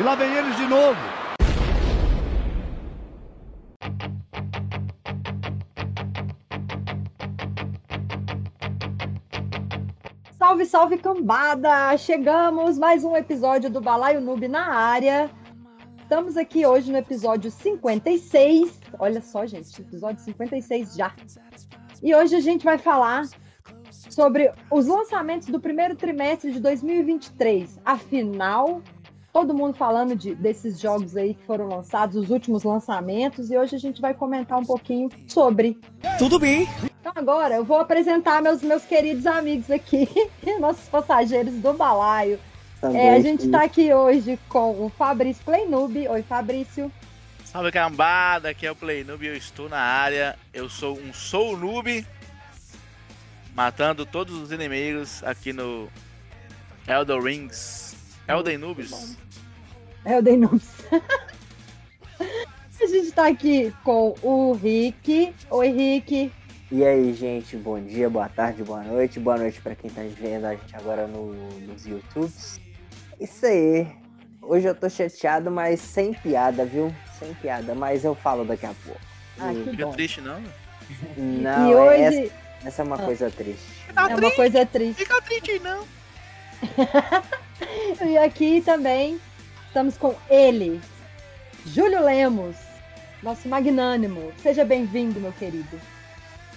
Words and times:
E 0.00 0.02
lá 0.02 0.14
vem 0.14 0.32
eles 0.34 0.56
de 0.56 0.66
novo. 0.66 0.98
Salve, 10.38 10.64
salve 10.64 10.96
cambada! 10.96 11.94
Chegamos 11.98 12.78
mais 12.78 13.04
um 13.04 13.14
episódio 13.14 13.68
do 13.68 13.82
Balaio 13.82 14.22
Noob 14.22 14.48
na 14.48 14.72
área. 14.74 15.30
Estamos 16.00 16.38
aqui 16.38 16.64
hoje 16.64 16.90
no 16.90 16.96
episódio 16.96 17.50
56. 17.50 18.80
Olha 18.98 19.20
só, 19.20 19.44
gente, 19.44 19.82
episódio 19.82 20.24
56 20.24 20.94
já. 20.94 21.14
E 22.02 22.14
hoje 22.14 22.36
a 22.36 22.40
gente 22.40 22.64
vai 22.64 22.78
falar 22.78 23.26
sobre 23.90 24.50
os 24.70 24.86
lançamentos 24.86 25.48
do 25.48 25.60
primeiro 25.60 25.94
trimestre 25.94 26.52
de 26.52 26.58
2023. 26.58 27.78
Afinal, 27.84 28.80
todo 29.32 29.54
mundo 29.54 29.74
falando 29.74 30.16
de, 30.16 30.34
desses 30.34 30.80
jogos 30.80 31.16
aí 31.16 31.34
que 31.34 31.44
foram 31.44 31.68
lançados, 31.68 32.16
os 32.16 32.30
últimos 32.30 32.64
lançamentos, 32.64 33.50
e 33.50 33.56
hoje 33.56 33.76
a 33.76 33.78
gente 33.78 34.00
vai 34.00 34.14
comentar 34.14 34.58
um 34.58 34.64
pouquinho 34.64 35.08
sobre. 35.26 35.78
Tudo 36.18 36.38
bem. 36.38 36.68
Então 37.00 37.12
agora 37.14 37.54
eu 37.54 37.64
vou 37.64 37.78
apresentar 37.78 38.42
meus, 38.42 38.62
meus 38.62 38.84
queridos 38.84 39.26
amigos 39.26 39.70
aqui, 39.70 40.08
nossos 40.60 40.88
passageiros 40.88 41.54
do 41.54 41.72
balaio. 41.72 42.38
É, 42.82 43.14
a 43.14 43.20
gente 43.20 43.44
está 43.44 43.64
aqui 43.64 43.92
hoje 43.92 44.38
com 44.48 44.86
o 44.86 44.88
Fabrício 44.88 45.44
Playnoob. 45.44 46.08
Oi, 46.08 46.22
Fabrício. 46.22 46.90
Salve 47.44 47.70
cambada, 47.70 48.48
aqui 48.48 48.66
é 48.66 48.70
o 48.70 48.76
Playnoob, 48.76 49.26
eu 49.26 49.36
estou 49.36 49.68
na 49.68 49.80
área. 49.80 50.38
Eu 50.52 50.68
sou 50.70 50.98
um 50.98 51.12
Soul 51.12 51.58
Noob, 51.58 52.06
matando 53.54 54.06
todos 54.06 54.34
os 54.34 54.50
inimigos 54.50 55.22
aqui 55.24 55.52
no 55.52 55.88
Elden 56.88 57.20
Rings. 57.20 57.89
Elden 58.30 58.58
Noobs. 58.58 59.16
Elden 60.06 60.36
Noobs. 60.36 60.84
a 62.20 62.86
gente 62.86 63.08
está 63.08 63.26
aqui 63.26 63.74
com 63.82 64.14
o 64.22 64.52
Rick. 64.52 65.34
Oi, 65.50 65.68
Rick. 65.68 66.32
E 66.70 66.84
aí, 66.84 67.12
gente, 67.12 67.56
bom 67.56 67.80
dia, 67.80 68.08
boa 68.08 68.28
tarde, 68.28 68.62
boa 68.62 68.84
noite. 68.84 69.18
Boa 69.18 69.36
noite 69.36 69.60
para 69.60 69.74
quem 69.74 69.90
tá 69.90 70.02
vendo 70.02 70.44
a 70.44 70.54
gente 70.54 70.76
agora 70.76 71.08
no, 71.08 71.32
nos 71.66 71.84
YouTubes. 71.84 72.60
Isso 73.18 73.44
aí. 73.46 73.88
Hoje 74.40 74.68
eu 74.68 74.76
tô 74.76 74.88
chateado, 74.88 75.50
mas 75.50 75.80
sem 75.80 76.14
piada, 76.14 76.64
viu? 76.64 76.94
Sem 77.18 77.34
piada, 77.34 77.74
mas 77.74 78.04
eu 78.04 78.14
falo 78.14 78.44
daqui 78.44 78.64
a 78.66 78.74
pouco. 78.84 79.00
Ah, 79.40 79.50
que 79.52 79.76
bom. 79.76 79.90
triste 79.90 80.20
não, 80.20 80.40
Não, 81.16 81.68
e 81.68 81.72
é 81.72 81.76
hoje 81.76 82.02
essa, 82.24 82.32
essa 82.68 82.82
é 82.82 82.84
uma 82.84 82.96
Ah. 82.96 83.02
coisa 83.04 83.28
triste. 83.28 83.66
é 83.88 84.00
uma 84.16 84.30
coisa 84.30 84.64
triste. 84.66 84.98
Fica 84.98 85.20
triste 85.22 85.58
não. 85.58 85.84
E 88.06 88.16
aqui 88.18 88.62
também 88.64 89.20
estamos 89.66 89.96
com 89.96 90.14
ele, 90.28 90.80
Júlio 91.66 92.04
Lemos, 92.04 92.56
nosso 93.22 93.48
magnânimo. 93.48 94.32
Seja 94.42 94.64
bem-vindo, 94.64 95.20
meu 95.20 95.32
querido. 95.32 95.80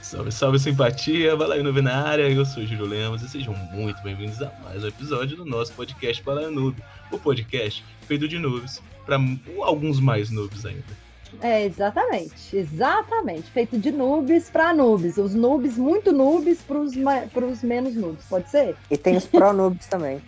Salve, 0.01 0.31
salve 0.31 0.59
simpatia, 0.59 1.35
Balaio 1.35 1.63
Noob 1.63 1.81
na 1.81 2.07
área, 2.07 2.29
eu 2.29 2.45
sou 2.45 2.63
o 2.63 2.65
Júlio 2.65 2.85
Lemos 2.85 3.21
e 3.21 3.29
sejam 3.29 3.53
muito 3.71 4.01
bem-vindos 4.03 4.41
a 4.41 4.51
mais 4.63 4.83
um 4.83 4.87
episódio 4.87 5.37
do 5.37 5.45
nosso 5.45 5.73
podcast 5.73 6.21
Balaio 6.23 6.51
Noob, 6.51 6.77
o 7.11 7.17
podcast 7.17 7.83
feito 8.01 8.27
de 8.27 8.37
noobs, 8.37 8.81
para 9.05 9.17
alguns 9.61 9.99
mais 9.99 10.29
noobs 10.29 10.65
ainda. 10.65 11.03
É, 11.41 11.65
exatamente, 11.65 12.55
exatamente. 12.55 13.49
Feito 13.49 13.77
de 13.79 13.91
noobs 13.91 14.51
para 14.51 14.71
noobs. 14.71 15.17
Os 15.17 15.33
noobs, 15.33 15.77
muito 15.77 16.11
noobs 16.11 16.59
para 16.61 16.77
os 16.77 17.63
menos 17.63 17.95
noobs, 17.95 18.25
pode 18.29 18.49
ser? 18.51 18.75
E 18.91 18.97
tem 18.97 19.17
os 19.17 19.25
pro 19.25 19.51
noobs 19.51 19.87
também. 19.87 20.21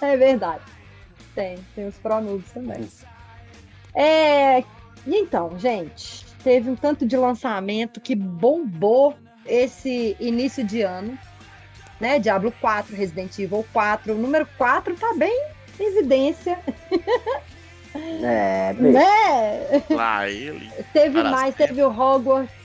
É 0.00 0.16
verdade. 0.16 0.62
Tem, 1.34 1.58
tem 1.74 1.86
os 1.86 1.96
pro 1.98 2.20
noobs 2.20 2.50
também. 2.52 2.88
É, 3.94 4.60
e 4.60 4.64
então, 5.06 5.58
gente, 5.58 6.24
teve 6.42 6.70
um 6.70 6.76
tanto 6.76 7.06
de 7.06 7.16
lançamento 7.16 8.00
que 8.00 8.14
bombou 8.14 9.14
esse 9.46 10.16
início 10.20 10.64
de 10.64 10.82
ano, 10.82 11.18
né? 12.00 12.18
Diablo 12.18 12.52
4, 12.60 12.94
Resident 12.94 13.38
Evil 13.38 13.64
4, 13.72 14.14
o 14.14 14.18
número 14.18 14.46
4 14.58 14.94
tá 14.94 15.14
bem 15.14 15.46
em 15.78 15.84
evidência, 15.84 16.58
É, 17.94 18.72
bem, 18.78 18.92
né? 18.92 19.82
Lá 19.90 20.28
ele. 20.28 20.70
Teve 20.92 21.22
mais, 21.22 21.54
teve 21.54 21.82
o 21.82 21.88
Hogwarts. 21.88 22.57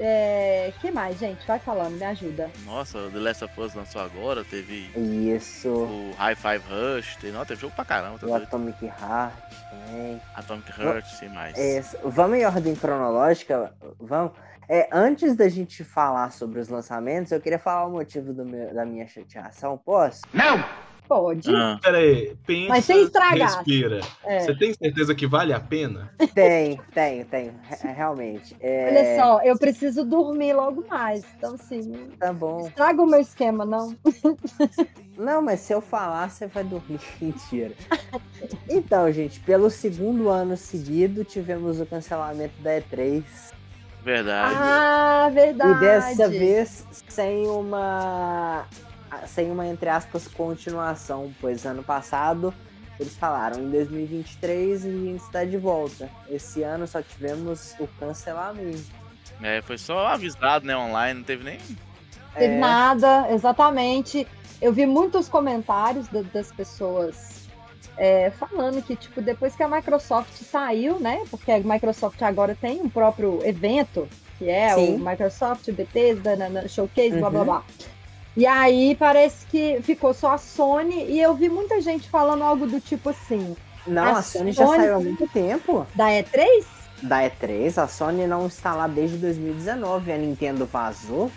É, 0.00 0.72
que 0.80 0.90
mais, 0.90 1.18
gente? 1.18 1.46
Vai 1.46 1.58
falando, 1.58 1.92
me 1.96 2.04
ajuda. 2.04 2.50
Nossa, 2.64 2.98
o 2.98 3.10
The 3.10 3.18
Last 3.18 3.44
of 3.44 3.60
Us 3.60 3.74
lançou 3.74 4.00
agora, 4.00 4.42
teve 4.44 4.90
isso. 4.96 5.68
o 5.68 6.12
High 6.16 6.34
Five 6.34 6.64
Rush, 6.68 7.16
teve, 7.16 7.32
não, 7.36 7.44
teve 7.44 7.60
jogo 7.60 7.74
pra 7.74 7.84
caramba, 7.84 8.18
tá 8.18 8.26
O 8.26 8.30
doido? 8.30 8.42
Atomic 8.44 8.84
Heart 8.86 9.34
também. 9.70 10.20
Atomic 10.34 10.80
Heart 10.80 11.22
e 11.22 11.28
mais. 11.28 11.58
É, 11.58 11.82
vamos 12.04 12.38
em 12.38 12.44
ordem 12.46 12.74
cronológica? 12.74 13.72
Vamos. 14.00 14.32
É, 14.68 14.88
antes 14.90 15.36
da 15.36 15.48
gente 15.48 15.84
falar 15.84 16.32
sobre 16.32 16.58
os 16.58 16.68
lançamentos, 16.68 17.30
eu 17.30 17.40
queria 17.40 17.58
falar 17.58 17.86
o 17.86 17.90
motivo 17.90 18.32
do 18.32 18.44
meu- 18.44 18.72
da 18.72 18.86
minha 18.86 19.06
chateação. 19.06 19.76
Posso? 19.76 20.22
Pode. 21.12 21.54
Ah, 21.54 21.78
Pera 21.82 21.98
aí, 21.98 22.34
pensa, 22.46 22.68
Mas 22.70 22.84
sem 22.86 23.02
estragar. 23.04 23.36
respira. 23.56 24.00
É. 24.24 24.40
Você 24.40 24.54
tem 24.56 24.72
certeza 24.72 25.14
que 25.14 25.26
vale 25.26 25.52
a 25.52 25.60
pena? 25.60 26.10
Tenho, 26.34 26.80
tenho, 26.94 27.24
tenho. 27.26 27.54
Re- 27.62 27.92
Realmente. 27.92 28.56
É, 28.60 28.88
Olha 28.88 29.22
só, 29.22 29.42
eu 29.42 29.58
preciso 29.58 30.04
dormir 30.06 30.54
logo 30.54 30.84
mais. 30.88 31.22
Então, 31.36 31.54
assim, 31.54 31.82
não 31.82 32.08
Tá 32.18 32.32
bom. 32.32 32.66
estraga 32.66 33.02
o 33.02 33.06
meu 33.06 33.20
esquema, 33.20 33.64
não. 33.66 33.94
Não, 35.14 35.42
mas 35.42 35.60
se 35.60 35.74
eu 35.74 35.82
falar, 35.82 36.30
você 36.30 36.46
vai 36.46 36.64
dormir. 36.64 36.98
Mentira. 37.20 37.74
Então, 38.68 39.12
gente, 39.12 39.38
pelo 39.40 39.68
segundo 39.70 40.30
ano 40.30 40.56
seguido, 40.56 41.22
tivemos 41.22 41.78
o 41.80 41.86
cancelamento 41.86 42.54
da 42.62 42.80
E3. 42.80 43.22
verdade. 44.02 44.54
Ah, 44.58 45.30
verdade. 45.32 45.70
E 45.70 45.80
dessa 45.80 46.28
vez 46.30 46.86
sem 47.08 47.46
uma. 47.46 48.66
Sem 49.26 49.50
uma, 49.50 49.66
entre 49.66 49.88
aspas, 49.88 50.26
continuação. 50.28 51.32
Pois 51.40 51.64
ano 51.66 51.82
passado 51.82 52.52
eles 53.00 53.16
falaram 53.16 53.58
em 53.60 53.70
2023 53.70 54.84
e 54.84 54.88
a 54.88 54.90
gente 54.90 55.22
está 55.22 55.44
de 55.44 55.56
volta. 55.56 56.08
Esse 56.28 56.62
ano 56.62 56.86
só 56.86 57.02
tivemos 57.02 57.74
o 57.80 57.88
cancelamento. 57.98 58.84
É, 59.42 59.60
foi 59.62 59.76
só 59.78 60.06
avisado, 60.06 60.64
né, 60.66 60.76
online, 60.76 61.18
não 61.18 61.24
teve 61.24 61.42
nem... 61.42 61.58
Teve 62.34 62.54
É. 62.54 62.58
nada, 62.58 63.26
exatamente. 63.32 64.26
Eu 64.60 64.72
vi 64.72 64.86
muitos 64.86 65.28
comentários 65.28 66.06
da- 66.08 66.22
das 66.22 66.52
pessoas 66.52 67.42
é, 67.96 68.30
falando 68.30 68.80
que, 68.82 68.94
tipo, 68.96 69.20
depois 69.20 69.54
que 69.54 69.62
a 69.62 69.68
Microsoft 69.68 70.32
saiu, 70.42 70.98
né? 70.98 71.22
Porque 71.30 71.50
a 71.52 71.58
Microsoft 71.58 72.22
agora 72.22 72.56
tem 72.58 72.80
um 72.80 72.88
próprio 72.88 73.40
evento, 73.44 74.08
que 74.38 74.48
é 74.48 74.74
Sim. 74.74 74.94
o 74.94 74.98
Microsoft 74.98 75.70
Bethesda 75.72 76.34
na- 76.36 76.48
na 76.48 76.68
Showcase, 76.68 77.10
blá 77.18 77.28
blá 77.28 77.40
Uhum. 77.40 77.44
blá. 77.46 77.62
E 78.36 78.46
aí 78.46 78.96
parece 78.98 79.44
que 79.46 79.80
ficou 79.82 80.14
só 80.14 80.32
a 80.32 80.38
Sony, 80.38 81.04
e 81.10 81.20
eu 81.20 81.34
vi 81.34 81.48
muita 81.48 81.80
gente 81.80 82.08
falando 82.08 82.42
algo 82.42 82.66
do 82.66 82.80
tipo 82.80 83.10
assim, 83.10 83.54
Não, 83.86 84.02
A 84.04 84.18
a, 84.18 84.22
Sony 84.22 84.52
já 84.52 84.64
Sony- 84.66 84.78
saiu 84.78 84.96
há 84.96 85.00
muito 85.00 85.26
tempo. 85.28 85.86
da 85.94 86.06
E3? 86.08 86.64
Da 87.02 87.18
E3, 87.28 87.76
a 87.82 87.86
Sony 87.88 88.26
não 88.26 88.46
está 88.46 88.74
lá 88.74 88.86
desde 88.86 89.16
2019. 89.18 90.12
A 90.12 90.16
Nintendo 90.16 90.64
vazou. 90.66 91.30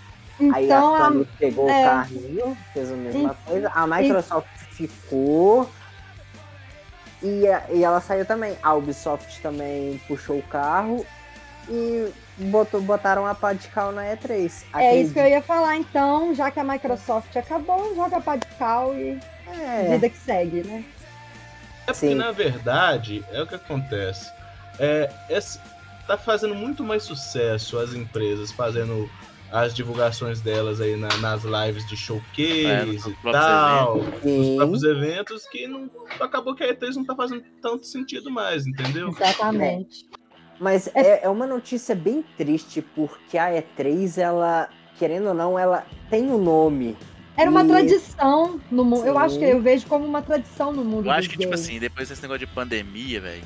Aí 0.54 0.66
Então, 0.66 0.96
a 0.96 1.08
a, 1.08 1.12
Sony 1.12 1.28
pegou 1.40 1.68
é. 1.70 1.82
o 1.82 1.86
carrinho, 1.90 2.58
fez 2.74 2.92
a 2.92 2.96
mesma 2.96 3.36
E- 3.46 3.50
coisa. 3.50 3.70
A 3.74 3.88
Microsoft 3.88 4.48
ficou. 4.72 5.68
E, 7.24 7.44
e 7.74 7.84
ela 7.84 8.00
saiu 8.00 8.26
também. 8.26 8.56
A 8.62 8.74
Ubisoft 8.76 9.42
também 9.42 10.00
puxou 10.08 10.38
o 10.38 10.44
carro 10.44 11.06
e 11.68 12.12
botou, 12.38 12.82
botaram 12.82 13.26
a 13.26 13.34
pá 13.34 13.54
de 13.54 13.68
cal 13.70 13.92
na 13.92 14.04
E3. 14.16 14.64
é 14.74 14.96
isso 15.02 15.14
que 15.14 15.20
eu 15.20 15.26
ia 15.28 15.42
falar, 15.42 15.78
então, 15.78 16.34
já 16.34 16.52
que 16.52 16.60
a 16.60 16.64
Microsoft 16.64 17.36
acabou, 17.36 17.96
joga 17.96 18.20
pra 18.22 18.36
de 18.36 18.48
cal 18.58 18.94
e 18.96 19.20
É, 19.48 19.92
vida 19.92 20.10
que 20.10 20.18
segue, 20.18 20.64
né? 20.64 20.84
É 21.88 21.94
porque, 21.94 22.08
Sim. 22.08 22.16
na 22.16 22.32
verdade, 22.32 23.24
é 23.32 23.42
o 23.42 23.48
que 23.48 23.56
acontece. 23.56 24.32
É, 24.80 25.10
esse- 25.30 25.60
tá 26.08 26.18
fazendo 26.18 26.56
muito 26.56 26.84
mais 26.84 27.04
sucesso 27.04 27.78
as 27.80 27.94
empresas 27.94 28.52
fazendo 28.52 29.10
as 29.52 29.74
divulgações 29.74 30.42
delas 30.42 30.82
aí 30.82 30.96
na- 30.98 31.16
nas 31.18 31.44
lives 31.44 31.88
de 31.88 31.94
É, 31.94 31.98
showcase 31.98 32.94
nos 32.96 33.06
e 33.08 33.32
tal, 33.32 33.98
nos 33.98 34.14
sim. 34.22 34.56
próprios 34.58 34.84
eventos, 34.84 35.46
que 35.48 35.68
não, 35.68 35.90
acabou 36.20 36.54
que 36.56 36.64
a 36.64 36.74
E3 36.74 36.96
não 36.96 37.06
tá 37.06 37.16
fazendo 37.16 37.44
tanto 37.62 37.86
sentido 37.86 38.30
mais, 38.30 38.66
entendeu? 38.68 39.10
Exatamente. 39.10 40.06
Mas 40.60 40.90
é, 40.96 41.26
é 41.26 41.30
uma 41.30 41.46
notícia 41.46 41.94
bem 41.96 42.24
triste, 42.38 42.82
porque 42.82 43.38
a 43.38 43.50
E3, 43.52 44.18
ela, 44.18 44.70
querendo 44.98 45.28
ou 45.28 45.34
não, 45.34 45.60
ela 45.60 45.86
tem 46.10 46.24
um 46.32 46.38
nome. 46.38 46.96
Era 47.38 47.52
uma 47.52 47.64
E- 47.64 47.68
tradição 47.68 48.62
no 48.72 48.86
mundo. 48.86 49.06
Eu 49.06 49.18
acho 49.20 49.38
que 49.38 49.44
eu 49.44 49.62
vejo 49.62 49.86
como 49.88 50.06
uma 50.06 50.22
tradição 50.22 50.72
no 50.72 50.86
mundo. 50.86 51.08
Eu 51.08 51.12
acho 51.12 51.30
que, 51.30 51.38
tipo 51.38 51.52
games. 51.52 51.66
assim, 51.66 51.80
depois 51.80 52.08
desse 52.08 52.22
negócio 52.22 52.40
de 52.40 52.54
pandemia, 52.54 53.20
velho, 53.20 53.44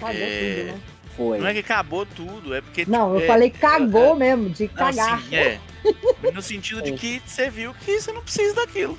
Cagou 0.00 0.14
é- 0.22 0.54
tudo, 0.54 0.72
né? 0.72 0.80
Foi. 1.16 1.38
não 1.38 1.46
é 1.46 1.52
que 1.52 1.58
acabou 1.58 2.06
tudo, 2.06 2.54
é 2.54 2.62
porque... 2.62 2.86
Não, 2.88 3.14
eu 3.14 3.20
é- 3.20 3.26
falei 3.26 3.50
cagou 3.50 4.14
é- 4.14 4.18
mesmo, 4.18 4.48
de 4.48 4.66
Não, 4.68 4.74
cagar. 4.74 5.20
sim, 5.22 5.34
é. 5.36 5.60
No 6.32 6.40
sentido 6.40 6.80
de 6.80 6.92
que 6.92 7.20
você 7.26 7.50
viu 7.50 7.74
que 7.74 8.00
você 8.00 8.10
não 8.12 8.22
precisa 8.22 8.54
daquilo. 8.54 8.98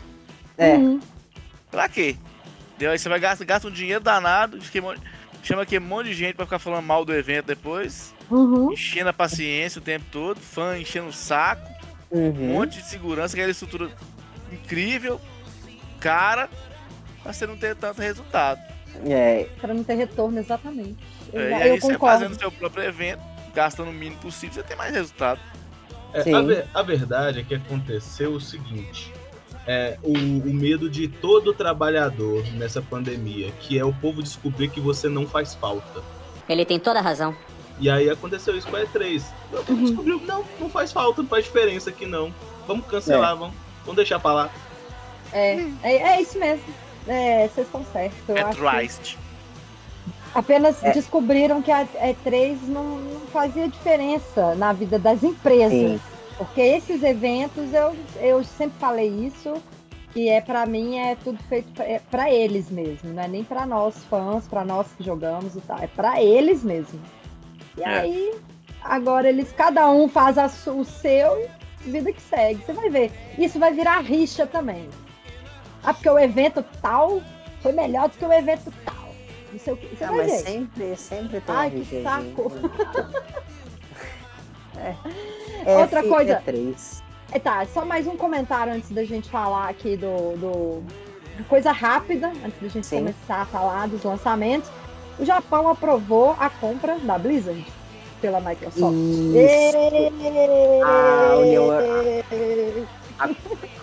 É, 0.57 0.75
Uhum. 0.75 0.99
Pra 1.71 1.87
quê? 1.89 2.15
Aí 2.79 2.97
você 2.99 3.07
vai 3.09 3.19
gastar, 3.19 3.45
gasta 3.45 3.67
um 3.67 3.71
dinheiro 3.71 4.03
danado, 4.03 4.59
chama 5.47 5.63
aqui 5.63 5.77
um 5.77 5.81
monte 5.81 6.07
de 6.07 6.13
gente 6.13 6.35
pra 6.35 6.45
ficar 6.45 6.59
falando 6.59 6.85
mal 6.85 7.03
do 7.05 7.13
evento 7.13 7.45
depois. 7.47 8.13
Uhum. 8.29 8.71
Enchendo 8.71 9.09
a 9.09 9.13
paciência 9.13 9.79
o 9.79 9.83
tempo 9.83 10.05
todo, 10.11 10.39
fã 10.39 10.77
enchendo 10.77 11.07
o 11.07 11.13
saco, 11.13 11.69
um 12.11 12.19
Uhum. 12.27 12.33
monte 12.53 12.79
de 12.79 12.85
segurança, 12.85 13.35
aquela 13.35 13.51
estrutura 13.51 13.89
incrível, 14.51 15.19
cara, 15.99 16.49
pra 17.23 17.33
você 17.33 17.45
não 17.47 17.57
ter 17.57 17.75
tanto 17.75 18.01
resultado. 18.01 18.59
É, 19.05 19.47
Pra 19.59 19.73
não 19.73 19.83
ter 19.83 19.95
retorno, 19.95 20.38
exatamente. 20.39 20.97
Eu, 21.31 21.41
É, 21.41 21.49
e 21.49 21.51
eu 21.51 21.73
aí 21.73 21.79
você 21.81 21.94
concordo. 21.94 22.19
fazendo 22.23 22.37
seu 22.39 22.51
próprio 22.51 22.83
evento, 22.83 23.21
gastando 23.53 23.89
o 23.89 23.94
mínimo 23.94 24.19
possível, 24.21 24.55
você 24.55 24.63
tem 24.63 24.75
mais 24.77 24.94
resultado. 24.94 25.39
É, 26.13 26.33
a, 26.33 26.41
ver- 26.41 26.65
a 26.73 26.81
verdade 26.83 27.39
é 27.39 27.44
que 27.44 27.55
aconteceu 27.55 28.33
o 28.33 28.41
seguinte: 28.41 29.13
é, 29.67 29.97
o, 30.03 30.13
o 30.13 30.53
medo 30.53 30.89
de 30.89 31.07
todo 31.07 31.53
trabalhador 31.53 32.43
nessa 32.53 32.81
pandemia, 32.81 33.51
que 33.59 33.77
é 33.77 33.85
o 33.85 33.93
povo 33.93 34.21
descobrir 34.21 34.69
que 34.69 34.79
você 34.79 35.07
não 35.07 35.27
faz 35.27 35.53
falta. 35.55 36.01
Ele 36.47 36.65
tem 36.65 36.79
toda 36.79 36.99
a 36.99 37.01
razão. 37.01 37.35
E 37.79 37.89
aí 37.89 38.09
aconteceu 38.09 38.55
isso 38.57 38.67
com 38.67 38.75
a 38.75 38.81
E3. 38.81 39.23
O 39.51 39.63
povo 39.63 39.81
descobriu, 39.85 40.21
não, 40.25 40.43
não 40.59 40.69
faz 40.69 40.91
falta, 40.91 41.21
não 41.21 41.29
faz 41.29 41.45
diferença 41.45 41.89
aqui 41.89 42.05
não. 42.05 42.33
Vamos 42.67 42.85
cancelar, 42.85 43.35
vamos, 43.35 43.55
vamos 43.81 43.95
deixar 43.95 44.19
pra 44.19 44.33
lá. 44.33 44.49
É, 45.33 45.67
é, 45.83 45.95
é 45.95 46.21
isso 46.21 46.37
mesmo. 46.37 46.65
É, 47.07 47.47
vocês 47.47 47.65
estão 47.65 47.83
certos. 47.91 48.19
Eu 48.27 48.37
é 48.37 48.41
acho 48.41 48.61
apenas 50.33 50.81
É. 50.83 50.91
descobriram 50.91 51.61
que 51.61 51.71
a 51.71 51.85
E3 51.85 52.57
não, 52.67 52.97
não 52.97 53.21
fazia 53.27 53.67
diferença 53.67 54.55
na 54.55 54.73
vida 54.73 54.97
das 54.97 55.23
empresas. 55.23 55.71
Sim. 55.71 55.99
Porque 56.38 56.62
esses 56.62 57.04
eventos, 57.04 57.74
eu, 57.74 57.95
eu 58.19 58.44
sempre 58.44 58.78
falei 58.80 59.07
isso, 59.10 59.54
que 60.12 60.28
é 60.30 60.42
para 60.42 60.66
mim 60.66 60.98
é 60.98 61.16
tudo 61.16 61.42
feito 61.44 61.72
para 62.10 62.31
eles 62.31 62.69
mesmo, 62.69 63.13
não 63.13 63.24
é 63.24 63.28
nem 63.28 63.44
para 63.44 63.66
nós 63.66 63.95
fãs, 64.06 64.48
para 64.48 64.66
nós 64.66 64.88
que 64.98 65.04
jogamos 65.04 65.56
e 65.56 65.62
tal, 65.62 65.78
é 65.80 65.88
para 65.88 66.22
eles 66.22 66.63
mesmo. 66.63 67.00
E 67.78 67.83
É. 67.83 67.88
aí, 67.88 68.36
agora 68.83 69.30
eles, 69.30 69.51
cada 69.54 69.89
um 69.89 70.07
faz 70.10 70.38
a 70.38 70.45
o 70.72 70.83
seu 70.83 71.50
e 71.86 71.89
vida 71.89 72.12
que 72.12 72.22
segue. 72.22 72.63
Você 72.66 72.74
vai 72.74 72.89
ver. 72.89 73.12
Isso 73.38 73.57
vai 73.60 73.74
virar 73.74 74.00
rixa 74.01 74.45
também. 74.45 74.89
Ah, 75.83 75.94
porque 75.94 76.10
o 76.10 76.19
evento 76.19 76.63
tal 76.81 77.22
foi 77.62 77.72
melhor 77.72 78.10
do 78.10 78.18
que 78.18 78.25
o 78.25 78.31
evento 78.33 78.72
tal. 78.86 79.10
Não 79.51 79.60
sei 79.60 79.74
o 79.74 79.78
que. 79.78 79.88
Você 79.95 80.06
não, 80.06 80.16
vai 80.16 80.28
mas 80.28 80.31
ver. 80.44 80.51
sempre, 80.51 80.95
sempre 80.95 81.42
tem 81.42 81.56
Ai, 81.56 81.72
que 81.72 82.04
saco. 82.04 82.51
É, 84.78 84.95
Outra 85.65 85.99
F- 85.99 86.09
coisa. 86.09 86.41
E3. 86.45 87.01
É, 87.33 87.39
tá, 87.39 87.65
só 87.73 87.85
mais 87.85 88.07
um 88.07 88.17
comentário 88.17 88.73
antes 88.73 88.91
da 88.91 89.03
gente 89.03 89.29
falar 89.29 89.69
aqui 89.69 89.95
do. 89.97 90.37
do... 90.37 90.83
Coisa 91.47 91.71
rápida, 91.71 92.27
antes 92.45 92.61
da 92.61 92.67
gente 92.67 92.85
Sim. 92.87 92.97
começar 92.99 93.41
a 93.41 93.45
falar 93.45 93.87
dos 93.87 94.03
lançamentos. 94.03 94.69
O 95.17 95.25
Japão 95.25 95.67
aprovou 95.69 96.35
a 96.39 96.49
compra 96.49 96.97
da 96.99 97.17
Blizzard 97.17 97.65
pela 98.21 98.39
Microsoft. 98.39 98.83
A 98.83 101.35
União- 101.37 101.71
Êêêê! 102.31 102.83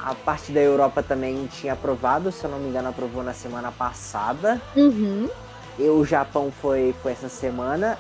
A 0.03 0.15
parte 0.15 0.53
da 0.53 0.61
Europa 0.61 1.03
também 1.03 1.47
tinha 1.47 1.73
aprovado, 1.75 2.31
se 2.33 2.45
eu 2.45 2.51
não 2.51 2.59
me 2.59 2.69
engano, 2.69 2.89
aprovou 2.89 3.23
na 3.23 3.33
semana 3.33 3.71
passada. 3.73 4.61
Uhum. 4.77 5.29
E 5.79 5.89
o 5.89 6.05
Japão 6.05 6.53
foi, 6.61 6.95
foi 7.03 7.13
essa 7.13 7.29
semana. 7.29 7.99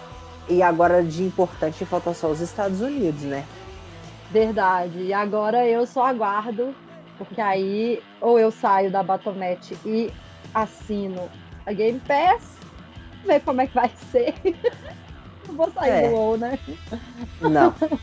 E 0.49 0.63
agora 0.63 1.03
de 1.03 1.23
importante 1.23 1.85
falta 1.85 2.13
só 2.15 2.29
os 2.29 2.41
Estados 2.41 2.81
Unidos, 2.81 3.23
né? 3.23 3.45
Verdade. 4.31 4.99
E 5.03 5.13
agora 5.13 5.67
eu 5.67 5.87
só 5.87 6.07
aguardo, 6.07 6.75
porque 7.17 7.41
aí 7.41 8.03
ou 8.21 8.39
eu 8.39 8.51
saio 8.51 8.91
da 8.91 9.03
Battle.net 9.03 9.77
e 9.85 10.13
assino 10.55 11.29
a 11.67 11.73
Game 11.73 12.01
Pass, 12.01 12.57
ver 13.25 13.41
como 13.41 13.61
é 13.61 13.67
que 13.67 13.75
vai 13.75 13.91
ser. 14.11 14.35
Não 15.49 15.55
vou 15.57 15.71
sair 15.73 15.91
É. 15.91 16.09
do 16.09 16.15
WoW, 16.15 16.37
né? 16.37 16.59
Não. 17.41 17.75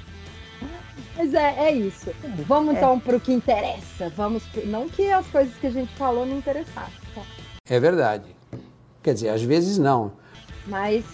Mas 1.17 1.33
é, 1.33 1.67
é 1.67 1.71
isso. 1.71 2.11
Vamos 2.47 2.73
É. 2.75 2.77
então 2.77 2.99
pro 2.99 3.19
que 3.19 3.31
interessa. 3.31 4.09
Vamos 4.09 4.43
pro... 4.47 4.65
Não 4.67 4.89
que 4.89 5.09
as 5.11 5.25
coisas 5.27 5.53
que 5.55 5.67
a 5.67 5.71
gente 5.71 5.93
falou 5.95 6.25
não 6.25 6.37
interessassem, 6.37 6.99
tá? 7.13 7.21
É 7.69 7.79
verdade. 7.79 8.35
Quer 9.01 9.13
dizer, 9.13 9.29
às 9.29 9.41
vezes 9.43 9.77
não. 9.77 10.11
mas 10.67 11.05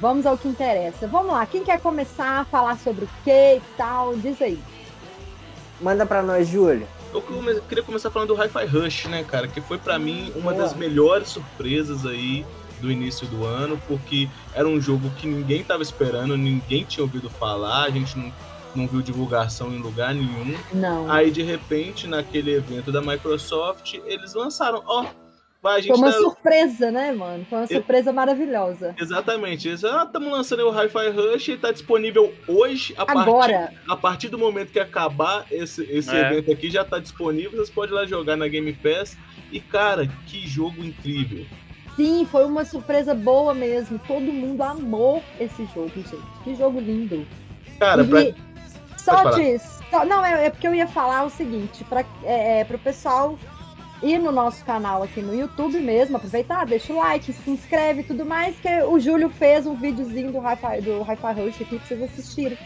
vamos 0.00 0.26
ao 0.26 0.36
que 0.36 0.48
interessa. 0.48 1.06
Vamos 1.06 1.32
lá, 1.32 1.44
quem 1.46 1.64
quer 1.64 1.80
começar 1.80 2.40
a 2.40 2.44
falar 2.44 2.78
sobre 2.78 3.04
o 3.04 3.08
que 3.22 3.56
e 3.56 3.62
tal? 3.76 4.16
Diz 4.16 4.40
aí. 4.40 4.58
Manda 5.80 6.06
pra 6.06 6.22
nós, 6.22 6.48
Júlio. 6.48 6.86
Eu 7.12 7.22
queria 7.68 7.84
começar 7.84 8.10
falando 8.10 8.34
do 8.34 8.34
Hi-Fi 8.34 8.66
Rush, 8.66 9.04
né, 9.06 9.22
cara? 9.22 9.46
Que 9.46 9.60
foi 9.60 9.78
pra 9.78 9.98
mim 9.98 10.32
uma 10.34 10.52
Boa. 10.52 10.64
das 10.64 10.74
melhores 10.74 11.28
surpresas 11.28 12.04
aí 12.04 12.44
do 12.80 12.90
início 12.90 13.26
do 13.26 13.44
ano, 13.44 13.80
porque 13.86 14.28
era 14.52 14.66
um 14.66 14.80
jogo 14.80 15.10
que 15.10 15.26
ninguém 15.26 15.62
tava 15.62 15.82
esperando, 15.82 16.36
ninguém 16.36 16.84
tinha 16.84 17.04
ouvido 17.04 17.30
falar, 17.30 17.84
a 17.84 17.90
gente 17.90 18.18
não, 18.18 18.32
não 18.74 18.86
viu 18.86 19.00
divulgação 19.00 19.72
em 19.72 19.78
lugar 19.78 20.14
nenhum. 20.14 20.56
Não. 20.72 21.10
Aí, 21.10 21.30
de 21.30 21.42
repente, 21.42 22.06
naquele 22.06 22.52
evento 22.54 22.90
da 22.90 23.00
Microsoft, 23.00 23.94
eles 24.04 24.34
lançaram, 24.34 24.82
ó, 24.86 25.02
vai, 25.02 25.12
a 25.72 25.80
gente 25.80 25.88
Foi 25.88 25.96
uma 25.98 26.12
tá- 26.12 26.18
surpresa, 26.18 26.90
né, 26.90 27.12
mano? 27.12 27.44
Foi 27.48 27.58
uma 27.58 27.66
surpresa 27.66 28.12
maravilhosa. 28.12 28.94
Exatamente, 28.98 29.68
eles 29.68 29.84
ah, 29.84 30.04
estamos 30.06 30.30
lançando 30.30 30.60
aí 30.60 30.64
o 30.66 30.70
Hi-Fi 30.70 31.08
Rush 31.10 31.48
e 31.48 31.56
tá 31.56 31.72
disponível 31.72 32.32
hoje, 32.46 32.94
a 32.96 33.04
partir, 33.06 33.20
Agora, 33.28 33.72
a 33.88 33.96
partir 33.96 34.28
do 34.28 34.38
momento 34.38 34.70
que 34.72 34.80
acabar 34.80 35.46
esse, 35.50 35.82
esse 35.90 36.14
É. 36.14 36.20
evento 36.32 36.52
aqui, 36.52 36.70
já 36.70 36.84
tá 36.84 36.98
disponível, 36.98 37.52
vocês 37.52 37.70
podem 37.70 37.94
ir 37.94 38.00
lá 38.00 38.06
jogar 38.06 38.36
na 38.36 38.46
Game 38.48 38.72
Pass. 38.74 39.16
E, 39.52 39.60
cara, 39.60 40.06
que 40.26 40.46
jogo 40.48 40.82
incrível. 40.84 41.44
sim, 41.96 42.26
foi 42.30 42.44
uma 42.44 42.64
surpresa 42.64 43.14
boa 43.14 43.54
mesmo. 43.54 44.00
Todo 44.06 44.20
mundo 44.20 44.62
amou 44.62 45.22
esse 45.38 45.64
jogo, 45.74 45.90
gente. 45.94 46.16
Que 46.42 46.54
jogo 46.56 46.80
lindo. 46.80 47.24
Cara, 47.78 48.02
E 48.02 48.06
pra, 48.06 48.20
só 48.96 49.30
diz, 49.30 49.80
só- 49.90 50.04
não, 50.04 50.24
é, 50.24 50.46
é 50.46 50.50
porque 50.50 50.66
eu 50.66 50.74
ia 50.74 50.86
falar 50.88 51.24
o 51.24 51.30
seguinte, 51.30 51.84
para 51.84 52.04
é, 52.24 52.60
é, 52.60 52.66
o 52.68 52.78
pessoal 52.78 53.38
ir 54.04 54.18
no 54.18 54.30
nosso 54.30 54.64
canal 54.64 55.02
aqui 55.02 55.20
no 55.20 55.34
YouTube 55.34 55.78
mesmo, 55.80 56.16
aproveitar, 56.16 56.64
deixa 56.66 56.92
o 56.92 56.96
like, 56.98 57.32
se 57.32 57.50
inscreve 57.50 58.00
e 58.00 58.04
tudo 58.04 58.24
mais, 58.24 58.54
que 58.56 58.68
o 58.84 58.98
Júlio 59.00 59.30
fez 59.30 59.66
um 59.66 59.74
videozinho 59.74 60.30
do 60.30 60.38
Hi-Fi 60.38 60.80
do 60.82 61.02
Hi-Fi 61.02 61.32
Rush 61.32 61.62
aqui 61.62 61.78
pra 61.78 61.86
vocês 61.86 62.02
assistirem. 62.02 62.58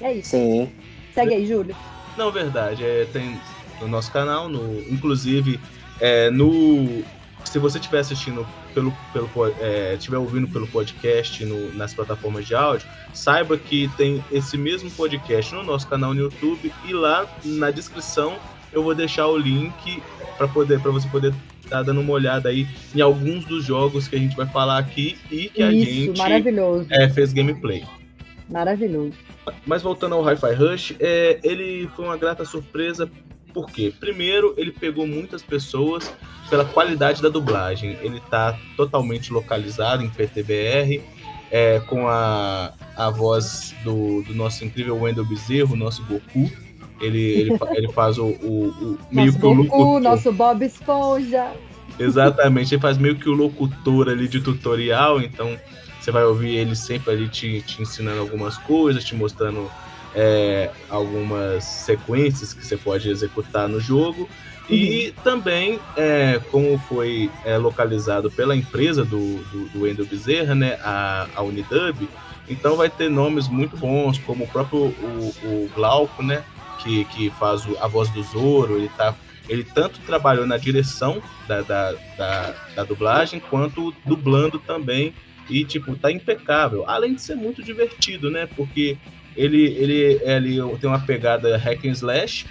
É 0.00 0.12
isso. 0.14 0.30
Sim. 0.30 0.70
Segue 1.12 1.34
aí, 1.34 1.46
Júlio. 1.46 1.74
Não, 2.16 2.30
verdade. 2.30 2.84
É, 2.84 3.06
tem 3.12 3.38
no 3.80 3.88
nosso 3.88 4.12
canal, 4.12 4.48
no, 4.48 4.80
inclusive 4.90 5.58
é, 6.00 6.30
no. 6.30 7.02
Se 7.44 7.58
você 7.58 7.78
estiver 7.78 8.00
assistindo 8.00 8.46
pelo, 8.74 8.92
pelo 9.12 9.28
é, 9.60 9.94
estiver 9.94 10.18
ouvindo 10.18 10.46
pelo 10.48 10.66
podcast 10.66 11.44
no- 11.44 11.72
nas 11.74 11.94
plataformas 11.94 12.46
de 12.46 12.54
áudio, 12.54 12.86
saiba 13.14 13.56
que 13.56 13.88
tem 13.96 14.22
esse 14.30 14.58
mesmo 14.58 14.90
podcast 14.90 15.54
no 15.54 15.62
nosso 15.62 15.88
canal 15.88 16.12
no 16.12 16.20
YouTube 16.20 16.70
e 16.84 16.92
lá 16.92 17.26
na 17.44 17.70
descrição 17.70 18.36
eu 18.70 18.82
vou 18.82 18.94
deixar 18.94 19.28
o 19.28 19.36
link 19.38 20.02
para 20.38 20.48
poder 20.48 20.80
para 20.80 20.90
você 20.90 21.06
poder 21.08 21.34
estar 21.62 21.82
dando 21.82 22.00
uma 22.00 22.12
olhada 22.12 22.48
aí 22.48 22.66
em 22.94 23.00
alguns 23.00 23.44
dos 23.44 23.64
jogos 23.64 24.08
que 24.08 24.16
a 24.16 24.18
gente 24.18 24.34
vai 24.34 24.46
falar 24.46 24.78
aqui 24.78 25.18
e 25.30 25.50
que 25.50 25.62
a 25.62 25.70
isso, 25.70 25.90
gente 25.90 26.18
maravilhoso. 26.18 26.86
é, 26.90 27.08
fez 27.10 27.32
gameplay. 27.32 27.84
Maravilhoso. 28.48 29.12
Mas 29.66 29.82
voltando 29.82 30.14
ao 30.14 30.22
Hi-Fi 30.22 30.54
Rush, 30.54 30.94
é, 30.98 31.38
ele 31.42 31.88
foi 31.94 32.06
uma 32.06 32.16
grata 32.16 32.44
surpresa. 32.44 33.10
Por 33.52 33.70
quê? 33.70 33.92
Primeiro, 33.98 34.54
ele 34.56 34.72
pegou 34.72 35.06
muitas 35.06 35.42
pessoas 35.42 36.10
pela 36.48 36.64
qualidade 36.64 37.20
da 37.20 37.28
dublagem. 37.28 37.98
Ele 38.00 38.20
tá 38.30 38.58
totalmente 38.76 39.32
localizado 39.32 40.02
em 40.02 40.08
PTBR, 40.08 41.02
é, 41.50 41.80
com 41.80 42.08
a, 42.08 42.72
a 42.96 43.10
voz 43.10 43.74
do, 43.84 44.22
do 44.22 44.34
nosso 44.34 44.64
incrível 44.64 44.98
Wendel 44.98 45.24
Bezerro, 45.24 45.76
nosso 45.76 46.04
Goku. 46.04 46.50
Ele, 47.00 47.18
ele, 47.40 47.56
ele 47.74 47.92
faz 47.92 48.18
o, 48.18 48.26
o- 48.26 48.74
o- 48.80 48.98
meio 49.10 49.26
Nosso 49.26 49.38
que 49.38 49.46
o 49.46 49.54
Goku, 49.54 49.76
locutor. 49.82 50.00
nosso 50.00 50.32
Bob 50.32 50.64
Esponja. 50.64 51.46
Exatamente, 51.98 52.74
ele 52.74 52.80
faz 52.80 52.96
meio 52.98 53.16
que 53.16 53.28
o 53.28 53.32
locutor 53.32 54.08
ali 54.08 54.28
de 54.28 54.40
tutorial, 54.40 55.20
então 55.20 55.58
você 56.00 56.10
vai 56.12 56.24
ouvir 56.24 56.56
ele 56.56 56.76
sempre 56.76 57.12
ali 57.12 57.28
te, 57.28 57.60
te 57.62 57.82
ensinando 57.82 58.20
algumas 58.20 58.56
coisas, 58.58 59.04
te 59.04 59.14
mostrando 59.16 59.68
é, 60.14 60.70
algumas 60.88 61.64
sequências 61.64 62.54
que 62.54 62.64
você 62.64 62.76
pode 62.76 63.08
executar 63.10 63.68
no 63.68 63.80
jogo. 63.80 64.28
E 64.70 65.14
também, 65.24 65.80
é, 65.96 66.40
como 66.50 66.78
foi 66.78 67.30
é, 67.44 67.56
localizado 67.56 68.30
pela 68.30 68.54
empresa 68.54 69.02
do, 69.04 69.38
do, 69.44 69.68
do 69.70 69.80
Wendel 69.82 70.04
Bezerra, 70.06 70.54
né, 70.54 70.78
a, 70.84 71.26
a 71.34 71.42
Unidub, 71.42 72.06
então 72.48 72.76
vai 72.76 72.90
ter 72.90 73.08
nomes 73.10 73.48
muito 73.48 73.76
bons, 73.78 74.18
como 74.18 74.44
o 74.44 74.48
próprio 74.48 74.78
o, 74.88 75.32
o 75.42 75.70
Glauco, 75.74 76.22
né, 76.22 76.44
que, 76.78 77.04
que 77.06 77.30
faz 77.30 77.64
o- 77.66 77.76
a 77.80 77.86
voz 77.86 78.08
do 78.10 78.22
Zoro, 78.22 78.76
ele 78.76 78.88
tá 78.96 79.14
ele 79.48 79.64
tanto 79.64 79.98
trabalhou 80.00 80.46
na 80.46 80.58
direção 80.58 81.22
da, 81.46 81.62
da, 81.62 81.92
da, 82.18 82.54
da 82.76 82.84
dublagem, 82.84 83.40
quanto 83.40 83.94
dublando 84.04 84.58
também. 84.58 85.14
E, 85.48 85.64
tipo, 85.64 85.96
tá 85.96 86.12
impecável. 86.12 86.84
Além 86.86 87.14
de 87.14 87.22
ser 87.22 87.34
muito 87.34 87.62
divertido, 87.62 88.30
né? 88.30 88.46
Porque 88.54 88.98
ele, 89.34 89.62
ele, 89.64 90.20
ele 90.22 90.58
tem 90.78 90.90
uma 90.90 91.00
pegada 91.00 91.56
hack 91.56 91.82
and 91.86 91.92
slash. 91.92 92.44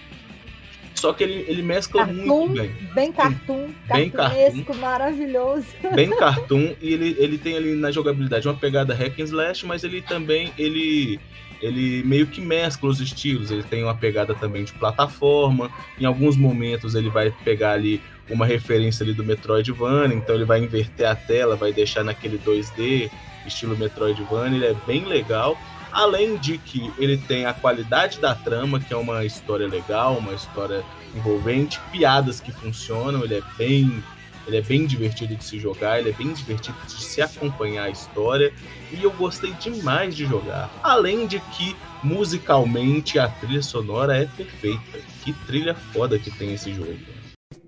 Só 0.96 1.14
que 1.14 1.24
ele, 1.24 1.46
ele 1.48 1.62
mescla 1.62 2.04
Cartoon, 2.08 2.26
muito 2.26 2.54
bem. 2.60 2.72
bem 2.96 3.12
cartoon, 3.14 3.70
Bem 3.88 4.10
cartunesco, 4.10 4.76
maravilhoso. 4.78 5.68
Bem 5.94 6.10
cartoon. 6.18 6.74
E 6.82 6.92
ele, 6.94 7.16
ele 7.20 7.38
tem 7.38 7.56
ali 7.56 7.76
na 7.76 7.92
jogabilidade 7.92 8.48
uma 8.48 8.56
pegada 8.56 8.96
hack 8.96 9.20
and 9.20 9.24
slash, 9.26 9.64
mas 9.68 9.84
ele 9.84 10.02
também 10.02 10.52
ele, 10.58 11.20
ele 11.62 12.04
meio 12.04 12.28
que 12.28 12.42
mescla 12.42 12.90
os 12.90 13.00
estilos. 13.00 13.52
Ele 13.52 13.64
tem 13.64 13.84
uma 13.84 13.96
pegada 13.96 14.34
também 14.36 14.64
de 14.64 14.74
plataforma. 14.74 15.70
Em 16.00 16.06
alguns 16.06 16.38
momentos 16.38 16.96
ele 16.96 17.10
vai 17.10 17.32
pegar 17.44 17.72
ali 17.72 18.02
uma 18.30 18.46
referência 18.46 19.04
ali 19.04 19.14
do 19.14 19.24
Metroidvania, 19.24 20.16
então 20.16 20.36
ele 20.36 20.46
vai 20.46 20.60
inverter 20.60 21.08
a 21.08 21.16
tela, 21.16 21.56
vai 21.56 21.72
deixar 21.72 22.04
naquele 22.04 22.38
2D, 22.38 23.10
estilo 23.46 23.78
Metroidvania, 23.78 24.58
ele 24.58 24.66
é 24.66 24.76
bem 24.86 25.06
legal. 25.06 25.58
Além 25.92 26.38
de 26.38 26.58
que 26.58 26.92
ele 26.98 27.18
tem 27.18 27.46
a 27.46 27.54
qualidade 27.54 28.20
da 28.20 28.36
trama, 28.36 28.80
que 28.80 28.94
é 28.94 28.98
uma 28.98 29.24
história 29.26 29.68
legal, 29.68 30.18
uma 30.18 30.34
história 30.34 30.84
envolvente, 31.16 31.80
piadas 31.92 32.40
que 32.40 32.52
funcionam, 32.52 33.24
ele 33.24 33.36
é 33.36 33.42
bem 33.58 34.04
ele 34.48 34.58
é 34.58 34.62
bem 34.62 34.86
divertido 34.86 35.36
de 35.36 35.44
se 35.44 35.60
jogar, 35.60 36.00
ele 36.00 36.10
é 36.10 36.14
bem 36.14 36.32
divertido 36.32 36.78
de 36.88 37.04
se 37.04 37.22
acompanhar 37.22 37.84
a 37.84 37.90
história 37.90 38.54
e 38.92 39.04
eu 39.04 39.12
gostei 39.12 39.52
demais 39.54 40.16
de 40.16 40.26
jogar. 40.26 40.72
Além 40.82 41.28
de 41.28 41.40
que 41.40 41.76
musicalmente 42.02 43.20
a 43.20 43.28
trilha 43.28 43.62
sonora 43.62 44.18
é 44.18 44.26
perfeita. 44.26 45.00
Que 45.24 45.34
trilha 45.46 45.76
foda 45.76 46.18
que 46.18 46.32
tem 46.32 46.54
esse 46.54 46.74
jogo. 46.74 46.98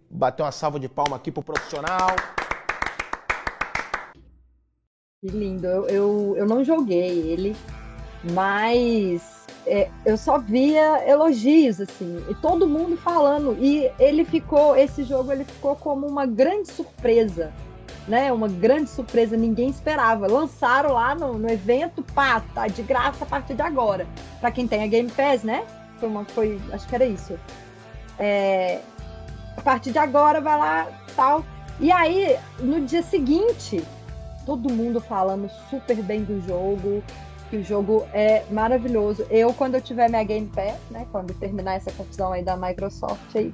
Bater 0.10 0.44
uma 0.44 0.52
salva 0.52 0.80
de 0.80 0.88
palma 0.88 1.18
aqui 1.18 1.32
pro 1.32 1.44
profissional. 1.44 2.16
Que 5.22 5.28
lindo. 5.28 5.68
Eu, 5.68 5.88
eu, 5.90 6.36
eu 6.38 6.46
não 6.48 6.64
joguei 6.64 7.32
ele, 7.32 7.56
mas 8.32 9.39
é, 9.70 9.92
eu 10.04 10.18
só 10.18 10.40
via 10.40 11.08
elogios, 11.08 11.80
assim, 11.80 12.26
e 12.28 12.34
todo 12.36 12.68
mundo 12.68 12.98
falando. 12.98 13.56
E 13.60 13.90
ele 14.00 14.26
ficou, 14.26 14.76
esse 14.76 15.04
jogo, 15.04 15.32
ele 15.32 15.44
ficou 15.44 15.76
como 15.76 16.08
uma 16.08 16.26
grande 16.26 16.72
surpresa, 16.72 17.54
né? 18.08 18.34
Uma 18.34 18.48
grande 18.48 18.90
surpresa, 18.90 19.38
ninguém 19.38 19.70
esperava. 19.70 20.26
Lançaram 20.26 20.94
lá 20.94 21.14
no, 21.14 21.38
no 21.38 21.50
evento, 21.50 22.02
pá, 22.02 22.42
tá 22.54 22.68
de 22.68 22.82
graça 22.82 23.24
a 23.24 23.28
partir 23.28 23.54
de 23.54 23.62
agora. 23.62 24.08
Para 24.42 24.52
quem 24.52 24.68
tem 24.68 24.84
a 24.84 24.88
Game 24.88 25.12
Pass, 25.12 25.44
né? 25.44 25.64
Foi 26.00 26.10
uma, 26.10 26.26
foi, 26.26 26.60
acho 26.74 26.88
que 26.88 26.96
era 26.96 27.06
isso. 27.06 27.40
É, 28.18 28.80
a 29.56 29.62
partir 29.62 29.92
de 29.92 30.00
agora 30.00 30.42
vai 30.42 30.58
lá, 30.58 30.88
tal. 31.16 31.46
E 31.80 31.92
aí, 31.92 32.38
no 32.60 32.82
dia 32.82 33.04
seguinte, 33.04 33.84
todo 34.46 34.74
mundo 34.74 35.00
falando 35.00 35.48
super 35.70 35.96
bem 35.98 36.24
do 36.24 36.42
jogo, 36.42 37.04
que 37.50 37.58
o 37.58 37.64
jogo 37.64 38.06
é 38.14 38.44
maravilhoso. 38.52 39.26
Eu, 39.30 39.54
quando 39.54 39.76
eu 39.76 39.82
tiver 39.82 40.10
minha 40.10 40.24
Game 40.24 40.48
Pass, 40.48 40.78
né, 40.92 41.08
quando 41.12 41.34
terminar 41.34 41.76
essa 41.76 41.92
confusão 41.92 42.32
aí 42.32 42.44
da 42.44 42.56
Microsoft, 42.56 43.20
aí, 43.36 43.52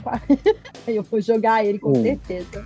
eu 0.88 1.04
vou 1.04 1.22
jogar 1.22 1.66
ele 1.66 1.80
com 1.80 1.92
Hum. 1.92 2.04
certeza. 2.04 2.66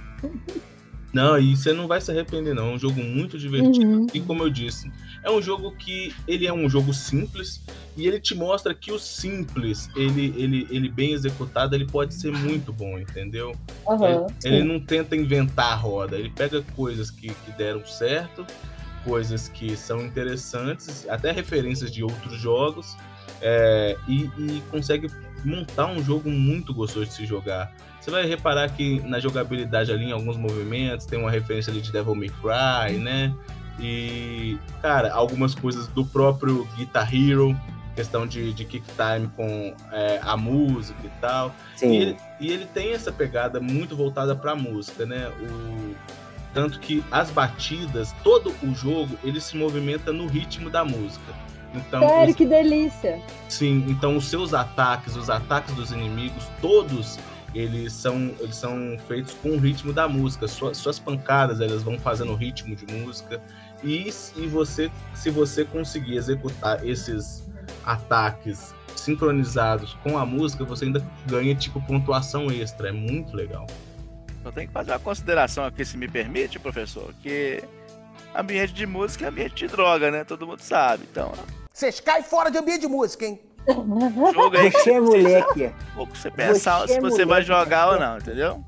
Não, 1.13 1.39
e 1.39 1.55
você 1.55 1.73
não 1.73 1.87
vai 1.87 1.99
se 1.99 2.11
arrepender, 2.11 2.53
não. 2.53 2.69
É 2.69 2.73
um 2.73 2.79
jogo 2.79 3.01
muito 3.01 3.37
divertido. 3.37 3.85
Uhum. 3.85 4.07
E 4.13 4.19
como 4.19 4.43
eu 4.43 4.49
disse, 4.49 4.91
é 5.23 5.31
um 5.31 5.41
jogo 5.41 5.71
que 5.71 6.13
ele 6.27 6.45
é 6.45 6.53
um 6.53 6.69
jogo 6.69 6.93
simples 6.93 7.61
e 7.97 8.07
ele 8.07 8.19
te 8.19 8.35
mostra 8.35 8.73
que 8.75 8.91
o 8.91 8.99
simples, 8.99 9.89
ele, 9.95 10.33
ele, 10.37 10.67
ele 10.69 10.87
bem 10.87 11.13
executado, 11.13 11.75
ele 11.75 11.85
pode 11.85 12.13
ser 12.13 12.31
muito 12.31 12.71
bom, 12.71 12.97
entendeu? 12.99 13.53
Aham. 13.87 14.27
Ele, 14.43 14.55
ele 14.55 14.63
não 14.63 14.79
tenta 14.79 15.15
inventar 15.15 15.73
a 15.73 15.75
roda, 15.75 16.15
ele 16.15 16.29
pega 16.29 16.61
coisas 16.75 17.09
que, 17.09 17.27
que 17.27 17.51
deram 17.57 17.83
certo, 17.85 18.45
coisas 19.03 19.49
que 19.49 19.75
são 19.75 20.01
interessantes, 20.01 21.07
até 21.09 21.31
referências 21.31 21.91
de 21.91 22.03
outros 22.03 22.39
jogos, 22.39 22.95
é, 23.41 23.97
e, 24.07 24.29
e 24.37 24.63
consegue 24.69 25.09
montar 25.43 25.87
um 25.87 26.03
jogo 26.03 26.29
muito 26.29 26.73
gostoso 26.73 27.05
de 27.05 27.13
se 27.13 27.25
jogar. 27.25 27.71
Você 27.99 28.11
vai 28.11 28.25
reparar 28.25 28.69
que 28.69 28.99
na 29.01 29.19
jogabilidade 29.19 29.91
ali, 29.91 30.05
em 30.05 30.11
alguns 30.11 30.37
movimentos, 30.37 31.05
tem 31.05 31.19
uma 31.19 31.31
referência 31.31 31.71
ali 31.71 31.81
de 31.81 31.91
Devil 31.91 32.15
May 32.15 32.29
Cry, 32.29 32.97
né? 32.97 33.33
E, 33.79 34.57
cara, 34.81 35.13
algumas 35.13 35.55
coisas 35.55 35.87
do 35.87 36.05
próprio 36.05 36.67
Guitar 36.75 37.13
Hero, 37.13 37.57
questão 37.95 38.25
de, 38.25 38.53
de 38.53 38.65
kick 38.65 38.85
time 38.87 39.27
com 39.35 39.73
é, 39.91 40.19
a 40.21 40.35
música 40.35 40.99
e 41.03 41.09
tal. 41.21 41.53
E 41.75 41.79
Sim. 41.79 41.95
ele, 41.95 42.17
e 42.39 42.51
ele 42.51 42.65
tem 42.65 42.93
essa 42.93 43.11
pegada 43.11 43.59
muito 43.59 43.95
voltada 43.95 44.35
pra 44.35 44.55
música, 44.55 45.05
né? 45.05 45.29
O, 45.39 45.95
tanto 46.53 46.79
que 46.79 47.03
as 47.11 47.29
batidas, 47.31 48.13
todo 48.23 48.53
o 48.63 48.73
jogo, 48.73 49.17
ele 49.23 49.39
se 49.39 49.55
movimenta 49.57 50.11
no 50.11 50.27
ritmo 50.27 50.69
da 50.69 50.83
música. 50.83 51.33
Então, 51.73 51.99
Sério, 52.07 52.29
os- 52.31 52.35
que 52.35 52.45
delícia. 52.45 53.21
sim, 53.47 53.85
então 53.87 54.17
os 54.17 54.25
seus 54.27 54.53
ataques, 54.55 55.15
os 55.15 55.29
ataques 55.29 55.73
dos 55.75 55.91
inimigos, 55.91 56.43
todos 56.61 57.19
eles 57.53 57.93
são, 57.93 58.31
eles 58.39 58.55
são 58.55 58.97
feitos 59.07 59.35
com 59.41 59.49
o 59.51 59.57
ritmo 59.59 59.91
da 59.93 60.07
música. 60.07 60.47
Suas, 60.47 60.77
suas 60.77 60.99
pancadas, 60.99 61.61
elas 61.61 61.81
vão 61.83 61.97
fazendo 61.97 62.33
ritmo 62.35 62.75
de 62.75 62.85
música. 62.93 63.41
E 63.83 64.11
se 64.11 64.45
você, 64.47 64.91
se 65.15 65.29
você 65.31 65.63
conseguir 65.65 66.15
executar 66.15 66.85
esses 66.87 67.47
ataques 67.83 68.73
sincronizados 68.95 69.95
com 70.03 70.17
a 70.17 70.25
música, 70.25 70.63
você 70.63 70.85
ainda 70.85 71.03
ganha 71.25 71.55
tipo 71.55 71.81
pontuação 71.81 72.51
extra. 72.51 72.89
É 72.89 72.91
muito 72.91 73.35
legal. 73.35 73.65
Eu 74.43 74.51
tenho 74.51 74.67
que 74.67 74.73
fazer 74.73 74.91
uma 74.91 74.99
consideração 74.99 75.65
aqui, 75.65 75.83
se 75.83 75.97
me 75.97 76.07
permite, 76.07 76.59
professor, 76.59 77.13
que 77.21 77.63
ambiente 78.35 78.73
de 78.73 78.85
música 78.85 79.25
é 79.25 79.27
ambiente 79.29 79.55
de 79.55 79.67
droga, 79.67 80.09
né? 80.11 80.23
Todo 80.23 80.47
mundo 80.47 80.61
sabe. 80.61 81.05
Então, 81.11 81.31
Vocês 81.73 81.99
caem 81.99 82.23
fora 82.23 82.49
de 82.49 82.57
ambiente 82.57 82.81
de 82.81 82.87
música, 82.87 83.25
hein? 83.25 83.39
jogo 84.33 84.57
aí 84.57 84.71
que 84.71 84.79
Você 84.79 84.91
é 84.93 84.99
moleque. 84.99 85.71
pouco 85.93 86.17
você 86.17 86.31
pensar 86.31 86.79
Você 86.79 86.93
é 86.93 86.95
se 86.95 87.01
você 87.01 87.25
vai 87.25 87.41
jogar 87.43 87.85
tá 87.85 87.91
ou 87.91 87.99
não, 87.99 88.17
entendeu? 88.17 88.63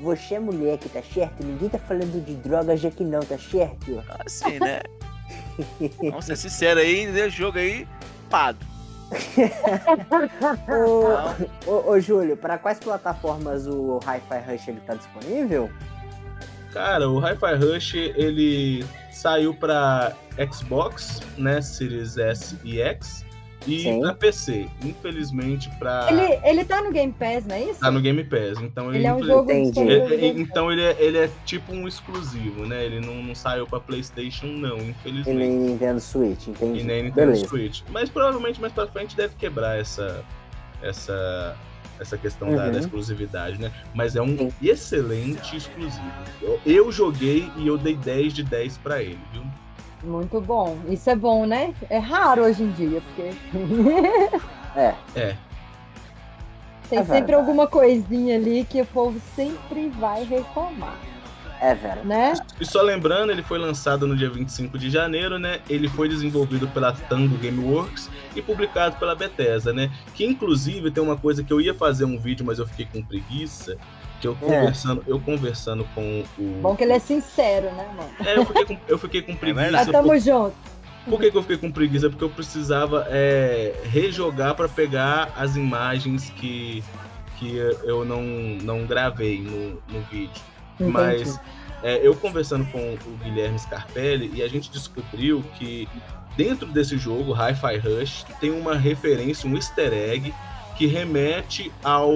Você 0.00 0.34
é 0.34 0.40
moleque, 0.40 0.88
tá 0.88 1.02
certo? 1.02 1.44
Ninguém 1.44 1.68
tá 1.68 1.78
falando 1.78 2.24
de 2.24 2.34
drogas 2.36 2.84
aqui 2.84 3.04
não, 3.04 3.20
tá 3.20 3.38
certo? 3.38 4.02
Assim, 4.24 4.58
né? 4.58 4.80
Vamos 6.00 6.24
ser 6.24 6.36
sinceros 6.36 6.82
aí, 6.82 7.04
esse 7.04 7.30
jogo 7.30 7.58
aí, 7.58 7.86
pado. 8.30 8.69
Ô, 11.66 11.70
ô, 11.70 11.90
ô, 11.90 12.00
Júlio, 12.00 12.36
pra 12.36 12.58
quais 12.58 12.78
plataformas 12.78 13.66
o 13.66 13.98
Hi-Fi 14.04 14.50
Rush 14.50 14.68
ele 14.68 14.80
tá 14.80 14.94
disponível? 14.94 15.70
Cara, 16.72 17.08
o 17.08 17.18
Hi-Fi 17.18 17.54
Rush 17.56 17.94
ele 17.94 18.84
saiu 19.10 19.54
para 19.54 20.12
Xbox, 20.52 21.20
né, 21.36 21.60
Series 21.60 22.16
S 22.16 22.56
e 22.64 22.80
X 22.80 23.24
e 23.66 23.80
Sim. 23.82 24.00
para 24.00 24.14
PC. 24.14 24.66
Infelizmente 24.84 25.70
para 25.78 26.08
Ele, 26.10 26.40
ele 26.44 26.64
tá 26.64 26.82
no 26.82 26.90
Game 26.92 27.12
Pass, 27.12 27.44
não 27.46 27.54
é 27.56 27.64
isso? 27.64 27.80
tá 27.80 27.90
no 27.90 28.00
Game 28.00 28.24
Pass, 28.24 28.60
então 28.62 28.88
ele, 28.88 28.98
Ele 28.98 29.06
é 29.06 29.14
um 29.14 29.22
jogo 29.24 29.50
ele- 29.50 29.66
Pass. 29.72 30.38
então 30.38 30.72
ele 30.72 30.82
é, 30.82 30.96
ele 30.98 31.18
é 31.18 31.30
tipo 31.44 31.72
um 31.72 31.86
exclusivo, 31.86 32.66
né? 32.66 32.84
Ele 32.84 33.00
não, 33.00 33.14
não 33.22 33.34
saiu 33.34 33.66
para 33.66 33.80
PlayStation 33.80 34.46
não, 34.46 34.78
E 34.78 34.90
infelizmente. 34.90 35.36
nem 35.36 35.50
Nintendo 35.50 36.00
Switch, 36.00 36.46
E 36.46 36.50
entendi. 36.50 36.82
nem 36.84 37.02
Nintendo 37.04 37.32
Beleza. 37.32 37.46
Switch. 37.48 37.82
Mas 37.90 38.08
provavelmente 38.08 38.60
mais 38.60 38.72
pra 38.72 38.86
frente 38.86 39.16
deve 39.16 39.34
quebrar 39.36 39.78
essa 39.78 40.24
essa 40.82 41.56
essa 41.98 42.16
questão 42.16 42.56
da, 42.56 42.64
Uhum. 42.64 42.72
da 42.72 42.78
exclusividade, 42.78 43.60
né? 43.60 43.70
Mas 43.94 44.16
é 44.16 44.22
um 44.22 44.34
Sim. 44.38 44.52
excelente 44.62 45.54
exclusivo. 45.54 46.02
Eu, 46.40 46.58
eu 46.64 46.90
joguei 46.90 47.50
e 47.58 47.66
eu 47.66 47.76
dei 47.76 47.94
10 47.94 48.32
de 48.32 48.42
10 48.42 48.78
pra 48.78 49.02
ele, 49.02 49.18
viu? 49.34 49.42
Muito 50.02 50.40
bom. 50.40 50.78
Isso 50.88 51.10
é 51.10 51.14
bom, 51.16 51.44
né? 51.46 51.74
É 51.90 51.98
raro 51.98 52.42
hoje 52.44 52.62
em 52.62 52.70
dia, 52.72 53.02
porque 53.02 53.30
É, 54.76 54.94
É, 55.14 55.36
tem 56.88 56.98
É 56.98 57.02
sempre 57.02 57.12
verdade. 57.12 57.34
alguma 57.34 57.66
coisinha 57.66 58.36
ali 58.36 58.64
que 58.64 58.80
o 58.80 58.86
povo 58.86 59.20
sempre 59.36 59.88
vai 59.90 60.24
reclamar, 60.24 60.96
é 61.60 61.74
verdade. 61.74 62.06
né? 62.06 62.32
E 62.60 62.64
só 62.64 62.80
lembrando, 62.82 63.30
ele 63.30 63.42
foi 63.42 63.58
lançado 63.58 64.06
no 64.06 64.16
dia 64.16 64.30
25 64.30 64.78
de 64.78 64.88
janeiro, 64.90 65.38
né? 65.38 65.60
Ele 65.68 65.88
foi 65.88 66.08
desenvolvido 66.08 66.66
pela 66.68 66.92
Tango 66.92 67.36
Gameworks 67.36 68.08
e 68.34 68.40
publicado 68.40 68.96
pela 68.96 69.14
Bethesda, 69.14 69.72
né? 69.72 69.90
Que 70.14 70.24
inclusive 70.24 70.90
tem 70.90 71.02
uma 71.02 71.16
coisa 71.16 71.42
que 71.44 71.52
eu 71.52 71.60
ia 71.60 71.74
fazer 71.74 72.04
um 72.04 72.18
vídeo, 72.18 72.46
mas 72.46 72.58
eu 72.58 72.66
fiquei 72.66 72.86
com 72.92 73.02
preguiça. 73.02 73.76
Que 74.20 74.28
eu 74.28 74.36
conversando, 74.36 75.02
eu 75.06 75.18
conversando 75.18 75.84
com 75.94 76.24
o. 76.38 76.60
Bom 76.60 76.76
que 76.76 76.84
ele 76.84 76.92
é 76.92 76.98
sincero, 76.98 77.70
né, 77.72 77.88
mano? 77.96 78.10
É, 78.24 78.36
eu 78.36 78.44
fiquei 78.44 78.64
com, 78.64 78.78
eu 78.86 78.98
fiquei 78.98 79.22
com 79.22 79.34
preguiça. 79.34 79.62
verdade. 79.62 79.92
Mas 79.92 80.02
tamo 80.02 80.18
junto. 80.18 80.54
Por 81.08 81.18
que, 81.18 81.30
que 81.30 81.36
eu 81.36 81.42
fiquei 81.42 81.56
com 81.56 81.72
preguiça? 81.72 82.10
Porque 82.10 82.22
eu 82.22 82.30
precisava 82.30 83.06
é, 83.08 83.74
rejogar 83.84 84.54
para 84.54 84.68
pegar 84.68 85.32
as 85.36 85.56
imagens 85.56 86.30
que, 86.36 86.84
que 87.38 87.56
eu 87.56 88.04
não, 88.04 88.22
não 88.22 88.86
gravei 88.86 89.40
no, 89.40 89.82
no 89.88 90.02
vídeo. 90.10 90.42
Entendi. 90.74 90.92
Mas 90.92 91.40
é, 91.82 92.06
eu 92.06 92.14
conversando 92.14 92.66
com 92.66 92.78
o 92.78 93.16
Guilherme 93.24 93.58
Scarpelli 93.58 94.30
e 94.34 94.42
a 94.42 94.48
gente 94.48 94.70
descobriu 94.70 95.42
que 95.56 95.88
dentro 96.36 96.66
desse 96.66 96.98
jogo, 96.98 97.32
Hi-Fi 97.32 97.78
Rush, 97.78 98.26
tem 98.38 98.50
uma 98.50 98.76
referência, 98.76 99.48
um 99.48 99.56
easter 99.56 99.92
egg 99.92 100.34
que 100.80 100.86
remete 100.86 101.70
ao 101.84 102.10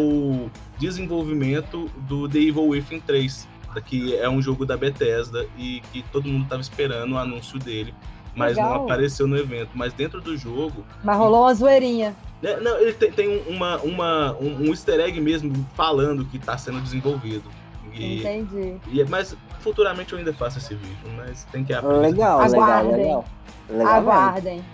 desenvolvimento 0.78 1.90
do 2.08 2.26
The 2.26 2.38
Evil 2.38 2.68
Within 2.68 2.98
3, 2.98 3.46
que 3.84 4.16
é 4.16 4.26
um 4.26 4.40
jogo 4.40 4.64
da 4.64 4.74
Bethesda 4.74 5.46
e 5.58 5.82
que 5.92 6.02
todo 6.10 6.26
mundo 6.26 6.44
estava 6.44 6.62
esperando 6.62 7.12
o 7.12 7.18
anúncio 7.18 7.58
dele, 7.58 7.92
mas 8.34 8.56
não 8.56 8.64
Legal. 8.70 8.84
apareceu 8.84 9.26
no 9.26 9.36
evento. 9.36 9.72
Mas 9.74 9.92
dentro 9.92 10.18
do 10.18 10.34
jogo, 10.34 10.82
Mas 11.04 11.14
rolou 11.18 11.42
uma 11.42 11.52
zoeirinha. 11.52 12.16
É, 12.42 12.58
não, 12.58 12.78
ele 12.80 12.94
tem, 12.94 13.12
tem 13.12 13.42
uma, 13.48 13.76
uma, 13.82 14.32
um, 14.40 14.62
um 14.62 14.66
easter 14.70 14.98
egg 14.98 15.20
mesmo 15.20 15.52
falando 15.74 16.24
que 16.24 16.38
tá 16.38 16.56
sendo 16.56 16.80
desenvolvido. 16.80 17.44
E, 17.92 18.20
Entendi. 18.20 18.78
e, 18.90 19.02
é- 19.02 19.04
mas 19.06 19.36
futuramente 19.60 20.14
eu 20.14 20.18
ainda 20.18 20.32
faço 20.32 20.56
esse 20.56 20.74
vídeo, 20.74 20.96
mas 21.18 21.44
tem 21.52 21.62
que 21.62 21.74
aprender. 21.74 21.98
Legal, 22.00 22.40
legal, 22.40 22.62
Aguardem. 22.62 22.96
legal. 22.96 23.24
Legal 23.68 23.84
mesmo. 23.84 24.10
Aguardem. 24.10 24.64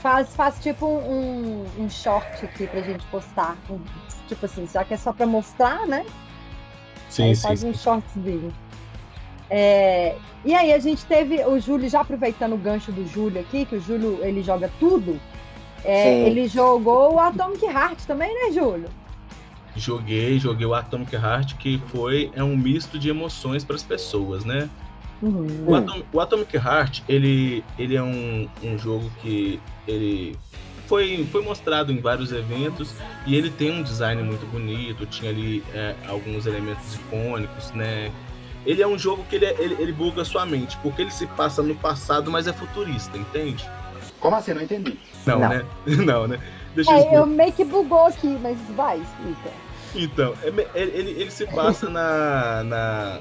Faz, 0.00 0.34
faz 0.34 0.58
tipo 0.60 0.86
um, 0.86 1.66
um 1.78 1.88
short 1.88 2.44
aqui 2.44 2.66
pra 2.66 2.80
gente 2.80 3.04
postar. 3.06 3.56
Um- 3.68 3.80
tipo 4.26 4.46
assim, 4.46 4.66
já 4.72 4.84
que 4.84 4.94
é 4.94 4.96
só 4.96 5.12
pra 5.12 5.26
mostrar, 5.26 5.86
né? 5.86 6.06
Sim, 7.08 7.24
aí 7.24 7.36
sim. 7.36 7.42
faz 7.42 7.64
um 7.64 7.74
shortzinho. 7.74 8.52
É, 9.50 10.14
e 10.44 10.54
aí 10.54 10.72
a 10.72 10.78
gente 10.78 11.04
teve 11.06 11.44
o 11.44 11.58
Júlio, 11.58 11.88
já 11.88 12.00
aproveitando 12.00 12.52
o 12.52 12.56
gancho 12.56 12.92
do 12.92 13.04
Júlio 13.06 13.40
aqui, 13.40 13.64
que 13.64 13.74
o 13.76 13.80
Júlio 13.80 14.20
ele 14.22 14.42
joga 14.42 14.70
tudo. 14.78 15.20
é, 15.84 16.26
ele 16.28 16.46
jogou 16.46 17.14
o 17.14 17.18
Atomic 17.18 17.64
Heart 17.64 18.04
também, 18.04 18.32
né, 18.32 18.52
Júlio? 18.52 18.88
Joguei, 19.74 20.38
joguei 20.38 20.66
o 20.66 20.74
Atomic 20.74 21.14
Heart, 21.14 21.56
que 21.56 21.82
foi 21.86 22.30
é 22.34 22.42
um 22.42 22.56
misto 22.56 22.98
de 22.98 23.08
emoções 23.08 23.64
para 23.64 23.76
as 23.76 23.82
pessoas, 23.82 24.44
né? 24.44 24.68
Uhum. 25.22 25.64
O, 25.66 25.74
Atom- 25.74 26.02
o 26.12 26.20
Atomic 26.20 26.56
Heart, 26.56 27.02
ele, 27.08 27.64
ele 27.78 27.96
é 27.96 28.02
um, 28.02 28.48
um 28.62 28.78
jogo 28.78 29.10
que 29.20 29.60
ele 29.86 30.36
foi, 30.86 31.26
foi 31.30 31.42
mostrado 31.42 31.92
em 31.92 32.00
vários 32.00 32.32
eventos 32.32 32.94
e 33.26 33.36
ele 33.36 33.50
tem 33.50 33.70
um 33.70 33.82
design 33.82 34.22
muito 34.22 34.46
bonito, 34.50 35.04
tinha 35.06 35.30
ali 35.30 35.62
é, 35.74 35.94
alguns 36.08 36.46
elementos 36.46 36.94
icônicos, 36.94 37.70
né? 37.72 38.10
Ele 38.66 38.82
é 38.82 38.86
um 38.86 38.98
jogo 38.98 39.24
que 39.28 39.36
ele, 39.36 39.46
é- 39.46 39.56
ele, 39.58 39.76
ele 39.78 39.92
buga 39.92 40.22
a 40.22 40.24
sua 40.24 40.44
mente, 40.44 40.76
porque 40.82 41.02
ele 41.02 41.10
se 41.10 41.26
passa 41.26 41.62
no 41.62 41.74
passado, 41.74 42.30
mas 42.30 42.46
é 42.46 42.52
futurista, 42.52 43.16
entende? 43.16 43.68
Como 44.18 44.36
assim? 44.36 44.52
Não 44.52 44.62
entendi. 44.62 44.98
Não, 45.26 45.38
Não. 45.38 45.48
né? 45.48 45.64
Não, 46.04 46.26
né? 46.26 46.38
Deixa 46.74 46.90
eu 46.90 46.94
É, 46.94 46.98
explicar. 47.00 47.20
eu 47.20 47.26
meio 47.26 47.52
que 47.52 47.64
bugou 47.64 48.06
aqui, 48.06 48.38
mas 48.42 48.58
vai, 48.76 48.98
explica. 48.98 49.50
Então, 49.94 50.34
é 50.42 50.50
me- 50.50 50.66
ele, 50.74 50.90
ele, 50.98 51.10
ele 51.22 51.30
se 51.30 51.46
passa 51.46 51.88
na, 51.88 52.62
na, 52.64 53.18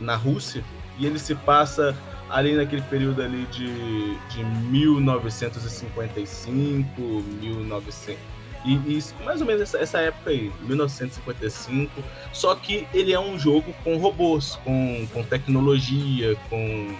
na 0.00 0.16
Rússia 0.16 0.62
e 0.98 1.06
ele 1.06 1.18
se 1.18 1.34
passa 1.34 1.96
ali 2.28 2.54
naquele 2.56 2.82
período 2.82 3.22
ali 3.22 3.46
de, 3.52 4.14
de 4.30 4.44
1955, 4.44 7.00
1900 7.40 8.18
e, 8.64 8.72
e 8.74 9.04
mais 9.24 9.40
ou 9.40 9.46
menos 9.46 9.62
essa, 9.62 9.78
essa 9.78 9.98
época 10.00 10.30
aí, 10.30 10.50
1955. 10.62 12.02
Só 12.32 12.52
que 12.56 12.84
ele 12.92 13.12
é 13.12 13.20
um 13.20 13.38
jogo 13.38 13.72
com 13.84 13.96
robôs, 13.96 14.58
com, 14.64 15.06
com 15.12 15.22
tecnologia, 15.22 16.36
com 16.50 16.92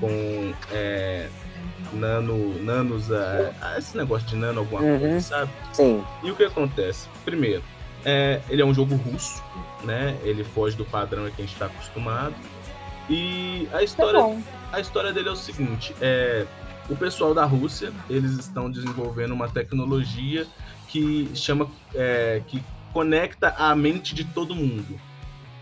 com 0.00 0.52
é, 0.70 1.28
nano, 1.92 2.62
nanos, 2.62 3.10
é, 3.10 3.52
esse 3.76 3.96
negócio 3.96 4.28
de 4.28 4.36
nano 4.36 4.60
alguma 4.60 4.80
Uhum. 4.80 5.00
coisa, 5.00 5.20
sabe? 5.20 5.50
Sim. 5.72 6.04
E 6.22 6.30
o 6.30 6.36
que 6.36 6.44
acontece? 6.44 7.08
Primeiro, 7.24 7.64
é, 8.04 8.40
ele 8.48 8.62
é 8.62 8.64
um 8.64 8.72
jogo 8.72 8.94
russo, 8.94 9.42
né? 9.82 10.16
Ele 10.22 10.44
foge 10.44 10.76
do 10.76 10.84
padrão 10.84 11.24
que 11.30 11.42
a 11.42 11.44
gente 11.44 11.52
está 11.52 11.66
acostumado. 11.66 12.32
E 13.08 13.66
a 13.72 13.78
Tá 13.78 13.82
história, 13.84 14.20
bom. 14.20 14.42
a 14.72 14.80
história 14.80 15.12
dele 15.12 15.28
é 15.28 15.32
o 15.32 15.36
seguinte: 15.36 15.94
é, 16.00 16.46
o 16.88 16.96
pessoal 16.96 17.34
da 17.34 17.44
Rússia 17.44 17.92
eles 18.08 18.32
estão 18.32 18.70
desenvolvendo 18.70 19.32
uma 19.32 19.48
tecnologia 19.48 20.46
que 20.88 21.28
chama, 21.34 21.70
é, 21.94 22.42
que 22.46 22.62
conecta 22.92 23.54
a 23.58 23.74
mente 23.74 24.14
de 24.14 24.24
todo 24.24 24.54
mundo. 24.54 24.98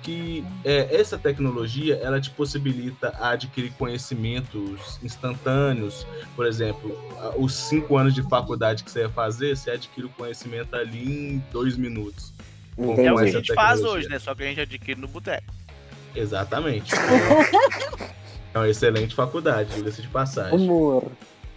Que 0.02 0.44
é, 0.64 0.94
essa 0.94 1.18
tecnologia 1.18 1.96
ela 1.96 2.20
te 2.20 2.30
possibilita 2.30 3.12
adquirir 3.20 3.72
conhecimentos 3.72 5.00
instantâneos. 5.02 6.06
Por 6.36 6.46
exemplo, 6.46 6.96
os 7.36 7.52
cinco 7.54 7.96
anos 7.96 8.14
de 8.14 8.22
faculdade 8.22 8.84
que 8.84 8.90
você 8.90 9.00
ia 9.00 9.08
fazer, 9.08 9.56
você 9.56 9.72
adquire 9.72 10.06
o 10.06 10.10
conhecimento 10.10 10.76
ali 10.76 11.34
em 11.34 11.44
dois 11.50 11.76
minutos. 11.76 12.32
É 12.78 13.12
o 13.12 13.16
que 13.16 13.24
a 13.24 13.26
gente 13.26 13.52
faz 13.54 13.82
hoje, 13.82 14.08
né? 14.08 14.18
Só 14.20 14.32
que 14.32 14.44
a 14.44 14.46
gente 14.46 14.60
adquire 14.60 15.00
no 15.00 15.08
boteco. 15.08 15.52
Exatamente. 16.16 16.92
É 18.54 18.58
uma 18.58 18.68
excelente 18.70 19.14
faculdade, 19.14 19.74
diga-se 19.74 20.00
de 20.00 20.08
passagem. 20.08 20.58
Humor. 20.58 21.04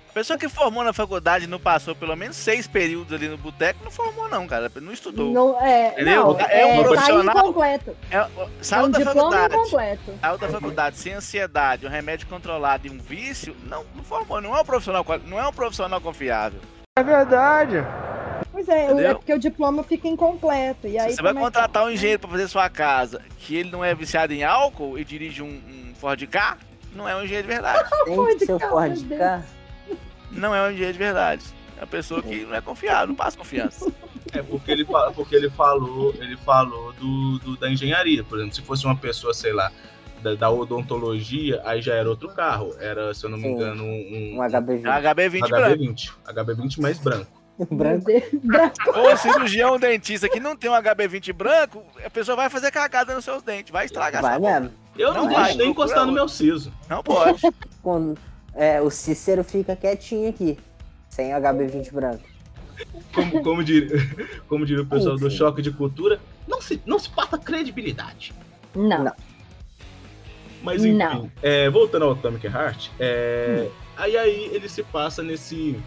A 0.09 0.11
pessoa 0.13 0.37
que 0.37 0.49
formou 0.49 0.83
na 0.83 0.91
faculdade 0.91 1.45
e 1.45 1.47
não 1.47 1.57
passou 1.57 1.95
pelo 1.95 2.13
menos 2.13 2.35
seis 2.35 2.67
períodos 2.67 3.13
ali 3.13 3.29
no 3.29 3.37
boteco, 3.37 3.79
não 3.85 3.89
formou 3.91 4.27
não, 4.27 4.45
cara. 4.45 4.69
Não 4.81 4.91
estudou. 4.91 5.31
Não, 5.31 5.61
é, 5.61 5.93
Entendeu? 5.93 6.33
não, 6.33 6.39
É 6.41 6.65
um 6.65 6.69
é, 6.71 6.75
tá 6.77 6.83
profissional. 6.83 7.37
incompleto. 7.37 7.95
É, 8.11 8.17
É 8.17 8.27
saiu 8.61 8.85
um 8.87 8.89
da 8.91 8.99
faculdade. 8.99 9.55
incompleto. 9.55 10.13
Saiu 10.19 10.37
da 10.37 10.49
faculdade 10.49 10.97
sem 10.97 11.13
ansiedade, 11.13 11.85
um 11.85 11.89
remédio 11.89 12.27
controlado 12.27 12.85
e 12.85 12.89
um 12.89 12.97
vício, 12.99 13.55
não, 13.63 13.85
não 13.95 14.03
formou. 14.03 14.41
Não 14.41 14.57
é 14.57 14.59
um 14.59 14.65
profissional, 14.65 15.05
não 15.25 15.39
é 15.39 15.47
um 15.47 15.53
profissional 15.53 16.01
confiável. 16.01 16.59
Pois 18.59 18.67
é, 18.67 18.85
Entendeu? 18.87 19.11
é 19.11 19.13
porque 19.13 19.33
o 19.33 19.39
diploma 19.39 19.83
fica 19.83 20.05
incompleto. 20.09 20.85
E 20.85 20.99
aí 20.99 21.13
você 21.13 21.21
vai 21.21 21.31
é 21.31 21.35
contratar 21.35 21.85
um 21.85 21.89
engenheiro 21.89 22.19
pra 22.19 22.29
fazer 22.29 22.47
sua 22.49 22.69
casa, 22.69 23.21
que 23.37 23.55
ele 23.55 23.71
não 23.71 23.85
é 23.85 23.95
viciado 23.95 24.33
em 24.33 24.43
álcool 24.43 24.99
e 24.99 25.05
dirige 25.05 25.41
um, 25.41 25.47
um 25.47 25.93
Ford 25.95 26.21
Ka, 26.27 26.57
não 26.93 27.07
é 27.07 27.15
um 27.15 27.23
engenheiro 27.23 27.47
de 27.47 27.53
verdade. 27.53 27.89
Tem 28.03 28.15
Ford 28.15 29.07
Ka. 29.17 29.43
Não 30.29 30.53
é 30.53 30.67
um 30.67 30.71
engenheiro 30.71 30.91
de 30.93 30.99
verdade. 30.99 31.45
É 31.77 31.81
uma 31.81 31.87
pessoa 31.87 32.21
que 32.21 32.41
não 32.45 32.53
é 32.53 32.59
confiável, 32.59 33.07
não 33.07 33.15
passa 33.15 33.37
confiança. 33.37 33.89
É 34.31 34.43
porque 34.43 34.69
ele, 34.69 34.85
porque 35.15 35.35
ele 35.35 35.49
falou, 35.49 36.13
ele 36.19 36.37
falou 36.37 36.93
do, 36.93 37.39
do- 37.39 37.57
da 37.57 37.67
engenharia. 37.67 38.23
Por 38.23 38.37
exemplo, 38.37 38.53
se 38.53 38.61
fosse 38.61 38.85
uma 38.85 38.95
pessoa, 38.95 39.33
sei 39.33 39.51
lá, 39.51 39.71
da, 40.21 40.35
da 40.35 40.51
odontologia, 40.51 41.59
aí 41.65 41.81
já 41.81 41.95
era 41.95 42.07
outro 42.07 42.29
carro. 42.29 42.75
Era, 42.79 43.11
se 43.11 43.25
eu 43.25 43.29
não 43.31 43.39
me 43.39 43.47
engano, 43.47 43.83
um, 43.83 44.35
Um 44.37 44.43
É 44.43 44.47
HB20 44.47 44.81
um 44.81 45.01
HB20 45.41 45.49
branco. 45.49 45.77
HB20. 45.83 46.11
HB20 46.27 46.79
mais 46.79 46.99
branco. 46.99 47.38
branco. 47.71 48.11
Ou 48.95 49.17
cirurgião 49.17 49.75
um 49.75 49.79
dentista 49.79 50.29
que 50.29 50.39
não 50.39 50.55
tem 50.55 50.69
um 50.69 50.73
HB20 50.73 51.33
branco, 51.33 51.83
a 52.03 52.09
pessoa 52.09 52.35
vai 52.35 52.49
fazer 52.49 52.71
cagada 52.71 53.13
nos 53.13 53.25
seus 53.25 53.43
dentes, 53.43 53.71
vai 53.71 53.85
estragar 53.85 54.21
Vai 54.21 54.39
mesmo. 54.39 54.71
Eu 54.97 55.13
não, 55.13 55.21
Não 55.21 55.27
deixo 55.27 55.41
vai, 55.41 55.53
nem 55.55 55.69
encostar 55.69 56.05
no 56.05 56.11
meu 56.11 56.27
siso. 56.27 56.73
Não 56.89 57.01
pode. 57.01 57.41
Quando, 57.81 58.17
é, 58.53 58.81
o 58.81 58.89
Cícero 58.89 59.43
fica 59.43 59.75
quietinho 59.75 60.29
aqui. 60.29 60.57
Sem 61.09 61.31
HB20 61.31 61.91
branco. 61.93 62.23
Como, 63.13 63.43
como, 63.43 63.63
diria, 63.63 63.97
como 64.47 64.65
diria 64.65 64.83
o 64.83 64.85
pessoal 64.85 65.17
do 65.17 65.27
Enfim. 65.27 65.37
choque 65.37 65.61
de 65.61 65.71
cultura, 65.71 66.19
não 66.47 66.61
se, 66.61 66.81
não 66.85 66.97
se 66.99 67.09
passa 67.09 67.37
credibilidade. 67.37 68.33
Não. 68.75 69.03
Não. 69.03 69.13
Mas 70.61 70.83
enfim, 70.83 70.97
Não. 70.97 71.31
é, 71.41 71.69
voltando 71.69 72.05
ao 72.05 72.11
Atomic 72.11 72.45
Heart, 72.45 72.89
é, 72.99 73.67
Hum. 73.67 73.71
aí, 73.97 74.17
aí 74.17 74.49
ele 74.53 74.67
se 74.67 74.83
passa 74.83 75.23
nesse, 75.23 75.77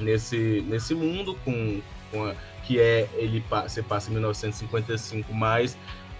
nesse, 0.00 0.64
nesse 0.68 0.94
mundo 0.94 1.36
com, 1.44 1.80
com 2.10 2.24
a- 2.24 2.34
que 2.66 2.80
é 2.80 3.08
ele 3.14 3.42
se 3.68 3.82
passa 3.82 4.10
em 4.10 4.14
1955, 4.14 5.32
mas 5.32 5.76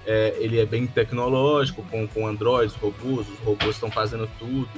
é, 0.07 0.37
ele 0.39 0.61
é 0.61 0.65
bem 0.67 0.87
tecnológico 0.87 1.83
com, 1.91 2.07
com 2.07 2.27
androides, 2.27 2.75
robôs, 2.77 3.27
os 3.29 3.39
robôs 3.41 3.75
estão 3.75 3.91
fazendo 3.91 4.29
tudo. 4.39 4.69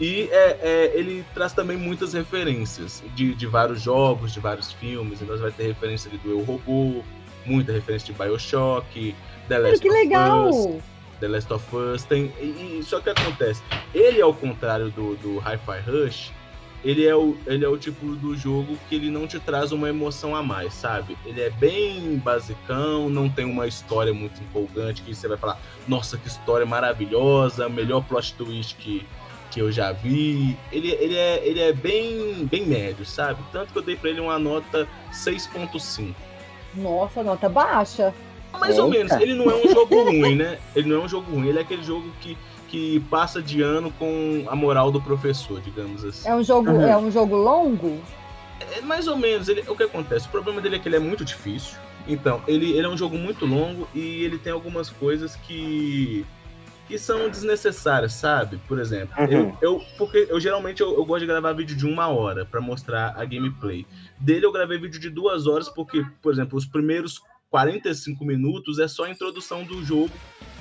E 0.00 0.28
é, 0.32 0.58
é, 0.62 0.92
ele 0.94 1.24
traz 1.34 1.52
também 1.52 1.76
muitas 1.76 2.14
referências 2.14 3.02
de, 3.14 3.34
de 3.34 3.46
vários 3.46 3.80
jogos, 3.82 4.32
de 4.32 4.40
vários 4.40 4.72
filmes. 4.72 5.20
Então 5.22 5.36
vai 5.38 5.52
ter 5.52 5.66
referência 5.68 6.10
do 6.10 6.30
Eu 6.30 6.40
Robô, 6.42 7.02
muita 7.46 7.70
referência 7.72 8.12
de 8.12 8.18
Bioshock, 8.18 9.14
The 9.48 9.58
Last 9.58 9.80
que 9.80 9.88
of 9.88 9.98
legal! 9.98 10.48
Us. 10.48 10.82
The 11.20 11.28
Last 11.28 11.52
of 11.52 11.76
Us 11.76 12.02
tem. 12.04 12.32
E, 12.40 12.78
e 12.80 12.82
só 12.82 13.00
que 13.00 13.10
acontece, 13.10 13.62
ele 13.94 14.20
ao 14.20 14.34
contrário 14.34 14.90
do, 14.90 15.14
do 15.16 15.38
Hi-Fi 15.38 15.80
Rush, 15.88 16.32
ele 16.84 17.06
é, 17.06 17.16
o, 17.16 17.36
ele 17.46 17.64
é 17.64 17.68
o 17.68 17.78
tipo 17.78 18.04
do 18.16 18.36
jogo 18.36 18.76
que 18.88 18.94
ele 18.94 19.10
não 19.10 19.26
te 19.26 19.40
traz 19.40 19.72
uma 19.72 19.88
emoção 19.88 20.36
a 20.36 20.42
mais, 20.42 20.74
sabe? 20.74 21.16
Ele 21.24 21.40
é 21.40 21.48
bem 21.48 22.16
basicão, 22.18 23.08
não 23.08 23.28
tem 23.28 23.46
uma 23.46 23.66
história 23.66 24.12
muito 24.12 24.40
empolgante 24.42 25.00
que 25.00 25.14
você 25.14 25.26
vai 25.26 25.38
falar, 25.38 25.58
nossa, 25.88 26.18
que 26.18 26.28
história 26.28 26.66
maravilhosa, 26.66 27.68
melhor 27.70 28.04
plot 28.04 28.34
twist 28.34 28.76
que, 28.76 29.06
que 29.50 29.60
eu 29.60 29.72
já 29.72 29.92
vi. 29.92 30.58
Ele, 30.70 30.90
ele, 30.92 31.16
é, 31.16 31.46
ele 31.46 31.60
é 31.60 31.72
bem, 31.72 32.46
bem 32.50 32.66
médio, 32.66 33.06
sabe? 33.06 33.42
Tanto 33.50 33.72
que 33.72 33.78
eu 33.78 33.82
dei 33.82 33.96
pra 33.96 34.10
ele 34.10 34.20
uma 34.20 34.38
nota 34.38 34.86
6.5. 35.10 36.14
Nossa, 36.74 37.22
nota 37.22 37.48
baixa. 37.48 38.12
Mais 38.52 38.78
ou 38.78 38.92
Eita. 38.92 38.98
menos. 38.98 39.22
Ele 39.22 39.34
não 39.34 39.50
é 39.50 39.54
um 39.54 39.72
jogo 39.72 40.02
ruim, 40.02 40.36
né? 40.36 40.58
Ele 40.76 40.88
não 40.88 40.96
é 40.96 41.04
um 41.04 41.08
jogo 41.08 41.32
ruim. 41.32 41.48
Ele 41.48 41.58
é 41.58 41.62
aquele 41.62 41.82
jogo 41.82 42.12
que, 42.20 42.36
que 42.74 42.98
passa 43.08 43.40
de 43.40 43.62
ano 43.62 43.92
com 43.92 44.44
a 44.48 44.56
moral 44.56 44.90
do 44.90 45.00
professor, 45.00 45.60
digamos 45.60 46.04
assim. 46.04 46.28
É 46.28 46.34
um 46.34 46.42
jogo, 46.42 46.70
Uhum. 46.72 46.82
é 46.82 46.96
um 46.96 47.08
jogo 47.08 47.36
longo? 47.36 48.00
É 48.72 48.80
mais 48.80 49.06
ou 49.06 49.16
menos. 49.16 49.48
Ele, 49.48 49.62
o 49.68 49.76
que 49.76 49.84
acontece? 49.84 50.26
O 50.26 50.30
problema 50.30 50.60
dele 50.60 50.74
é 50.74 50.78
que 50.80 50.88
ele 50.88 50.96
é 50.96 50.98
muito 50.98 51.24
difícil. 51.24 51.78
Então, 52.08 52.42
ele, 52.48 52.72
ele 52.72 52.84
é 52.84 52.88
um 52.88 52.96
jogo 52.96 53.16
muito 53.16 53.46
longo 53.46 53.86
e 53.94 54.24
ele 54.24 54.38
tem 54.38 54.52
algumas 54.52 54.90
coisas 54.90 55.36
que 55.36 56.26
que 56.86 56.98
são 56.98 57.30
desnecessárias, 57.30 58.12
sabe? 58.12 58.58
Por 58.68 58.78
exemplo, 58.78 59.14
Uhum. 59.22 59.30
eu, 59.30 59.56
eu 59.62 59.82
porque 59.96 60.26
eu 60.28 60.38
geralmente 60.40 60.82
eu, 60.82 60.92
eu 60.94 61.04
gosto 61.04 61.20
de 61.20 61.26
gravar 61.26 61.52
vídeo 61.54 61.74
de 61.76 61.86
uma 61.86 62.08
hora 62.08 62.44
pra 62.44 62.60
mostrar 62.60 63.14
a 63.16 63.24
gameplay. 63.24 63.86
Dele 64.18 64.44
eu 64.44 64.52
gravei 64.52 64.76
vídeo 64.78 65.00
de 65.00 65.08
duas 65.08 65.46
horas 65.46 65.68
porque, 65.68 66.04
por 66.20 66.30
exemplo, 66.32 66.58
os 66.58 66.66
primeiros 66.66 67.22
45 67.50 68.22
minutos 68.24 68.78
é 68.80 68.86
só 68.88 69.04
a 69.04 69.10
introdução 69.10 69.62
do 69.64 69.82
jogo 69.84 70.10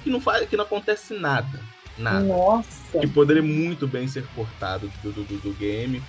que 0.03 0.09
não 0.11 0.21
faz, 0.21 0.47
que 0.47 0.55
não 0.55 0.63
acontece 0.63 1.13
nada, 1.15 1.59
nada 1.97 2.25
Nossa. 2.25 2.99
que 2.99 3.07
poderia 3.07 3.43
muito 3.43 3.87
bem 3.87 4.07
ser 4.07 4.25
cortado 4.35 4.91
do, 5.01 5.11
do, 5.11 5.23
do- 5.23 5.53
game. 5.53 6.01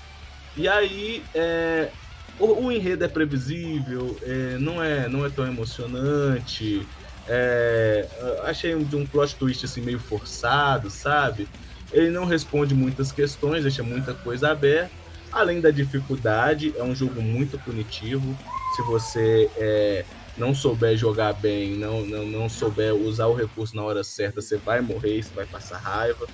E 0.57 0.69
aí, 0.69 1.23
é, 1.35 1.91
o, 2.39 2.67
o 2.67 2.73
enredo 2.73 3.05
é 3.05 3.09
previsível, 3.09 4.17
é, 4.23 4.57
não, 4.59 4.83
é, 4.83 5.09
não 5.09 5.25
é 5.25 5.31
tão 5.31 5.47
emocionante. 5.47 6.87
É, 7.27 8.07
achei 8.45 8.75
de 8.85 8.97
um 8.97 9.07
plot 9.07 9.35
twist 9.37 9.65
assim 9.65 9.81
meio 9.81 9.99
forçado, 9.99 10.91
sabe? 10.91 11.49
Ele 11.93 12.11
não 12.11 12.25
responde 12.25 12.75
muitas 12.75 13.13
questões, 13.13 13.63
deixa 13.63 13.83
muita 13.83 14.15
coisa 14.15 14.51
aberta. 14.51 14.91
Além 15.33 15.61
da 15.61 15.71
dificuldade, 15.71 16.73
é 16.77 16.83
um 16.83 16.95
jogo 16.95 17.21
muito 17.21 17.59
punitivo. 17.59 18.37
Se 18.77 18.83
você 18.83 19.51
é, 19.57 20.05
não 20.37 20.55
souber 20.55 20.97
jogar 20.97 21.33
bem, 21.35 21.77
não, 21.77 22.05
não, 22.05 22.27
não 22.27 22.49
souber 22.49 22.95
usar 22.95 23.27
o 23.27 23.35
recurso 23.35 23.77
na 23.77 23.83
hora 23.83 24.03
certa, 24.03 24.41
você 24.41 24.57
vai 24.57 24.81
morrer, 24.81 25.23
você 25.23 25.33
vai 25.35 25.47
passar 25.47 25.79
raiva. 25.79 26.27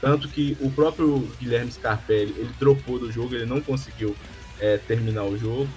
Tanto 0.00 0.28
que 0.28 0.56
o 0.60 0.70
próprio 0.70 1.18
Guilherme 1.38 1.70
Scarpelli, 1.70 2.34
ele 2.36 2.54
dropou 2.58 2.98
do 2.98 3.12
jogo, 3.12 3.34
ele 3.34 3.46
não 3.46 3.60
conseguiu 3.60 4.16
é, 4.58 4.78
terminar 4.78 5.24
o 5.24 5.36
jogo. 5.36 5.68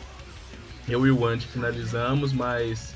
Eu 0.88 1.06
e 1.06 1.12
o 1.12 1.26
Andy 1.26 1.48
finalizamos, 1.48 2.32
mas 2.32 2.94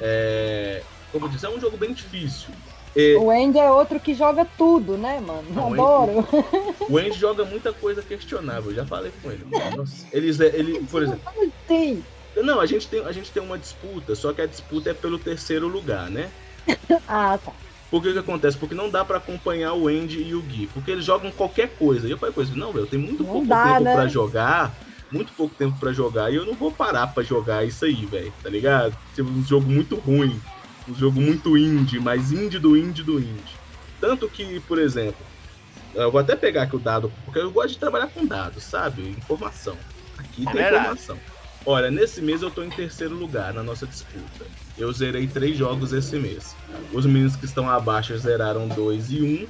é, 0.00 0.82
como 1.12 1.26
eu 1.26 1.30
disse, 1.30 1.46
é 1.46 1.48
um 1.48 1.60
jogo 1.60 1.76
bem 1.76 1.92
difícil. 1.92 2.50
E... 2.96 3.16
O 3.16 3.30
Andy 3.30 3.58
é 3.58 3.70
outro 3.70 3.98
que 4.00 4.14
joga 4.14 4.44
tudo, 4.44 4.96
né, 4.96 5.20
mano? 5.20 5.44
Não, 5.50 5.72
Adoro. 5.72 6.26
O 6.90 6.98
Andy 6.98 7.12
joga 7.12 7.44
muita 7.44 7.72
coisa 7.72 8.02
questionável, 8.02 8.74
já 8.74 8.84
falei 8.84 9.12
com 9.22 9.30
ele. 9.30 9.44
Nossa, 9.76 10.06
eles, 10.12 10.38
ele, 10.40 10.80
por 10.86 11.02
exemplo. 11.02 11.22
Tem. 11.66 12.04
Não, 12.36 12.60
a 12.60 12.66
gente, 12.66 12.88
tem, 12.88 13.04
a 13.04 13.12
gente 13.12 13.30
tem 13.30 13.42
uma 13.42 13.58
disputa, 13.58 14.14
só 14.14 14.32
que 14.32 14.40
a 14.40 14.46
disputa 14.46 14.90
é 14.90 14.94
pelo 14.94 15.18
terceiro 15.18 15.68
lugar, 15.68 16.10
né? 16.10 16.30
ah, 17.06 17.38
tá. 17.38 17.52
Por 17.90 18.02
que 18.02 18.12
que 18.12 18.18
acontece? 18.18 18.56
Porque 18.56 18.74
não 18.74 18.90
dá 18.90 19.04
para 19.04 19.18
acompanhar 19.18 19.74
o 19.74 19.86
Andy 19.86 20.20
e 20.20 20.34
o 20.34 20.42
Gui, 20.42 20.68
porque 20.74 20.90
eles 20.90 21.04
jogam 21.04 21.30
qualquer 21.30 21.68
coisa. 21.76 22.08
E 22.08 22.10
eu 22.10 22.18
falei 22.18 22.34
coisa, 22.34 22.52
não, 22.56 22.72
velho, 22.72 22.86
tem 22.86 22.98
muito 22.98 23.22
não 23.22 23.30
pouco 23.30 23.46
dá, 23.46 23.74
tempo 23.74 23.84
né? 23.84 23.94
para 23.94 24.08
jogar, 24.08 24.74
muito 25.12 25.32
pouco 25.32 25.54
tempo 25.54 25.78
para 25.78 25.92
jogar, 25.92 26.32
e 26.32 26.34
eu 26.34 26.44
não 26.44 26.54
vou 26.54 26.72
parar 26.72 27.06
para 27.08 27.22
jogar 27.22 27.64
isso 27.64 27.84
aí, 27.84 28.04
velho, 28.06 28.32
tá 28.42 28.48
ligado? 28.48 28.96
Tipo, 29.14 29.30
um 29.30 29.44
jogo 29.44 29.70
muito 29.70 29.94
ruim, 29.94 30.40
um 30.88 30.94
jogo 30.94 31.20
muito 31.20 31.56
indie, 31.56 32.00
mas 32.00 32.32
indie 32.32 32.58
do 32.58 32.76
indie 32.76 33.04
do 33.04 33.20
indie. 33.20 33.54
Tanto 34.00 34.28
que, 34.28 34.58
por 34.60 34.78
exemplo, 34.78 35.24
eu 35.94 36.10
vou 36.10 36.20
até 36.20 36.34
pegar 36.34 36.62
aqui 36.62 36.74
o 36.74 36.80
dado, 36.80 37.12
porque 37.24 37.38
eu 37.38 37.50
gosto 37.52 37.74
de 37.74 37.78
trabalhar 37.78 38.08
com 38.08 38.26
dados, 38.26 38.64
sabe? 38.64 39.08
Informação. 39.08 39.76
Aqui 40.18 40.42
é 40.42 40.46
tem 40.46 40.54
verdade. 40.54 40.76
informação. 40.76 41.18
Olha, 41.66 41.90
nesse 41.90 42.20
mês 42.20 42.42
eu 42.42 42.50
tô 42.50 42.62
em 42.62 42.68
terceiro 42.68 43.14
lugar 43.14 43.54
na 43.54 43.62
nossa 43.62 43.86
disputa. 43.86 44.44
Eu 44.76 44.92
zerei 44.92 45.26
três 45.26 45.56
jogos 45.56 45.92
esse 45.94 46.16
mês. 46.16 46.54
Os 46.92 47.06
meninos 47.06 47.36
que 47.36 47.46
estão 47.46 47.70
abaixo 47.70 48.16
zeraram 48.18 48.68
dois 48.68 49.10
e 49.10 49.22
um. 49.22 49.46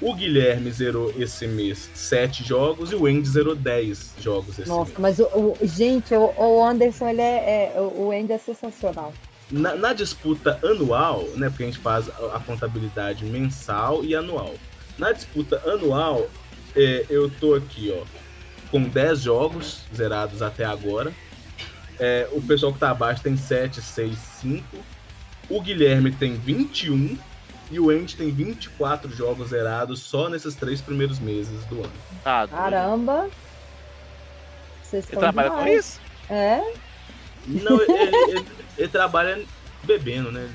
O 0.00 0.14
Guilherme 0.14 0.70
zerou 0.72 1.12
esse 1.16 1.46
mês 1.46 1.90
sete 1.94 2.42
jogos 2.42 2.90
e 2.90 2.94
o 2.94 3.06
Andy 3.06 3.28
zerou 3.28 3.54
dez 3.54 4.14
jogos 4.18 4.58
esse 4.58 4.68
Nossa, 4.68 4.90
mês. 4.90 4.98
mas 4.98 5.18
o, 5.18 5.24
o 5.24 5.58
gente, 5.62 6.14
o, 6.14 6.32
o, 6.36 6.64
Anderson, 6.64 7.08
ele 7.08 7.20
é, 7.20 7.74
é, 7.76 7.80
o 7.80 8.10
Andy 8.10 8.32
é 8.32 8.38
sensacional. 8.38 9.12
Na, 9.50 9.76
na, 9.76 9.92
disputa 9.92 10.58
anual, 10.64 11.24
né, 11.36 11.50
porque 11.50 11.62
a 11.62 11.66
gente 11.66 11.78
faz 11.78 12.08
a, 12.08 12.36
a 12.36 12.40
contabilidade 12.40 13.24
mensal 13.26 14.04
e 14.04 14.14
anual. 14.14 14.54
Na 14.98 15.12
disputa 15.12 15.62
anual, 15.66 16.26
é, 16.74 17.06
eu 17.08 17.30
tô 17.30 17.54
aqui, 17.54 17.94
ó, 17.96 18.04
com 18.72 18.82
10 18.82 19.20
jogos 19.20 19.82
zerados 19.94 20.42
até 20.42 20.64
agora. 20.64 21.12
É, 21.98 22.28
o 22.32 22.40
pessoal 22.40 22.72
que 22.72 22.78
tá 22.78 22.90
abaixo 22.90 23.22
tem 23.22 23.36
7, 23.36 23.80
6, 23.80 24.16
5. 24.40 24.64
O 25.48 25.60
Guilherme 25.60 26.12
tem 26.12 26.34
21 26.34 27.18
e 27.70 27.80
o 27.80 27.90
Andy 27.90 28.16
tem 28.16 28.30
24 28.30 29.10
jogos 29.10 29.48
zerados 29.48 30.00
só 30.00 30.28
nesses 30.28 30.54
três 30.54 30.80
primeiros 30.80 31.18
meses 31.18 31.64
do 31.66 31.76
ano. 31.76 31.92
Ah, 32.24 32.46
Caramba! 32.48 33.30
Vocês 34.82 35.06
Você 35.06 35.16
trabalha 35.16 35.48
demais. 35.48 35.64
com 35.64 35.78
isso? 35.78 36.00
É? 36.28 36.74
Não, 37.46 37.80
ele, 37.80 38.16
ele, 38.28 38.46
ele, 38.76 38.88
trabalha 38.88 39.42
bebendo, 39.84 40.30
né? 40.30 40.48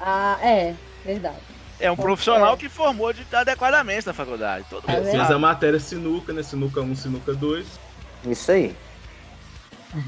Ah, 0.00 0.38
é, 0.42 0.74
verdade. 1.04 1.36
É 1.78 1.90
um 1.90 1.96
profissional 1.96 2.54
é. 2.54 2.56
que 2.56 2.68
formou 2.68 3.12
de, 3.12 3.26
adequadamente 3.32 4.06
na 4.06 4.14
faculdade. 4.14 4.64
Todo 4.70 4.88
é, 4.88 5.02
fez 5.02 5.30
a 5.30 5.38
matéria 5.38 5.78
Sinuca, 5.78 6.32
né? 6.32 6.42
Sinuca 6.42 6.80
1, 6.80 6.94
Sinuca 6.96 7.34
2. 7.34 7.66
Isso 8.26 8.50
aí. 8.50 8.74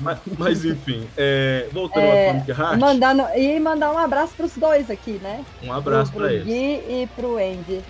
Mas, 0.01 0.18
mas 0.38 0.64
enfim, 0.64 1.07
é, 1.16 1.68
voltando 1.72 2.05
é, 2.05 2.25
ao 2.25 2.31
Atomic 2.31 2.51
Heart. 2.61 2.79
Mandando, 2.79 3.22
e 3.37 3.61
mandar 3.61 3.92
um 3.92 3.99
abraço 3.99 4.35
para 4.37 4.46
os 4.46 4.57
dois 4.57 4.90
aqui, 4.90 5.12
né? 5.22 5.44
Um 5.62 5.72
abraço 5.72 6.12
para 6.12 6.33
eles. 6.33 6.46
Gui 6.46 7.03
e 7.03 7.09
pro 7.14 7.37
Andy. 7.37 7.83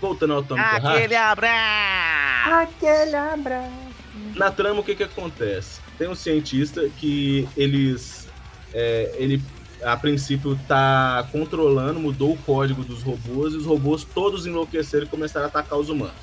Voltando 0.00 0.32
ao 0.32 0.40
Atomic 0.40 0.66
Aquele 0.66 0.86
Heart. 0.86 0.96
Aquele 0.96 1.16
abraço! 1.16 2.54
Aquele 2.54 3.16
abraço. 3.16 3.92
Na 4.34 4.50
trama, 4.50 4.80
o 4.80 4.84
que 4.84 4.94
que 4.94 5.02
acontece? 5.02 5.80
Tem 5.98 6.08
um 6.08 6.14
cientista 6.14 6.88
que 6.98 7.48
eles. 7.56 8.28
É, 8.72 9.14
ele 9.16 9.42
a 9.82 9.96
princípio 9.96 10.58
tá 10.68 11.26
controlando, 11.32 11.98
mudou 11.98 12.32
o 12.32 12.38
código 12.38 12.84
dos 12.84 13.02
robôs 13.02 13.52
e 13.52 13.56
os 13.56 13.66
robôs 13.66 14.04
todos 14.04 14.46
enlouqueceram 14.46 15.04
e 15.04 15.08
começaram 15.08 15.46
a 15.46 15.48
atacar 15.48 15.78
os 15.78 15.88
humanos. 15.88 16.14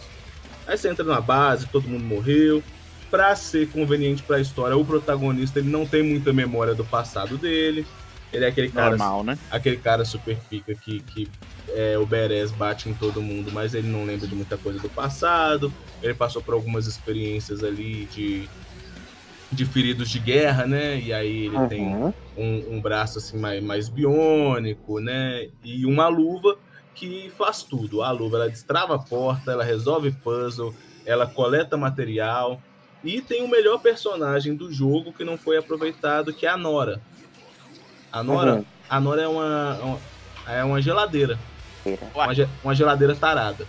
Aí 0.65 0.77
você 0.77 0.89
entra 0.89 1.03
na 1.03 1.19
base, 1.19 1.67
todo 1.67 1.87
mundo 1.87 2.05
morreu 2.05 2.63
para 3.09 3.35
ser 3.35 3.69
conveniente 3.69 4.23
para 4.23 4.37
a 4.37 4.41
história, 4.41 4.77
o 4.77 4.85
protagonista 4.85 5.59
ele 5.59 5.69
não 5.69 5.85
tem 5.85 6.03
muita 6.03 6.31
memória 6.31 6.73
do 6.73 6.85
passado 6.85 7.37
dele. 7.37 7.85
Ele 8.31 8.45
é 8.45 8.47
aquele 8.47 8.69
cara, 8.69 8.91
Normal, 8.91 9.23
né? 9.23 9.39
aquele 9.49 9.77
cara 9.77 10.05
super 10.05 10.37
pica 10.49 10.75
que, 10.75 10.99
que 10.99 11.27
é, 11.69 11.97
o 11.97 12.05
Beres 12.05 12.51
bate 12.51 12.87
em 12.87 12.93
todo 12.93 13.21
mundo, 13.21 13.51
mas 13.51 13.73
ele 13.73 13.87
não 13.87 14.05
lembra 14.05 14.27
de 14.27 14.35
muita 14.35 14.55
coisa 14.55 14.79
do 14.79 14.89
passado. 14.89 15.73
Ele 16.01 16.13
passou 16.13 16.41
por 16.41 16.53
algumas 16.53 16.85
experiências 16.85 17.63
ali 17.63 18.05
de, 18.05 18.47
de 19.51 19.65
feridos 19.65 20.09
de 20.09 20.19
guerra, 20.19 20.67
né? 20.67 20.99
E 20.99 21.11
aí 21.11 21.45
ele 21.47 21.55
uhum. 21.55 21.67
tem 21.67 21.83
um, 22.37 22.75
um, 22.75 22.81
braço 22.81 23.17
assim 23.17 23.37
mais, 23.37 23.63
mais 23.63 23.89
biônico, 23.89 24.99
né? 24.99 25.49
E 25.63 25.83
uma 25.85 26.07
luva 26.07 26.55
que 26.93 27.31
faz 27.35 27.63
tudo. 27.63 28.03
A 28.03 28.11
luva 28.11 28.37
ela 28.37 28.49
destrava 28.49 28.95
a 28.95 28.99
porta, 28.99 29.51
ela 29.51 29.63
resolve 29.63 30.11
puzzle, 30.11 30.73
ela 31.03 31.25
coleta 31.25 31.75
material. 31.75 32.61
E 33.03 33.21
tem 33.21 33.43
o 33.43 33.47
melhor 33.47 33.79
personagem 33.79 34.55
do 34.55 34.71
jogo 34.71 35.13
que 35.13 35.23
não 35.23 35.37
foi 35.37 35.57
aproveitado, 35.57 36.33
que 36.33 36.45
é 36.45 36.49
a 36.49 36.57
Nora. 36.57 37.01
A 38.11 38.21
Nora, 38.21 38.55
uhum. 38.55 38.65
a 38.89 38.99
Nora 38.99 39.21
é 39.21 39.27
uma, 39.27 39.79
uma, 39.81 39.99
é 40.47 40.63
uma 40.63 40.81
geladeira. 40.81 41.39
Uma, 41.85 42.27
uma 42.63 42.75
geladeira 42.75 43.15
tarada. 43.15 43.65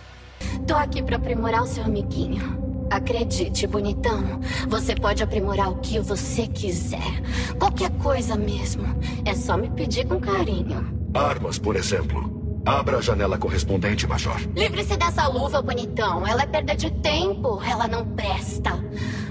Tô 0.67 0.75
aqui 0.75 1.01
para 1.01 1.15
aprimorar 1.15 1.63
o 1.63 1.67
seu 1.67 1.83
amiguinho. 1.83 2.59
Acredite, 2.89 3.65
bonitão, 3.67 4.41
você 4.67 4.93
pode 4.93 5.23
aprimorar 5.23 5.69
o 5.69 5.77
que 5.77 5.97
você 5.97 6.45
quiser. 6.45 7.21
Qualquer 7.57 7.89
coisa 7.91 8.35
mesmo. 8.35 8.83
É 9.23 9.33
só 9.33 9.55
me 9.55 9.69
pedir 9.69 10.05
com 10.05 10.19
carinho. 10.19 11.09
Armas, 11.13 11.57
por 11.57 11.77
exemplo. 11.77 12.40
Abra 12.65 12.97
a 12.97 13.01
janela 13.01 13.37
correspondente, 13.37 14.05
Major. 14.05 14.39
Livre-se 14.55 14.95
dessa 14.95 15.27
luva, 15.27 15.61
bonitão. 15.61 16.27
Ela 16.27 16.43
é 16.43 16.45
perda 16.45 16.75
de 16.75 16.91
tempo. 16.91 17.59
Ela 17.63 17.87
não 17.87 18.05
presta. 18.05 18.71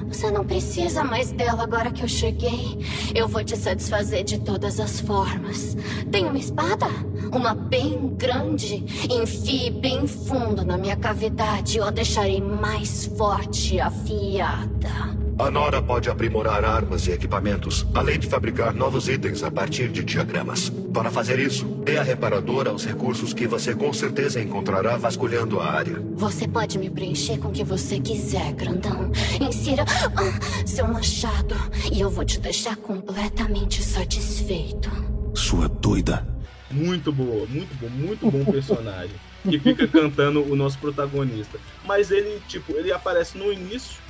Você 0.08 0.28
não 0.30 0.44
precisa 0.44 1.04
mais 1.04 1.30
dela 1.30 1.62
agora 1.62 1.92
que 1.92 2.02
eu 2.02 2.08
cheguei. 2.08 2.84
Eu 3.14 3.28
vou 3.28 3.44
te 3.44 3.56
satisfazer 3.56 4.24
de 4.24 4.40
todas 4.40 4.80
as 4.80 5.00
formas. 5.00 5.76
Tem 6.10 6.26
uma 6.26 6.38
espada? 6.38 6.86
Uma 7.32 7.54
bem 7.54 8.14
grande. 8.16 8.84
Enfie 9.10 9.70
bem 9.70 10.06
fundo 10.06 10.64
na 10.64 10.76
minha 10.76 10.96
cavidade. 10.96 11.78
Eu 11.78 11.84
a 11.84 11.90
deixarei 11.90 12.40
mais 12.40 13.06
forte 13.06 13.76
e 13.76 13.80
afiada. 13.80 15.20
A 15.40 15.50
Nora 15.50 15.80
pode 15.80 16.10
aprimorar 16.10 16.62
armas 16.66 17.06
e 17.06 17.12
equipamentos, 17.12 17.86
além 17.94 18.18
de 18.18 18.26
fabricar 18.26 18.74
novos 18.74 19.08
itens 19.08 19.42
a 19.42 19.50
partir 19.50 19.88
de 19.88 20.04
diagramas. 20.04 20.70
Para 20.92 21.10
fazer 21.10 21.38
isso, 21.38 21.64
dê 21.82 21.96
a 21.96 22.02
reparadora 22.02 22.74
os 22.74 22.84
recursos 22.84 23.32
que 23.32 23.46
você 23.46 23.74
com 23.74 23.90
certeza 23.90 24.38
encontrará 24.38 24.98
vasculhando 24.98 25.58
a 25.58 25.64
área. 25.64 25.98
Você 26.14 26.46
pode 26.46 26.78
me 26.78 26.90
preencher 26.90 27.38
com 27.38 27.48
o 27.48 27.52
que 27.52 27.64
você 27.64 27.98
quiser, 27.98 28.52
grandão. 28.52 29.10
Insira 29.40 29.86
ah, 30.14 30.66
seu 30.66 30.86
machado 30.86 31.54
e 31.90 31.98
eu 31.98 32.10
vou 32.10 32.24
te 32.24 32.38
deixar 32.38 32.76
completamente 32.76 33.82
satisfeito. 33.82 34.90
Sua 35.32 35.68
doida. 35.68 36.39
Muito 36.70 37.12
boa, 37.12 37.46
muito 37.46 37.74
bom, 37.74 37.88
muito 37.88 38.28
bom 38.30 38.44
personagem. 38.50 39.16
que 39.42 39.58
fica 39.58 39.88
cantando 39.88 40.42
o 40.42 40.54
nosso 40.54 40.78
protagonista. 40.78 41.58
Mas 41.84 42.10
ele, 42.10 42.40
tipo, 42.46 42.72
ele 42.72 42.92
aparece 42.92 43.38
no 43.38 43.52
início 43.52 44.00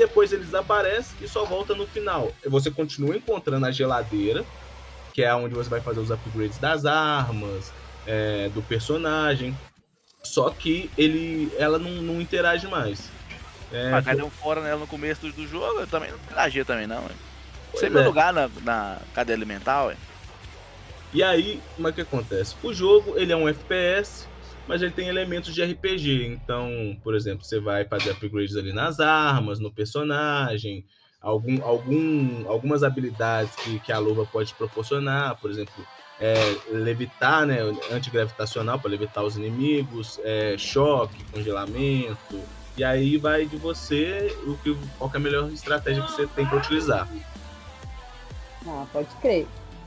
depois 0.00 0.32
ele 0.32 0.44
desaparece 0.44 1.14
e 1.20 1.28
só 1.28 1.44
volta 1.44 1.74
no 1.74 1.86
final. 1.86 2.32
Você 2.46 2.70
continua 2.70 3.14
encontrando 3.14 3.66
a 3.66 3.70
geladeira, 3.70 4.44
que 5.12 5.22
é 5.22 5.34
onde 5.34 5.54
você 5.54 5.68
vai 5.68 5.82
fazer 5.82 6.00
os 6.00 6.10
upgrades 6.10 6.56
das 6.56 6.86
armas, 6.86 7.70
é, 8.06 8.48
do 8.48 8.62
personagem. 8.62 9.56
Só 10.22 10.48
que 10.50 10.90
ele, 10.96 11.52
ela 11.58 11.78
não, 11.78 11.90
não 11.90 12.20
interage 12.20 12.66
mais. 12.66 13.10
É, 13.70 13.90
Mas 13.90 14.04
cadê 14.06 14.22
um 14.22 14.30
fora 14.30 14.62
nela 14.62 14.80
no 14.80 14.86
começo 14.86 15.20
do, 15.20 15.32
do 15.32 15.46
jogo? 15.46 15.80
Eu 15.80 15.86
também 15.86 16.10
não 16.10 16.18
interagia 16.18 16.64
também, 16.64 16.86
não. 16.86 17.04
Sempre 17.74 18.00
é. 18.00 18.04
lugar 18.04 18.32
na, 18.32 18.48
na 18.62 18.98
cadeia 19.14 19.36
alimentar, 19.36 19.84
ué. 19.84 19.96
E 21.12 21.22
aí, 21.22 21.60
como 21.74 21.88
é 21.88 21.92
que 21.92 22.00
acontece? 22.00 22.54
O 22.62 22.72
jogo, 22.72 23.18
ele 23.18 23.32
é 23.32 23.36
um 23.36 23.48
FPS, 23.48 24.28
mas 24.66 24.80
ele 24.80 24.92
tem 24.92 25.08
elementos 25.08 25.52
de 25.54 25.62
RPG. 25.62 26.26
Então, 26.26 26.96
por 27.02 27.14
exemplo, 27.14 27.44
você 27.44 27.58
vai 27.58 27.84
fazer 27.84 28.10
upgrades 28.10 28.56
ali 28.56 28.72
nas 28.72 29.00
armas, 29.00 29.58
no 29.58 29.72
personagem, 29.72 30.84
algum, 31.20 31.62
algum, 31.64 32.48
algumas 32.48 32.82
habilidades 32.82 33.54
que, 33.56 33.80
que 33.80 33.92
a 33.92 33.98
luva 33.98 34.24
pode 34.24 34.54
proporcionar, 34.54 35.36
por 35.40 35.50
exemplo, 35.50 35.84
é, 36.20 36.34
levitar, 36.70 37.46
né, 37.46 37.58
antigravitacional 37.90 38.78
para 38.78 38.90
levitar 38.90 39.24
os 39.24 39.36
inimigos, 39.36 40.20
é, 40.22 40.56
choque, 40.56 41.24
congelamento, 41.32 42.40
e 42.76 42.84
aí 42.84 43.16
vai 43.16 43.46
de 43.46 43.56
você 43.56 44.34
o 44.46 44.56
que, 44.58 44.76
qual 44.98 45.10
que 45.10 45.16
é 45.16 45.20
a 45.20 45.22
melhor 45.22 45.50
estratégia 45.50 46.02
que 46.02 46.12
você 46.12 46.26
tem 46.28 46.46
para 46.46 46.58
utilizar. 46.58 47.08
Ah, 48.66 48.86
pode 48.92 49.08
crer. 49.20 49.46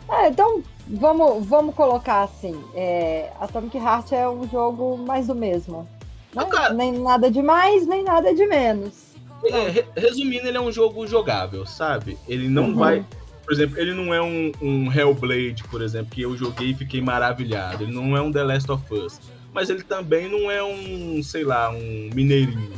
É, 0.09 0.27
então, 0.27 0.63
vamos, 0.88 1.46
vamos 1.46 1.76
colocar 1.76 2.24
assim: 2.24 2.62
é, 2.74 3.32
Atomic 3.39 3.78
Heart 3.78 4.12
é 4.13 4.28
um 4.30 4.48
jogo 4.50 4.98
mais 4.98 5.28
do 5.28 5.36
mesmo. 5.36 5.88
Né? 6.34 6.43
Ah, 6.43 6.46
cara. 6.46 6.74
Nem 6.74 6.91
nada 6.93 7.30
de 7.30 7.41
mais, 7.41 7.86
nem 7.88 8.04
nada 8.04 8.34
de 8.34 8.46
menos. 8.46 9.13
É, 9.46 9.69
re- 9.69 9.86
resumindo, 9.96 10.48
ele 10.48 10.58
é 10.58 10.62
um 10.62 10.72
jogo 10.72 11.06
jogável, 11.06 11.65
sabe? 11.65 12.17
Ele 12.28 12.48
não 12.48 12.67
Uhum. 12.69 12.76
vai. 12.76 13.06
Por 13.46 13.54
exemplo, 13.54 13.78
ele 13.78 13.93
não 13.93 14.13
é 14.13 14.22
um, 14.22 14.52
um 14.62 14.91
Hellblade, 14.91 15.65
por 15.69 15.82
exemplo, 15.82 16.12
que 16.12 16.22
eu 16.22 16.36
joguei 16.38 16.69
e 16.69 16.74
fiquei 16.74 17.02
maravilhado. 17.02 17.84
Ele 17.84 17.91
não 17.93 18.15
é 18.15 18.22
um 18.22 18.32
The 18.32 18.41
Last 18.41 18.72
of 18.72 18.82
Us. 18.93 19.19
Mas 19.54 19.69
ele 19.69 19.84
também 19.84 20.30
não 20.30 20.50
é 20.50 20.63
um, 20.63 21.22
sei 21.22 21.43
lá, 21.43 21.69
um 21.69 22.10
Mineirinho. 22.15 22.72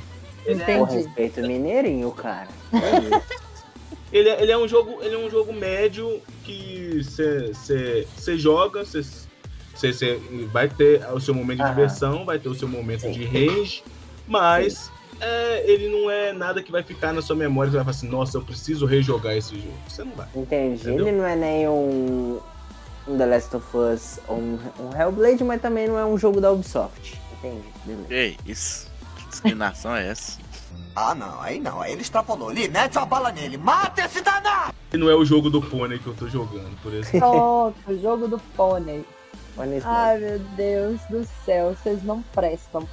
Ele 0.44 0.62
é, 0.62 0.66
Com 0.66 0.84
Entendi. 0.84 0.96
respeito 0.98 1.42
mineirinho, 1.42 2.12
cara. 2.12 2.48
é, 2.74 3.22
ele 4.12 4.52
é 4.52 4.58
um 4.58 4.68
jogo, 4.68 5.00
ele 5.02 5.16
é 5.16 5.18
um 5.18 5.30
jogo 5.30 5.52
médio 5.52 6.22
que 6.44 7.02
você 7.04 8.38
joga, 8.38 8.86
você 8.86 10.20
vai 10.52 10.70
ter 10.70 11.06
o 11.12 11.20
seu 11.20 11.34
momento 11.34 11.64
de 11.64 11.70
diversão, 11.70 12.26
vai 12.26 12.40
ter 12.40 12.50
o 12.50 12.56
seu 12.56 12.68
momento 12.68 13.02
Sim. 13.02 13.12
de 13.12 13.26
range, 13.26 13.84
mas 14.28 14.92
é, 15.20 15.70
ele 15.70 15.90
não 15.90 16.10
é 16.10 16.34
nada 16.34 16.62
que 16.62 16.72
vai 16.72 16.84
ficar 16.84 17.14
na 17.14 17.22
sua 17.22 17.36
memória, 17.36 17.72
você 17.72 17.78
vai 17.78 17.86
falar 17.86 17.96
assim, 17.96 18.08
nossa, 18.08 18.38
eu 18.38 18.42
preciso 18.42 18.86
rejogar 18.86 19.36
esse 19.36 19.56
jogo. 19.56 19.74
Você 19.88 20.04
não 20.04 20.12
vai. 20.14 20.28
Entendi. 20.36 20.82
Entendeu? 20.82 21.08
Ele 21.08 21.18
não 21.18 21.26
é 21.26 21.36
nem 21.36 21.68
um, 21.68 22.40
um 23.08 23.18
The 23.18 23.26
Last 23.26 23.56
of 23.56 23.66
Us 23.76 24.20
ou 24.28 24.38
um, 24.38 24.60
um 24.80 25.00
Hellblade, 25.00 25.44
mas 25.44 25.62
também 25.62 25.88
não 25.88 25.98
é 25.98 26.06
um 26.06 26.18
jogo 26.18 26.42
da 26.42 26.52
Ubisoft. 26.52 27.20
Entendi. 27.40 27.64
Beleza. 27.86 28.14
Ei, 28.14 28.38
isso. 28.46 28.88
Que 29.18 29.30
discriminação 29.30 29.96
é 29.96 30.10
essa? 30.10 30.45
Ah, 30.96 31.14
não, 31.14 31.42
aí 31.42 31.60
não. 31.60 31.82
Aí 31.82 31.92
ele 31.92 32.02
extrapolou. 32.02 32.50
Lee, 32.50 32.70
mete 32.70 32.98
uma 32.98 33.06
bala 33.06 33.32
nele. 33.32 33.58
Mata 33.58 34.02
esse 34.06 34.22
danado! 34.22 34.74
Não 34.94 35.10
é 35.10 35.16
o 35.16 35.26
jogo 35.26 35.50
do 35.50 35.62
pônei 35.62 36.00
que 36.00 36.08
eu 36.08 36.14
tô 36.14 36.28
jogando, 36.28 36.76
por 36.82 36.94
exemplo. 36.94 37.20
Pronto, 37.20 38.02
jogo 38.02 38.28
do 38.28 38.40
pônei. 38.56 39.04
Ai, 39.84 40.18
meu 40.20 40.40
Deus 40.40 41.00
do 41.10 41.26
céu, 41.46 41.76
vocês 41.76 42.04
não 42.04 42.22
prestam. 42.34 42.88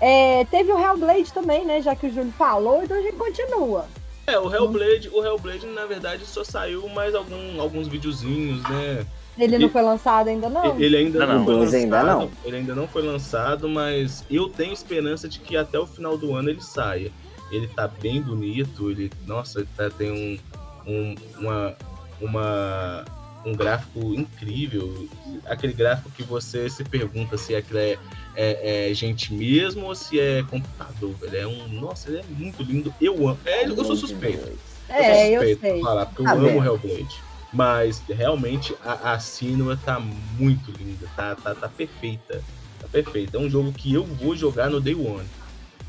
É, 0.00 0.44
teve 0.46 0.72
o 0.72 0.78
Hellblade 0.78 1.32
também, 1.32 1.64
né? 1.64 1.80
Já 1.80 1.94
que 1.94 2.06
o 2.06 2.12
Júlio 2.12 2.32
falou, 2.32 2.82
então 2.82 2.96
a 2.96 3.02
gente 3.02 3.16
continua. 3.16 3.86
É, 4.26 4.38
o 4.38 4.52
Hellblade, 4.52 5.08
o 5.12 5.24
Hellblade, 5.24 5.66
na 5.66 5.84
verdade, 5.86 6.24
só 6.26 6.44
saiu 6.44 6.86
mais 6.88 7.14
algum, 7.14 7.60
alguns 7.60 7.88
videozinhos, 7.88 8.62
né? 8.68 9.06
Ele 9.38 9.58
não 9.58 9.66
E- 9.68 9.70
foi 9.70 9.80
lançado 9.82 10.28
ainda, 10.28 10.48
não? 10.50 10.78
Ele 10.78 10.96
ainda 10.96 11.26
Não, 11.26 11.38
não, 11.38 11.44
foi 11.44 11.54
não. 11.54 11.60
lançado. 11.60 11.76
Ainda 11.80 12.02
não. 12.02 12.30
Ele 12.44 12.56
ainda 12.56 12.74
não 12.74 12.86
foi 12.88 13.02
lançado, 13.02 13.68
mas 13.68 14.24
eu 14.30 14.48
tenho 14.48 14.72
esperança 14.72 15.26
de 15.28 15.38
que 15.38 15.56
até 15.56 15.78
o 15.78 15.86
final 15.86 16.18
do 16.18 16.34
ano 16.34 16.50
ele 16.50 16.60
saia. 16.62 17.10
Ele 17.52 17.68
tá 17.68 17.86
bem 17.86 18.20
bonito, 18.20 18.90
ele, 18.90 19.10
nossa, 19.26 19.60
ele 19.60 19.68
tá, 19.76 19.90
tem 19.90 20.10
um, 20.10 20.90
um, 20.90 21.14
uma, 21.38 21.76
uma, 22.20 23.04
um 23.44 23.54
gráfico 23.54 24.00
incrível. 24.14 25.08
Aquele 25.46 25.74
gráfico 25.74 26.10
que 26.10 26.22
você 26.22 26.68
se 26.70 26.82
pergunta 26.82 27.36
se 27.36 27.54
aquilo 27.54 27.78
é, 27.78 27.98
é, 28.34 28.90
é 28.90 28.94
gente 28.94 29.34
mesmo 29.34 29.86
ou 29.86 29.94
se 29.94 30.18
é 30.18 30.42
computador, 30.42 31.14
velho. 31.20 31.36
É 31.36 31.46
um, 31.46 31.68
nossa, 31.68 32.08
ele 32.08 32.18
é 32.20 32.24
muito 32.30 32.62
lindo. 32.62 32.92
Eu 33.00 33.28
amo. 33.28 33.38
É, 33.44 33.66
eu 33.66 33.84
sou 33.84 33.96
suspeito. 33.96 34.50
É, 34.88 35.00
eu 35.00 35.14
sou 35.14 35.38
suspeito 35.38 35.60
sei. 35.60 35.72
pra 35.72 35.80
falar, 35.82 36.06
porque 36.06 36.22
eu 36.22 36.26
Tá 36.26 36.32
amo. 36.32 36.64
Hellblade. 36.64 37.20
Mas 37.52 38.02
realmente 38.08 38.74
a, 38.82 39.12
a 39.12 39.18
Sinua 39.18 39.76
tá 39.76 40.00
muito 40.00 40.72
linda, 40.72 41.06
tá, 41.14 41.36
tá, 41.36 41.54
tá 41.54 41.68
perfeita. 41.68 42.42
Tá 42.80 42.88
perfeita. 42.90 43.36
É 43.36 43.40
um 43.40 43.50
jogo 43.50 43.72
que 43.72 43.92
eu 43.92 44.04
vou 44.04 44.34
jogar 44.34 44.70
no 44.70 44.80
Day 44.80 44.94
One. 44.94 45.26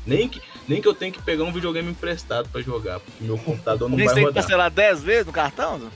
Nem 0.06 0.28
que, 0.28 0.40
nem 0.68 0.80
que 0.82 0.88
eu 0.88 0.94
tenha 0.94 1.10
que 1.10 1.22
pegar 1.22 1.44
um 1.44 1.52
videogame 1.52 1.90
emprestado 1.90 2.48
pra 2.50 2.60
jogar, 2.60 3.00
porque 3.00 3.24
meu 3.24 3.38
computador 3.38 3.88
não 3.88 3.96
Nem 3.96 4.06
vai 4.06 4.14
tem 4.14 4.24
que 4.24 4.28
rodar. 4.30 4.42
cancelar 4.42 4.70
10 4.70 5.02
vezes 5.02 5.26
no 5.26 5.32
cartão? 5.32 5.78
Zé? 5.80 5.86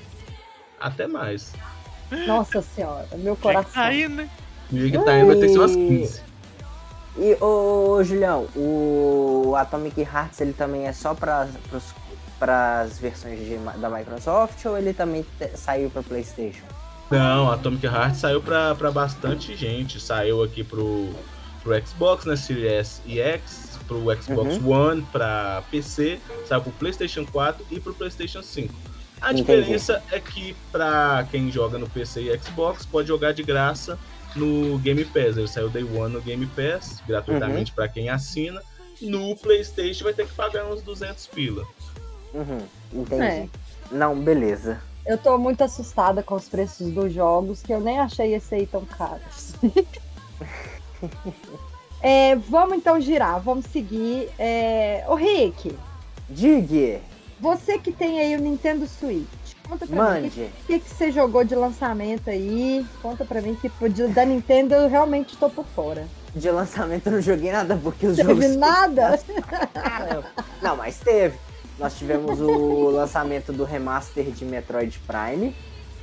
Até 0.80 1.06
mais. 1.06 1.52
Nossa 2.26 2.62
senhora, 2.62 3.06
meu 3.16 3.36
coração. 3.36 3.70
cair, 3.72 4.08
né? 4.08 4.30
O 4.72 4.76
que 4.76 4.98
tá 5.04 5.18
indo 5.18 5.26
vai 5.26 5.36
ter 5.36 5.46
que 5.46 5.52
ser 5.52 5.58
umas 5.58 5.72
Ui. 5.74 5.88
15. 5.88 6.22
E, 7.18 7.36
ô, 7.42 7.90
ô, 7.96 8.04
Julião, 8.04 8.46
o 8.54 9.54
Atomic 9.56 10.00
Hearts 10.00 10.40
ele 10.40 10.52
também 10.52 10.86
é 10.86 10.92
só 10.92 11.14
para 11.14 11.48
as 12.82 12.98
versões 12.98 13.38
de- 13.40 13.58
da 13.80 13.90
Microsoft 13.90 14.64
ou 14.66 14.78
ele 14.78 14.92
também 14.92 15.26
te- 15.38 15.56
saiu 15.56 15.90
para 15.90 16.02
PlayStation? 16.02 16.62
Não, 17.10 17.50
Atomic 17.50 17.84
Heart 17.86 18.14
saiu 18.14 18.40
pra, 18.40 18.74
pra 18.74 18.90
bastante 18.90 19.56
gente. 19.56 19.98
Saiu 20.00 20.42
aqui 20.42 20.62
pro, 20.62 21.08
pro 21.62 21.86
Xbox, 21.86 22.24
né? 22.26 22.36
Series 22.36 22.70
S 22.72 23.00
e 23.06 23.18
X, 23.20 23.67
pro 23.88 24.22
Xbox 24.22 24.60
One, 24.64 25.02
pra 25.10 25.64
PC, 25.70 26.20
saiu 26.46 26.60
pro 26.60 26.72
PlayStation 26.72 27.24
4 27.24 27.66
e 27.70 27.80
pro 27.80 27.94
PlayStation 27.94 28.42
5. 28.42 28.72
A 29.20 29.32
Entendi. 29.32 29.42
diferença 29.42 30.02
é 30.12 30.20
que 30.20 30.54
pra 30.70 31.26
quem 31.30 31.50
joga 31.50 31.78
no 31.78 31.88
PC 31.88 32.22
e 32.22 32.38
Xbox, 32.38 32.86
pode 32.86 33.08
jogar 33.08 33.32
de 33.32 33.42
graça 33.42 33.98
no 34.36 34.78
Game 34.78 35.04
Pass. 35.06 35.36
Ele 35.36 35.48
saiu 35.48 35.68
Day 35.68 35.82
One 35.82 36.14
no 36.14 36.20
Game 36.20 36.46
Pass, 36.46 37.02
gratuitamente 37.06 37.72
pra 37.72 37.88
quem 37.88 38.08
assina. 38.08 38.62
No 39.00 39.34
PlayStation 39.36 40.04
vai 40.04 40.12
ter 40.12 40.26
que 40.26 40.34
pagar 40.34 40.66
uns 40.66 40.82
200 40.82 41.26
pila. 41.28 41.64
Uhum, 42.32 42.60
entendi. 42.92 43.22
É. 43.22 43.48
Não, 43.90 44.20
beleza. 44.20 44.80
Eu 45.06 45.16
tô 45.16 45.38
muito 45.38 45.64
assustada 45.64 46.22
com 46.22 46.34
os 46.34 46.48
preços 46.48 46.92
dos 46.92 47.12
jogos, 47.12 47.62
que 47.62 47.72
eu 47.72 47.80
nem 47.80 47.98
achei 47.98 48.34
esse 48.34 48.54
aí 48.54 48.66
tão 48.66 48.84
caros. 48.84 49.54
É, 52.00 52.36
vamos 52.36 52.76
então 52.76 53.00
girar, 53.00 53.40
vamos 53.40 53.66
seguir. 53.66 54.28
É... 54.38 55.04
Ô 55.08 55.14
Rick, 55.14 55.74
Dig, 56.28 57.00
você 57.40 57.78
que 57.78 57.90
tem 57.92 58.20
aí 58.20 58.36
o 58.36 58.40
Nintendo 58.40 58.86
Switch, 58.86 59.26
conta 59.68 59.86
pra 59.86 59.96
mim 59.96 60.00
o 60.00 60.04
mande. 60.22 60.50
que, 60.66 60.78
que, 60.78 60.88
você 60.88 61.10
jogou 61.10 61.42
de 61.44 61.54
lançamento 61.54 62.30
aí. 62.30 62.86
Conta 63.02 63.24
pra 63.24 63.40
mim 63.42 63.56
que 63.56 63.70
de- 63.88 64.08
da 64.08 64.24
Nintendo 64.24 64.74
eu 64.74 64.88
realmente 64.88 65.36
tô 65.36 65.48
por 65.50 65.64
fora. 65.66 66.06
De 66.34 66.50
lançamento 66.50 67.06
eu 67.06 67.12
não 67.14 67.20
joguei 67.22 67.50
nada 67.50 67.78
porque 67.82 68.06
os 68.06 68.16
Teve 68.16 68.28
jogos. 68.42 68.56
nada? 68.56 69.18
Caramba. 69.74 70.26
Não, 70.62 70.76
mas 70.76 70.98
teve. 71.00 71.36
Nós 71.78 71.96
tivemos 71.96 72.40
o 72.40 72.90
lançamento 72.90 73.52
do 73.52 73.64
remaster 73.64 74.24
de 74.30 74.44
Metroid 74.44 75.00
Prime. 75.06 75.54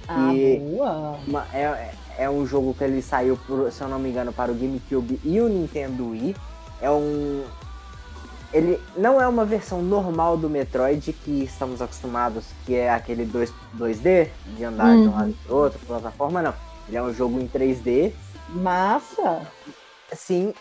Ah, 0.07 0.33
E- 0.33 0.59
boa. 0.59 1.19
Uma- 1.27 1.45
é, 1.53 1.91
é- 2.17 2.29
um 2.29 2.45
jogo 2.45 2.73
que 2.73 2.83
ele 2.83 3.01
saiu, 3.01 3.37
se 3.71 3.81
eu 3.81 3.87
não 3.87 3.99
me 3.99 4.09
engano, 4.09 4.31
para 4.33 4.51
o 4.51 4.55
GameCube 4.55 5.19
e 5.23 5.39
o 5.39 5.47
Nintendo 5.49 6.09
Wii. 6.09 6.35
É 6.81 6.89
um. 6.89 7.43
Ele 8.53 8.79
não 8.95 9.21
é 9.21 9.27
uma 9.27 9.43
versão 9.43 9.81
normal 9.81 10.37
do 10.37 10.49
Metroid 10.49 11.11
que 11.11 11.43
estamos 11.43 11.81
acostumados, 11.81 12.45
que 12.65 12.73
é 12.75 12.89
aquele 12.89 13.25
2, 13.25 13.51
2D, 13.73 14.29
de 14.55 14.63
andar 14.63 14.93
de 14.95 15.01
um 15.01 15.05
Uhum. 15.11 15.11
lado 15.17 15.35
para 15.45 15.55
outro, 15.55 15.79
plataforma, 15.85 16.41
não. 16.41 16.53
Ele 16.87 16.95
é 16.97 17.01
um 17.03 17.13
jogo 17.13 17.39
em 17.39 17.47
3D, 17.47 18.13
Massa. 18.49 19.41
Sim, 20.13 20.53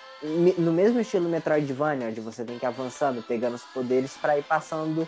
no 0.59 0.73
mesmo 0.73 0.99
estilo 0.99 1.29
Metroidvania, 1.29 2.09
onde 2.09 2.21
você 2.21 2.43
tem 2.45 2.59
que 2.59 2.65
ir 2.65 2.69
avançando, 2.69 3.23
pegando 3.23 3.55
os 3.55 3.63
poderes 3.63 4.17
para 4.17 4.39
ir 4.39 4.43
passando 4.43 5.07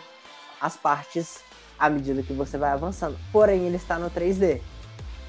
as 0.61 0.77
partes 0.77 1.39
à 1.77 1.89
medida 1.89 2.21
que 2.21 2.33
você 2.33 2.57
vai 2.57 2.69
avançando. 2.71 3.17
Porém, 3.33 3.65
ele 3.65 3.75
está 3.77 3.97
no 3.97 4.09
3D. 4.09 4.61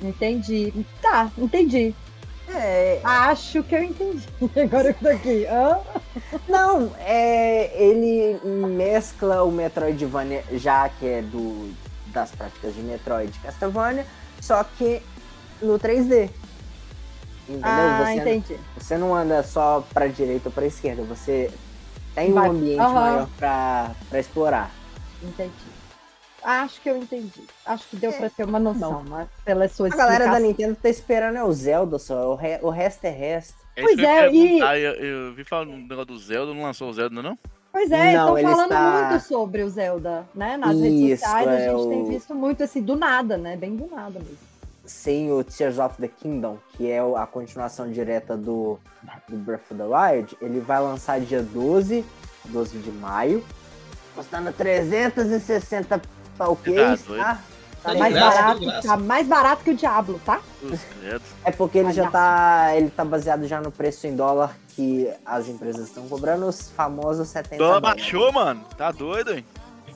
Entendi. 0.03 0.73
Tá, 1.03 1.31
entendi. 1.37 1.95
É, 2.51 3.01
Acho 3.05 3.63
que 3.63 3.75
eu 3.75 3.83
entendi. 3.83 4.27
Agora 4.63 4.93
que 4.95 5.05
tô 5.05 5.09
aqui. 5.11 5.47
Hã? 5.47 5.79
não, 6.49 6.93
é, 6.99 7.71
ele 7.83 8.41
mescla 8.45 9.43
o 9.45 9.53
Metroidvania, 9.53 10.43
já 10.53 10.89
que 10.89 11.07
é 11.07 11.23
do, 11.23 11.71
das 12.07 12.31
práticas 12.31 12.75
de 12.75 12.81
Metroid 12.81 13.31
e 13.37 13.41
Castlevania, 13.41 14.07
só 14.41 14.65
que 14.65 15.03
no 15.61 15.79
3D. 15.79 16.31
Entendeu? 17.49 17.69
Ah, 17.71 18.05
você, 18.05 18.15
entendi. 18.21 18.57
você 18.79 18.99
não 18.99 19.15
anda 19.15 19.43
só 19.43 19.85
para 19.93 20.07
direita 20.07 20.49
ou 20.49 20.53
para 20.53 20.67
esquerda, 20.67 21.03
você 21.03 21.51
tem 22.15 22.31
um 22.31 22.35
Vai- 22.35 22.49
ambiente 22.49 22.81
Aham. 22.81 22.93
maior 22.95 23.29
para 23.39 23.95
explorar. 24.19 24.71
Entendi. 25.23 25.53
Acho 26.51 26.81
que 26.81 26.89
eu 26.89 26.97
entendi. 26.97 27.43
Acho 27.67 27.87
que 27.89 27.97
deu 27.97 28.11
pra 28.13 28.31
ter 28.31 28.45
uma 28.45 28.59
noção, 28.59 29.05
mas 29.07 29.29
pela 29.45 29.69
sua 29.69 29.89
A 29.89 29.91
galera 29.97 30.27
da. 30.31 30.41
Nintendo 30.41 30.75
tá 30.81 30.89
esperando 30.89 31.37
é 31.37 31.45
o 31.45 31.53
Zelda 31.53 31.99
só, 31.99 32.33
o, 32.33 32.35
re- 32.35 32.59
o 32.63 32.71
resto 32.71 33.05
é 33.05 33.11
resto. 33.11 33.55
É 33.77 33.83
Pois 33.83 33.99
é, 33.99 34.29
e- 34.29 34.43
perguntar, 34.43 34.79
Eu, 34.79 34.93
eu 34.95 35.35
vi 35.35 35.45
falando 35.45 35.73
um 35.73 35.79
negócio 35.87 36.07
do 36.07 36.19
Zelda, 36.19 36.55
não 36.55 36.63
lançou 36.63 36.89
o 36.89 36.93
Zelda, 36.95 37.21
não? 37.23 37.37
Pois 37.71 37.91
é, 37.93 38.15
Não, 38.15 38.37
estão 38.39 38.51
falando 38.51 38.71
está- 38.73 39.09
muito 39.11 39.25
sobre 39.25 39.63
o 39.63 39.69
Zelda, 39.69 40.27
né? 40.35 40.57
Nas 40.57 40.75
redes 40.81 41.01
Isso, 41.13 41.23
sociais 41.25 41.49
a 41.49 41.53
é 41.53 41.71
gente 41.71 41.89
tem 41.91 42.03
o- 42.03 42.07
visto 42.07 42.35
muito 42.35 42.63
assim, 42.65 42.81
do 42.83 42.97
nada, 42.97 43.37
né? 43.37 43.55
Bem 43.55 43.77
do 43.77 43.87
nada 43.87 44.19
mesmo. 44.19 44.39
Sem 44.87 45.31
o 45.31 45.45
Tears 45.45 45.79
of 45.79 45.99
the 46.01 46.09
Kingdom, 46.09 46.57
que 46.73 46.91
é 46.91 46.99
a 46.99 47.27
continuação 47.27 47.91
direta 47.93 48.39
do, 48.39 48.79
do 49.29 49.37
Breath 49.37 49.71
of 49.71 49.75
the 49.75 49.85
Wild, 49.85 50.35
ele 50.41 50.61
vai 50.61 50.81
lançar 50.81 51.21
dia 51.21 51.43
12, 51.43 52.03
12 52.47 52.79
de 52.79 52.91
maio, 52.91 53.45
custando 54.15 54.51
360 54.51 56.01
Tá 56.39 56.49
ok, 56.49 56.75
Tá 56.75 56.97
tá? 56.97 57.39
Tá 57.83 57.93
Tá 57.93 57.95
mais 57.95 58.13
graça, 58.15 58.37
barato, 58.43 58.61
graça. 58.61 58.89
tá 58.89 58.97
mais 58.97 59.27
barato 59.29 59.65
que 59.65 59.71
o 59.71 59.75
Diablo, 59.77 60.21
tá? 60.25 60.41
É 61.45 61.51
porque 61.53 61.79
ele 61.79 61.93
já 61.93 62.11
tá. 62.11 62.71
Ele 62.75 62.91
tá 62.91 63.05
baseado 63.05 63.47
já 63.47 63.61
no 63.61 63.71
preço 63.71 64.07
em 64.07 64.17
dólar 64.17 64.57
que 64.75 65.09
as 65.25 65.49
empresas 65.49 65.87
estão 65.89 66.09
cobrando, 66.09 66.47
os 66.47 66.71
famosos 66.71 67.29
70 67.29 67.57
Dólar 67.57 67.81
dólares. 67.81 68.03
baixou, 68.03 68.33
mano. 68.33 68.65
Tá 68.77 68.91
doido, 68.91 69.33
hein? 69.35 69.45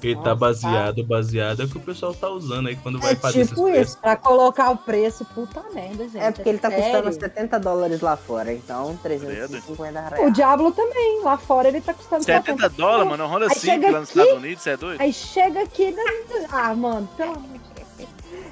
Ele 0.08 0.16
tá 0.16 0.20
Nossa, 0.22 0.34
baseado, 0.36 1.04
baseado 1.04 1.62
é 1.62 1.64
o 1.64 1.68
que 1.68 1.76
o 1.76 1.80
pessoal 1.80 2.12
tá 2.14 2.28
usando 2.28 2.68
aí 2.68 2.76
quando 2.76 2.98
vai 2.98 3.12
É 3.12 3.16
fazer 3.16 3.46
tipo 3.46 3.68
esses 3.68 3.88
isso. 3.90 3.98
Pra 3.98 4.16
colocar 4.16 4.70
o 4.70 4.76
preço, 4.76 5.24
puta 5.26 5.62
merda, 5.72 6.04
gente. 6.04 6.18
É 6.18 6.30
porque 6.30 6.48
ele 6.48 6.58
tá 6.58 6.70
sério. 6.70 7.02
custando 7.02 7.12
70 7.20 7.60
dólares 7.60 8.00
lá 8.00 8.16
fora, 8.16 8.52
então 8.52 8.96
350 9.02 10.00
O 10.00 10.14
reais. 10.16 10.32
Diablo 10.34 10.72
também, 10.72 11.22
lá 11.22 11.36
fora 11.38 11.68
ele 11.68 11.80
tá 11.80 11.94
custando 11.94 12.24
70 12.24 12.68
dólares, 12.70 13.08
mano. 13.08 13.24
É 13.24 13.26
Honda 13.26 13.44
Aí 13.46 13.54
Civic 13.54 13.66
chega 13.70 13.90
lá 13.92 14.00
nos 14.00 14.08
aqui- 14.10 14.18
Estados 14.20 14.42
Unidos, 14.42 14.62
você 14.62 14.70
é 14.70 14.76
doido? 14.76 15.00
Aí 15.00 15.12
chega 15.12 15.62
aqui, 15.62 15.90
né? 15.92 16.02
ah, 16.50 16.74
mano, 16.74 17.08
pelo 17.16 17.32
amor 17.32 17.42
de 17.42 17.58
Deus. 17.58 17.72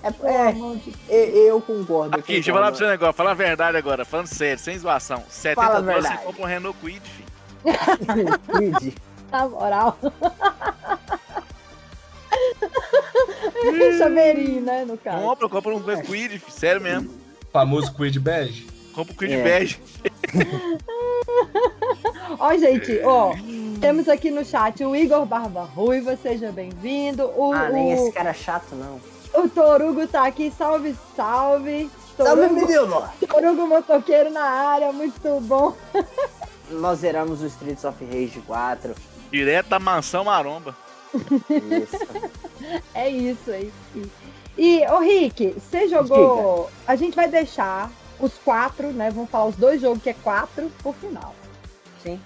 É, 0.03 1.15
é, 1.15 1.51
eu, 1.51 1.61
concordo. 1.61 2.17
Aqui, 2.19 2.33
deixa 2.35 2.51
eu 2.51 2.55
falar 2.55 2.69
pra 2.69 2.77
você 2.79 2.85
um 2.85 2.89
negócio. 2.89 3.13
Fala 3.15 3.33
a 3.33 3.35
verdade 3.35 3.77
agora, 3.77 4.05
falando 4.05 4.27
sério, 4.29 4.59
sem 4.59 4.79
zoação. 4.79 5.23
70 5.29 5.61
Fala 5.67 5.83
dólares 5.83 6.07
você 6.09 6.17
compra 6.25 6.43
um 6.43 6.47
Renault 6.47 6.79
Kwid, 6.81 7.03
filho. 7.03 7.29
Cuide. 8.51 8.95
Na 9.31 9.47
moral. 9.49 9.97
Chaveirinho, 13.99 14.61
né, 14.63 14.85
no 14.87 14.97
caso. 14.97 15.23
Compra, 15.23 15.49
compra 15.49 15.75
um 15.75 16.05
filho. 16.05 16.41
Sério 16.49 16.81
mesmo. 16.81 17.11
famoso 17.53 17.93
Quid 17.95 18.19
Bege. 18.19 18.67
Compra 18.95 19.13
um 19.13 19.17
Kwid 19.17 19.33
É. 19.35 19.43
bege. 19.43 19.81
Ó, 22.39 22.57
gente, 22.57 23.01
ó, 23.05 23.35
temos 23.81 24.09
aqui 24.09 24.31
no 24.31 24.45
chat 24.45 24.83
o 24.85 24.95
Igor 24.97 25.27
Barba 25.27 25.63
Ruiva, 25.65 26.17
seja 26.17 26.51
bem-vindo. 26.53 27.25
O, 27.37 27.53
Ah, 27.53 27.69
nem 27.69 27.93
esse 27.93 28.09
o, 28.09 28.13
cara 28.13 28.33
chato, 28.33 28.75
não. 28.75 29.01
o 29.35 29.49
Torugo 29.49 30.07
tá 30.07 30.27
aqui, 30.27 30.51
salve, 30.57 30.97
salve. 31.17 31.91
Salve, 32.17 32.43
Torugo, 32.49 32.55
menino! 32.55 33.03
Torugo 33.29 33.67
Motoqueiro 33.67 34.31
na 34.31 34.43
área, 34.45 34.93
muito 34.93 35.41
bom. 35.43 35.75
Nós 36.71 37.01
zeramos 37.01 37.43
o 37.43 37.47
Streets 37.47 37.85
of 37.85 38.03
Rage 38.05 38.41
4. 38.47 38.95
Direto 39.31 39.69
da 39.69 39.79
mansão 39.79 40.25
maromba. 40.25 40.75
Isso. 41.15 42.31
É 42.95 43.09
isso, 43.09 43.51
é 43.51 43.61
isso. 43.63 44.11
E, 44.57 44.85
ô 44.89 44.99
Rick, 44.99 45.55
você 45.59 45.89
jogou. 45.89 46.71
A 46.87 46.95
gente 46.97 47.17
vai 47.17 47.29
deixar 47.29 47.91
os 48.19 48.35
quatro, 48.39 48.93
né? 48.93 49.11
Vamos 49.11 49.31
falar 49.31 49.47
os 49.47 49.57
dois 49.57 49.81
jogos 49.81 50.03
que 50.03 50.11
é 50.11 50.15
quatro 50.15 50.71
por 50.83 50.95
final. 50.95 51.35
Sim. 52.03 52.21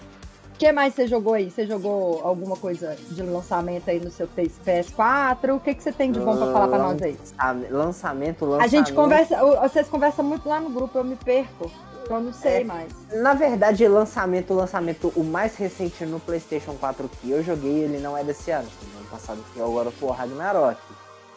O 0.53 0.57
que 0.57 0.71
mais 0.71 0.95
você 0.95 1.07
jogou 1.07 1.35
aí? 1.35 1.51
Você 1.51 1.67
jogou 1.67 2.21
alguma 2.23 2.57
coisa 2.57 2.97
de 3.11 3.23
lançamento 3.23 3.89
aí 3.89 3.99
no 3.99 4.11
seu 4.11 4.29
PS4? 4.29 5.57
O 5.57 5.61
que, 5.61 5.75
que 5.75 5.83
você 5.83 5.93
tem 5.93 6.13
de 6.13 6.21
bom 6.21 6.37
pra 6.37 6.53
falar 6.53 6.69
pra 6.69 6.79
nós 6.79 7.03
aí? 7.03 7.19
Lançamento, 7.71 8.45
lançamento. 8.45 8.63
A 8.63 8.67
gente 8.69 8.93
conversa, 8.93 9.37
vocês 9.63 9.89
conversam 9.89 10.25
muito 10.25 10.49
lá 10.49 10.61
no 10.61 10.71
grupo, 10.71 10.97
eu 10.97 11.05
me 11.05 11.17
perco. 11.17 11.71
Eu 12.09 12.21
não 12.21 12.33
sei 12.33 12.61
É. 12.61 12.65
mais. 12.65 12.93
Na 13.13 13.35
verdade, 13.35 13.87
lançamento, 13.89 14.53
lançamento, 14.55 15.13
o 15.17 15.25
mais 15.25 15.57
recente 15.57 16.05
no 16.05 16.21
PlayStation 16.21 16.75
4 16.75 17.09
que 17.09 17.31
eu 17.31 17.43
joguei, 17.43 17.85
ele 17.85 17.99
não 17.99 18.17
é 18.17 18.23
desse 18.23 18.51
ano. 18.51 18.69
do 18.69 18.99
ano 18.99 19.09
passado, 19.11 19.45
que 19.53 19.61
é 19.61 19.65
o 19.65 19.71
God 19.71 19.87
of 19.89 20.05
War 20.05 20.19
Ragnarok. 20.19 20.81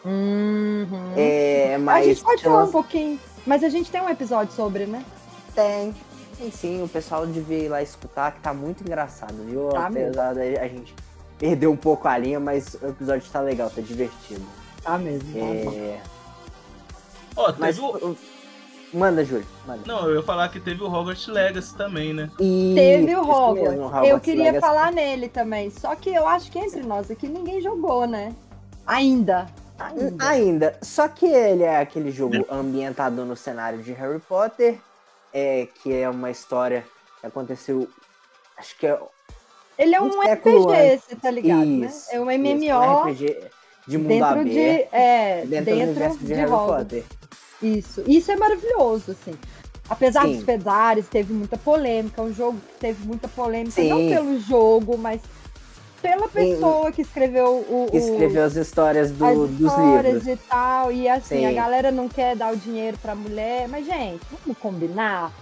Uhum. 0.04 1.12
É, 1.16 1.76
mas. 1.78 2.04
a 2.04 2.08
gente 2.08 2.22
pode 2.22 2.42
falar 2.42 2.64
um 2.64 2.70
pouquinho. 2.70 3.20
Mas 3.46 3.64
a 3.64 3.68
gente 3.68 3.90
tem 3.90 4.00
um 4.00 4.08
episódio 4.08 4.52
sobre, 4.54 4.86
né? 4.86 5.04
Tem. 5.54 5.94
Sim, 6.36 6.50
sim, 6.52 6.82
o 6.82 6.88
pessoal 6.88 7.26
devia 7.26 7.58
ir 7.58 7.68
lá 7.68 7.82
escutar, 7.82 8.30
que 8.32 8.40
tá 8.40 8.54
muito 8.54 8.82
engraçado, 8.82 9.34
viu? 9.44 9.70
Tá 9.70 9.88
Apesar 9.88 10.34
da 10.34 10.40
a 10.42 10.68
gente 10.68 10.94
perder 11.38 11.66
um 11.66 11.76
pouco 11.76 12.06
a 12.06 12.16
linha, 12.16 12.38
mas 12.38 12.74
o 12.74 12.88
episódio 12.88 13.28
tá 13.32 13.40
legal, 13.40 13.70
tá 13.70 13.80
divertido. 13.80 14.44
Tá 14.82 14.96
mesmo. 14.98 15.32
tá. 15.32 15.38
É... 15.40 16.00
Ó, 17.36 17.46
teve 17.46 17.60
Mas. 17.60 17.78
o... 17.78 18.16
Manda, 18.92 19.24
Júlio. 19.24 19.46
Manda. 19.66 19.82
Não, 19.86 20.08
eu 20.08 20.16
ia 20.16 20.22
falar 20.22 20.48
que 20.48 20.58
teve 20.58 20.82
o 20.82 20.86
Hogwarts 20.86 21.26
Legacy 21.26 21.76
também, 21.76 22.12
né? 22.14 22.30
E... 22.40 22.72
Teve 22.74 23.14
o 23.16 23.20
Hogwarts. 23.22 23.62
mesmo, 23.62 23.82
eu 23.82 23.86
Hogwarts 23.86 24.22
queria 24.22 24.44
Legacy. 24.44 24.60
falar 24.60 24.92
nele 24.92 25.28
também. 25.28 25.70
Só 25.70 25.94
que 25.94 26.10
eu 26.10 26.26
acho 26.26 26.50
que 26.50 26.58
entre 26.58 26.82
nós 26.82 27.10
aqui 27.10 27.28
ninguém 27.28 27.60
jogou, 27.60 28.06
né? 28.06 28.34
Ainda. 28.86 29.46
Ainda. 29.78 30.24
Ainda. 30.26 30.78
Só 30.82 31.06
que 31.06 31.26
ele 31.26 31.62
é 31.62 31.76
aquele 31.76 32.10
jogo 32.10 32.44
ambientado 32.50 33.24
no 33.24 33.36
cenário 33.36 33.82
de 33.82 33.92
Harry 33.92 34.18
Potter, 34.18 34.78
é, 35.32 35.68
que 35.82 35.94
é 35.94 36.08
uma 36.08 36.30
história 36.30 36.84
que 37.20 37.26
aconteceu. 37.26 37.88
Acho 38.56 38.76
que 38.76 38.86
é 38.86 38.98
Ele 39.78 39.94
é 39.94 40.00
um 40.00 40.06
um 40.06 40.20
RPG, 40.22 40.74
antes. 40.74 41.04
você 41.04 41.16
tá 41.16 41.30
ligado, 41.30 41.64
Isso, 41.64 42.08
né? 42.10 42.16
É 42.16 42.20
um 42.20 42.30
isso, 42.30 42.72
MMO 42.72 43.02
RPG 43.02 43.36
de 43.86 43.98
mundo 43.98 44.08
dentro 44.08 44.26
aberto. 44.26 44.48
de. 44.48 44.88
É, 44.92 45.44
dentro, 45.46 45.64
dentro, 45.64 45.74
do 45.74 45.82
universo 45.82 46.18
de, 46.18 46.26
de 46.26 46.34
Harry 46.34 46.50
Hogwarts. 46.50 46.82
Potter. 46.82 47.17
Isso. 47.62 48.02
Isso 48.06 48.30
é 48.30 48.36
maravilhoso, 48.36 49.12
assim. 49.12 49.34
Apesar 49.88 50.22
Sim. 50.26 50.34
dos 50.36 50.44
pesares, 50.44 51.08
teve 51.08 51.32
muita 51.32 51.56
polêmica. 51.56 52.20
Um 52.22 52.32
jogo 52.32 52.58
que 52.58 52.78
teve 52.78 53.06
muita 53.06 53.26
polêmica, 53.28 53.82
não 53.82 53.96
Sim. 53.98 54.08
pelo 54.10 54.40
jogo, 54.40 54.98
mas 54.98 55.20
pela 56.02 56.28
pessoa 56.28 56.92
que 56.92 57.02
escreveu 57.02 57.46
o. 57.68 57.88
O- 57.92 57.96
escreveu 57.96 58.44
as 58.44 58.54
histórias 58.54 59.10
do- 59.10 59.24
as 59.24 59.36
dos 59.36 59.60
histórias 59.60 60.14
livros. 60.24 60.26
e 60.28 60.36
tal. 60.48 60.92
E 60.92 61.08
assim, 61.08 61.38
Sim. 61.38 61.46
a 61.46 61.52
galera 61.52 61.90
não 61.90 62.08
quer 62.08 62.36
dar 62.36 62.52
o 62.52 62.56
dinheiro 62.56 62.98
pra 63.00 63.14
mulher. 63.14 63.66
Mas, 63.68 63.86
gente, 63.86 64.20
vamos 64.44 64.58
combinar? 64.58 65.32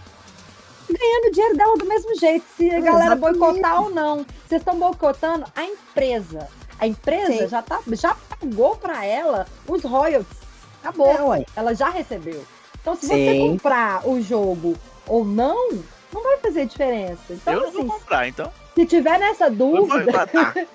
Ganhando 0.89 1.33
dinheiro 1.33 1.57
dela 1.57 1.77
do 1.77 1.85
mesmo 1.87 2.15
jeito, 2.17 2.45
se 2.57 2.71
a 2.71 2.81
galera 2.81 3.15
Exatamente. 3.17 3.39
boicotar 3.41 3.83
ou 3.83 3.91
não. 3.91 4.25
Vocês 4.49 4.61
estão 4.63 4.79
boicotando 4.79 5.45
a 5.57 5.65
empresa. 5.65 6.49
A 6.79 6.87
empresa 6.87 7.33
Sim. 7.33 7.49
já, 7.49 7.61
tá, 7.63 7.81
já 7.93 8.15
pagou 8.39 8.77
pra 8.77 9.05
ela 9.05 9.47
os 9.67 9.83
royalties. 9.83 10.46
Acabou. 10.87 11.11
É, 11.11 11.23
ué. 11.23 11.47
Ela 11.57 11.75
já 11.75 11.89
recebeu. 11.89 12.45
Então, 12.81 12.95
se 12.95 13.07
você 13.07 13.33
Sim. 13.33 13.51
comprar 13.51 14.07
o 14.07 14.21
jogo 14.21 14.77
ou 15.09 15.25
não, 15.25 15.71
não 16.13 16.23
vai 16.23 16.37
fazer 16.39 16.67
diferença. 16.67 17.21
Então, 17.31 17.55
eu 17.55 17.63
não 17.63 17.73
vou 17.73 17.81
assim, 17.81 17.89
comprar, 17.89 18.29
então. 18.29 18.53
se 18.75 18.87
tiver 18.87 19.19
nessa 19.19 19.51
dúvida, 19.51 20.29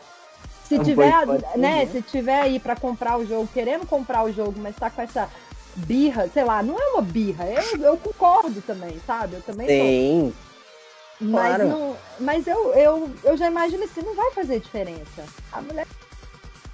se 0.68 0.78
Um 0.78 0.84
tiver, 0.84 1.26
né, 1.56 1.86
se 1.86 2.02
tiver 2.02 2.42
aí 2.42 2.60
pra 2.60 2.76
comprar 2.76 3.18
o 3.18 3.26
jogo, 3.26 3.48
querendo 3.54 3.86
comprar 3.88 4.24
o 4.24 4.32
jogo, 4.32 4.56
mas 4.58 4.76
tá 4.76 4.90
com 4.90 5.02
essa 5.02 5.30
birra, 5.76 6.30
sei 6.34 6.44
lá, 6.44 6.62
não 6.62 6.78
é 6.78 6.86
uma 6.92 7.02
birra, 7.02 7.46
eu, 7.46 7.82
eu 7.82 7.98
concordo 7.98 8.62
também, 8.62 9.00
sabe? 9.08 9.36
Eu 9.36 9.42
também 9.42 9.68
tô. 9.68 9.74
Tem. 9.74 10.34
Mas, 11.22 11.56
claro. 11.56 11.70
não, 11.70 11.98
mas 12.20 12.48
eu, 12.48 12.74
eu, 12.74 13.12
eu 13.24 13.38
já 13.38 13.48
imagino 13.48 13.84
assim, 13.84 14.02
não 14.02 14.16
vai 14.16 14.32
fazer 14.32 14.60
diferença. 14.60 15.24
A 15.52 15.62
mulher 15.62 15.88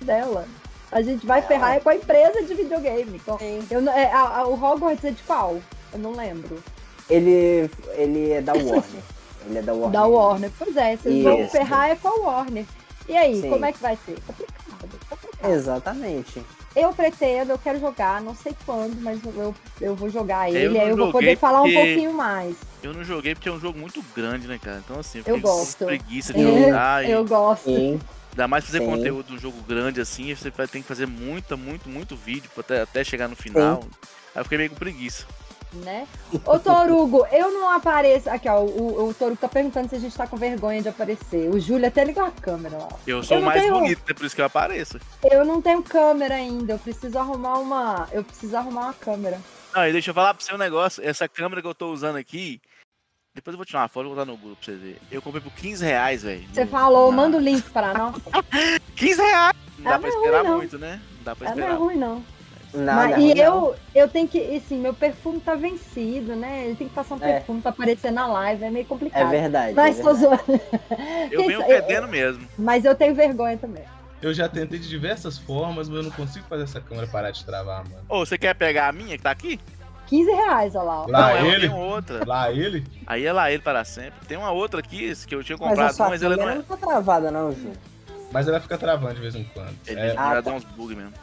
dela. 0.01 0.47
A 0.91 1.01
gente 1.01 1.25
vai 1.25 1.41
ferrar 1.41 1.75
é 1.75 1.79
com 1.79 1.89
a 1.89 1.95
empresa 1.95 2.43
de 2.43 2.53
videogame. 2.53 3.15
Então, 3.21 3.37
eu, 3.69 3.89
é, 3.89 4.11
a- 4.11 4.39
a- 4.39 4.47
o 4.47 4.53
Hogwarts 4.53 5.03
é 5.03 5.11
de 5.11 5.21
qual? 5.23 5.57
Eu 5.93 5.99
não 5.99 6.11
lembro. 6.13 6.61
Ele, 7.09 7.69
ele 7.95 8.31
é 8.31 8.41
da 8.41 8.53
Warner. 8.55 8.83
Ele 9.47 9.57
é 9.57 9.61
da 9.61 9.73
Warner. 9.73 9.91
Da 9.91 10.05
Warner. 10.07 10.51
Pois 10.57 10.75
é, 10.77 10.95
vocês 10.95 11.23
vão 11.23 11.41
Isso. 11.41 11.51
ferrar 11.51 11.89
é 11.89 11.95
com 11.95 12.07
a 12.07 12.15
Warner. 12.31 12.65
E 13.07 13.15
aí, 13.15 13.41
Sim. 13.41 13.49
como 13.49 13.65
é 13.65 13.71
que 13.71 13.79
vai 13.79 13.97
ser? 14.05 14.17
Complicado, 14.25 14.99
complicado. 15.09 15.51
Exatamente. 15.51 16.43
Eu 16.75 16.93
pretendo, 16.93 17.51
eu 17.53 17.57
quero 17.57 17.79
jogar, 17.79 18.21
não 18.21 18.35
sei 18.35 18.53
quando, 18.65 19.01
mas 19.01 19.19
eu, 19.35 19.55
eu 19.81 19.95
vou 19.95 20.09
jogar 20.09 20.49
Eu 20.49 20.55
ele, 20.55 20.73
não 20.75 20.81
aí 20.81 20.89
eu 20.89 20.97
vou 20.97 21.11
poder 21.11 21.35
falar 21.37 21.63
um 21.63 21.73
pouquinho 21.73 22.13
mais. 22.13 22.55
Eu 22.83 22.93
não 22.93 23.03
joguei 23.03 23.33
porque 23.33 23.49
é 23.49 23.51
um 23.51 23.59
jogo 23.59 23.79
muito 23.79 24.03
grande, 24.15 24.47
né, 24.47 24.59
cara? 24.61 24.81
Então, 24.85 24.99
assim, 24.99 25.23
Eu 25.25 25.35
com 25.35 25.41
gosto. 25.41 25.85
preguiça 25.85 26.33
de 26.33 26.41
É, 26.45 26.63
jogar. 26.65 27.05
E 27.05 27.11
Eu 27.11 27.25
gosto. 27.25 27.63
Sim. 27.63 27.99
Ainda 28.37 28.47
mais 28.47 28.65
fazer 28.65 28.79
Sim. 28.79 28.85
conteúdo 28.85 29.27
de 29.27 29.33
um 29.33 29.39
jogo 29.39 29.59
grande 29.63 29.99
assim, 29.99 30.33
você 30.35 30.51
vai 30.51 30.67
ter 30.67 30.79
que 30.81 30.87
fazer 30.87 31.07
muita, 31.07 31.57
muito, 31.57 31.89
muito 31.89 32.15
vídeo 32.15 32.49
até, 32.57 32.81
até 32.83 33.03
chegar 33.03 33.27
no 33.27 33.35
final. 33.35 33.83
Aí 34.35 34.39
eu 34.39 34.43
fiquei 34.43 34.59
meio 34.59 34.69
com 34.69 34.75
preguiça. 34.75 35.25
né? 35.73 36.07
Ô 36.45 36.59
Torugo, 36.59 37.25
eu 37.31 37.51
não 37.51 37.69
apareço. 37.71 38.29
Aqui, 38.29 38.47
ó, 38.47 38.61
o, 38.61 39.09
o 39.09 39.13
Torugo 39.15 39.37
tá 39.37 39.47
perguntando 39.49 39.89
se 39.89 39.95
a 39.95 39.99
gente 39.99 40.15
tá 40.15 40.27
com 40.27 40.37
vergonha 40.37 40.81
de 40.83 40.89
aparecer. 40.89 41.49
O 41.49 41.59
Júlio 41.59 41.87
até 41.87 42.03
ligou 42.03 42.23
a 42.23 42.29
câmera 42.31 42.77
lá. 42.77 42.89
Eu 43.07 43.23
sou 43.23 43.37
Eu 43.37 43.43
mais 43.43 43.61
tenho- 43.61 43.73
bonito, 43.73 44.01
né? 44.07 44.13
Por 44.13 44.25
isso 44.25 44.35
que 44.35 44.41
eu 44.41 44.45
apareço. 44.45 44.99
Eu 45.31 45.43
não 45.43 45.59
tenho 45.59 45.81
câmera 45.81 46.35
ainda, 46.35 46.73
eu 46.73 46.79
preciso 46.79 47.17
arrumar 47.17 47.55
uma. 47.57 48.07
Eu 48.11 48.23
preciso 48.23 48.55
arrumar 48.55 48.81
uma 48.83 48.93
câmera. 48.93 49.41
Não, 49.75 49.87
e 49.87 49.91
deixa 49.91 50.11
eu 50.11 50.13
falar 50.15 50.33
pra 50.35 50.43
você 50.45 50.53
um 50.53 50.57
negócio. 50.59 51.03
Essa 51.03 51.27
câmera 51.27 51.61
que 51.61 51.67
eu 51.67 51.75
tô 51.75 51.91
usando 51.91 52.15
aqui. 52.17 52.61
Depois 53.37 53.53
eu 53.53 53.57
vou 53.57 53.65
tirar 53.67 53.81
uma 53.81 53.87
foto 53.87 54.05
e 54.05 54.07
vou 54.07 54.15
botar 54.15 54.25
no 54.25 54.35
grupo 54.35 54.55
pra 54.55 54.65
você 54.65 54.71
ver. 54.79 54.97
Eu 55.11 55.21
comprei 55.21 55.39
por 55.43 55.51
15 55.53 55.85
reais, 55.85 56.23
velho. 56.23 56.43
Você 56.51 56.65
no- 56.65 56.71
falou, 56.71 57.11
na- 57.11 57.17
manda 57.17 57.37
o 57.37 57.39
link 57.39 57.69
para 57.69 57.93
nós. 57.93 58.15
15 58.97 59.21
reais! 59.21 59.53
Não 59.77 59.91
Ah, 59.91 59.93
dá 59.93 59.99
pra 59.99 60.09
é 60.09 60.11
esperar 60.11 60.41
ruim, 60.43 60.57
muito, 60.57 60.79
né? 60.79 60.99
Não 61.17 61.23
dá 61.23 61.35
pra 61.35 61.49
É, 61.49 61.51
não 61.51 61.57
é 61.57 61.61
esperar. 61.61 61.77
ruim, 61.79 61.95
não. 61.97 62.23
Não, 62.73 62.95
Mas- 62.95 63.11
não, 63.11 63.19
e 63.19 63.35
não. 63.35 63.43
eu, 63.43 63.75
eu 63.93 64.07
tenho 64.09 64.27
que, 64.27 64.39
assim, 64.55 64.79
meu 64.79 64.91
perfume 64.93 65.39
tá 65.39 65.53
vencido, 65.53 66.35
né? 66.35 66.65
Ele 66.65 66.75
tem 66.75 66.87
que 66.89 66.95
passar 66.95 67.13
um 67.13 67.23
É. 67.23 67.33
perfume 67.33 67.61
pra 67.61 67.69
aparecer 67.69 68.11
na 68.11 68.25
live, 68.25 68.63
é 68.63 68.71
meio 68.71 68.83
É 68.83 68.87
complicado. 68.87 69.29
verdade. 69.29 69.73
Mas 69.75 69.99
é 69.99 70.01
tô 70.01 70.15
verdade. 70.15 70.43
zoando. 70.43 70.61
Eu 71.31 71.45
venho 71.45 71.59
sa- 71.59 71.65
perdendo 71.67 72.07
mesmo. 72.07 72.47
Mas 72.57 72.85
eu 72.85 72.95
tenho 72.95 73.13
vergonha 73.13 73.55
também. 73.57 73.83
Eu 74.19 74.33
já 74.33 74.49
tentei 74.49 74.79
de 74.79 74.89
diversas 74.89 75.37
formas, 75.37 75.87
mas 75.87 75.97
eu 75.99 76.03
não 76.03 76.09
consigo 76.11 76.43
fazer 76.49 76.63
essa 76.63 76.81
câmera 76.81 77.05
parar 77.05 77.29
de 77.29 77.45
travar, 77.45 77.83
mano. 77.87 78.03
Ô, 78.09 78.25
você 78.25 78.35
quer 78.35 78.55
pegar 78.55 78.87
a 78.87 78.91
minha 78.91 79.15
que 79.15 79.23
tá 79.23 79.29
aqui? 79.29 79.59
15 80.07 80.31
reais, 80.31 80.75
olha 80.75 80.83
lá. 80.83 81.01
ó. 81.01 81.07
Lá 81.07 81.19
não, 81.33 81.39
eu 81.45 81.53
ele? 81.53 81.67
outra. 81.69 82.23
Lá 82.25 82.51
ele? 82.51 82.85
Aí 83.05 83.25
é 83.25 83.31
lá 83.33 83.51
ele 83.51 83.61
para 83.61 83.83
sempre. 83.85 84.25
Tem 84.27 84.37
uma 84.37 84.51
outra 84.51 84.79
aqui 84.79 85.13
que 85.25 85.35
eu 85.35 85.43
tinha 85.43 85.57
Mas 85.57 85.67
a 85.67 85.69
comprado, 85.69 85.93
sua 85.95 86.09
mas 86.09 86.23
ela 86.23 86.37
não 86.37 86.49
é. 86.49 86.55
não 86.55 86.63
tá 86.63 86.77
travada, 86.77 87.29
não, 87.31 87.51
Ju. 87.51 87.71
Mas 88.31 88.47
ela 88.47 88.59
fica 88.59 88.77
travando 88.77 89.15
de 89.15 89.21
vez 89.21 89.35
em 89.35 89.43
quando. 89.45 89.75
Ele 89.85 89.99
É, 89.99 90.13
Ah, 90.17 90.33
dá 90.35 90.41
tá. 90.43 90.51
uns 90.51 90.63
bug 90.63 90.95
mesmo. 90.95 91.13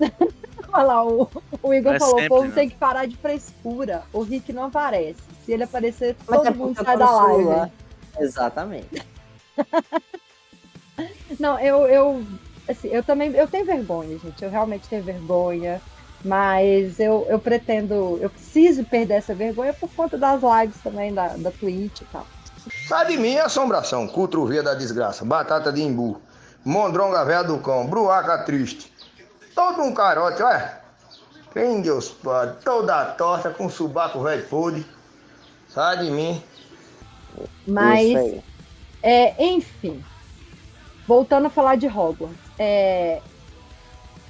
Olha 0.72 0.82
lá, 0.84 1.04
o, 1.04 1.28
o 1.62 1.74
Igor 1.74 1.94
É 1.94 1.98
falou: 1.98 2.14
o 2.14 2.18
sempre, 2.18 2.28
povo 2.28 2.48
né? 2.48 2.54
tem 2.54 2.68
que 2.70 2.76
parar 2.76 3.06
de 3.06 3.16
frescura. 3.16 4.02
O 4.12 4.22
Rick 4.22 4.52
não 4.52 4.64
aparece. 4.64 5.20
Se 5.44 5.52
ele 5.52 5.64
aparecer, 5.64 6.16
Mas 6.26 6.36
todo 6.38 6.46
é 6.46 6.50
mundo 6.50 6.82
sai 6.82 6.96
da 6.96 7.10
live. 7.10 7.72
Exatamente. 8.18 9.02
Não, 11.40 11.58
eu, 11.58 11.86
eu, 11.86 12.24
assim, 12.68 12.88
eu 12.88 13.02
também, 13.02 13.30
eu 13.32 13.48
tenho 13.48 13.64
vergonha, 13.64 14.18
gente. 14.18 14.42
Eu 14.42 14.50
realmente 14.50 14.88
tenho 14.88 15.02
vergonha. 15.02 15.80
Mas 16.24 17.00
eu, 17.00 17.26
eu 17.28 17.38
pretendo, 17.38 18.18
eu 18.20 18.30
preciso 18.30 18.84
perder 18.84 19.14
essa 19.14 19.34
vergonha 19.34 19.72
por 19.72 19.90
conta 19.90 20.16
das 20.16 20.40
lives 20.40 20.80
também, 20.82 21.12
da, 21.12 21.28
da 21.28 21.50
Twitch 21.50 22.02
e 22.02 22.04
tal. 22.06 22.26
Sai 22.86 23.06
de 23.06 23.16
mim, 23.16 23.36
assombração, 23.38 24.06
cutruvia 24.06 24.62
da 24.62 24.74
desgraça, 24.74 25.24
batata 25.24 25.72
de 25.72 25.82
imbu, 25.82 26.20
mondronga 26.64 27.24
véia 27.24 27.42
do 27.42 27.58
cão, 27.58 27.86
bruaca 27.86 28.38
triste. 28.44 28.92
Todo 29.54 29.82
um 29.82 29.92
carote, 29.92 30.42
olha. 30.42 30.80
Quem 31.52 31.82
Deus 31.82 32.08
pode, 32.08 32.56
toda 32.64 33.04
torta 33.12 33.50
com 33.50 33.68
subaco 33.68 34.22
velho 34.22 34.46
podre. 34.46 34.86
Sai 35.68 35.98
de 35.98 36.10
mim. 36.10 36.42
Mas, 37.66 38.42
é, 39.02 39.44
enfim, 39.44 40.02
voltando 41.06 41.46
a 41.46 41.50
falar 41.50 41.76
de 41.76 41.86
Hogwarts. 41.86 42.38
É, 42.58 43.20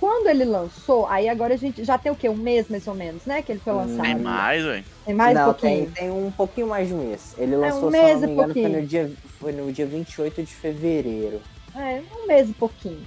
quando 0.02 0.26
ele 0.26 0.44
lançou, 0.44 1.06
aí 1.06 1.28
agora 1.28 1.54
a 1.54 1.56
gente 1.56 1.84
já 1.84 1.96
tem 1.96 2.10
o 2.10 2.16
quê? 2.16 2.28
Um 2.28 2.34
mês 2.34 2.68
mais 2.68 2.88
ou 2.88 2.94
menos, 2.94 3.24
né? 3.24 3.40
Que 3.40 3.52
ele 3.52 3.60
foi 3.60 3.72
lançado. 3.72 4.02
Tem 4.02 4.16
mais, 4.18 4.64
velho. 4.64 4.84
Tem 5.06 5.14
mais 5.14 5.36
um 5.36 5.38
não, 5.40 5.44
pouquinho. 5.44 5.76
tem, 5.84 5.90
tem 5.90 6.10
um 6.10 6.30
pouquinho 6.32 6.66
mais 6.66 6.88
de 6.88 6.94
um 6.94 6.98
mês. 7.06 7.36
Ele 7.38 7.54
um 7.54 7.60
lançou, 7.60 7.88
se 7.88 7.96
mês 8.00 8.10
eu 8.10 8.16
não 8.16 8.22
e 8.22 8.26
me 8.26 8.32
engano, 8.32 8.52
foi 8.52 8.62
pouquinho. 8.62 8.80
no, 8.80 8.86
dia, 8.88 9.12
foi 9.38 9.52
no 9.52 9.72
dia 9.72 9.86
28 9.86 10.42
de 10.42 10.52
fevereiro. 10.54 11.40
É, 11.76 12.02
um 12.20 12.26
mês 12.26 12.50
e 12.50 12.52
pouquinho. 12.52 12.98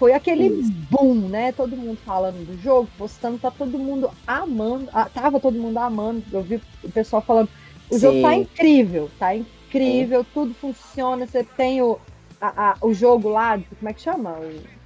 Foi 0.00 0.12
aquele 0.12 0.48
boom, 0.90 1.28
né? 1.28 1.52
Todo 1.52 1.76
mundo 1.76 1.98
falando 2.04 2.44
do 2.44 2.60
jogo, 2.60 2.88
postando, 2.98 3.38
tá 3.38 3.52
todo 3.52 3.78
mundo 3.78 4.10
amando. 4.26 4.88
ah, 4.92 5.08
tava 5.08 5.38
todo 5.38 5.56
mundo 5.56 5.78
amando. 5.78 6.24
Eu 6.32 6.42
vi 6.42 6.60
o 6.82 6.90
pessoal 6.90 7.22
falando. 7.22 7.48
O 7.88 7.96
jogo 7.96 8.20
tá 8.20 8.30
Sim. 8.32 8.40
incrível, 8.40 9.08
tá 9.16 9.36
incrível, 9.36 10.26
tudo 10.34 10.54
funciona. 10.54 11.24
Você 11.24 11.44
tem 11.44 11.80
o, 11.82 12.00
a- 12.40 12.70
a- 12.72 12.76
o 12.80 12.92
jogo 12.92 13.28
lá, 13.28 13.60
como 13.78 13.88
é 13.88 13.92
que 13.92 14.00
chama? 14.00 14.30
O, 14.32 14.79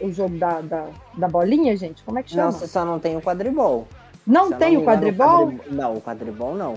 o 0.00 0.12
jogo 0.12 0.36
da, 0.38 0.60
da, 0.60 0.86
da 1.16 1.28
bolinha, 1.28 1.76
gente? 1.76 2.02
Como 2.04 2.18
é 2.18 2.22
que 2.22 2.30
chama? 2.30 2.44
Não, 2.44 2.52
você 2.52 2.66
só 2.66 2.84
não 2.84 2.98
tem 2.98 3.16
o 3.16 3.20
quadribol. 3.22 3.86
Não 4.26 4.50
tem 4.52 4.70
me 4.72 4.76
o 4.78 4.80
engano, 4.82 4.96
quadribol? 4.98 5.46
quadribol- 5.46 5.72
Não, 5.72 5.94
o 5.94 6.00
quadribol 6.00 6.54
não. 6.54 6.74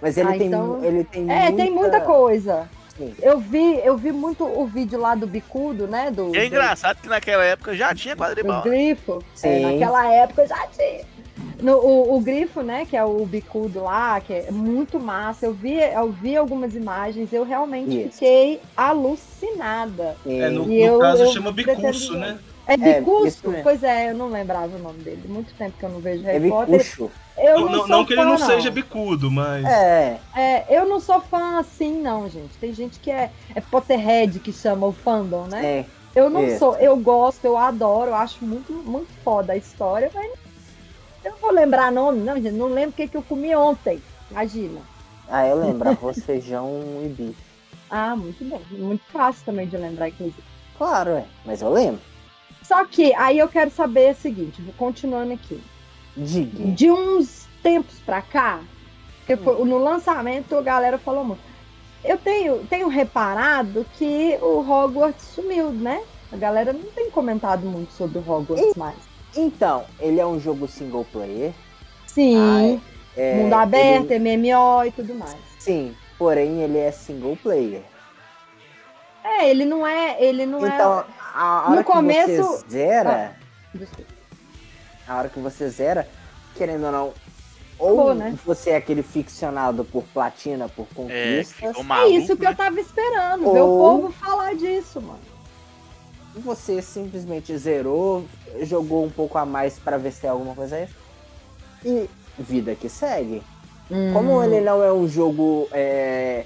Mas 0.00 0.16
ele, 0.16 0.28
Ah, 0.28 0.38
tem, 0.38 0.46
então- 0.46 0.84
ele 0.84 1.04
tem 1.04 1.30
É, 1.30 1.50
tem 1.52 1.70
muita 1.70 2.00
coisa. 2.00 2.68
Sim. 2.96 3.12
Eu 3.20 3.38
vi, 3.40 3.80
eu 3.84 3.96
vi 3.96 4.12
muito 4.12 4.44
o 4.44 4.66
vídeo 4.66 5.00
lá 5.00 5.16
do 5.16 5.26
bicudo, 5.26 5.88
né? 5.88 6.10
Do, 6.12 6.32
E 6.34 6.36
é 6.38 6.40
do- 6.42 6.46
engraçado 6.46 7.00
que 7.00 7.08
naquela 7.08 7.42
época 7.44 7.74
já 7.74 7.92
tinha 7.94 8.14
do 8.14 8.18
quadribol. 8.22 8.62
grifo. 8.62 9.20
Sim. 9.34 9.48
É, 9.48 9.60
naquela 9.72 10.06
época 10.12 10.46
já 10.46 10.66
tinha. 10.68 11.00
No, 11.60 11.78
o, 11.78 12.16
o 12.16 12.20
grifo, 12.20 12.60
né, 12.62 12.84
que 12.88 12.96
é 12.96 13.04
o 13.04 13.24
bicudo 13.26 13.82
lá, 13.82 14.20
que 14.20 14.32
é 14.32 14.50
muito 14.52 15.00
massa. 15.00 15.46
Eu 15.46 15.52
vi, 15.54 15.74
eu 15.80 16.12
vi 16.12 16.36
algumas 16.36 16.74
imagens, 16.76 17.32
eu 17.32 17.42
realmente 17.44 18.02
Isso. 18.02 18.12
fiquei 18.18 18.60
alucinada. 18.76 20.16
É, 20.26 20.48
no, 20.50 20.62
E 20.64 20.66
no 20.66 20.94
eu- 20.94 20.98
caso 21.00 21.22
eu 21.24 21.32
chama 21.32 21.50
jogar. 21.50 22.18
né? 22.18 22.38
É 22.66 22.74
É, 22.74 22.76
Bicuço? 23.00 23.26
isso 23.26 23.48
mesmo. 23.48 23.62
pois 23.62 23.82
é, 23.82 24.10
eu 24.10 24.14
não 24.14 24.28
lembrava 24.28 24.76
o 24.76 24.78
nome 24.78 25.02
dele. 25.02 25.22
Muito 25.28 25.52
tempo 25.54 25.76
que 25.78 25.84
eu 25.84 25.90
não 25.90 26.00
vejo 26.00 26.26
É 26.26 26.32
Harry 26.32 26.48
Potter. 26.48 26.78
bicucho. 26.78 27.10
Eu 27.36 27.60
Não, 27.60 27.64
não, 27.66 27.72
não, 27.78 27.86
não 27.88 28.04
que 28.06 28.12
ele 28.14 28.22
fã, 28.22 28.28
não 28.28 28.38
seja 28.38 28.70
bicudo, 28.70 29.30
mas. 29.30 29.64
É, 29.66 30.18
É, 30.34 30.64
eu 30.78 30.86
não 30.86 31.00
sou 31.00 31.20
fã 31.20 31.58
assim, 31.58 32.00
não, 32.00 32.28
gente. 32.28 32.56
Tem 32.58 32.72
gente 32.72 32.98
que 33.00 33.10
é, 33.10 33.30
é 33.54 33.60
Potterhead 33.60 34.38
que 34.40 34.52
chama 34.52 34.86
o 34.86 34.92
fandom, 34.92 35.44
né? 35.46 35.64
é. 35.64 35.86
Eu 36.14 36.30
não 36.30 36.46
Isso. 36.46 36.60
sou, 36.60 36.76
eu 36.76 36.96
gosto, 36.96 37.44
eu 37.44 37.56
adoro, 37.58 38.10
eu 38.10 38.14
acho 38.14 38.44
muito, 38.44 38.72
muito 38.72 39.08
foda 39.24 39.52
a 39.52 39.56
história, 39.56 40.08
mas 40.14 40.30
eu 41.24 41.32
não 41.32 41.38
vou 41.38 41.50
lembrar 41.50 41.90
nome, 41.90 42.20
não, 42.20 42.36
gente. 42.36 42.52
Não 42.52 42.68
lembro 42.68 42.90
o 42.90 42.92
que, 42.92 43.08
que 43.08 43.16
eu 43.16 43.22
comi 43.22 43.52
ontem. 43.56 44.00
Imagina. 44.30 44.80
Ah, 45.28 45.44
eu 45.48 45.56
lembro, 45.58 45.88
arroz, 45.88 46.22
feijão 46.24 46.70
e 47.04 47.08
bife. 47.08 47.34
Ah, 47.90 48.16
muito 48.16 48.44
bom. 48.44 48.60
Muito 48.70 49.02
fácil 49.12 49.44
também 49.44 49.66
de 49.68 49.76
lembrar, 49.76 50.08
inclusive. 50.08 50.42
Claro, 50.78 51.10
é. 51.10 51.24
Mas 51.44 51.62
eu 51.62 51.70
lembro. 51.72 52.00
Só 52.64 52.84
que 52.86 53.14
aí 53.14 53.38
eu 53.38 53.46
quero 53.48 53.70
saber 53.70 54.12
o 54.12 54.16
seguinte, 54.16 54.60
vou 54.62 54.74
continuando 54.74 55.32
aqui. 55.34 55.62
Diga. 56.16 56.72
De 56.72 56.90
uns 56.90 57.46
tempos 57.62 57.98
pra 58.00 58.20
cá, 58.22 58.60
no 59.28 59.78
lançamento 59.78 60.56
a 60.56 60.62
galera 60.62 60.98
falou 60.98 61.24
muito. 61.24 61.42
Eu 62.02 62.18
tenho, 62.18 62.64
tenho 62.66 62.88
reparado 62.88 63.86
que 63.96 64.36
o 64.42 64.60
Hogwarts 64.60 65.24
sumiu, 65.34 65.70
né? 65.70 66.02
A 66.32 66.36
galera 66.36 66.72
não 66.72 66.82
tem 66.90 67.10
comentado 67.10 67.64
muito 67.66 67.92
sobre 67.92 68.18
o 68.18 68.20
Hogwarts 68.20 68.74
mais. 68.76 68.96
Então, 69.36 69.84
ele 70.00 70.20
é 70.20 70.26
um 70.26 70.38
jogo 70.38 70.66
single 70.68 71.06
player. 71.12 71.52
Sim, 72.06 72.80
É, 73.16 73.34
mundo 73.42 73.54
aberto, 73.54 74.10
ele- 74.10 74.36
MMO 74.36 74.84
e 74.86 74.90
tudo 74.90 75.14
mais. 75.14 75.36
sim, 75.58 75.94
porém 76.18 76.62
ele 76.62 76.78
é 76.78 76.90
single 76.92 77.36
player. 77.42 77.82
É, 79.24 79.48
ele 79.48 79.64
não 79.64 79.86
é. 79.86 80.22
Ele 80.22 80.44
não 80.46 80.64
então, 80.66 81.00
é. 81.00 81.04
A 81.34 81.64
no 81.66 81.72
hora 81.72 81.84
que 81.84 81.90
começo- 81.92 82.42
você 82.42 82.64
zera, 82.70 83.36
Desculpa. 83.74 84.12
a 85.08 85.16
hora 85.18 85.28
que 85.28 85.38
você 85.40 85.68
zera, 85.68 86.08
querendo 86.54 86.86
ou 86.86 86.92
não, 86.92 87.12
ou 87.78 87.94
Acabou, 87.94 88.14
né? 88.14 88.38
você 88.46 88.70
é 88.70 88.76
aquele 88.76 89.02
ficcionado 89.02 89.84
por 89.84 90.04
platina, 90.04 90.68
por 90.68 90.84
É, 90.84 90.86
que 90.88 90.94
conquistas, 90.94 91.76
É 91.76 91.82
maluco. 91.82 92.12
isso 92.12 92.36
que 92.36 92.44
né? 92.44 92.50
eu 92.52 92.56
tava 92.56 92.80
esperando, 92.80 93.52
ver 93.52 93.60
o 93.62 93.66
Ou- 93.66 94.00
povo 94.02 94.12
falar 94.12 94.54
disso, 94.54 95.00
mano. 95.00 95.18
você 96.36 96.80
simplesmente 96.82 97.56
zerou, 97.56 98.24
jogou 98.62 99.04
um 99.04 99.10
pouco 99.10 99.38
a 99.38 99.44
mais 99.46 99.78
pra 99.78 99.96
ver 99.96 100.10
se 100.12 100.20
tem 100.22 100.30
alguma 100.30 100.54
coisa 100.54 100.76
aí. 100.76 100.88
E 101.84 102.10
vida 102.38 102.74
que 102.74 102.88
segue. 102.88 103.40
Como 104.12 104.38
Hum. 104.38 104.42
ele 104.44 104.60
não 104.60 104.82
é 104.82 104.92
um 104.92 105.06
jogo 105.06 105.68
é, 105.70 106.44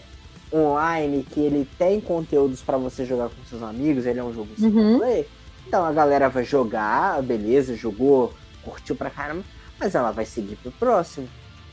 online 0.53 1.25
que 1.31 1.41
ele 1.41 1.69
tem 1.79 2.01
conteúdos 2.01 2.63
pra 2.63 2.77
você 2.77 3.05
jogar 3.05 3.29
com 3.29 3.45
seus 3.49 3.63
amigos, 3.63 4.07
ele 4.07 4.19
é 4.19 4.25
um 4.25 4.33
jogo 4.33 4.49
single 4.57 4.83
Uhum. 4.83 4.99
player, 4.99 5.27
então 5.67 5.85
a 5.85 5.93
galera 5.93 6.29
vai 6.29 6.45
jogar, 6.45 7.23
beleza, 7.23 7.75
jogou, 7.77 8.33
curtiu 8.63 8.97
pra 8.97 9.11
caramba, 9.11 9.45
mas 9.79 9.95
ela 9.95 10.11
vai 10.11 10.25
seguir 10.25 10.57
pro 10.57 10.73
próximo. 10.73 11.29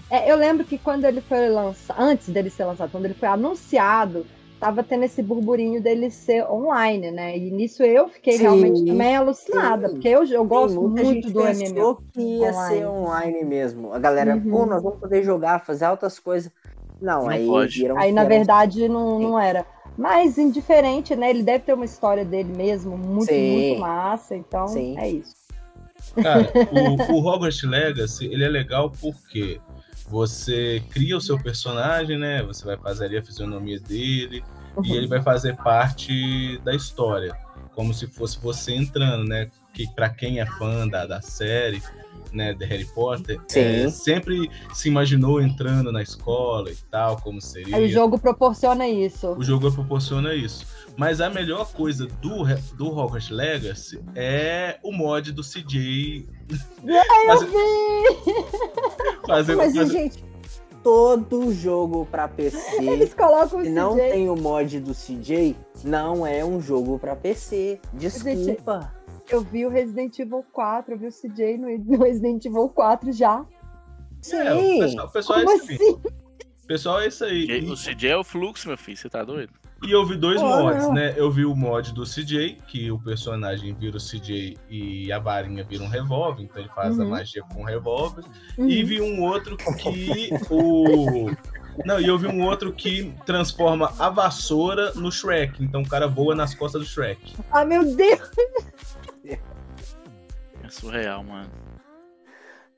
É, 0.09 0.31
eu 0.31 0.35
lembro 0.35 0.65
que 0.65 0.77
quando 0.77 1.05
ele 1.05 1.21
foi 1.21 1.49
lançado, 1.49 1.99
antes 1.99 2.29
dele 2.29 2.49
ser 2.49 2.65
lançado, 2.65 2.91
quando 2.91 3.05
ele 3.05 3.15
foi 3.15 3.27
anunciado, 3.27 4.25
tava 4.59 4.83
tendo 4.83 5.03
esse 5.03 5.21
burburinho 5.23 5.81
dele 5.81 6.11
ser 6.11 6.43
online, 6.45 7.09
né? 7.11 7.35
E 7.37 7.49
nisso 7.51 7.81
eu 7.83 8.07
fiquei 8.07 8.33
Sim, 8.37 8.43
realmente 8.43 8.85
também 8.85 9.15
alucinada, 9.15 9.87
sim. 9.87 9.93
porque 9.95 10.07
eu, 10.07 10.23
eu 10.25 10.45
gosto 10.45 10.79
muita 10.79 11.03
muito 11.03 11.29
do 11.31 11.39
MMO. 11.41 12.01
que 12.13 12.21
ia 12.21 12.49
online. 12.51 12.79
ser 12.79 12.85
online 12.87 13.43
mesmo. 13.45 13.93
A 13.93 13.99
galera, 13.99 14.35
Uhum. 14.35 14.51
pô, 14.51 14.65
nós 14.67 14.83
vamos 14.83 14.99
poder 14.99 15.23
jogar, 15.23 15.65
fazer 15.65 15.85
altas 15.85 16.19
coisas. 16.19 16.51
Não, 17.05 17.21
Não 17.25 17.29
aí 17.29 17.45
pode. 17.45 17.79
viram 17.79 17.97
Aí, 17.99 18.11
na 18.11 18.21
era 18.21 18.29
verdade, 18.29 18.89
não, 18.89 19.19
não 19.19 19.39
era. 19.39 19.63
Mas 19.95 20.39
indiferente, 20.39 21.15
né? 21.15 21.29
Ele 21.29 21.43
deve 21.43 21.63
ter 21.63 21.73
uma 21.73 21.85
história 21.85 22.25
dele 22.25 22.51
mesmo, 22.51 22.97
muito, 22.97 23.25
Sim. 23.31 23.51
muito 23.51 23.79
massa. 23.79 24.35
Então, 24.35 24.67
Sim. 24.67 24.97
é 24.97 25.09
isso. 25.09 25.35
Cara, 26.21 26.51
o, 26.71 27.13
o 27.13 27.19
Hogwarts 27.19 27.61
Legacy, 27.61 28.25
ele 28.25 28.43
é 28.43 28.49
legal 28.49 28.89
porque 28.89 29.61
você 30.09 30.83
cria 30.89 31.15
o 31.15 31.21
seu 31.21 31.37
personagem, 31.37 32.17
né? 32.17 32.41
Você 32.41 32.65
vai 32.65 32.75
fazer 32.75 33.05
ali 33.05 33.17
a 33.17 33.23
fisionomia 33.23 33.79
dele 33.79 34.43
e 34.83 34.95
ele 34.95 35.05
vai 35.07 35.21
fazer 35.21 35.55
parte 35.57 36.57
da 36.63 36.73
história, 36.73 37.37
como 37.75 37.93
se 37.93 38.07
fosse 38.07 38.39
você 38.39 38.73
entrando, 38.73 39.25
né? 39.27 39.49
Que 39.73 39.87
para 39.93 40.09
quem 40.09 40.39
é 40.39 40.45
fã 40.45 40.87
da, 40.87 41.05
da 41.05 41.21
série, 41.21 41.81
né, 42.35 42.53
de 42.53 42.65
Harry 42.65 42.85
Potter, 42.85 43.39
é, 43.55 43.89
sempre 43.89 44.49
se 44.73 44.87
imaginou 44.89 45.41
entrando 45.41 45.91
na 45.91 46.01
escola 46.01 46.69
e 46.71 46.75
tal, 46.91 47.17
como 47.21 47.41
seria. 47.41 47.77
O 47.77 47.87
jogo 47.87 48.19
proporciona 48.19 48.87
isso. 48.87 49.29
O 49.31 49.43
jogo 49.43 49.71
proporciona 49.71 50.33
isso. 50.33 50.65
Mas 50.97 51.19
a 51.21 51.29
melhor 51.29 51.71
coisa 51.73 52.05
do, 52.21 52.43
do 52.77 52.87
Hogwarts 52.87 53.29
Legacy 53.29 53.99
é 54.15 54.77
o 54.83 54.91
mod 54.91 55.31
do 55.31 55.41
CJ. 55.41 56.27
Eu 56.85 57.25
Fazer- 57.27 57.47
vi! 57.47 58.35
fazer- 59.27 59.55
Mas, 59.55 59.75
fazer- 59.75 59.91
gente, 59.91 60.23
todo 60.83 61.51
jogo 61.53 62.07
pra 62.11 62.27
PC, 62.27 62.57
Eles 62.83 63.13
colocam 63.13 63.59
o 63.59 63.63
se 63.63 63.69
não 63.69 63.93
CJ. 63.95 64.09
tem 64.11 64.29
o 64.29 64.35
mod 64.35 64.79
do 64.79 64.93
CJ, 64.93 65.55
não 65.83 66.25
é 66.25 66.45
um 66.45 66.61
jogo 66.61 66.99
pra 66.99 67.15
PC. 67.15 67.79
Desculpa. 67.93 68.93
Eu 69.29 69.41
vi 69.41 69.65
o 69.65 69.69
Resident 69.69 70.17
Evil 70.19 70.43
4, 70.53 70.93
eu 70.93 70.97
vi 70.99 71.07
o 71.07 71.11
CJ 71.11 71.57
no, 71.57 71.97
Resident 72.03 72.45
Evil 72.45 72.69
4 72.69 73.11
já. 73.11 73.45
É, 74.31 74.53
o 74.53 74.79
pessoal, 74.79 75.05
o 75.07 75.11
pessoal 75.11 75.39
Como 75.39 75.51
é 75.51 75.55
esse, 75.55 75.73
assim? 75.73 75.91
o 75.91 76.67
pessoal 76.67 76.99
é 77.01 77.07
isso 77.07 77.23
aí. 77.25 77.69
O 77.69 77.75
CJ 77.75 78.09
é 78.09 78.17
o 78.17 78.23
fluxo, 78.23 78.67
meu 78.67 78.77
filho, 78.77 78.97
você 78.97 79.09
tá 79.09 79.23
doido? 79.23 79.53
E 79.85 79.91
eu 79.91 80.03
vi 80.05 80.15
dois 80.17 80.41
mods, 80.41 80.83
não. 80.85 80.93
né? 80.93 81.13
Eu 81.15 81.29
vi 81.29 81.45
o 81.45 81.55
mod 81.55 81.93
do 81.93 82.03
CJ, 82.05 82.57
que 82.67 82.89
o 82.89 82.97
personagem 82.97 83.73
vira 83.75 83.97
o 83.97 83.99
CJ 83.99 84.57
e 84.69 85.11
a 85.11 85.19
varinha 85.19 85.63
vira 85.63 85.83
um 85.83 85.87
revólver, 85.87 86.43
então 86.43 86.59
ele 86.61 86.71
faz 86.73 86.97
a 86.99 87.03
Uhum. 87.03 87.09
magia 87.09 87.43
com 87.53 87.61
o 87.61 87.65
revólver. 87.65 88.23
Uhum. 88.57 88.67
E 88.67 88.83
vi 88.83 89.01
um 89.01 89.21
outro 89.21 89.55
que 89.57 90.29
o. 90.49 91.29
Não, 91.85 91.99
e 91.99 92.07
eu 92.07 92.17
vi 92.17 92.25
um 92.25 92.41
outro 92.41 92.71
que 92.71 93.13
transforma 93.25 93.93
a 93.99 94.09
vassoura 94.09 94.93
no 94.93 95.11
Shrek. 95.11 95.61
Então 95.61 95.81
o 95.81 95.87
cara 95.87 96.07
voa 96.07 96.33
nas 96.33 96.55
costas 96.55 96.81
do 96.81 96.87
Shrek. 96.87 97.35
Ah, 97.51 97.65
meu 97.65 97.83
Deus! 97.95 98.21
Surreal, 100.69 101.23
mano. 101.23 101.49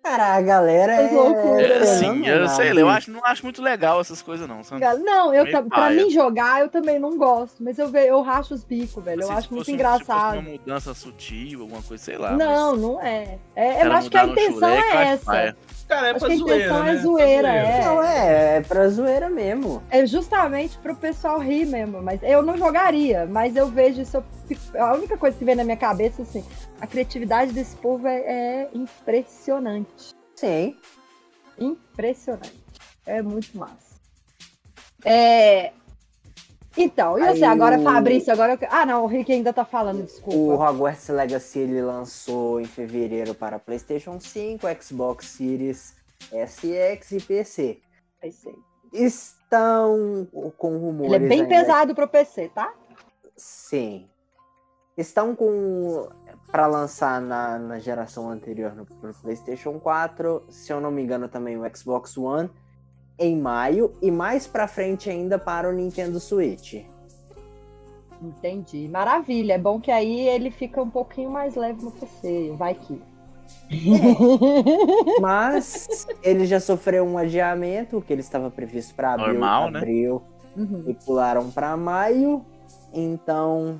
Cara, 0.03 0.35
a 0.35 0.41
galera 0.41 0.93
É 0.93 1.05
é. 1.07 1.11
loucura. 1.11 1.61
É, 1.61 1.77
assim, 1.79 2.25
eu 2.27 2.47
sei 2.47 2.71
lá, 2.71 2.79
eu 2.79 2.85
bicho. 2.85 2.97
acho, 2.97 3.11
não 3.11 3.25
acho 3.25 3.43
muito 3.43 3.61
legal 3.61 3.99
essas 3.99 4.21
coisas, 4.21 4.47
não. 4.47 4.63
sabe? 4.63 4.85
Não, 5.03 5.33
eu, 5.33 5.45
pra 5.47 5.61
paia. 5.63 6.01
mim 6.01 6.09
jogar, 6.09 6.61
eu 6.61 6.69
também 6.69 6.97
não 6.97 7.17
gosto. 7.17 7.61
Mas 7.61 7.77
eu, 7.77 7.93
eu 7.93 8.21
racho 8.21 8.53
os 8.53 8.63
bicos, 8.63 9.03
velho. 9.03 9.19
Assim, 9.19 9.29
eu 9.31 9.33
se 9.33 9.39
acho 9.45 9.53
muito 9.53 9.61
um- 9.63 9.65
Se 9.65 9.71
fosse 9.71 9.73
engraçado. 9.73 10.33
uma 10.39 10.41
mudança 10.49 10.93
sutil, 10.93 11.61
alguma 11.61 11.81
coisa, 11.81 12.01
sei 12.01 12.17
lá. 12.17 12.31
Não, 12.31 12.71
mas 12.71 12.81
não 12.81 13.01
é. 13.01 13.37
É, 13.53 13.85
eu 13.85 13.91
acho 13.91 14.09
que 14.09 14.17
a 14.17 14.25
intenção 14.27 14.69
é 14.69 15.03
essa. 15.09 15.25
paia. 15.25 15.57
Cara, 15.87 16.07
é 16.07 16.11
Acho 16.11 16.19
pra 16.19 16.27
que 16.27 16.33
a 16.33 16.37
zoeira, 16.37 16.57
intenção 16.65 16.83
né? 16.83 16.89
é 16.89 16.93
Pra 16.93 17.01
zoeira, 17.01 17.47
é. 17.53 17.85
Não, 17.85 18.03
é, 18.03 18.57
é 18.57 18.61
pra 18.61 18.87
zoeira 18.89 19.29
mesmo. 19.29 19.81
É 19.89 20.05
justamente 20.05 20.77
pro 20.79 20.95
pessoal 20.95 21.39
rir 21.39 21.65
mesmo, 21.65 22.01
mas 22.01 22.19
eu 22.23 22.41
não 22.43 22.57
jogaria, 22.57 23.25
mas 23.25 23.55
eu 23.55 23.67
vejo 23.67 24.01
isso. 24.01 24.21
fico- 24.47 24.77
A 24.77 24.93
única 24.95 25.17
coisa 25.17 25.37
que 25.37 25.45
vem 25.45 25.55
na 25.55 25.63
minha 25.63 25.77
cabeça, 25.77 26.23
assim, 26.23 26.43
a 26.81 26.85
criatividade 26.87 27.53
desse 27.53 27.75
povo 27.77 28.05
é, 28.05 28.17
é 28.19 28.69
impressionante. 28.73 30.13
Sim. 30.35 30.75
Impressionante. 31.57 32.53
É 33.05 33.21
muito 33.21 33.57
massa. 33.57 33.95
É. 35.05 35.71
Então, 36.77 37.17
e 37.17 37.35
você 37.35 37.43
agora, 37.43 37.79
o- 37.79 37.83
Fabrício? 37.83 38.31
Agora 38.31 38.53
eu... 38.53 38.67
Ah, 38.69 38.85
não, 38.85 39.03
o 39.03 39.07
Rick 39.07 39.31
ainda 39.31 39.51
tá 39.51 39.65
falando, 39.65 40.01
O 40.01 40.03
desculpa. 40.03 40.69
Hogwarts 40.69 41.07
Legacy 41.09 41.59
ele 41.59 41.81
lançou 41.81 42.61
em 42.61 42.65
fevereiro 42.65 43.33
para 43.33 43.57
PlayStation 43.59 44.19
5, 44.19 44.65
Xbox 44.81 45.25
Series 45.27 45.95
SX 46.31 47.11
e 47.11 47.21
PC. 47.21 47.79
Sei. 48.31 48.55
Estão 48.93 50.27
com 50.57 50.77
rumores. 50.77 51.13
Ele 51.13 51.25
é 51.25 51.27
bem 51.27 51.41
ainda- 51.41 51.49
pesado 51.55 51.95
pro 51.95 52.07
PC, 52.07 52.49
tá? 52.53 52.73
Sim. 53.35 54.07
Estão 54.97 55.35
com. 55.35 56.09
para 56.51 56.65
lançar 56.65 57.21
na, 57.21 57.59
na 57.59 57.79
geração 57.79 58.29
anterior 58.29 58.73
no 58.75 58.85
PlayStation 59.21 59.79
4, 59.79 60.43
se 60.49 60.71
eu 60.73 60.81
não 60.81 60.89
me 60.89 61.03
engano, 61.03 61.27
também 61.27 61.57
o 61.57 61.75
Xbox 61.77 62.17
One, 62.17 62.49
em 63.19 63.35
maio, 63.35 63.93
e 64.01 64.11
mais 64.11 64.45
pra 64.47 64.67
frente 64.67 65.09
ainda 65.09 65.39
para 65.39 65.69
o 65.69 65.73
Nintendo 65.73 66.19
Switch. 66.19 66.75
Entendi. 68.21 68.87
Maravilha. 68.87 69.53
É 69.53 69.57
bom 69.57 69.79
que 69.79 69.91
aí 69.91 70.27
ele 70.27 70.49
fica 70.51 70.81
um 70.81 70.89
pouquinho 70.89 71.29
mais 71.29 71.55
leve 71.55 71.83
no 71.83 71.91
PC. 71.91 72.53
Vai 72.57 72.73
que. 72.75 72.99
Mas 75.21 76.07
ele 76.23 76.45
já 76.45 76.59
sofreu 76.59 77.05
um 77.05 77.17
adiamento, 77.17 78.01
que 78.01 78.11
ele 78.11 78.21
estava 78.21 78.49
previsto 78.49 78.93
para 78.95 79.13
abril, 79.13 79.33
Normal, 79.33 79.71
né? 79.71 79.79
abril 79.79 80.21
Uhum. 80.55 80.83
e 80.87 80.93
pularam 80.93 81.49
para 81.51 81.77
maio. 81.77 82.43
Então 82.93 83.77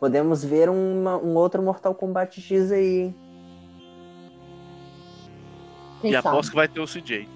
podemos 0.00 0.44
ver 0.44 0.68
uma- 0.68 1.16
um 1.16 1.34
outro 1.36 1.62
Mortal 1.62 1.94
Kombat 1.94 2.40
X 2.40 2.70
aí, 2.72 2.98
hein? 3.00 3.14
Quem 6.00 6.10
E 6.10 6.14
sabe? 6.14 6.28
aposto 6.28 6.50
que 6.50 6.56
vai 6.56 6.68
ter 6.68 6.80
o 6.80 6.86
CJ. 6.86 7.28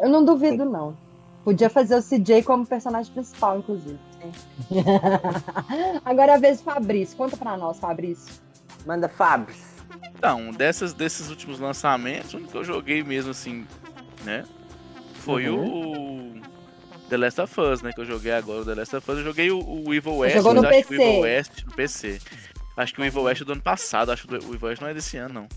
Eu 0.00 0.08
não 0.08 0.24
duvido, 0.24 0.64
não. 0.64 0.96
Podia 1.44 1.70
fazer 1.70 1.96
o 1.96 2.02
CJ 2.02 2.42
como 2.42 2.66
personagem 2.66 3.12
principal, 3.12 3.58
inclusive. 3.58 3.98
Agora 6.04 6.32
é 6.32 6.34
a 6.34 6.38
vez 6.38 6.58
do 6.58 6.64
Fabrício. 6.64 7.16
Conta 7.16 7.36
pra 7.36 7.56
nós, 7.56 7.78
Fabrício. 7.78 8.32
Manda 8.86 9.08
Fabs. 9.08 9.56
Então, 10.16 10.50
dessas, 10.52 10.92
desses 10.92 11.30
últimos 11.30 11.58
lançamentos, 11.58 12.34
o 12.34 12.36
único 12.36 12.52
que 12.52 12.58
eu 12.58 12.64
joguei 12.64 13.02
mesmo 13.02 13.30
assim, 13.30 13.66
né? 14.24 14.44
Foi 15.14 15.48
Uhum. 15.48 16.36
o 16.38 16.40
The 17.08 17.16
Last 17.16 17.40
of 17.40 17.60
Us, 17.60 17.82
né? 17.82 17.92
Que 17.92 18.00
eu 18.00 18.04
joguei 18.04 18.32
agora, 18.32 18.60
o 18.60 18.64
The 18.64 18.74
Last 18.74 18.96
of 18.96 19.10
Us. 19.10 19.18
Eu 19.18 19.24
joguei 19.24 19.50
o, 19.50 19.58
o 19.58 19.94
Evil 19.94 20.16
West, 20.18 20.36
jogou 20.36 20.54
mas 20.54 20.62
no 20.62 20.68
acho 20.68 20.78
que 20.78 20.94
o 20.94 20.98
PC. 20.98 21.02
Evil 21.04 21.20
West 21.22 21.64
no 21.64 21.72
PC. 21.72 22.18
Acho 22.76 22.94
que 22.94 23.00
o 23.00 23.04
Evil 23.04 23.22
West 23.22 23.42
é 23.42 23.44
do 23.44 23.52
ano 23.52 23.62
passado, 23.62 24.12
acho 24.12 24.26
que 24.28 24.34
o 24.34 24.54
Evil 24.54 24.68
West 24.68 24.80
não 24.82 24.88
é 24.88 24.94
desse 24.94 25.16
ano, 25.16 25.34
não. 25.34 25.48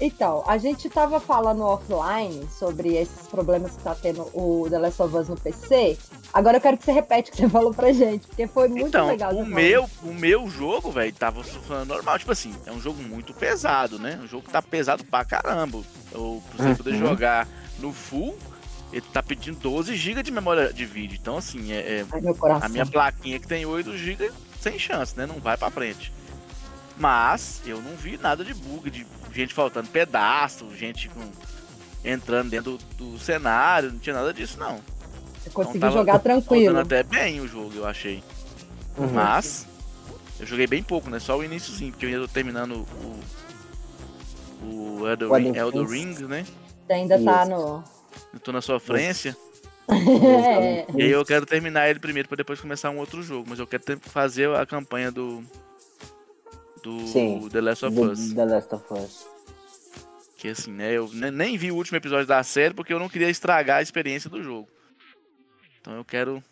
Então, 0.00 0.42
a 0.46 0.58
gente 0.58 0.88
tava 0.88 1.20
falando 1.20 1.62
offline 1.62 2.46
sobre 2.58 2.94
esses 2.96 3.26
problemas 3.28 3.72
que 3.76 3.82
tá 3.82 3.94
tendo 3.94 4.22
o 4.34 4.66
The 4.68 4.78
Last 4.78 5.00
of 5.02 5.16
Us 5.16 5.28
no 5.28 5.36
PC. 5.36 5.96
Agora 6.32 6.56
eu 6.56 6.60
quero 6.60 6.76
que 6.76 6.84
você 6.84 6.92
repete 6.92 7.30
o 7.30 7.32
que 7.34 7.40
você 7.42 7.48
falou 7.50 7.72
pra 7.72 7.92
gente, 7.92 8.26
porque 8.26 8.46
foi 8.46 8.68
muito 8.68 8.88
então, 8.88 9.06
legal. 9.06 9.32
o 9.32 9.46
meu, 9.46 9.88
o 10.02 10.12
meu 10.12 10.48
jogo, 10.50 10.90
velho, 10.90 11.12
tava 11.12 11.44
funcionando 11.44 11.88
normal. 11.88 12.18
Tipo 12.18 12.32
assim, 12.32 12.54
é 12.66 12.72
um 12.72 12.80
jogo 12.80 13.02
muito 13.02 13.32
pesado, 13.32 13.98
né? 13.98 14.18
Um 14.22 14.26
jogo 14.26 14.44
que 14.44 14.50
tá 14.52 14.60
pesado 14.60 15.04
pra 15.04 15.24
caramba. 15.24 15.80
Eu, 16.12 16.42
pra 16.56 16.66
você 16.66 16.74
poder 16.74 16.94
Uhum. 16.94 16.98
jogar 17.08 17.48
no 17.78 17.92
full, 17.92 18.36
ele 18.92 19.04
tá 19.12 19.22
pedindo 19.22 19.58
12 19.58 19.94
GB 19.94 20.22
de 20.22 20.30
memória 20.32 20.72
de 20.72 20.84
vídeo. 20.84 21.16
Então, 21.20 21.36
assim, 21.38 21.72
é, 21.72 21.76
é- 22.00 22.06
Ai, 22.12 22.20
a 22.62 22.68
minha 22.68 22.84
plaquinha 22.86 23.38
que 23.38 23.46
tem 23.46 23.64
8 23.64 23.96
GB, 23.96 24.30
sem 24.60 24.78
chance, 24.78 25.16
né? 25.16 25.24
Não 25.26 25.36
vai 25.40 25.56
pra 25.56 25.70
frente. 25.70 26.12
Mas 26.96 27.60
eu 27.66 27.80
não 27.82 27.96
vi 27.96 28.16
nada 28.16 28.44
de 28.44 28.54
bug, 28.54 28.88
de 28.90 29.06
gente 29.32 29.52
faltando 29.52 29.88
pedaço, 29.88 30.68
gente 30.76 31.08
com- 31.08 31.30
entrando 32.04 32.50
dentro 32.50 32.78
do, 32.98 33.12
do 33.12 33.18
cenário, 33.18 33.90
não 33.92 33.98
tinha 33.98 34.14
nada 34.14 34.32
disso, 34.32 34.58
não. 34.58 34.80
Você 35.42 35.50
conseguiu 35.50 35.80
tava 35.80 35.92
jogar 35.92 36.18
tranquilo. 36.20 36.78
Até 36.78 37.02
bem 37.02 37.40
o 37.40 37.48
jogo, 37.48 37.72
eu 37.74 37.86
achei. 37.86 38.22
Uhum. 38.96 39.08
Mas 39.12 39.66
eu 40.38 40.46
joguei 40.46 40.66
bem 40.66 40.82
pouco, 40.82 41.10
né? 41.10 41.18
Só 41.18 41.36
o 41.36 41.44
iníciozinho, 41.44 41.90
porque 41.92 42.06
eu 42.06 42.10
ainda 42.10 42.22
tô 42.22 42.28
terminando 42.28 42.86
o. 43.02 43.20
O 44.66 45.08
Elder, 45.08 45.30
O 45.30 45.34
Ring, 45.36 45.48
Elden 45.48 45.60
Elder. 45.82 45.86
Ring, 45.88 46.14
né? 46.26 46.46
Você 46.86 46.92
ainda 46.92 47.18
tá 47.22 47.42
Isso. 47.42 47.50
no. 47.50 47.84
Eu 48.32 48.40
tô 48.40 48.52
na 48.52 48.60
sofrência. 48.62 49.36
É, 49.88 50.86
E 50.96 51.02
aí 51.02 51.10
eu 51.10 51.24
quero 51.24 51.44
terminar 51.44 51.90
ele 51.90 51.98
primeiro 51.98 52.26
pra 52.28 52.36
depois 52.36 52.58
começar 52.60 52.88
um 52.90 52.98
outro 52.98 53.22
jogo. 53.22 53.46
Mas 53.50 53.58
eu 53.58 53.66
quero 53.66 53.82
ter- 53.82 53.98
fazer 54.00 54.48
a 54.54 54.64
campanha 54.64 55.10
do. 55.12 55.42
Do 56.84 57.06
Sim, 57.06 57.48
The 57.50 57.60
Last 57.62 57.86
of 57.86 57.94
do- 57.96 58.10
Us. 58.12 58.32
The 58.34 58.44
Last 58.44 58.74
of 58.74 58.84
Us. 58.94 59.26
Que 60.36 60.48
assim, 60.48 60.70
né? 60.70 60.92
Eu 60.92 61.08
ne- 61.12 61.30
nem 61.30 61.56
vi 61.56 61.72
o 61.72 61.76
último 61.76 61.96
episódio 61.96 62.26
da 62.26 62.42
série 62.42 62.74
porque 62.74 62.92
eu 62.92 62.98
não 62.98 63.08
queria 63.08 63.30
estragar 63.30 63.78
a 63.78 63.82
experiência 63.82 64.28
do 64.28 64.42
jogo. 64.42 64.68
Então 65.80 65.94
eu 65.94 66.04
quero. 66.04 66.44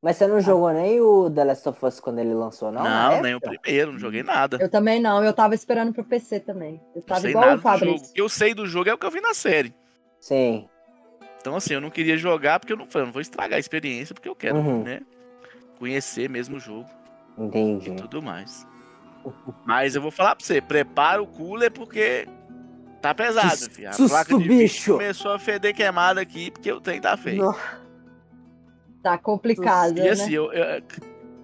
Mas 0.00 0.16
você 0.16 0.26
não 0.26 0.40
jogou 0.40 0.72
nem 0.72 1.00
o 1.00 1.28
The 1.28 1.44
Last 1.44 1.68
of 1.68 1.84
Us 1.84 2.00
quando 2.00 2.20
ele 2.20 2.32
lançou, 2.32 2.70
não? 2.72 2.82
Não, 2.84 3.20
nem 3.20 3.34
o 3.34 3.40
primeiro, 3.40 3.92
não 3.92 3.98
joguei 3.98 4.22
nada. 4.22 4.56
eu 4.60 4.70
também 4.70 5.00
não, 5.00 5.22
eu 5.24 5.32
tava 5.32 5.54
esperando 5.54 5.92
pro 5.92 6.04
PC 6.04 6.40
também. 6.40 6.80
Eu 6.94 7.00
Não 7.00 7.02
tava 7.02 7.20
sei 7.20 7.30
igual 7.30 7.44
nada 7.44 7.54
o 7.56 7.58
do 7.58 7.62
jogo. 7.62 7.78
Fabrício. 7.78 8.10
O 8.10 8.14
que 8.14 8.20
eu 8.22 8.28
sei 8.28 8.54
do 8.54 8.66
jogo 8.66 8.88
é 8.88 8.94
o 8.94 8.98
que 8.98 9.04
eu 9.04 9.10
vi 9.10 9.20
na 9.20 9.34
série. 9.34 9.74
Sim. 10.20 10.66
Então, 11.40 11.56
assim, 11.56 11.74
eu 11.74 11.80
não 11.80 11.90
queria 11.90 12.16
jogar 12.16 12.60
porque 12.60 12.72
eu 12.72 12.76
não, 12.76 12.86
falei, 12.86 13.02
eu 13.02 13.06
não 13.06 13.12
vou 13.12 13.20
estragar 13.22 13.56
a 13.56 13.60
experiência, 13.60 14.14
porque 14.14 14.28
eu 14.28 14.36
quero, 14.36 14.56
Uhum. 14.58 14.84
né? 14.84 15.00
Conhecer 15.78 16.28
mesmo 16.30 16.56
o 16.56 16.60
jogo 16.60 16.88
Entendi. 17.36 17.90
e 17.90 17.96
tudo 17.96 18.22
mais. 18.22 18.66
Mas 19.66 19.94
eu 19.94 20.02
vou 20.02 20.10
falar 20.10 20.34
pra 20.36 20.44
você, 20.44 20.60
prepara 20.60 21.22
o 21.22 21.26
cooler 21.26 21.70
porque 21.70 22.26
tá 23.00 23.14
pesado, 23.14 23.68
Que 23.68 23.74
filho. 23.74 23.88
A 23.88 23.92
susto, 23.92 24.10
placa 24.10 24.36
de 24.38 24.48
bicho! 24.48 24.92
começou 24.94 25.32
a 25.32 25.38
feder 25.38 25.74
queimada 25.74 26.20
aqui 26.20 26.50
porque 26.50 26.70
o 26.72 26.80
trem 26.80 27.00
tá 27.00 27.16
feio. 27.16 27.42
No- 27.44 27.56
Tá 29.02 29.16
complicado, 29.16 29.96
E 29.96 30.02
né? 30.02 30.10
assim, 30.10 30.32
eu, 30.32 30.52
eu- 30.52 30.82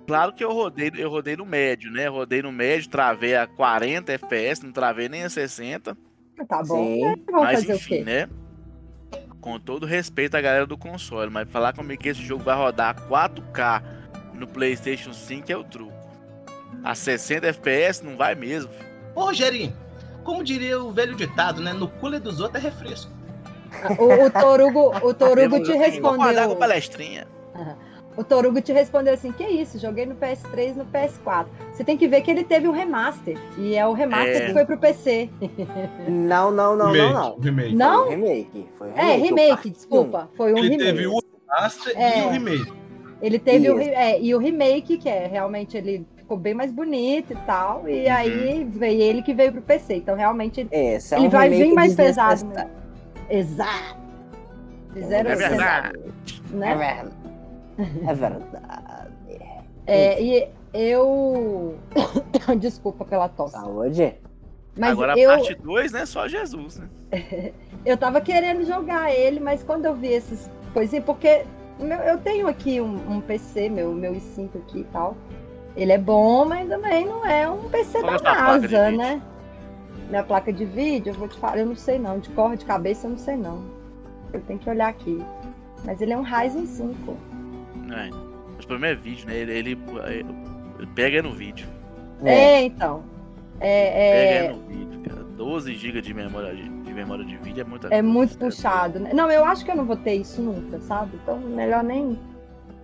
claro 0.06 0.32
que 0.32 0.42
eu 0.44 0.52
rodei, 0.52 0.90
eu 0.96 1.08
rodei 1.08 1.36
no 1.36 1.46
médio, 1.46 1.90
né? 1.90 2.08
Eu 2.08 2.12
rodei 2.12 2.42
no 2.42 2.50
médio, 2.50 2.90
travei 2.90 3.36
a 3.36 3.46
40 3.46 4.12
FPS, 4.12 4.64
não 4.64 4.72
travei 4.72 5.08
nem 5.08 5.22
a 5.24 5.30
60. 5.30 5.96
Tá 6.48 6.62
bom. 6.64 6.84
Sim. 6.84 7.00
né? 7.04 7.14
Vamos 7.30 7.42
Mas 7.44 7.60
fazer 7.60 7.74
enfim, 7.74 7.94
o 7.94 7.98
quê? 7.98 8.04
né? 8.04 8.28
Com 9.40 9.60
todo 9.60 9.86
respeito 9.86 10.34
à 10.36 10.40
galera 10.40 10.66
do 10.66 10.76
console, 10.76 11.30
mas 11.30 11.48
falar 11.48 11.72
comigo 11.72 12.02
que 12.02 12.08
esse 12.08 12.22
jogo 12.22 12.42
vai 12.42 12.56
rodar 12.56 12.96
4K 13.08 13.82
no 14.34 14.48
PlayStation 14.48 15.12
5 15.12 15.52
é 15.52 15.56
o 15.56 15.62
truco. 15.62 15.93
A 16.84 16.94
60 16.94 17.46
FPS 17.48 18.04
não 18.04 18.16
vai 18.16 18.34
mesmo. 18.34 18.70
Ô, 19.14 19.22
Rogerinho, 19.22 19.72
como 20.22 20.44
diria 20.44 20.78
o 20.80 20.92
velho 20.92 21.14
ditado, 21.16 21.60
né? 21.62 21.72
No 21.72 21.88
cooler 21.88 22.20
dos 22.20 22.40
outros 22.40 22.62
é 22.62 22.68
refresco. 22.68 23.10
O, 23.98 24.26
o 24.26 24.30
Torugo, 24.30 24.94
o 25.06 25.14
Torugo 25.14 25.62
te 25.62 25.72
respondeu. 25.72 26.54
palestrinha. 26.56 27.26
O 28.16 28.22
Torugo 28.22 28.60
te 28.60 28.72
respondeu 28.72 29.14
assim: 29.14 29.32
que 29.32 29.42
isso? 29.44 29.78
Joguei 29.78 30.06
no 30.06 30.14
PS3 30.14 30.70
e 30.70 30.78
no 30.78 30.84
PS4. 30.86 31.46
Você 31.72 31.82
tem 31.82 31.96
que 31.96 32.06
ver 32.06 32.20
que 32.20 32.30
ele 32.30 32.44
teve 32.44 32.68
um 32.68 32.72
remaster. 32.72 33.36
E 33.58 33.74
é 33.74 33.84
o 33.86 33.92
remaster 33.92 34.42
É. 34.42 34.46
que 34.46 34.52
foi 34.52 34.64
pro 34.64 34.78
PC. 34.78 35.28
Não, 36.08 36.50
não, 36.50 36.76
não, 36.76 36.92
não, 36.94 37.12
não. 37.12 37.38
Remake. 37.40 37.74
Não? 37.74 38.04
Foi 38.06 38.06
um 38.06 38.10
remake. 38.20 38.68
Foi 38.78 38.88
um 38.88 38.96
É, 38.96 39.02
remake. 39.16 39.20
o 39.20 39.24
remake, 39.36 39.70
desculpa. 39.70 40.30
Foi 40.36 40.52
um 40.52 40.58
Ele 40.58 40.68
remake. 40.68 40.84
teve 40.84 41.06
o 41.08 41.18
Master 41.48 41.92
É. 42.00 42.20
e 42.20 42.26
o 42.26 42.30
remake. 42.30 42.72
Ele 43.22 43.38
teve 43.38 43.70
o, 43.70 43.80
Isso. 43.80 43.90
é, 43.90 44.20
e 44.20 44.34
o 44.34 44.38
remake, 44.38 44.98
que 44.98 45.08
é 45.08 45.26
realmente 45.26 45.76
ele 45.76 46.06
ficou 46.34 46.38
bem 46.38 46.54
mais 46.54 46.72
bonito 46.72 47.32
e 47.32 47.36
tal. 47.46 47.88
E 47.88 48.06
Uhum. 48.06 48.12
aí 48.12 48.64
veio 48.64 49.00
ele 49.02 49.22
que 49.22 49.32
veio 49.34 49.52
pro 49.52 49.62
PC. 49.62 49.96
Então 49.96 50.16
realmente 50.16 50.60
ele, 50.60 50.68
um. 50.72 50.76
É 50.76 50.96
ele 51.18 51.26
um 51.26 51.30
vai 51.30 51.48
remake 51.48 51.68
vir 51.68 51.74
mais 51.74 51.94
pesado. 51.94 52.46
mesmo. 52.46 52.70
Exato. 53.30 53.96
Fizeram 54.92 55.30
É 55.30 55.36
verdade. 55.36 55.98
É 56.52 56.56
né? 56.56 56.74
verdade. 56.74 57.10
É 58.06 58.14
verdade. 58.14 58.44
É, 59.86 60.22
e 60.22 60.48
eu. 60.72 61.74
Desculpa 62.58 63.04
pela 63.04 63.28
tosse. 63.28 63.52
Saúde? 63.54 64.14
Mas 64.76 64.90
Agora 64.90 65.16
eu, 65.16 65.30
a 65.30 65.36
parte 65.36 65.54
2, 65.54 65.92
né? 65.92 66.04
Só 66.06 66.26
Jesus, 66.26 66.78
né? 66.80 66.88
eu 67.86 67.96
tava 67.96 68.20
querendo 68.20 68.64
jogar 68.64 69.12
ele, 69.14 69.38
mas 69.38 69.62
quando 69.62 69.84
eu 69.84 69.94
vi 69.94 70.08
esses 70.08 70.50
coisinhas, 70.72 71.04
porque 71.04 71.44
meu- 71.78 71.98
eu 72.00 72.18
tenho 72.18 72.48
aqui 72.48 72.80
um, 72.80 72.94
um 73.08 73.20
PC, 73.20 73.68
meu, 73.68 73.92
meu 73.92 74.12
i5 74.14 74.48
aqui 74.56 74.80
e 74.80 74.84
tal. 74.84 75.16
Ele 75.76 75.92
é 75.92 75.98
bom, 75.98 76.44
mas 76.44 76.68
também 76.68 77.04
não 77.04 77.24
é 77.26 77.48
um 77.50 77.68
PC 77.68 78.00
Qual 78.00 78.20
da 78.20 78.30
é 78.30 78.34
NASA, 78.34 78.90
né? 78.92 79.22
minha 80.08 80.22
placa 80.22 80.52
de 80.52 80.64
vídeo, 80.64 81.10
eu 81.10 81.14
vou 81.14 81.28
te 81.28 81.36
falar, 81.38 81.58
eu 81.58 81.66
não 81.66 81.74
sei 81.74 81.98
não, 81.98 82.18
de 82.18 82.28
cor 82.30 82.56
de 82.56 82.64
cabeça 82.64 83.06
eu 83.06 83.12
não 83.12 83.18
sei 83.18 83.36
não. 83.36 83.64
Eu 84.32 84.40
tenho 84.42 84.58
que 84.58 84.68
olhar 84.68 84.88
aqui. 84.88 85.22
Mas 85.84 86.00
ele 86.00 86.12
é 86.12 86.16
um 86.16 86.22
Ryzen 86.22 86.66
5. 86.66 87.16
É. 87.90 88.10
Mas 88.56 88.64
o 88.64 88.68
problema 88.68 88.92
é 88.92 88.94
vídeo, 88.94 89.26
né? 89.26 89.36
Ele, 89.36 89.52
ele, 89.52 89.78
ele 90.78 90.86
pega 90.94 91.22
no 91.22 91.32
vídeo. 91.32 91.66
É, 92.24 92.62
então. 92.62 93.02
É, 93.60 94.42
Pega 94.42 94.54
no 94.54 94.62
vídeo, 94.66 95.00
cara. 95.02 95.24
12 95.24 95.74
GB 95.74 96.00
de 96.00 96.14
memória 96.14 96.54
de, 96.54 96.68
de 96.68 96.92
memória 96.92 97.24
de 97.24 97.36
vídeo 97.36 97.60
é 97.60 97.64
muita 97.64 97.88
é 97.88 98.02
muito 98.02 98.38
puxado. 98.38 98.98
né? 98.98 99.12
Não, 99.12 99.30
eu 99.30 99.44
acho 99.44 99.64
que 99.64 99.70
eu 99.70 99.76
não 99.76 99.84
vou 99.84 99.96
ter 99.96 100.14
isso 100.14 100.40
nunca, 100.40 100.80
sabe? 100.80 101.18
Então, 101.22 101.38
melhor 101.38 101.82
nem. 101.82 102.18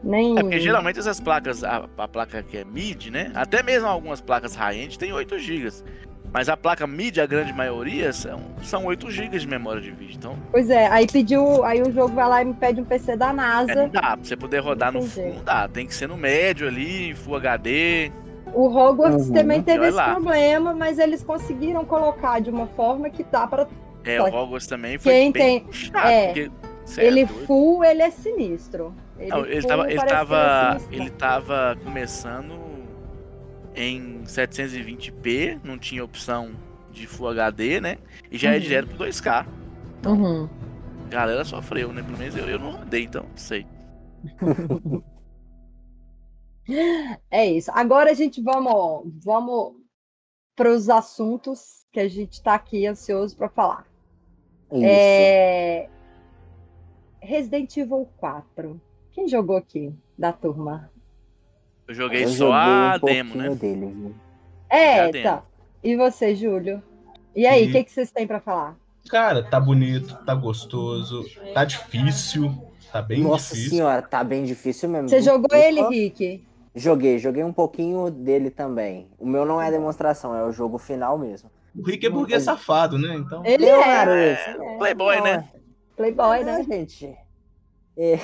Nem... 0.03 0.39
É 0.39 0.43
porque 0.43 0.61
geralmente 0.61 0.99
essas 0.99 1.21
placas, 1.21 1.63
a, 1.65 1.85
a 1.99 2.09
placa 2.09 2.43
que 2.43 2.57
é 2.59 2.65
mid, 2.65 3.07
né? 3.09 3.31
Até 3.35 3.63
mesmo 3.63 3.87
algumas 3.89 4.21
placas 4.21 4.55
high-end 4.55 4.99
tem 4.99 5.13
8 5.13 5.39
GB. 5.39 5.71
Mas 6.33 6.49
a 6.49 6.57
placa 6.57 6.87
mid, 6.87 7.19
a 7.19 7.27
grande 7.27 7.53
maioria, 7.53 8.13
são, 8.13 8.41
são 8.63 8.85
8 8.85 9.11
GB 9.11 9.37
de 9.39 9.49
memória 9.49 9.81
de 9.83 9.91
vídeo. 9.91 10.15
Então, 10.17 10.37
Pois 10.53 10.71
é, 10.71 10.87
aí 10.87 11.07
pediu. 11.07 11.65
Aí 11.65 11.83
o 11.83 11.91
jogo 11.91 12.15
vai 12.15 12.29
lá 12.29 12.41
e 12.43 12.45
me 12.45 12.55
pede 12.55 12.81
um 12.81 12.85
PC 12.85 13.17
da 13.17 13.27
é, 13.27 13.29
não 13.31 13.37
NASA. 13.37 13.89
dá. 13.89 14.01
Pra 14.01 14.17
você 14.23 14.37
poder 14.37 14.61
rodar 14.61 14.93
no 14.93 15.01
Não 15.01 15.07
jeito. 15.09 15.35
não 15.39 15.45
dá. 15.45 15.67
Tem 15.67 15.87
que 15.87 15.95
ser 15.95 16.07
no 16.09 16.17
médio 16.17 16.69
ali, 16.69 17.15
Full 17.17 17.35
HD. 17.35 18.13
O 18.55 18.67
Hogwarts 18.69 19.27
Uhum. 19.27 19.33
também 19.35 19.61
teve 19.63 19.87
esse 19.87 19.97
lá. 19.97 20.13
problema, 20.15 20.73
mas 20.73 20.99
eles 21.01 21.23
conseguiram 21.25 21.85
colocar 21.85 22.41
de 22.41 22.49
uma 22.51 22.67
forma 22.69 23.11
que 23.11 23.25
dá 23.25 23.47
pra. 23.49 23.67
É, 24.05 24.17
Só 24.19 24.25
o 24.29 24.35
Hogwarts 24.35 24.67
também 24.69 24.99
foi 24.99 25.13
Quem 25.13 25.33
bem 25.33 25.43
tem- 25.43 25.61
puxado, 25.65 26.07
é, 26.09 26.27
porque 26.27 26.51
é 27.01 27.05
ele 27.07 27.27
full, 27.27 27.85
ele 27.85 28.03
é 28.03 28.11
sinistro. 28.11 28.95
Ele, 29.21 29.31
Não, 29.31 29.45
ele 29.45 29.63
tava, 29.67 29.91
ele 29.93 30.05
tava, 30.05 30.83
é 30.91 30.95
ele 30.97 31.11
tava 31.11 31.79
começando 31.85 32.59
em 33.75 34.23
720p, 34.25 35.61
não 35.63 35.79
tinha 35.79 36.05
opção 36.05 36.53
de 36.91 37.07
Full 37.07 37.29
HD, 37.29 37.81
né? 37.81 37.99
E 38.31 38.39
já 38.39 38.53
é 38.53 38.55
Uhum. 38.57 38.61
direto 38.61 38.89
pro 38.89 38.99
2K. 39.07 39.47
Uhum. 40.07 40.49
A 41.07 41.09
galera 41.09 41.45
sofreu, 41.45 41.93
né? 41.93 42.03
Pelo 42.03 42.19
menos 42.19 42.37
eu, 42.37 42.49
eu 42.49 42.59
não 42.59 42.73
rodei, 42.73 43.05
então 43.05 43.25
não 43.25 43.37
sei. 43.37 43.67
É 47.31 47.47
isso. 47.47 47.71
Agora 47.75 48.11
a 48.11 48.15
gente 48.15 48.41
vamos, 48.41 49.13
vamos 49.25 49.75
para 50.55 50.71
os 50.71 50.89
assuntos 50.89 51.85
que 51.91 51.99
a 51.99 52.07
gente 52.09 52.35
está 52.35 52.55
aqui 52.55 52.87
ansioso 52.87 53.37
para 53.37 53.49
falar. 53.49 53.87
Isso. 54.73 54.85
É... 54.85 55.89
Resident 57.21 57.77
Evil 57.77 58.09
4. 58.19 58.81
Quem 59.13 59.29
jogou 59.29 59.57
aqui 59.57 59.93
da 60.19 60.33
turma? 60.33 60.91
Eu 61.89 61.95
joguei 61.95 62.25
Eu 62.25 62.29
só 62.29 62.35
joguei 62.35 62.53
a 62.55 62.99
um 63.03 63.05
demo, 63.07 63.33
pouquinho 63.33 63.51
né? 63.51 63.57
dele. 63.57 63.87
viu? 63.95 64.15
É, 64.69 65.23
tá. 65.23 65.43
E 65.83 65.97
você, 65.97 66.35
Júlio? 66.35 66.83
E 67.35 67.47
aí, 67.47 67.67
o 67.67 67.69
E- 67.69 67.73
que, 67.73 67.85
que 67.85 67.93
vocês 67.93 68.11
têm 68.11 68.27
para 68.27 68.41
falar? 68.41 68.77
Cara, 69.09 69.43
tá 69.43 69.59
bonito, 69.59 70.17
tá 70.25 70.35
gostoso, 70.35 71.25
tá 71.55 71.65
difícil, 71.65 72.55
tá 72.93 73.01
bem 73.03 73.23
Nossa 73.23 73.55
difícil. 73.55 73.71
senhora, 73.79 74.03
tá 74.03 74.23
bem 74.23 74.45
difícil 74.45 74.89
mesmo. 74.89 75.09
Você 75.09 75.21
jogou 75.23 75.47
Opa. 75.47 75.59
ele, 75.59 75.83
Rick? 75.89 76.45
Joguei, 76.77 77.19
joguei 77.19 77.43
um 77.43 77.53
pouquinho 77.53 78.11
dele 78.11 78.51
também. 78.51 79.09
O 79.19 79.27
meu 79.27 79.45
não 79.45 79.61
é 79.61 79.71
demonstração, 79.71 80.37
é 80.37 80.45
o 80.45 80.53
jogo 80.53 80.79
final 80.79 81.19
mesmo. 81.19 81.51
O 81.75 81.83
Rick 81.83 82.07
é 82.07 82.11
burguês 82.11 82.43
safado, 82.45 82.99
né? 82.99 83.15
Então. 83.17 83.45
Ele 83.45 83.65
é. 83.67 84.33
esse 84.33 84.51
é. 84.51 84.79
Playboy, 84.79 85.21
né? 85.23 85.49
Playboy, 85.97 86.41
é. 86.41 86.45
né? 86.45 86.59
Não, 86.59 86.65
gente. 86.65 87.17
É, 88.03 88.19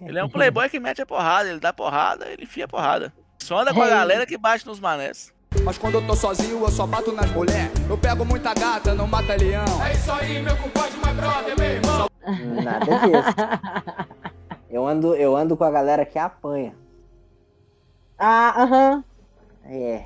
Ele 0.00 0.18
é 0.18 0.24
um 0.24 0.28
playboy 0.30 0.70
que 0.70 0.80
mete 0.80 1.02
a 1.02 1.06
porrada, 1.06 1.50
ele 1.50 1.60
dá 1.60 1.70
porrada, 1.70 2.26
ele 2.30 2.44
enfia 2.44 2.64
a 2.64 2.68
porrada. 2.68 3.12
Só 3.38 3.60
anda 3.60 3.74
com 3.74 3.82
a 3.82 3.88
galera 3.88 4.24
que 4.24 4.38
bate 4.38 4.66
nos 4.66 4.80
manés. 4.80 5.34
Mas 5.64 5.76
quando 5.76 5.96
eu 5.96 6.06
tô 6.06 6.16
sozinho, 6.16 6.62
eu 6.62 6.70
só 6.70 6.86
bato 6.86 7.12
nas 7.12 7.30
mulher. 7.32 7.70
Eu 7.90 7.98
pego 7.98 8.24
muita 8.24 8.54
gata, 8.54 8.94
não 8.94 9.06
mata 9.06 9.36
leão. 9.36 9.64
É 9.84 9.92
isso 9.92 10.10
aí, 10.12 10.42
meu 10.42 10.56
compadre, 10.56 10.96
my 10.96 11.12
brother, 11.12 11.58
meu 11.58 11.68
irmão. 11.68 12.08
nada 12.62 12.86
disso. 12.86 14.08
Eu 14.70 14.86
ando, 14.86 15.14
eu 15.14 15.36
ando 15.36 15.56
com 15.56 15.64
a 15.64 15.70
galera 15.70 16.06
que 16.06 16.18
apanha. 16.18 16.74
Ah, 18.18 18.62
aham. 18.62 19.04
É. 19.64 20.04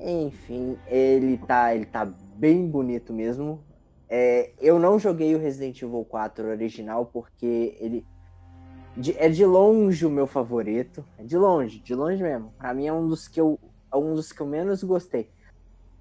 Enfim, 0.00 0.76
ele 0.88 1.38
tá, 1.38 1.74
ele 1.74 1.86
tá 1.86 2.04
bem 2.04 2.66
bonito 2.66 3.12
mesmo. 3.12 3.64
É, 4.08 4.50
eu 4.60 4.78
não 4.78 4.98
joguei 4.98 5.34
o 5.34 5.38
Resident 5.38 5.80
Evil 5.80 6.04
4 6.04 6.48
original 6.48 7.06
porque 7.06 7.76
ele 7.80 8.04
de- 8.96 9.16
é 9.18 9.28
de 9.28 9.44
longe 9.44 10.04
o 10.04 10.10
meu 10.10 10.26
favorito. 10.26 11.04
É 11.18 11.24
de 11.24 11.36
longe, 11.36 11.80
de 11.80 11.94
longe 11.94 12.22
mesmo. 12.22 12.52
Pra 12.58 12.74
mim 12.74 12.86
é 12.86 12.92
um 12.92 13.08
dos 13.08 13.28
que 13.28 13.40
eu, 13.40 13.58
é 13.92 13.96
um 13.96 14.14
dos 14.14 14.32
que 14.32 14.40
eu 14.40 14.46
menos 14.46 14.82
gostei. 14.82 15.30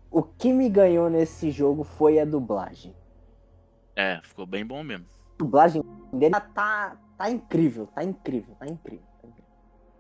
O 0.10 0.22
que 0.22 0.52
me 0.52 0.70
ganhou 0.70 1.10
nesse 1.10 1.52
jogo 1.52 1.84
foi 1.84 2.20
a 2.20 2.26
dublagem. 2.26 2.96
É, 3.96 4.20
ficou 4.24 4.46
bem 4.46 4.66
bom 4.66 4.84
mesmo. 4.84 5.06
A 5.36 5.44
dublagem 5.44 5.82
dele 6.14 6.36
tá, 6.54 6.98
tá 7.18 7.30
incrível, 7.30 7.88
tá 7.88 8.04
incrível, 8.04 8.56
tá 8.56 8.68
incrível, 8.68 9.06
tá 9.22 9.28
incrível. 9.28 9.52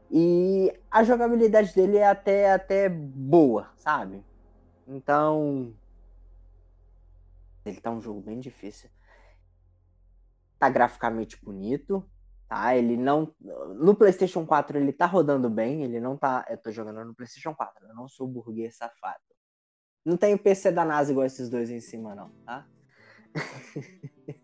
E 0.10 0.78
a 0.90 1.04
jogabilidade 1.04 1.74
dele 1.74 1.98
é 1.98 2.08
até, 2.08 2.52
até 2.52 2.90
boa, 2.90 3.70
sabe? 3.78 4.24
Então. 4.88 5.74
Ele 7.64 7.80
tá 7.80 7.92
um 7.92 8.02
jogo 8.02 8.20
bem 8.22 8.40
difícil. 8.40 8.90
Tá 10.60 10.68
graficamente 10.68 11.40
bonito, 11.44 12.04
tá? 12.52 12.76
Ele 12.76 12.98
não. 12.98 13.34
No 13.80 13.96
PlayStation 13.96 14.46
4 14.46 14.78
ele 14.78 14.92
tá 14.92 15.06
rodando 15.06 15.50
bem, 15.50 15.86
ele 15.86 16.02
não 16.02 16.18
tá. 16.18 16.46
Eu 16.50 16.58
tô 16.58 16.70
jogando 16.70 17.06
no 17.06 17.16
PlayStation 17.16 17.56
4, 17.56 17.88
eu 17.88 17.96
não 17.96 18.10
sou 18.10 18.28
burguês 18.28 18.76
safado. 18.76 19.22
Não 20.06 20.18
tenho 20.18 20.38
PC 20.38 20.70
da 20.72 20.84
NASA 20.84 21.12
igual 21.14 21.26
esses 21.26 21.50
dois 21.50 21.70
em 21.70 21.80
cima, 21.80 22.14
não, 22.14 22.30
tá? 22.46 22.68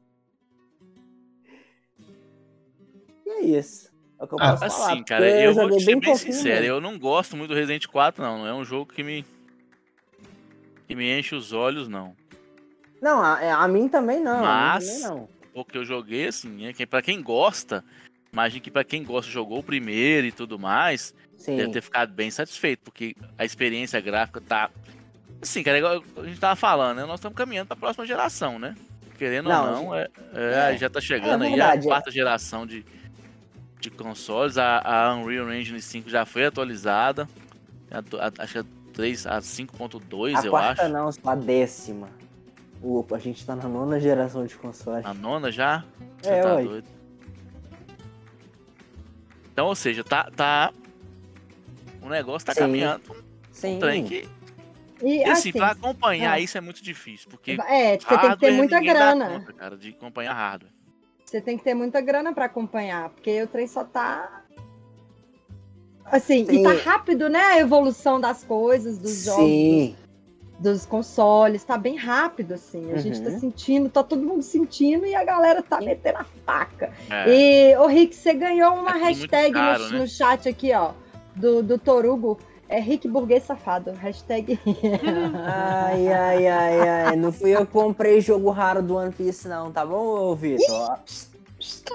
e 3.25 3.29
é 3.29 3.41
isso. 3.41 3.91
É 4.19 4.23
o 4.23 4.27
que 4.27 4.33
eu 4.35 4.37
Ah, 4.39 4.55
posso 4.55 4.77
falar. 4.77 4.93
Assim, 4.93 5.03
cara, 5.03 5.25
porque 5.25 5.41
eu 5.43 5.53
vou 5.53 5.79
ser 5.79 5.85
bem 5.85 5.99
pouquinho 5.99 6.33
sincero, 6.33 6.61
mesmo. 6.61 6.75
eu 6.75 6.81
não 6.81 6.97
gosto 6.97 7.35
muito 7.35 7.49
do 7.49 7.55
Resident 7.55 7.85
4, 7.87 8.23
não. 8.23 8.39
Não 8.39 8.47
é 8.47 8.53
um 8.53 8.63
jogo 8.63 8.91
que 8.93 9.03
me. 9.03 9.25
que 10.87 10.95
me 10.95 11.19
enche 11.19 11.35
os 11.35 11.51
olhos, 11.51 11.87
não. 11.89 12.15
Não, 13.01 13.21
a, 13.21 13.63
a 13.63 13.67
mim 13.67 13.89
também 13.89 14.21
não. 14.21 14.41
Mas- 14.41 14.85
também 14.87 15.01
não. 15.03 15.36
O 15.59 15.65
que 15.65 15.75
eu 15.75 15.83
joguei, 15.83 16.27
assim, 16.27 16.67
é 16.67 16.73
que 16.73 16.85
pra 16.85 17.01
quem 17.01 17.19
gosta, 17.19 17.83
imagino 18.31 18.61
que 18.61 18.69
pra 18.69 18.83
quem 18.83 19.03
gosta, 19.03 19.31
jogou 19.31 19.57
o 19.57 19.63
primeiro 19.63 20.27
e 20.27 20.31
tudo 20.31 20.59
mais, 20.59 21.15
Sim. 21.35 21.57
deve 21.57 21.71
ter 21.71 21.81
ficado 21.81 22.13
bem 22.13 22.29
satisfeito, 22.29 22.81
porque 22.83 23.15
a 23.35 23.43
experiência 23.43 23.99
gráfica 23.99 24.39
tá. 24.39 24.69
Assim, 25.41 25.63
cara, 25.63 25.79
igual 25.79 26.03
a 26.17 26.23
gente 26.25 26.39
tava 26.39 26.55
falando, 26.55 26.97
né? 26.97 27.05
Nós 27.05 27.15
estamos 27.19 27.35
caminhando 27.35 27.67
pra 27.69 27.75
próxima 27.75 28.05
geração, 28.05 28.59
né? 28.59 28.75
Querendo 29.17 29.49
Não, 29.49 29.65
ou 29.65 29.71
não, 29.85 29.95
é, 29.95 30.07
é, 30.35 30.73
é. 30.75 30.77
já 30.77 30.91
tá 30.91 31.01
chegando 31.01 31.43
É 31.43 31.47
aí 31.47 31.59
a 31.59 31.73
é. 31.73 31.81
quarta 31.81 32.11
geração 32.11 32.67
de, 32.67 32.85
de 33.79 33.89
consoles. 33.89 34.59
A, 34.59 34.77
a 34.83 35.15
Unreal 35.15 35.51
Engine 35.51 35.81
5 35.81 36.07
já 36.07 36.23
foi 36.23 36.45
atualizada. 36.45 37.27
A 37.89 37.97
a- 37.97 38.43
acho 38.43 38.53
que 38.53 38.59
a 38.59 38.65
3, 38.93 39.25
a 39.25 39.39
5.2, 39.41 40.35
a 40.39 40.45
eu 40.45 40.51
quarta 40.51 40.83
acho. 40.83 40.93
não, 40.93 41.09
a 41.31 41.35
décima. 41.35 42.09
O, 42.81 43.05
a 43.11 43.17
gente 43.17 43.45
tá 43.45 43.55
na 43.55 43.67
nona 43.67 43.99
geração 43.99 44.45
de 44.45 44.55
console. 44.55 45.03
A 45.05 45.13
nona 45.13 45.51
já? 45.51 45.83
Você 46.21 46.29
É, 46.29 46.41
tá 46.41 46.55
ué. 46.55 46.63
doido. 46.63 46.87
Então, 49.51 49.65
ou 49.67 49.75
seja, 49.75 50.03
tá. 50.03 50.29
tá... 50.35 50.71
O 52.01 52.09
negócio 52.09 52.45
tá 52.45 52.53
Sim. 52.53 52.59
caminhando 52.59 53.15
Sim. 53.51 53.75
um 53.77 53.79
trem 53.79 54.05
que. 54.05 54.29
E 55.01 55.17
E 55.17 55.23
assim, 55.23 55.31
assim, 55.31 55.51
pra 55.51 55.71
acompanhar 55.71 56.33
ah. 56.33 56.39
isso 56.39 56.57
é 56.57 56.61
muito 56.61 56.81
difícil, 56.81 57.29
porque. 57.29 57.57
é, 57.67 57.99
você 57.99 58.17
tem 58.17 58.29
que 58.31 58.37
ter 58.37 58.51
muita 58.51 58.79
grana. 58.79 59.29
conta, 59.29 59.53
cara, 59.53 59.77
de 59.77 59.89
acompanhar 59.89 60.33
hardware. 60.33 60.71
Você 61.25 61.41
tem 61.41 61.57
que 61.57 61.63
ter 61.63 61.73
muita 61.73 61.99
grana 61.99 62.33
pra 62.33 62.45
acompanhar, 62.45 63.09
porque 63.09 63.41
o 63.41 63.47
trem 63.47 63.67
só 63.67 63.83
tá. 63.83 64.43
Assim, 66.05 66.43
e 66.43 66.45
Sim. 66.57 66.63
tá 66.63 66.71
rápido, 66.73 67.27
né? 67.27 67.39
A 67.39 67.59
evolução 67.59 68.19
das 68.21 68.43
coisas, 68.43 68.97
dos 68.97 69.25
jogos, 69.25 69.43
Sim. 69.43 69.95
Dos, 70.59 70.85
consoles, 70.85 71.63
tá 71.63 71.77
bem 71.77 71.95
rápido, 71.95 72.53
assim. 72.53 72.91
A 72.91 72.97
gente 72.97 73.21
tá 73.21 73.29
Uhum. 73.29 73.39
sentindo, 73.39 73.89
tá 73.89 74.03
todo 74.03 74.21
mundo 74.23 74.41
sentindo 74.41 75.05
e 75.05 75.13
a 75.15 75.23
galera 75.23 75.61
tá 75.61 75.79
metendo 75.79 76.17
a 76.19 76.25
faca. 76.45 76.91
É. 77.09 77.29
E, 77.73 77.77
ô 77.77 77.85
Rick, 77.87 78.15
você 78.15 78.33
ganhou 78.33 78.73
uma 78.73 78.97
É 78.97 79.03
hashtag 79.03 79.53
caro, 79.53 79.83
no, 79.83 79.89
né? 79.91 79.99
no 79.99 80.07
chat 80.07 80.49
aqui, 80.49 80.73
ó, 80.73 80.91
do, 81.35 81.61
do 81.61 81.77
Torugo. 81.77 82.37
É 82.69 82.81
Rick 82.81 83.07
Burguês 83.07 83.43
Safado. 83.43 83.91
Hashtag. 83.93 84.59
Ai, 85.45 86.07
ai, 86.11 86.47
ai, 86.47 86.89
ai. 86.89 87.15
Não 87.15 87.31
fui 87.31 87.51
eu 87.55 87.65
que 87.65 87.71
comprei 87.71 88.19
jogo 88.19 88.49
raro 88.49 88.81
do 88.83 88.95
One 88.95 89.13
Piece, 89.13 89.47
não, 89.47 89.71
tá 89.71 89.85
bom, 89.85 90.35
Vitor? 90.35 90.99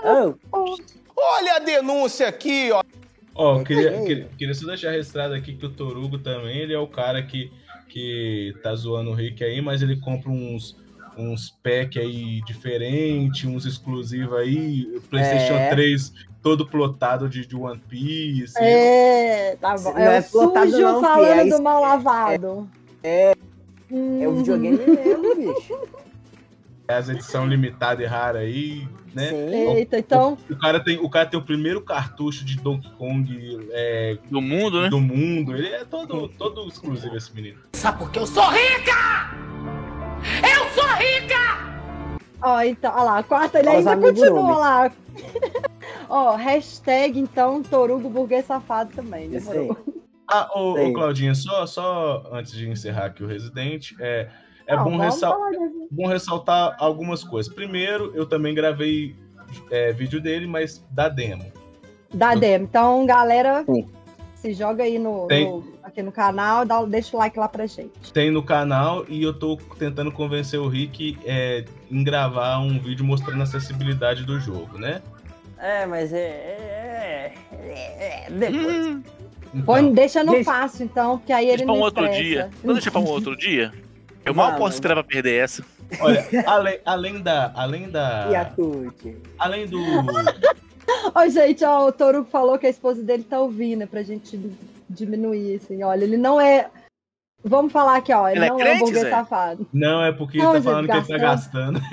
Oh, 0.02 0.74
Olha 1.14 1.56
a 1.56 1.58
denúncia 1.58 2.26
aqui, 2.26 2.70
ó. 2.72 2.82
Ó, 3.34 3.58
eu 3.58 3.64
queria, 3.64 4.02
queria, 4.02 4.28
queria 4.36 4.54
só 4.54 4.66
deixar 4.66 4.90
registrado 4.90 5.34
aqui 5.34 5.54
que 5.54 5.64
o 5.66 5.70
Torugo 5.70 6.18
também, 6.18 6.58
ele 6.58 6.74
é 6.74 6.78
o 6.78 6.86
cara 6.86 7.22
que, 7.22 7.50
que 7.92 8.54
tá 8.62 8.74
zoando 8.74 9.10
o 9.10 9.14
Rick 9.14 9.44
aí, 9.44 9.60
mas 9.60 9.82
ele 9.82 9.96
compra 9.96 10.30
uns, 10.30 10.74
uns 11.16 11.50
pack 11.62 11.98
aí 11.98 12.40
diferente, 12.46 13.46
uns 13.46 13.66
exclusivos 13.66 14.34
aí, 14.38 15.00
Playstation 15.10 15.54
É. 15.54 15.70
3 15.70 16.12
todo 16.42 16.66
plotado 16.66 17.28
de, 17.28 17.46
de 17.46 17.54
One 17.54 17.80
Piece. 17.88 18.54
É, 18.58 19.56
tá 19.60 19.76
bom. 19.76 19.92
Não 19.92 19.98
É, 19.98 20.16
é 20.16 20.22
plotado 20.22 20.70
sujo 20.70 20.82
não, 20.82 20.96
fi, 20.96 21.02
falando 21.02 21.40
é 21.40 21.44
do 21.44 21.62
mal 21.62 21.80
lavado. 21.80 22.68
É 23.02 23.36
o 24.26 24.34
videogame 24.36 24.78
mesmo, 24.78 25.36
bicho. 25.36 25.78
É 26.88 26.94
as 26.94 27.08
edição 27.08 27.46
limitada 27.46 28.02
e 28.02 28.06
rara 28.06 28.40
aí, 28.40 28.88
né? 29.14 29.30
Eita, 29.76 29.98
então. 29.98 30.36
O 30.50 30.56
cara, 30.56 30.80
tem, 30.80 30.98
o 30.98 31.08
cara 31.08 31.26
tem 31.26 31.38
o 31.38 31.42
primeiro 31.42 31.80
cartucho 31.80 32.44
de 32.44 32.56
Donkey 32.56 32.90
Kong 32.98 33.68
é, 33.70 34.18
do 34.30 34.40
mundo, 34.40 34.80
né? 34.80 34.88
Do 34.88 35.00
mundo. 35.00 35.56
Ele 35.56 35.68
é 35.68 35.84
todo, 35.84 36.28
todo 36.28 36.66
exclusivo, 36.68 37.16
esse 37.16 37.34
menino. 37.34 37.58
Sabe 37.72 37.98
por 37.98 38.10
que 38.10 38.18
eu 38.18 38.26
sou 38.26 38.48
rica? 38.48 39.30
Eu 40.42 40.70
sou 40.70 40.88
rica! 40.96 41.72
Ó, 42.40 42.60
então, 42.62 42.92
olha 42.92 43.02
lá, 43.02 43.18
a 43.18 43.22
quarta 43.22 43.58
ele 43.58 43.68
ainda 43.68 43.96
continua 43.96 44.58
lá. 44.58 44.92
Ó, 46.08 46.34
hashtag, 46.34 47.18
então, 47.18 47.62
Torugo 47.62 48.08
Burguês 48.08 48.46
Safado 48.46 48.92
também. 48.94 49.30
Demorou. 49.30 49.76
Ah, 50.28 50.48
ô, 50.54 50.72
ô, 50.72 50.92
Claudinha, 50.92 51.34
só, 51.34 51.66
só 51.66 52.24
antes 52.32 52.52
de 52.52 52.68
encerrar 52.68 53.06
aqui 53.06 53.22
o 53.22 53.26
Residente, 53.26 53.94
é, 54.00 54.28
é 54.72 54.76
Não, 54.76 54.84
bom, 54.84 54.96
ressal- 54.98 55.38
bom 55.90 56.06
ressaltar 56.06 56.74
algumas 56.78 57.22
coisas. 57.22 57.52
Primeiro, 57.52 58.10
eu 58.14 58.24
também 58.26 58.54
gravei 58.54 59.14
é, 59.70 59.92
vídeo 59.92 60.20
dele, 60.20 60.46
mas 60.46 60.84
da 60.90 61.08
demo. 61.08 61.44
Da 62.12 62.34
demo. 62.34 62.64
Então, 62.64 63.04
galera, 63.06 63.64
se 64.34 64.52
joga 64.54 64.82
aí 64.84 64.98
no, 64.98 65.26
Tem. 65.26 65.44
no- 65.48 65.64
aqui 65.82 66.02
no 66.02 66.10
canal, 66.12 66.64
dá, 66.64 66.82
deixa 66.84 67.14
o 67.16 67.18
like 67.18 67.38
lá 67.38 67.48
pra 67.48 67.66
gente. 67.66 68.12
Tem 68.12 68.30
no 68.30 68.42
canal 68.42 69.04
e 69.08 69.22
eu 69.22 69.34
tô 69.34 69.56
tentando 69.78 70.10
convencer 70.10 70.58
o 70.58 70.68
Rick 70.68 71.18
é, 71.24 71.64
em 71.90 72.02
gravar 72.02 72.58
um 72.60 72.78
vídeo 72.78 73.04
mostrando 73.04 73.40
a 73.40 73.42
acessibilidade 73.44 74.24
do 74.24 74.40
jogo, 74.40 74.78
né? 74.78 75.02
É, 75.58 75.86
mas 75.86 76.12
é. 76.12 76.18
é, 76.18 77.34
é, 77.52 78.26
é 78.26 78.30
depois. 78.30 79.00
Põe, 79.66 79.92
deixa 79.92 80.24
no 80.24 80.42
fácil, 80.42 80.84
então, 80.86 81.18
porque 81.18 81.30
aí 81.30 81.44
ele 81.44 81.58
Deixa 81.58 81.64
pra 81.66 81.74
não 81.74 81.80
um 81.80 81.84
outro 81.84 82.04
estressa. 82.04 82.22
dia. 82.24 82.50
Vamos 82.62 82.76
deixar 82.76 82.90
pra 82.90 83.00
um 83.00 83.06
outro 83.08 83.36
dia? 83.36 83.70
Eu 84.24 84.34
mal 84.34 84.56
posso 84.56 84.74
esperar 84.74 84.94
pra 84.94 85.04
perder 85.04 85.42
essa. 85.42 85.64
Olha, 86.00 86.26
além, 86.46 86.78
além 86.84 87.20
da. 87.20 87.52
Além 87.54 87.90
da. 87.90 88.28
Yakut. 88.30 89.16
Além 89.38 89.66
do. 89.66 89.78
Ó, 91.14 91.28
gente, 91.28 91.64
ó, 91.64 91.86
o 91.86 91.92
Torugo 91.92 92.28
falou 92.28 92.58
que 92.58 92.66
a 92.66 92.70
esposa 92.70 93.02
dele 93.02 93.22
tá 93.22 93.40
ouvindo, 93.40 93.82
é 93.82 93.86
pra 93.86 94.02
gente 94.02 94.38
diminuir, 94.88 95.56
assim, 95.56 95.82
olha, 95.82 96.04
ele 96.04 96.16
não 96.16 96.40
é... 96.40 96.68
Vamos 97.44 97.72
falar 97.72 97.96
aqui, 97.96 98.12
ó, 98.12 98.28
ele, 98.28 98.38
Ele 98.38 98.44
é 98.44 98.48
não 98.48 98.54
é 98.54 98.62
um 98.62 98.64
crente, 98.64 98.80
burguês 98.80 99.04
Zé? 99.04 99.10
safado. 99.10 99.66
Não, 99.72 100.04
é 100.04 100.12
porque 100.12 100.38
Não, 100.38 100.54
ele 100.54 100.62
tá 100.62 100.70
gente, 100.70 100.72
falando 100.72 100.86
que 100.86 100.96
ele 100.96 101.06
tá 101.06 101.18
gastando. 101.18 101.80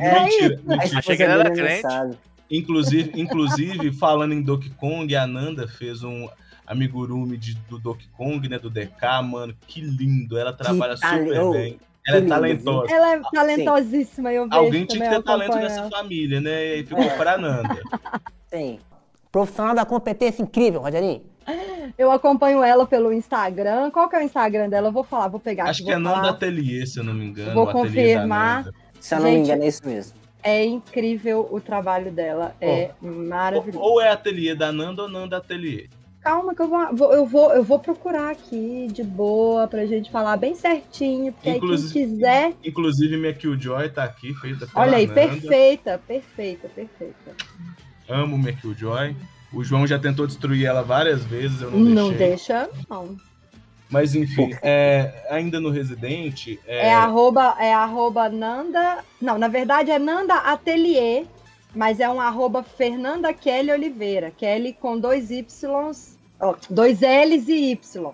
É 0.00 0.24
mentira, 0.24 0.54
isso. 0.54 0.68
mentira. 0.68 0.98
Achei 0.98 1.16
que 1.16 1.22
ele 1.22 1.32
era 1.32 1.50
crente. 1.50 2.18
Inclusive, 2.50 3.20
inclusive, 3.20 3.92
falando 3.92 4.34
em 4.34 4.42
Donkey 4.42 4.70
Kong, 4.70 5.14
a 5.16 5.26
Nanda 5.26 5.66
fez 5.66 6.02
um 6.02 6.28
amigurumi 6.72 7.36
de, 7.36 7.54
do 7.68 7.78
Donkey 7.78 8.08
Kong, 8.16 8.48
né? 8.48 8.58
Do 8.58 8.68
DK, 8.68 9.22
mano. 9.22 9.54
Que 9.66 9.80
lindo. 9.80 10.36
Ela 10.36 10.52
trabalha 10.52 10.96
tale- 10.96 11.24
super 11.24 11.40
oh, 11.40 11.52
bem. 11.52 11.72
que 11.72 12.10
Ela 12.10 12.16
é 12.16 12.20
lindo, 12.20 12.28
talentosa. 12.28 12.92
Ela 12.92 13.12
é 13.14 13.20
talentosíssima, 13.32 14.32
eu 14.32 14.48
vejo 14.48 14.56
Alguém 14.56 14.84
tinha 14.86 15.08
que 15.08 15.16
ter 15.16 15.22
talento 15.22 15.56
nessa 15.56 15.88
família, 15.88 16.40
né? 16.40 16.50
E 16.50 16.72
aí 16.74 16.86
ficou 16.86 17.08
pra 17.10 17.38
Nanda. 17.38 17.80
Sim. 18.50 18.78
Profissional 19.30 19.74
da 19.74 19.84
competência 19.84 20.42
incrível, 20.42 20.80
Rogerinho. 20.80 21.22
Eu 21.98 22.10
acompanho 22.10 22.62
ela 22.62 22.86
pelo 22.86 23.12
Instagram. 23.12 23.90
Qual 23.90 24.08
que 24.08 24.16
é 24.16 24.20
o 24.20 24.22
Instagram 24.22 24.68
dela? 24.68 24.88
Eu 24.88 24.92
vou 24.92 25.04
falar, 25.04 25.28
vou 25.28 25.40
pegar 25.40 25.64
Acho 25.64 25.82
aqui, 25.82 25.90
que 25.90 25.92
é 25.92 25.98
Nanda. 25.98 26.30
Ateliê, 26.30 26.86
se 26.86 26.98
eu 26.98 27.04
não 27.04 27.14
me 27.14 27.24
engano. 27.24 27.54
Vou 27.54 27.66
confirmar. 27.66 28.68
Se 29.00 29.14
eu 29.14 29.18
não 29.18 29.26
me 29.26 29.36
Gente, 29.36 29.46
engano, 29.46 29.64
é 29.64 29.66
isso 29.66 29.86
mesmo. 29.86 30.22
É 30.42 30.64
incrível 30.64 31.48
o 31.50 31.60
trabalho 31.60 32.10
dela. 32.10 32.54
É 32.60 32.90
maravilhoso. 33.00 33.80
Ou 33.80 34.00
é 34.00 34.10
ateliê 34.10 34.54
da 34.54 34.72
Nanda 34.72 35.02
ou 35.02 35.08
Nanda 35.08 35.36
Ateliê. 35.36 35.88
Calma 36.22 36.54
que 36.54 36.62
eu 36.62 36.68
vou, 36.68 37.12
eu 37.12 37.26
vou, 37.26 37.52
eu 37.52 37.64
vou 37.64 37.78
procurar 37.80 38.30
aqui 38.30 38.86
de 38.92 39.02
boa 39.02 39.66
pra 39.66 39.84
gente 39.86 40.08
falar 40.10 40.36
bem 40.36 40.54
certinho, 40.54 41.32
porque 41.32 41.48
aí 41.50 41.54
quem 41.58 41.64
Inclusive- 41.64 41.92
quiser, 41.92 42.52
Inclusive, 42.64 43.16
minha 43.16 43.34
Killjoy 43.34 43.88
tá 43.90 44.04
aqui, 44.04 44.32
feita 44.34 44.66
pela 44.66 44.84
olha 44.84 44.98
aí, 44.98 45.06
Nanda. 45.08 45.20
perfeita, 45.20 46.00
perfeita, 46.06 46.68
perfeita. 46.68 47.34
Amo 48.08 48.38
minha 48.38 48.52
Killjoy. 48.52 49.16
O 49.52 49.64
João 49.64 49.86
já 49.86 49.98
tentou 49.98 50.26
destruir 50.26 50.64
ela 50.64 50.82
várias 50.82 51.24
vezes, 51.24 51.60
eu 51.60 51.70
não, 51.72 51.78
Não 51.80 52.12
deixa, 52.12 52.70
não. 52.88 53.16
Mas 53.90 54.14
enfim, 54.14 54.56
é, 54.62 55.26
ainda 55.28 55.60
no 55.60 55.68
Residente, 55.70 56.58
é, 56.66 56.86
É, 56.86 56.94
arroba, 56.94 57.56
é 57.58 57.74
arroba 57.74 58.28
Nanda. 58.28 59.04
Não, 59.20 59.36
na 59.36 59.48
verdade 59.48 59.90
é 59.90 59.98
Nanda 59.98 60.36
Atelier, 60.36 61.24
mas 61.74 62.00
é 62.00 62.08
um 62.08 62.18
arroba 62.18 62.62
Fernanda 62.62 63.34
Kelly 63.34 63.70
Oliveira. 63.70 64.30
Kelly 64.30 64.72
com 64.72 64.98
dois 64.98 65.30
Ys, 65.30 65.66
ó, 66.42 66.54
dois 66.68 67.00
L's 67.00 67.48
e 67.48 67.70
Y. 67.72 68.12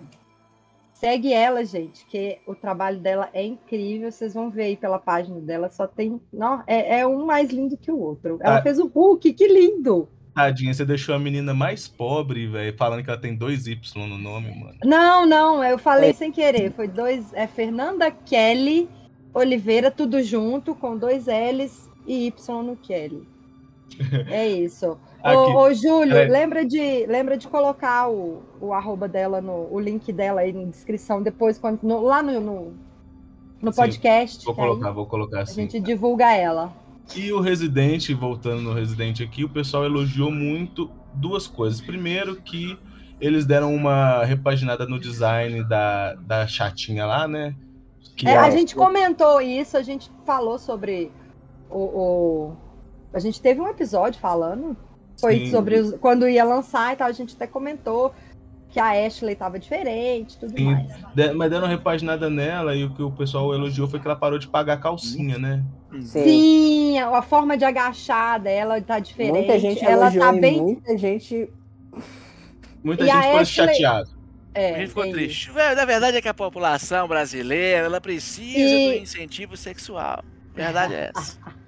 Segue 0.93 1.31
ela, 1.31 1.63
gente, 1.63 2.05
que 2.07 2.39
o 2.45 2.53
trabalho 2.53 2.99
dela 2.99 3.29
é 3.33 3.45
incrível. 3.45 4.11
Vocês 4.11 4.33
vão 4.33 4.49
ver 4.49 4.63
aí 4.63 4.75
pela 4.77 4.99
página 4.99 5.39
dela, 5.39 5.69
só 5.69 5.87
tem. 5.87 6.19
Não, 6.31 6.61
é, 6.67 6.99
é 6.99 7.07
um 7.07 7.25
mais 7.25 7.49
lindo 7.51 7.77
que 7.77 7.89
o 7.89 7.97
outro. 7.97 8.37
Ela 8.41 8.57
Ah. 8.57 8.61
fez 8.61 8.79
o 8.79 8.87
Hulk, 8.87 9.33
que 9.33 9.47
lindo! 9.47 10.07
tadinha, 10.35 10.73
você 10.73 10.85
deixou 10.85 11.13
a 11.15 11.19
menina 11.19 11.53
mais 11.53 11.85
pobre, 11.87 12.47
velho, 12.47 12.77
falando 12.77 13.03
que 13.03 13.09
ela 13.09 13.19
tem 13.19 13.35
dois 13.35 13.67
Y 13.67 14.07
no 14.07 14.17
nome, 14.17 14.49
mano. 14.57 14.77
Não, 14.85 15.25
não, 15.25 15.61
eu 15.61 15.77
falei 15.77 16.13
sem 16.13 16.31
querer. 16.31 16.71
Foi 16.71 16.87
dois. 16.87 17.33
É 17.33 17.45
Fernanda 17.45 18.09
Kelly 18.09 18.87
Oliveira, 19.33 19.91
tudo 19.91 20.21
junto, 20.23 20.73
com 20.73 20.97
dois 20.97 21.25
L's 21.27 21.89
e 22.07 22.27
Y 22.27 22.63
no 22.63 22.75
Kelly. 22.77 23.27
É 24.29 24.47
isso. 24.47 24.97
Ô, 25.23 25.57
ô, 25.59 25.73
Júlio, 25.73 26.13
Peraí. 26.13 26.29
lembra 26.29 26.65
de, 26.65 27.05
lembra 27.05 27.37
de 27.37 27.47
colocar 27.47 28.09
o, 28.09 28.41
o 28.61 28.73
arroba 28.73 29.07
dela, 29.07 29.41
no, 29.41 29.67
o 29.71 29.79
link 29.79 30.11
dela 30.13 30.41
aí 30.41 30.53
na 30.53 30.63
descrição 30.63 31.21
depois, 31.21 31.57
quando, 31.57 31.79
no- 31.83 32.01
lá 32.01 32.21
no, 32.23 32.39
no, 32.39 32.73
no 33.61 33.71
Sim, 33.71 33.81
podcast. 33.81 34.45
Vou 34.45 34.55
que 34.55 34.61
aí 34.61 34.67
colocar, 34.67 34.91
vou 34.91 35.05
colocar 35.07 35.39
a 35.39 35.41
assim. 35.43 35.63
gente 35.63 35.79
divulga 35.79 36.33
ela. 36.33 36.73
E 37.15 37.33
o 37.33 37.39
Residente, 37.41 38.13
voltando 38.13 38.61
no 38.61 38.73
Residente 38.73 39.23
aqui, 39.23 39.43
o 39.43 39.49
pessoal 39.49 39.83
elogiou 39.83 40.31
muito 40.31 40.89
duas 41.13 41.47
coisas. 41.47 41.81
Primeiro, 41.81 42.35
que 42.41 42.77
eles 43.19 43.45
deram 43.45 43.75
uma 43.75 44.23
repaginada 44.23 44.85
no 44.85 44.99
design 44.99 45.63
da, 45.67 46.13
da 46.15 46.47
chatinha 46.47 47.05
lá, 47.05 47.27
né? 47.27 47.53
Que 48.15 48.27
É, 48.27 48.37
a 48.37 48.49
gente 48.49 48.75
comentou 48.75 49.41
isso, 49.41 49.75
a 49.75 49.81
gente 49.81 50.09
falou 50.25 50.57
sobre 50.59 51.11
o, 51.69 51.79
o- 51.79 52.57
A 53.13 53.19
gente 53.19 53.41
teve 53.41 53.59
um 53.59 53.67
episódio 53.67 54.19
falando. 54.21 54.77
Foi 55.19 55.37
Sim. 55.39 55.51
sobre 55.51 55.79
os- 55.79 55.95
quando 55.99 56.27
ia 56.27 56.43
lançar 56.43 56.93
e 56.93 56.95
tal. 56.95 57.07
A 57.07 57.11
gente 57.11 57.35
até 57.35 57.45
comentou 57.47 58.13
que 58.69 58.79
a 58.79 58.91
Ashley 59.05 59.35
tava 59.35 59.57
diferente 59.57 60.37
tudo 60.37 60.55
Sim, 60.55 60.65
mais. 60.65 60.87
de- 61.15 61.33
mas 61.33 61.49
deram 61.49 61.63
uma 61.63 61.69
repaginada 61.69 62.29
nela 62.29 62.75
e 62.75 62.83
o 62.83 62.93
que 62.93 63.01
o 63.01 63.09
pessoal 63.11 63.51
elogiou 63.53 63.87
foi 63.87 63.99
que 63.99 64.05
ela 64.07 64.15
parou 64.15 64.37
de 64.37 64.47
pagar 64.47 64.73
a 64.73 64.77
calcinha, 64.77 65.39
né? 65.39 65.63
Sim, 66.01 66.99
a 66.99 67.17
a 67.17 67.21
forma 67.23 67.57
de 67.57 67.65
agachar 67.65 68.39
dela 68.39 68.79
tá 68.79 68.99
diferente. 68.99 69.33
Muita 69.33 69.57
gente 69.59 69.83
ela 69.83 70.03
elogiou 70.03 70.25
tá 70.25 70.31
bem. 70.33 70.61
muita 70.61 70.95
gente. 70.97 71.49
Muita 72.83 73.03
E 73.03 73.07
gente 73.07 73.15
a 73.17 73.21
ficou 73.23 73.39
Ashley- 73.39 73.67
chateada. 73.67 74.09
É, 74.53 74.75
a 74.75 74.79
gente 74.79 74.87
ficou 74.89 75.03
é 75.05 75.11
triste. 75.11 75.51
Velho, 75.51 75.75
Na 75.75 75.85
verdade 75.85 76.17
é 76.17 76.21
que 76.21 76.27
a 76.27 76.33
população 76.33 77.07
brasileira, 77.07 77.85
ela 77.85 77.99
precisa 78.01 78.57
E- 78.59 78.87
do 78.97 79.03
incentivo 79.03 79.57
sexual. 79.57 80.23
Verdade 80.55 80.93
é 80.93 81.11
essa. 81.15 81.37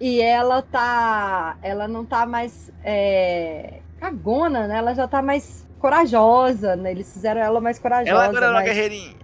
E 0.00 0.20
ela 0.20 0.62
tá. 0.62 1.56
Ela 1.62 1.88
não 1.88 2.04
tá 2.04 2.26
mais 2.26 2.70
é, 2.84 3.80
cagona, 3.98 4.66
né? 4.66 4.78
Ela 4.78 4.94
já 4.94 5.08
tá 5.08 5.22
mais 5.22 5.66
corajosa, 5.78 6.76
né? 6.76 6.90
Eles 6.90 7.12
fizeram 7.12 7.40
ela 7.40 7.60
mais 7.60 7.78
corajosa. 7.78 8.10
Ela 8.10 8.24
agora 8.26 8.46
é 8.46 8.50
uma 8.50 8.62
guerreirinha. 8.62 9.14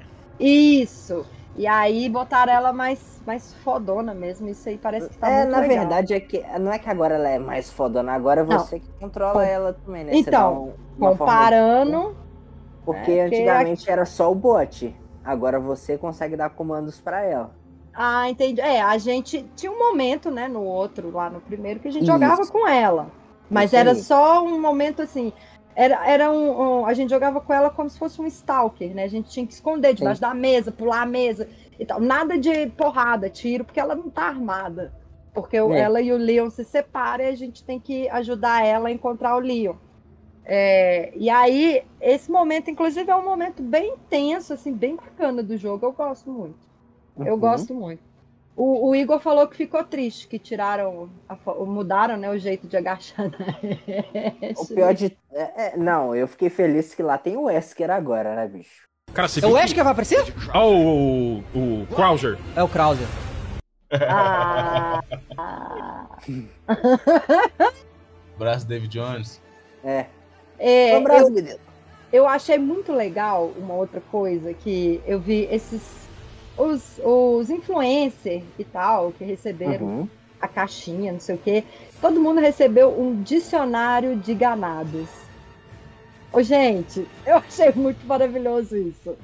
Isso. 0.41 1.24
E 1.55 1.66
aí 1.66 2.09
botaram 2.09 2.51
ela 2.53 2.72
mais, 2.72 3.20
mais 3.26 3.53
fodona 3.62 4.14
mesmo. 4.14 4.49
Isso 4.49 4.68
aí 4.68 4.78
parece 4.78 5.09
que 5.11 5.18
tá 5.18 5.28
é, 5.30 5.39
muito 5.41 5.51
na 5.51 5.61
legal. 5.61 5.78
verdade, 5.80 6.14
é 6.14 6.20
que 6.20 6.43
não 6.59 6.72
é 6.72 6.78
que 6.78 6.89
agora 6.89 7.14
ela 7.16 7.28
é 7.28 7.39
mais 7.39 7.70
fodona, 7.70 8.12
agora 8.12 8.41
é 8.41 8.45
Não. 8.45 8.59
você 8.59 8.80
que 8.80 8.89
controla 8.99 9.45
ela 9.45 9.74
também, 9.74 10.05
né? 10.05 10.12
Então, 10.14 10.74
um- 10.99 11.07
uma 11.07 11.16
forma 11.16 11.33
comparando. 11.35 12.09
de- 12.09 12.22
Porque 12.87 13.11
É, 13.12 13.24
antigamente 13.26 13.91
era 13.91 14.05
só 14.07 14.33
o 14.33 14.35
bot. 14.35 14.97
Agora 15.24 15.61
você 15.61 15.97
consegue 15.99 16.37
dar 16.37 16.51
comandos 16.51 17.01
pra 17.01 17.22
ela. 17.22 17.51
Ah, 17.95 18.28
entendi. 18.30 18.61
É, 18.61 18.80
a 18.80 18.97
gente 18.99 19.45
tinha 19.55 19.70
um 19.70 19.78
momento, 19.78 20.30
né, 20.30 20.49
no 20.49 20.62
outro, 20.62 21.11
lá 21.11 21.28
no 21.28 21.40
primeiro, 21.40 21.78
que 21.80 21.88
a 21.88 21.90
gente 21.90 22.05
Isso. 22.05 22.12
jogava 22.12 22.47
com 22.47 22.66
ela. 22.66 23.11
Mas 23.51 23.66
Isso 23.66 23.76
era 23.76 23.95
só 23.95 24.43
um 24.43 24.59
momento 24.61 25.03
assim. 25.03 25.32
Era, 25.74 26.07
era 26.07 26.30
um, 26.30 26.80
um- 26.80 26.86
A 26.86 26.95
gente 26.95 27.11
jogava 27.11 27.40
com 27.40 27.53
ela 27.53 27.70
como 27.70 27.88
se 27.90 27.99
fosse 27.99 28.20
um 28.20 28.26
stalker, 28.26 28.95
né? 28.95 29.05
A 29.05 29.09
gente 29.09 29.30
tinha 29.30 29.47
que 29.47 29.53
esconder 29.53 29.95
debaixo 29.95 30.20
da 30.20 30.32
mesa, 30.34 30.72
pular 30.72 31.03
a 31.03 31.07
mesa 31.07 31.49
e 31.78 31.84
tal. 31.84 32.01
Nada 32.01 32.38
de 32.38 32.66
porrada, 32.68 33.28
tiro, 33.28 33.64
porque 33.64 33.80
ela 33.80 33.95
não 33.95 34.09
tá 34.09 34.22
armada. 34.24 34.93
Porque 35.34 35.57
É. 35.57 35.78
ela 35.78 36.01
e 36.01 36.12
o 36.12 36.16
Leon 36.16 36.51
se 36.51 36.64
separam 36.64 37.24
e 37.24 37.28
a 37.28 37.34
gente 37.34 37.62
tem 37.64 37.78
que 37.80 38.09
ajudar 38.09 38.64
ela 38.64 38.88
a 38.88 38.93
encontrar 38.93 39.34
o 39.36 39.38
Leon. 39.40 39.74
É, 40.45 41.12
e 41.16 41.30
aí, 41.30 41.82
esse 42.01 42.30
momento, 42.30 42.70
inclusive, 42.70 43.11
é 43.11 43.16
um 43.16 43.24
momento 43.24 43.62
bem 43.62 43.93
intenso, 43.95 44.53
assim, 44.53 44.72
bem 44.72 44.97
bacana 44.97 45.43
do 45.43 45.57
jogo. 45.57 45.86
Eu 45.86 45.93
gosto 45.93 46.30
muito. 46.30 46.72
Eu 47.18 47.34
Uhum. 47.34 47.40
gosto 47.40 47.74
muito. 47.74 48.00
O, 48.54 48.90
o 48.90 48.94
Igor 48.94 49.18
falou 49.18 49.48
que 49.48 49.56
ficou 49.56 49.82
triste, 49.82 50.28
que 50.28 50.38
tiraram, 50.38 51.08
a 51.28 51.34
mudaram 51.64 52.16
né, 52.18 52.28
o 52.30 52.36
jeito 52.38 52.66
de 52.68 52.76
agachar 52.76 53.30
na 53.30 53.38
O 54.60 54.66
pior 54.66 54.92
de. 54.92 55.16
é- 55.32 55.72
é- 55.72 55.76
não, 55.76 56.14
eu 56.14 56.28
fiquei 56.28 56.50
feliz 56.50 56.94
que 56.94 57.02
lá 57.02 57.16
tem 57.16 57.34
o 57.36 57.44
Wesker 57.44 57.90
agora, 57.90 58.36
né, 58.36 58.46
bicho? 58.46 58.82
Cara, 59.14 59.26
você 59.28 59.42
É 59.42 59.46
o 59.48 59.52
Wesker 59.52 59.74
que 59.74 59.82
vai 59.82 59.92
aparecer? 59.92 60.22
Ah, 60.52 60.66
o, 60.66 61.38
o, 61.38 61.82
o 61.82 61.86
Krauser. 61.94 62.38
É 62.54 62.62
o 62.62 62.68
Krauser. 62.68 63.06
Ah, 64.08 65.00
Braço 68.38 68.66
David 68.66 68.90
Jones. 68.98 69.40
É. 69.84 70.06
É, 70.58 70.94
Um 70.94 70.98
abraço, 71.00 71.26
eu, 71.26 71.30
menino. 71.32 71.58
eu 72.12 72.28
achei 72.28 72.58
muito 72.58 72.92
legal 72.92 73.52
uma 73.56 73.74
outra 73.74 74.00
coisa 74.00 74.54
que 74.54 75.00
eu 75.06 75.18
vi 75.20 75.46
esses 75.50 76.01
os, 76.64 77.00
os 77.04 77.50
influencers 77.50 78.42
e 78.58 78.64
tal 78.64 79.12
que 79.12 79.24
receberam 79.24 79.86
Uhum. 79.86 80.08
a 80.40 80.48
caixinha, 80.48 81.12
não 81.12 81.20
sei 81.20 81.34
o 81.34 81.38
quê. 81.38 81.64
Todo 82.00 82.20
mundo 82.20 82.40
recebeu 82.40 82.88
um 82.98 83.22
dicionário 83.22 84.16
de 84.16 84.34
ganados. 84.34 85.08
Ô, 86.32 86.42
gente, 86.42 87.06
eu 87.26 87.36
achei 87.48 87.72
muito 87.74 88.04
maravilhoso 88.06 88.76
isso. 88.76 89.16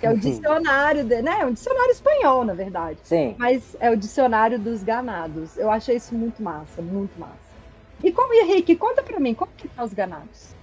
Que 0.00 0.06
é 0.06 0.10
o 0.10 0.16
dicionário, 0.18 1.04
de, 1.04 1.22
né? 1.22 1.38
É 1.40 1.46
um 1.46 1.52
dicionário 1.52 1.92
espanhol, 1.92 2.44
na 2.44 2.54
verdade. 2.54 2.98
Sim. 3.04 3.34
Mas 3.38 3.76
é 3.80 3.90
o 3.90 3.96
dicionário 3.96 4.58
dos 4.58 4.82
ganados. 4.82 5.56
Eu 5.56 5.70
achei 5.70 5.96
isso 5.96 6.14
muito 6.14 6.42
massa, 6.42 6.82
muito 6.82 7.18
massa. 7.18 7.52
E 8.02 8.10
como, 8.10 8.34
Henrique, 8.34 8.74
conta 8.74 9.02
pra 9.02 9.20
mim, 9.20 9.32
como 9.32 9.50
que 9.56 9.68
tá 9.68 9.84
os 9.84 9.92
ganados? 9.92 10.54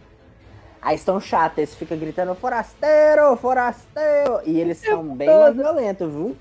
Aí 0.82 0.96
estão 0.96 1.20
chatos, 1.20 1.58
eles 1.58 1.76
ficam 1.76 1.98
gritando 1.98 2.34
forasteiro, 2.36 3.36
forasteiro. 3.38 4.42
E 4.46 4.60
eles 4.60 4.78
são 4.78 5.16
bem 5.16 5.28
mais 5.28 5.56
violentos, 5.56 6.12
viu? 6.12 6.38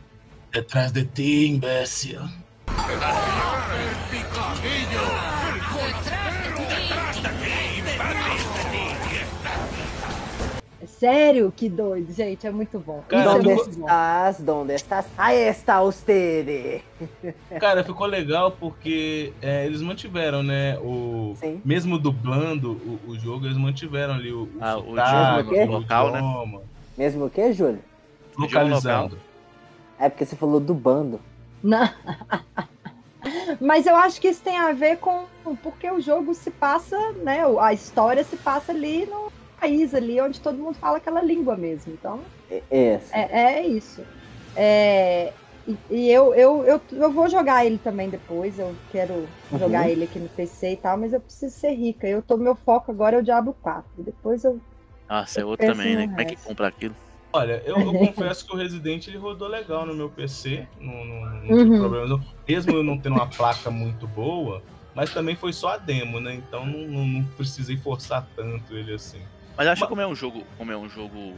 Detrás 0.52 0.92
de 0.92 1.04
ti, 1.04 1.48
imbécil. 1.48 2.20
Sério? 10.98 11.52
Que 11.54 11.68
doido, 11.68 12.12
gente, 12.12 12.46
é 12.46 12.50
muito 12.50 12.78
bom. 12.78 13.02
Cara, 13.08 13.38
Isso 13.38 13.50
é 13.50 13.54
bom. 13.54 13.62
estás? 13.70 14.40
Donde 14.40 14.74
estás? 14.74 15.06
Aí 15.16 15.48
está 15.48 15.80
usted. 15.82 16.82
Cara, 17.60 17.84
ficou 17.84 18.06
legal 18.06 18.50
porque 18.52 19.32
é, 19.40 19.64
eles 19.66 19.80
mantiveram, 19.80 20.42
né? 20.42 20.78
O, 20.78 21.34
Sim. 21.36 21.60
mesmo 21.64 21.98
dublando 21.98 22.72
o, 23.06 23.10
o 23.12 23.18
jogo, 23.18 23.46
eles 23.46 23.56
mantiveram 23.56 24.14
ali 24.14 24.32
o, 24.32 24.42
o 24.44 24.50
Ah, 24.60 24.78
o 24.78 24.90
o 24.90 25.66
local, 25.66 26.12
né? 26.12 26.20
Mesmo 26.96 27.26
o 27.26 27.30
que, 27.30 27.52
Júlio? 27.52 27.80
localizando. 28.38 29.18
É 29.98 30.08
porque 30.08 30.24
você 30.24 30.36
falou 30.36 30.60
do 30.60 30.72
bando. 30.72 31.20
Não. 31.62 31.88
Mas 33.60 33.86
eu 33.86 33.96
acho 33.96 34.20
que 34.20 34.28
isso 34.28 34.40
tem 34.42 34.56
a 34.56 34.72
ver 34.72 34.98
com 34.98 35.24
porque 35.62 35.90
o 35.90 36.00
jogo 36.00 36.34
se 36.34 36.50
passa, 36.50 36.96
né? 37.24 37.40
A 37.60 37.72
história 37.72 38.22
se 38.22 38.36
passa 38.36 38.70
ali 38.70 39.06
no 39.06 39.32
país 39.60 39.94
ali 39.94 40.20
onde 40.20 40.40
todo 40.40 40.58
mundo 40.58 40.78
fala 40.78 40.98
aquela 40.98 41.22
língua 41.22 41.56
mesmo. 41.56 41.92
Então 41.92 42.22
Esse. 42.70 43.12
é, 43.12 43.60
é 43.62 43.66
isso. 43.66 44.02
É, 44.54 45.32
e 45.66 45.76
e 45.90 46.10
eu, 46.10 46.34
eu, 46.34 46.64
eu, 46.64 46.80
eu 46.92 47.12
vou 47.12 47.28
jogar 47.28 47.64
ele 47.66 47.78
também 47.78 48.10
depois. 48.10 48.58
Eu 48.58 48.74
quero 48.90 49.14
Uhum. 49.50 49.58
jogar 49.58 49.88
ele 49.90 50.04
aqui 50.04 50.18
no 50.18 50.28
PC 50.28 50.72
e 50.72 50.76
tal, 50.76 50.98
mas 50.98 51.12
eu 51.12 51.20
preciso 51.20 51.54
ser 51.56 51.72
rica. 51.72 52.08
Eu 52.08 52.22
tô 52.22 52.36
meu 52.36 52.56
foco 52.56 52.90
agora 52.90 53.16
é 53.16 53.20
o 53.20 53.22
Diablo 53.24 53.54
4. 53.54 54.02
Depois 54.02 54.44
eu 54.44 54.60
Nossa, 55.08 55.40
é 55.40 55.42
Eu 55.42 55.48
outro 55.48 55.66
penso 55.66 55.80
também, 55.80 55.96
né? 55.96 56.06
no 56.06 56.08
Como 56.08 56.20
é 56.20 56.24
que 56.24 56.36
resto. 56.36 56.48
compra 56.48 56.68
aquilo? 56.68 56.94
Olha, 57.32 57.62
eu, 57.66 57.76
eu 57.78 57.92
confesso 57.98 58.46
que 58.46 58.54
o 58.54 58.56
Resident 58.58 59.06
ele 59.06 59.18
rodou 59.18 59.48
legal 59.48 59.84
no 59.84 59.94
meu 59.94 60.10
PC, 60.10 60.66
não, 60.80 61.04
não, 61.04 61.20
não 61.44 61.56
tive 61.56 61.70
Uhum. 61.70 61.78
problemas. 61.78 62.10
não. 62.10 62.20
Mesmo 62.48 62.72
eu 62.74 62.82
não 62.82 62.98
tendo 63.00 63.16
uma 63.16 63.28
placa 63.28 63.70
muito 63.70 64.08
boa, 64.08 64.62
mas 64.94 65.12
também 65.12 65.36
foi 65.36 65.52
só 65.52 65.68
a 65.74 65.76
demo, 65.76 66.20
né? 66.20 66.34
Então 66.34 66.64
não, 66.66 66.80
não, 66.88 67.06
não 67.06 67.24
precisei 67.36 67.76
forçar 67.76 68.26
tanto 68.34 68.74
ele 68.76 68.94
assim. 68.94 69.22
Mas 69.58 69.66
acho 69.66 69.82
que 69.82 69.88
como 69.88 70.00
é 70.00 70.06
um 70.06 70.14
jogo, 70.14 70.44
como 70.56 70.70
é 70.70 70.76
um 70.76 70.88
jogo 70.88 71.34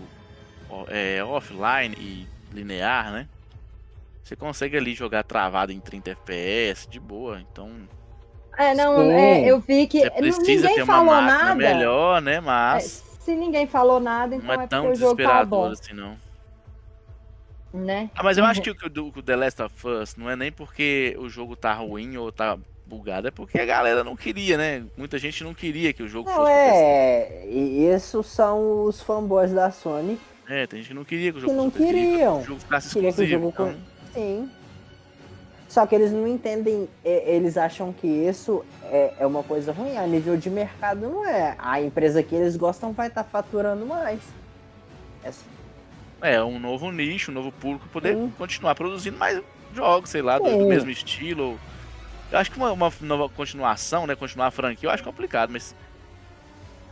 é, 0.89 1.25
offline 1.25 1.95
e 1.99 2.29
linear, 2.53 3.11
né? 3.11 3.27
Você 4.23 4.37
consegue 4.37 4.77
ali 4.77 4.95
jogar 4.95 5.25
travado 5.25 5.73
em 5.73 5.81
30 5.81 6.11
FPS 6.11 6.87
de 6.89 7.01
boa, 7.01 7.41
então 7.41 7.71
É, 8.59 8.75
não, 8.75 9.11
é, 9.11 9.45
eu 9.51 9.59
vi 9.59 9.87
que 9.87 10.01
você 10.01 10.11
não- 10.11 10.17
precisa 10.17 10.69
ninguém 10.69 10.75
ter 10.75 10.83
uma 10.83 10.95
falou 10.99 11.15
máquina 11.15 11.33
nada. 11.33 11.55
melhor, 11.55 12.21
né? 12.21 12.35
É, 12.35 12.41
Mas 12.43 13.03
se 13.21 13.35
ninguém 13.35 13.67
falou 13.67 13.99
nada, 13.99 14.37
então 14.37 14.49
não 14.55 14.61
é, 14.61 14.65
é 14.65 14.67
tão 14.69 14.83
porque 14.85 14.99
o 14.99 15.01
jogo 15.01 15.23
tá 15.23 15.45
bom, 15.45 15.71
desesperador 15.71 15.73
assim, 15.73 15.95
não. 15.95 16.17
né? 17.73 18.11
Ah, 18.15 18.23
mas 18.23 18.37
eu 18.37 18.45
acho 18.45 18.61
que 18.61 18.71
o, 18.71 18.75
o 19.17 19.23
The 19.23 19.37
Last 19.37 19.63
of 19.63 19.87
Us 19.89 20.15
não 20.17 20.29
é 20.29 20.37
nem 20.37 20.53
porque 20.53 21.17
o 21.19 21.29
jogo 21.29 21.57
tá 21.57 21.73
ruim 21.73 22.19
ou 22.19 22.31
tá 22.31 22.59
é 23.25 23.31
porque 23.31 23.59
a 23.61 23.65
galera 23.67 24.03
não 24.03 24.17
queria, 24.17 24.57
né? 24.57 24.85
Muita 24.97 25.19
gente 25.19 25.45
não 25.45 25.55
queria 25.55 25.93
que 25.93 26.03
o 26.03 26.09
jogo 26.09 26.29
Não, 26.29 26.37
fosse 26.37 26.51
é. 26.53 27.47
Isso 27.47 28.23
são 28.23 28.85
os 28.85 29.01
fanboys 29.01 29.53
da 29.53 29.71
Sony 29.71 30.19
É, 30.49 30.67
tem 30.67 30.81
gente 30.81 30.89
que 30.89 30.95
não 30.95 31.05
queria 31.05 31.33
que 31.33 31.39
o 31.39 31.41
que 31.41 31.47
jogo 31.47 31.57
não 31.63 31.71
fosse 31.71 31.85
queriam. 31.85 32.39
que 32.39 32.43
o 32.45 32.47
jogo 32.47 32.61
ficasse 32.61 32.93
Queria 32.93 33.13
que 33.13 33.23
o 33.23 33.27
jogo. 33.27 33.49
Então, 33.49 33.67
com- 33.75 34.13
Sim. 34.13 34.51
Só 35.69 35.87
que 35.87 35.95
eles 35.95 36.11
não 36.11 36.27
entendem, 36.27 36.89
eles 37.05 37.57
acham 37.57 37.93
que 37.93 38.09
isso 38.09 38.65
é, 38.87 39.15
é 39.21 39.27
uma 39.27 39.45
coisa 39.45 39.71
ruim. 39.71 39.97
A 39.97 40.05
nível 40.05 40.37
de 40.37 40.51
mercado 40.51 41.01
não 41.03 41.25
é. 41.25 41.55
A 41.61 41.81
empresa 41.81 42.25
que 42.25 42.35
eles 42.35 42.57
gostam 42.57 42.93
vai 42.93 43.07
estar 43.07 43.23
faturando 43.23 43.87
mais. 43.87 44.19
É 45.23 45.29
assim. 45.29 45.45
É, 46.21 46.43
um 46.43 46.59
novo 46.59 46.91
nicho, 46.91 47.31
um 47.31 47.35
novo 47.35 47.53
público, 47.53 47.89
poder 47.93 48.17
Sim. 48.17 48.33
continuar 48.37 48.75
produzindo 48.75 49.17
mais 49.17 49.41
jogos, 49.73 50.11
sei 50.11 50.23
lá, 50.23 50.39
do, 50.41 50.45
do 50.59 50.67
mesmo 50.67 50.91
estilo. 50.91 51.57
Eu 52.31 52.39
acho 52.39 52.51
que 52.51 52.57
uma, 52.57 52.73
uma 52.73 52.93
nova 53.01 53.29
continuação, 53.29 54.07
né? 54.07 54.15
Continuar 54.15 54.47
a 54.47 54.51
franquia, 54.51 54.89
eu 54.89 54.93
acho 54.93 55.03
complicado, 55.03 55.51
mas. 55.51 55.75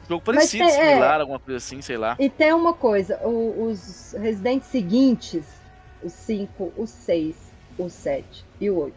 Jogo 0.09 0.25
parecido, 0.25 0.65
tem- 0.65 0.75
é. 0.75 0.89
similar, 0.89 1.21
alguma 1.21 1.39
coisa 1.39 1.59
assim, 1.59 1.83
sei 1.83 1.97
lá. 1.99 2.17
E 2.19 2.31
tem 2.31 2.53
uma 2.53 2.73
coisa, 2.73 3.21
o- 3.23 3.65
os 3.71 4.15
residentes 4.19 4.69
seguintes, 4.69 5.45
o 6.03 6.09
5, 6.09 6.73
o 6.77 6.87
6, 6.87 7.37
o 7.79 7.89
7 7.91 8.45
e 8.59 8.71
o 8.71 8.79
8, 8.79 8.95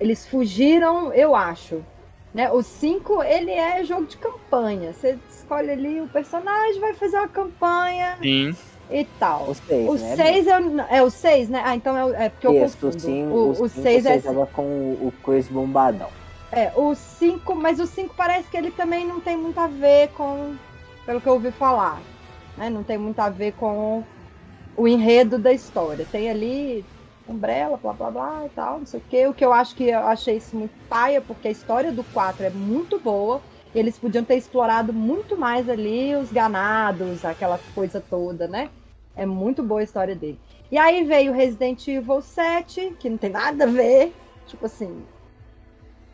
eles 0.00 0.26
fugiram, 0.26 1.12
eu 1.12 1.36
acho. 1.36 1.84
Né? 2.32 2.50
O 2.50 2.62
5, 2.62 3.22
ele 3.22 3.52
é 3.52 3.84
jogo 3.84 4.06
de 4.06 4.16
campanha. 4.16 4.92
Você 4.92 5.16
escolhe 5.30 5.70
ali 5.70 6.00
o 6.00 6.08
personagem, 6.08 6.80
vai 6.80 6.92
fazer 6.94 7.16
uma 7.18 7.28
campanha 7.28 8.16
Sim. 8.20 8.56
E 8.94 9.04
tal. 9.18 9.50
O 9.50 9.54
6, 9.54 9.88
O 9.90 9.98
né? 9.98 10.16
6 10.16 10.46
é, 10.46 10.58
o- 10.58 10.80
é 10.80 11.02
o 11.02 11.10
6, 11.10 11.48
né? 11.48 11.62
Ah, 11.64 11.74
então 11.74 11.96
é, 12.14 12.26
é 12.26 12.28
porque 12.28 12.46
eu 12.46 12.52
Isso, 12.54 12.76
confundo. 12.78 13.00
sim, 13.00 13.26
o, 13.26 13.50
o 13.50 13.68
6 13.68 14.06
é, 14.06 14.18
tava 14.20 14.46
com 14.46 14.62
o 14.62 15.08
o 15.08 15.12
Chris 15.24 15.48
Bombadão. 15.48 16.08
é, 16.52 16.72
o 16.76 16.94
5, 16.94 17.54
mas 17.54 17.80
o 17.80 17.86
5 17.86 18.14
parece 18.16 18.48
que 18.48 18.56
ele 18.56 18.70
também 18.70 19.06
não 19.06 19.20
tem 19.20 19.36
muito 19.36 19.58
a 19.58 19.66
ver 19.66 20.08
com, 20.10 20.54
pelo 21.04 21.20
que 21.20 21.28
eu 21.28 21.32
ouvi 21.34 21.50
falar, 21.50 22.00
né? 22.56 22.70
Não 22.70 22.82
tem 22.84 22.96
muito 22.96 23.18
a 23.18 23.28
ver 23.28 23.52
com 23.52 24.04
o 24.76 24.88
enredo 24.88 25.38
da 25.38 25.52
história. 25.52 26.06
Tem 26.10 26.30
ali 26.30 26.84
Umbrella, 27.28 27.76
blá 27.76 27.92
blá 27.92 28.10
blá 28.10 28.46
e 28.46 28.48
tal, 28.50 28.78
não 28.80 28.86
sei 28.86 29.00
o 29.00 29.04
quê. 29.08 29.26
O 29.26 29.34
que 29.34 29.44
eu 29.44 29.52
acho 29.52 29.74
que 29.74 29.84
eu 29.84 29.98
achei 30.00 30.36
isso 30.36 30.56
muito 30.56 30.74
paia, 30.88 31.20
porque 31.20 31.48
a 31.48 31.50
história 31.50 31.92
do 31.92 32.04
4 32.04 32.46
é 32.46 32.50
muito 32.50 33.00
boa. 33.00 33.42
Eles 33.74 33.98
podiam 33.98 34.24
ter 34.24 34.36
explorado 34.36 34.92
muito 34.92 35.36
mais 35.36 35.68
ali 35.68 36.14
os 36.14 36.30
ganados, 36.30 37.24
aquela 37.24 37.58
coisa 37.74 38.00
toda, 38.00 38.46
né? 38.46 38.70
É 39.16 39.24
muito 39.26 39.62
boa 39.62 39.80
a 39.80 39.84
história 39.84 40.14
dele. 40.14 40.38
E 40.70 40.78
aí 40.78 41.04
veio 41.04 41.32
Resident 41.32 41.86
Evil 41.86 42.20
7, 42.20 42.96
que 42.98 43.08
não 43.08 43.18
tem 43.18 43.30
nada 43.30 43.64
a 43.64 43.68
ver. 43.68 44.12
Tipo 44.46 44.66
assim, 44.66 45.04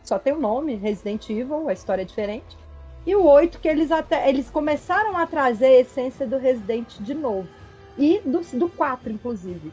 só 0.03 0.19
tem 0.19 0.33
o 0.33 0.39
nome, 0.39 0.75
Resident 0.75 1.29
Evil, 1.29 1.67
a 1.67 1.73
história 1.73 2.01
é 2.01 2.05
diferente. 2.05 2.57
E 3.05 3.15
o 3.15 3.23
8, 3.25 3.59
que 3.59 3.67
eles 3.67 3.91
até 3.91 4.29
eles 4.29 4.49
começaram 4.49 5.17
a 5.17 5.25
trazer 5.25 5.65
a 5.67 5.79
essência 5.79 6.27
do 6.27 6.37
Resident 6.37 6.99
de 6.99 7.13
novo. 7.13 7.49
E 7.97 8.19
do, 8.25 8.41
do 8.57 8.69
4, 8.69 9.11
inclusive. 9.11 9.71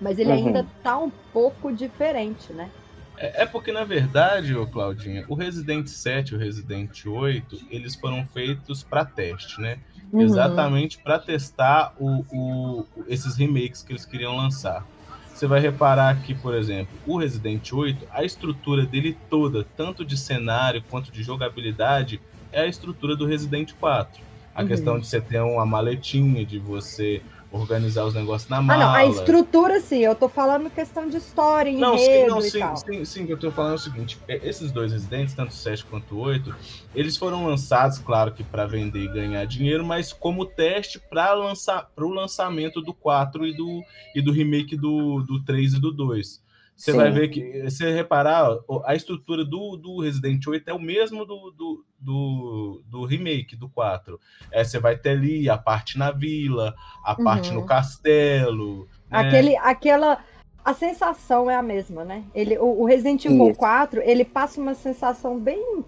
Mas 0.00 0.18
ele 0.18 0.32
Uhum. 0.32 0.38
ainda 0.38 0.66
tá 0.82 0.98
um 0.98 1.10
pouco 1.32 1.72
diferente, 1.72 2.52
né? 2.52 2.70
É, 3.16 3.42
é 3.42 3.46
porque, 3.46 3.72
na 3.72 3.84
verdade, 3.84 4.54
ô 4.56 4.66
Claudinha, 4.68 5.24
o 5.28 5.34
Resident 5.34 5.86
7 5.86 6.30
e 6.32 6.36
o 6.36 6.38
Resident 6.38 7.04
8, 7.06 7.56
eles 7.70 7.94
foram 7.96 8.26
feitos 8.26 8.82
para 8.82 9.04
teste, 9.04 9.60
né? 9.60 9.80
Uhum. 10.12 10.20
Exatamente 10.22 10.98
para 10.98 11.18
testar 11.18 11.92
o, 11.98 12.24
o- 12.32 12.86
esses 13.08 13.36
remakes 13.36 13.82
que 13.82 13.92
eles 13.92 14.04
queriam 14.04 14.36
lançar. 14.36 14.86
Você 15.34 15.46
vai 15.48 15.58
reparar 15.60 16.22
que, 16.22 16.32
por 16.34 16.54
exemplo, 16.54 16.94
o 17.06 17.18
Resident 17.18 17.72
8, 17.72 18.06
a 18.12 18.22
estrutura 18.22 18.86
dele 18.86 19.18
toda, 19.28 19.66
tanto 19.76 20.04
de 20.04 20.16
cenário 20.16 20.82
quanto 20.88 21.10
de 21.10 21.22
jogabilidade, 21.24 22.20
é 22.52 22.60
a 22.60 22.66
estrutura 22.66 23.16
do 23.16 23.26
Resident 23.26 23.72
4. 23.80 24.22
A 24.54 24.62
Uhum. 24.62 24.68
questão 24.68 24.98
de 25.00 25.06
você 25.08 25.20
ter 25.20 25.40
uma 25.40 25.66
maletinha, 25.66 26.46
de 26.46 26.60
você 26.60 27.20
organizar 27.54 28.04
os 28.04 28.14
negócios 28.14 28.50
na 28.50 28.58
Ah, 28.58 28.62
mala. 28.62 28.84
não, 28.84 28.94
a 28.94 29.06
estrutura 29.06 29.80
sim, 29.80 30.00
eu 30.00 30.14
tô 30.14 30.28
falando 30.28 30.68
questão 30.68 31.08
de 31.08 31.16
história, 31.16 31.70
enredo 31.70 31.86
Não, 31.86 31.98
sim, 31.98 32.26
não, 32.26 32.38
e 32.40 32.50
sim, 32.50 32.58
tal. 32.58 32.76
sim, 32.76 33.04
sim, 33.04 33.26
que 33.26 33.32
eu 33.32 33.38
tô 33.38 33.50
falando 33.50 33.72
é 33.72 33.74
o 33.76 33.78
seguinte: 33.78 34.18
é, 34.26 34.46
esses 34.48 34.72
dois 34.72 34.92
residentes, 34.92 35.34
tanto 35.34 35.50
o 35.50 35.54
7 35.54 35.84
quanto 35.84 36.14
o 36.16 36.18
8, 36.18 36.54
eles 36.94 37.16
foram 37.16 37.46
lançados, 37.46 37.98
claro 37.98 38.32
que 38.32 38.42
para 38.42 38.66
vender 38.66 39.04
e 39.04 39.08
ganhar 39.08 39.44
dinheiro, 39.46 39.84
mas 39.84 40.12
como 40.12 40.44
teste 40.44 40.98
para 40.98 41.32
lançar 41.32 41.88
para 41.94 42.04
o 42.04 42.10
lançamento 42.12 42.80
do 42.80 42.92
4 42.92 43.46
e 43.46 43.56
do, 43.56 43.82
e 44.14 44.20
do 44.20 44.32
remake 44.32 44.76
do, 44.76 45.22
do 45.22 45.42
3 45.44 45.74
e 45.74 45.80
do 45.80 45.92
2. 45.92 46.42
Você 46.76 46.90
Sim. 46.90 46.96
vai 46.98 47.10
ver 47.10 47.28
que, 47.28 47.70
se 47.70 47.78
você 47.78 47.92
reparar, 47.92 48.48
a 48.84 48.94
estrutura 48.96 49.44
do, 49.44 49.76
do 49.76 50.00
Resident 50.00 50.44
8 50.44 50.68
é 50.68 50.74
o 50.74 50.78
mesmo 50.78 51.24
do, 51.24 51.50
do, 51.52 51.84
do, 52.00 52.82
do 52.86 53.04
remake, 53.04 53.54
do 53.54 53.68
4. 53.68 54.18
É, 54.50 54.64
você 54.64 54.80
vai 54.80 54.96
ter 54.96 55.10
ali 55.10 55.48
a 55.48 55.56
parte 55.56 55.96
na 55.96 56.10
vila, 56.10 56.74
a 57.04 57.14
parte 57.14 57.50
Uhum. 57.50 57.60
no 57.60 57.66
castelo. 57.66 58.88
né? 59.10 59.18
Aquele, 59.20 59.56
aquela. 59.58 60.24
A 60.64 60.74
sensação 60.74 61.50
é 61.50 61.54
a 61.54 61.62
mesma, 61.62 62.04
né? 62.04 62.24
Ele, 62.34 62.58
o, 62.58 62.80
o 62.80 62.84
Resident 62.86 63.24
Evil 63.24 63.50
Isso. 63.50 63.58
4, 63.58 64.00
ele 64.02 64.24
passa 64.24 64.60
uma 64.60 64.74
sensação 64.74 65.38
bem. 65.38 65.84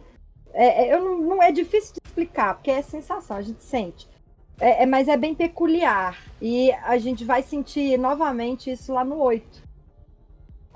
É, 0.52 0.84
é, 0.84 0.94
eu 0.94 1.02
não, 1.04 1.18
não 1.18 1.42
é 1.42 1.50
difícil 1.50 1.94
de 1.94 2.00
explicar, 2.06 2.54
porque 2.54 2.70
é 2.70 2.80
sensação, 2.82 3.36
a 3.36 3.42
gente 3.42 3.62
sente. 3.64 4.08
É, 4.60 4.84
é- 4.84 4.86
mas 4.86 5.08
é 5.08 5.16
bem 5.16 5.34
peculiar. 5.34 6.18
E 6.40 6.70
a 6.72 6.96
gente 6.98 7.24
vai 7.24 7.42
sentir 7.42 7.98
novamente 7.98 8.70
isso 8.70 8.92
lá 8.92 9.04
no 9.04 9.18
8. 9.18 9.65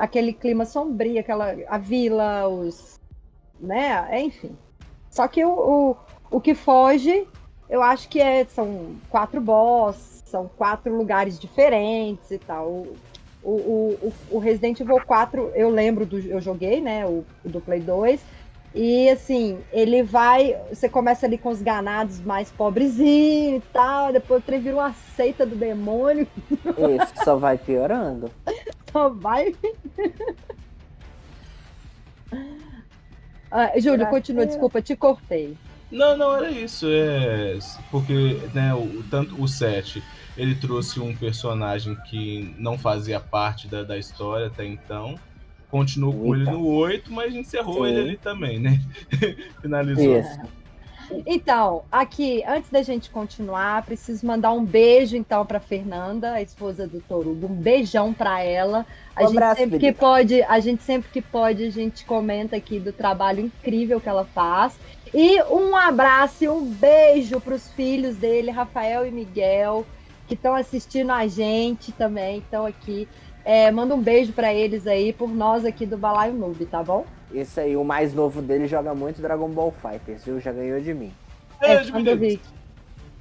Aquele 0.01 0.33
clima 0.33 0.65
sombrio, 0.65 1.21
aquela. 1.21 1.55
A 1.69 1.77
vila, 1.77 2.49
os. 2.49 2.99
Né? 3.61 4.23
Enfim. 4.23 4.57
Só 5.11 5.29
que 5.29 5.45
o, 5.45 5.51
o, 5.51 5.97
o 6.31 6.41
que 6.41 6.55
foge, 6.55 7.29
eu 7.69 7.83
acho 7.83 8.09
que 8.09 8.19
é, 8.19 8.47
são 8.47 8.97
quatro 9.11 9.43
boss, 9.43 10.23
são 10.25 10.49
quatro 10.57 10.97
lugares 10.97 11.39
diferentes 11.39 12.31
e 12.31 12.39
tal. 12.39 12.67
O, 12.67 12.97
o, 13.43 13.99
o, 14.03 14.13
o 14.31 14.39
Resident 14.39 14.81
Evil 14.81 15.03
4, 15.05 15.53
eu 15.55 15.69
lembro 15.69 16.07
do. 16.07 16.19
Eu 16.19 16.41
joguei, 16.41 16.81
né? 16.81 17.05
O, 17.05 17.23
do 17.45 17.61
Play 17.61 17.81
2. 17.81 18.21
E 18.75 19.11
assim, 19.11 19.59
ele 19.71 20.03
vai. 20.03 20.57
Você 20.71 20.89
começa 20.89 21.27
ali 21.27 21.37
com 21.37 21.51
os 21.51 21.61
ganados 21.61 22.21
mais 22.21 22.51
pobrezinhos 22.51 23.63
e 23.63 23.69
tal. 23.71 24.15
Depois 24.15 24.41
o 24.41 24.47
trem 24.47 24.61
vira 24.61 24.77
uma 24.77 24.95
seita 25.15 25.45
do 25.45 25.57
demônio. 25.57 26.27
Isso 26.49 27.23
só 27.23 27.37
vai 27.37 27.59
piorando. 27.59 28.31
Só 28.93 29.09
vai. 29.09 29.55
Ah, 33.51 33.73
Júlio, 33.79 34.07
continua, 34.07 34.47
desculpa, 34.47 34.81
te 34.81 34.95
cortei. 34.95 35.57
Não, 35.91 36.17
não, 36.17 36.37
era 36.37 36.51
isso. 36.51 36.87
É 36.89 37.59
porque 37.91 38.39
né, 38.55 38.73
o, 38.73 39.03
tanto 39.11 39.41
o 39.43 39.49
7 39.49 40.03
ele 40.37 40.55
trouxe 40.55 41.01
um 41.01 41.15
personagem 41.15 41.97
que 42.09 42.55
não 42.59 42.79
fazia 42.79 43.19
parte 43.19 43.67
da, 43.67 43.83
da 43.83 43.99
história 43.99 44.47
até 44.47 44.65
então. 44.65 45.19
Continuou 45.69 46.13
com 46.13 46.35
ele 46.35 46.45
no 46.45 46.67
8, 46.67 47.13
mas 47.13 47.35
encerrou 47.35 47.85
Sim. 47.85 47.91
ele 47.91 48.01
ali 48.01 48.17
também, 48.17 48.59
né? 48.59 48.81
Finalizou. 49.61 50.23
Então, 51.27 51.85
aqui, 51.91 52.43
antes 52.45 52.71
da 52.71 52.83
gente 52.83 53.11
continuar, 53.11 53.85
preciso 53.85 54.27
mandar 54.27 54.53
um 54.53 54.65
beijo 54.65 55.17
então 55.17 55.45
para 55.45 55.61
Fernanda, 55.61 56.33
a 56.33 56.43
esposa 56.43 56.87
do 56.87 57.01
Torugo, 57.01 57.47
um 57.47 57.55
beijão 57.55 58.13
para 58.13 58.43
ela. 58.43 58.87
A 59.15 59.25
Um 59.25 59.27
gente 59.27 59.37
abraço, 59.37 59.61
sempre 59.61 59.79
que 59.79 59.93
pode, 59.93 60.43
a 60.43 60.61
gente 60.61 60.83
sempre 60.83 61.11
que 61.11 61.21
pode, 61.21 61.65
a 61.65 61.71
gente 61.71 62.05
comenta 62.05 62.57
aqui 62.57 62.79
do 62.81 62.93
trabalho 62.93 63.41
incrível 63.41 64.01
que 64.01 64.09
ela 64.09 64.25
faz. 64.25 64.79
E 65.13 65.43
um 65.45 65.77
abraço 65.77 66.45
e 66.45 66.49
um 66.49 66.65
beijo 66.65 67.41
para 67.41 67.55
os 67.55 67.69
filhos 67.73 68.17
dele, 68.17 68.51
Rafael 68.51 69.07
e 69.07 69.11
Miguel, 69.11 69.87
que 70.27 70.35
estão 70.35 70.55
assistindo 70.55 71.11
a 71.11 71.27
gente 71.27 71.93
também, 71.93 72.39
estão 72.39 72.65
aqui. 72.67 73.09
É, 73.45 73.71
manda 73.71 73.95
um 73.95 74.03
beijo 74.03 74.33
para 74.33 74.55
eles 74.55 74.87
aí, 74.87 75.13
por 75.13 75.31
nós 75.35 75.65
aqui 75.65 75.87
do 75.87 75.99
Balaio 75.99 76.35
Noob, 76.35 76.65
tá 76.67 76.83
bom? 76.83 77.07
Isso 77.33 77.61
aí, 77.61 77.77
o 77.77 77.85
mais 77.85 78.13
novo 78.13 78.43
dele 78.43 78.67
joga 78.67 78.95
muito 78.95 79.23
Dragon 79.23 79.49
Ball 79.49 79.73
Fighters, 79.73 80.25
viu? 80.25 80.41
Já 80.41 80.53
ganhou 80.53 80.81
de 80.81 80.93
mim. 80.93 81.13
É, 81.61 81.79
do 81.79 82.15
Rick. 82.17 82.43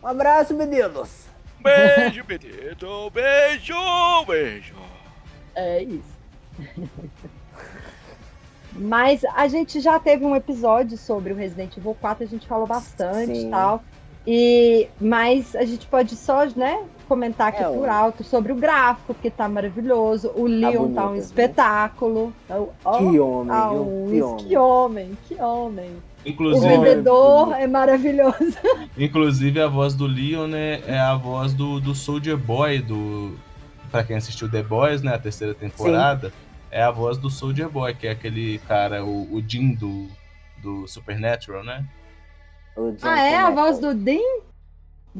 Um 0.01 0.07
abraço, 0.07 0.53
meninos! 0.53 1.27
Beijo, 1.61 2.23
menino. 2.27 3.09
Beijo, 3.11 4.25
beijo. 4.25 4.75
É 5.55 5.83
isso. 5.83 6.19
Mas 8.73 9.25
a 9.25 9.47
gente 9.47 9.81
já 9.81 9.99
teve 9.99 10.23
um 10.23 10.35
episódio 10.35 10.97
sobre 10.97 11.33
o 11.33 11.35
Resident 11.35 11.75
Evil 11.75 11.97
4, 11.99 12.23
a 12.23 12.27
gente 12.27 12.47
falou 12.47 12.65
bastante 12.65 13.33
e 13.33 13.49
tal. 13.49 13.83
E, 14.25 14.87
mas 15.01 15.55
a 15.55 15.65
gente 15.65 15.87
pode 15.87 16.15
só, 16.15 16.45
né, 16.45 16.85
comentar 17.09 17.47
aqui 17.49 17.61
É, 17.63 17.67
por 17.67 17.87
o- 17.87 17.91
alto 17.91 18.23
sobre 18.23 18.51
o 18.53 18.55
gráfico, 18.55 19.13
que 19.13 19.29
tá 19.29 19.49
maravilhoso. 19.49 20.31
O 20.35 20.45
Leon 20.45 20.93
tá, 20.93 21.01
um 21.03 21.07
bonito, 21.07 21.11
né? 21.13 21.17
espetáculo. 21.17 22.33
Oh, 22.49 22.67
oh, 22.85 22.97
Que 22.97 23.19
homem, 23.19 23.51
ah, 23.53 23.69
viu? 23.69 23.81
um- 23.81 24.07
Que 24.07 24.21
homem. 24.21 24.37
que 24.47 24.55
homem, 24.57 25.17
que 25.27 25.41
homem. 25.41 25.89
O 26.25 26.29
Inclusive, 26.29 26.77
vendedor 26.77 27.53
é 27.57 27.65
maravilhoso. 27.67 28.37
inclusive 28.97 29.59
a 29.61 29.67
voz 29.67 29.93
do 29.95 30.05
Leon 30.05 30.47
né, 30.47 30.81
é 30.87 30.99
a 30.99 31.15
voz 31.15 31.53
do, 31.53 31.79
do 31.79 31.93
Soldier 31.95 32.37
Boy, 32.37 32.79
do. 32.79 33.33
Pra 33.91 34.03
quem 34.03 34.17
assistiu 34.17 34.49
The 34.51 34.61
Boys, 34.61 35.01
né? 35.01 35.15
A 35.15 35.19
terceira 35.19 35.53
temporada, 35.55 36.31
é 36.69 36.83
a 36.83 36.91
voz 36.91 37.17
do 37.17 37.29
Soldier 37.29 37.67
Boy, 37.69 37.95
que 37.95 38.05
é 38.05 38.11
aquele 38.11 38.59
cara, 38.67 39.03
o, 39.03 39.33
o 39.33 39.41
Jim 39.47 39.73
do, 39.73 40.07
do 40.61 40.87
Supernatural, 40.87 41.63
né? 41.63 41.83
O 42.77 42.93
Ah, 43.01 43.23
é 43.23 43.35
a 43.37 43.49
voz 43.49 43.79
do 43.79 43.93
Dean? 43.95 44.19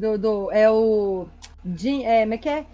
Do, 0.00 0.18
do, 0.18 0.50
é 0.50 0.70
o. 0.70 1.26
Jim, 1.76 2.04
é, 2.04 2.22
como 2.22 2.34
é 2.34 2.38
que 2.38 2.48
é? 2.48 2.64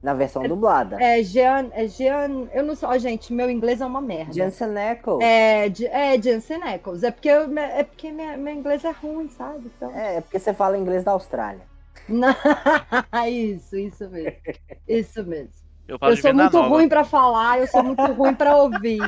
Na 0.00 0.14
versão 0.14 0.42
dublada. 0.42 1.00
É 1.00 1.22
Jean, 1.22 1.70
é 1.72 1.86
Jean, 1.86 2.48
eu 2.52 2.64
não 2.64 2.74
sei, 2.74 2.88
ó, 2.88 2.98
gente, 2.98 3.32
meu 3.32 3.48
inglês 3.48 3.80
é 3.80 3.86
uma 3.86 4.00
merda. 4.00 4.32
Jensen 4.32 4.76
Ackles. 4.76 5.20
É, 5.22 5.66
é 5.66 6.20
Jensen 6.20 6.62
Ackles. 6.62 7.04
É 7.04 7.10
porque, 7.12 7.28
eu, 7.28 7.56
é 7.56 7.84
porque 7.84 8.10
minha, 8.10 8.36
meu 8.36 8.52
inglês 8.52 8.84
é 8.84 8.90
ruim, 8.90 9.28
sabe? 9.28 9.70
Então... 9.76 9.92
É, 9.92 10.16
é 10.16 10.20
porque 10.20 10.40
você 10.40 10.52
fala 10.52 10.76
inglês 10.76 11.04
da 11.04 11.12
Austrália. 11.12 11.62
Isso, 13.28 13.76
isso 13.76 14.08
mesmo. 14.10 14.40
Isso 14.88 15.24
mesmo. 15.24 15.52
Eu 15.86 15.98
falo 15.98 16.12
Eu 16.12 16.16
sou 16.16 16.34
muito 16.34 16.56
Nova. 16.56 16.68
ruim 16.68 16.88
pra 16.88 17.04
falar, 17.04 17.60
eu 17.60 17.66
sou 17.68 17.82
muito 17.82 18.02
ruim 18.12 18.34
pra 18.34 18.56
ouvir. 18.56 18.98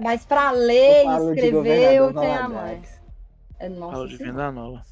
Mas 0.00 0.24
pra 0.24 0.50
ler 0.52 1.04
e 1.04 1.30
escrever, 1.30 1.94
eu 1.94 2.14
tenho 2.14 2.40
a 2.40 2.48
mãe. 2.48 2.82
É, 3.58 3.68
nossa 3.68 3.92
Falo 3.92 4.08
de. 4.08 4.16
Venda 4.16 4.50
Nova. 4.50 4.82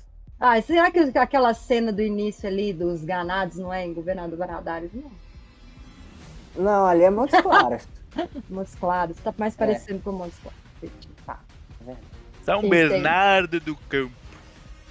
Ah, 0.41 0.61
será 0.63 0.91
que 0.91 1.01
aquela 1.19 1.53
cena 1.53 1.93
do 1.93 2.01
início 2.01 2.49
ali 2.49 2.73
dos 2.73 3.03
ganados 3.05 3.57
não 3.57 3.73
é 3.73 3.85
em 3.85 3.93
Governador 3.93 4.39
Valadares? 4.39 4.91
Não. 4.95 5.11
Não, 6.57 6.87
ali 6.87 7.03
é 7.03 7.11
Montes 7.11 7.41
Claros. 7.41 7.89
Montes 8.49 8.75
Claros, 8.77 9.17
tá 9.19 9.35
mais 9.37 9.55
É. 9.55 9.57
parecendo 9.59 10.01
com 10.01 10.13
Montes 10.13 10.39
Claros. 10.39 10.59
Tá. 11.27 11.41
São 12.45 12.59
Entendi. 12.59 12.71
Bernardo 12.71 13.61
do 13.61 13.77
Campo. 13.89 14.13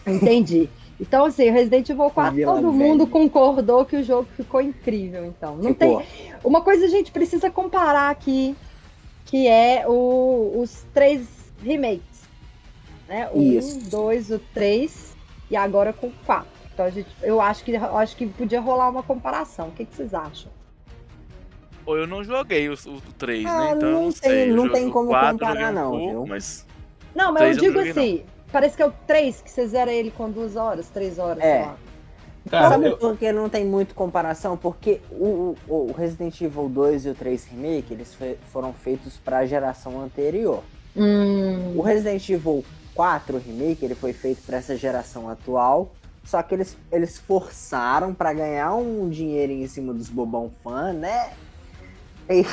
Entendi. 0.05 0.69
Então, 0.99 1.25
assim, 1.25 1.49
Resident 1.49 1.87
Evil 1.89 2.09
4, 2.09 2.35
Vila 2.35 2.55
todo 2.55 2.71
mundo 2.71 3.05
concordou 3.07 3.85
que 3.85 3.97
o 3.97 4.03
jogo 4.03 4.27
ficou 4.35 4.61
incrível, 4.61 5.25
então. 5.25 5.55
Não 5.55 5.73
Ficou. 5.73 5.97
tem. 5.99 6.33
Uma 6.43 6.61
coisa 6.61 6.85
a 6.85 6.89
gente 6.89 7.11
precisa 7.11 7.49
comparar 7.51 8.09
aqui, 8.09 8.55
que 9.25 9.47
é 9.47 9.85
o- 9.87 10.59
os 10.59 10.85
três 10.93 11.27
remakes. 11.63 12.21
Né? 13.07 13.29
O 13.31 13.39
Isso. 13.41 13.77
1, 13.79 13.89
2, 13.89 14.31
o 14.31 14.39
3 14.39 15.06
e 15.49 15.55
agora 15.55 15.91
com 15.93 16.07
o 16.07 16.13
4. 16.25 16.47
Então 16.73 16.85
a 16.85 16.89
gente, 16.89 17.09
eu 17.23 17.41
acho 17.41 17.63
que 17.63 17.71
eu 17.73 17.97
acho 17.97 18.15
que 18.15 18.25
podia 18.27 18.61
rolar 18.61 18.89
uma 18.89 19.03
comparação. 19.03 19.69
O 19.69 19.71
que, 19.71 19.85
que 19.85 19.95
vocês 19.95 20.13
acham? 20.13 20.51
Ou 21.85 21.97
eu 21.97 22.05
não 22.05 22.23
joguei 22.23 22.69
o, 22.69 22.73
o 22.73 23.01
3, 23.17 23.45
Ah, 23.45 23.59
né? 23.59 23.71
Então 23.77 23.89
eu 23.89 23.93
não 23.95 24.03
não 24.03 24.11
tem- 24.11 24.31
sei. 24.31 24.51
Eu 24.51 24.55
não 24.55 24.69
tem 24.69 24.89
como 24.89 25.09
4 25.09 25.31
comparar, 25.39 25.53
joguei 25.53 25.67
um 25.69 25.73
não, 25.73 25.91
pouco, 25.91 26.09
viu? 26.09 26.25
Mas 26.27 26.65
Não, 27.15 27.31
mas 27.33 27.41
eu 27.41 27.47
eu 27.47 27.53
não 27.55 27.61
digo 27.61 27.73
joguei, 27.87 27.91
assim, 27.91 28.25
parece 28.51 28.75
que 28.75 28.81
é 28.83 28.85
o 28.85 28.93
3 29.07 29.41
que 29.41 29.49
você 29.49 29.67
zera 29.67 29.91
ele 29.91 30.11
com 30.11 30.29
duas 30.29 30.55
horas, 30.55 30.89
três 30.89 31.17
horas, 31.17 31.43
É. 31.43 31.57
sei 31.57 31.61
lá. 31.65 31.77
Cara, 32.49 32.69
Sabe 32.69 32.85
eu- 32.87 32.97
por 32.97 33.17
que 33.17 33.29
não 33.33 33.49
tem 33.49 33.65
muito 33.65 33.93
comparação? 33.95 34.55
Porque 34.55 35.01
o, 35.11 35.55
o- 35.67 35.89
o 35.89 35.93
Resident 35.97 36.39
Evil 36.41 36.69
2 36.69 37.05
e 37.05 37.09
o 37.09 37.15
3 37.15 37.43
Remake, 37.45 37.93
eles 37.93 38.13
fe- 38.13 38.37
foram 38.53 38.71
feitos 38.71 39.17
para 39.17 39.39
a 39.39 39.45
geração 39.45 39.99
anterior. 40.01 40.63
Hum, 40.95 41.73
O 41.77 41.81
Resident 41.81 42.27
Evil 42.29 42.63
4 42.97 43.37
Remake, 43.37 43.85
ele 43.85 43.93
foi 43.93 44.11
feito 44.11 44.41
para 44.41 44.57
essa 44.57 44.75
geração 44.75 45.29
atual, 45.29 45.91
só 46.25 46.41
que 46.41 46.55
eles, 46.55 46.75
eles 46.91 47.15
forçaram 47.19 48.11
para 48.11 48.33
ganhar 48.33 48.73
um 48.73 49.07
dinheiro 49.07 49.53
em 49.53 49.67
cima 49.67 49.93
dos 49.93 50.09
bobão 50.09 50.51
fã, 50.63 50.91
né? 50.91 51.29
E- 52.29 52.43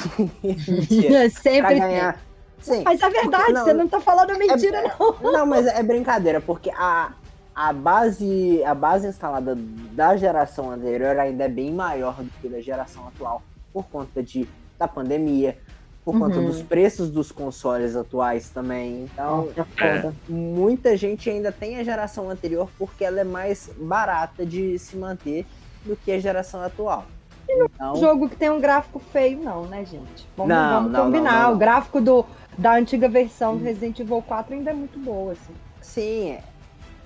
Mentira. 0.70 1.28
sempre 1.34 1.80
ganhar. 1.80 2.20
Sim. 2.61 2.82
Mas 2.84 3.03
é 3.03 3.11
verdade, 3.11 3.45
Porque- 3.45 3.53
não, 3.53 3.64
você 3.64 3.72
não 3.72 3.88
tá 3.88 3.99
falando 4.01 4.38
mentira, 4.38 4.78
é- 4.78 4.95
não. 4.99 5.16
Não, 5.32 5.47
mas 5.47 5.66
é 5.66 5.82
brincadeira, 5.82 6.40
porque 6.40 6.70
a, 6.70 7.12
a, 7.55 7.72
base, 7.72 8.62
a 8.64 8.74
base 8.74 9.09
instalada 9.09 9.57
da 9.57 10.16
geração 10.16 10.70
anterior 10.70 11.18
ainda 11.18 11.45
é 11.45 11.49
bem 11.49 11.72
maior 11.72 12.22
do 12.22 12.30
que 12.40 12.49
da 12.49 12.61
geração 12.61 13.09
atual, 13.09 13.42
por 13.72 13.84
conta 13.86 14.22
de, 14.22 14.47
da 14.78 14.86
pandemia, 14.86 15.59
por 16.05 16.18
conta 16.18 16.36
Uhum. 16.36 16.46
dos 16.46 16.61
preços 16.62 17.11
dos 17.11 17.32
consoles 17.32 17.96
atuais 17.96 18.50
também. 18.50 19.05
Então, 19.05 19.48
É. 19.78 20.12
muita 20.28 20.96
gente 20.96 21.30
ainda 21.30 21.50
tem 21.50 21.78
a 21.78 21.84
geração 21.84 22.28
anterior 22.30 22.68
porque 22.78 23.05
ela 23.05 23.20
é 23.20 23.24
mais 23.24 23.70
barata 23.78 24.44
de 24.44 24.78
se 24.78 24.96
manter 24.96 25.46
do 25.84 25.96
que 25.96 26.12
a 26.12 26.18
geração 26.18 26.62
atual. 26.62 27.05
Então, 27.48 27.96
jogo 27.96 28.28
que 28.28 28.36
tem 28.36 28.50
um 28.50 28.61
gráfico 28.61 28.98
feio, 28.98 29.38
não, 29.38 29.66
né, 29.66 29.84
gente? 29.84 30.26
Vamos, 30.36 30.48
Não, 30.55 30.72
vamos 30.74 30.92
não, 30.92 31.05
combinar. 31.05 31.32
não, 31.32 31.38
não, 31.42 31.48
não. 31.50 31.55
O 31.55 31.59
gráfico 31.59 32.00
do, 32.00 32.24
da 32.57 32.74
antiga 32.74 33.09
versão 33.09 33.57
do 33.57 33.62
Resident 33.64 33.98
Evil 34.00 34.22
4 34.22 34.55
ainda 34.55 34.70
é 34.70 34.74
muito 34.74 34.98
boa, 34.98 35.32
assim. 35.32 35.52
sim, 35.80 36.30
é. 36.32 36.42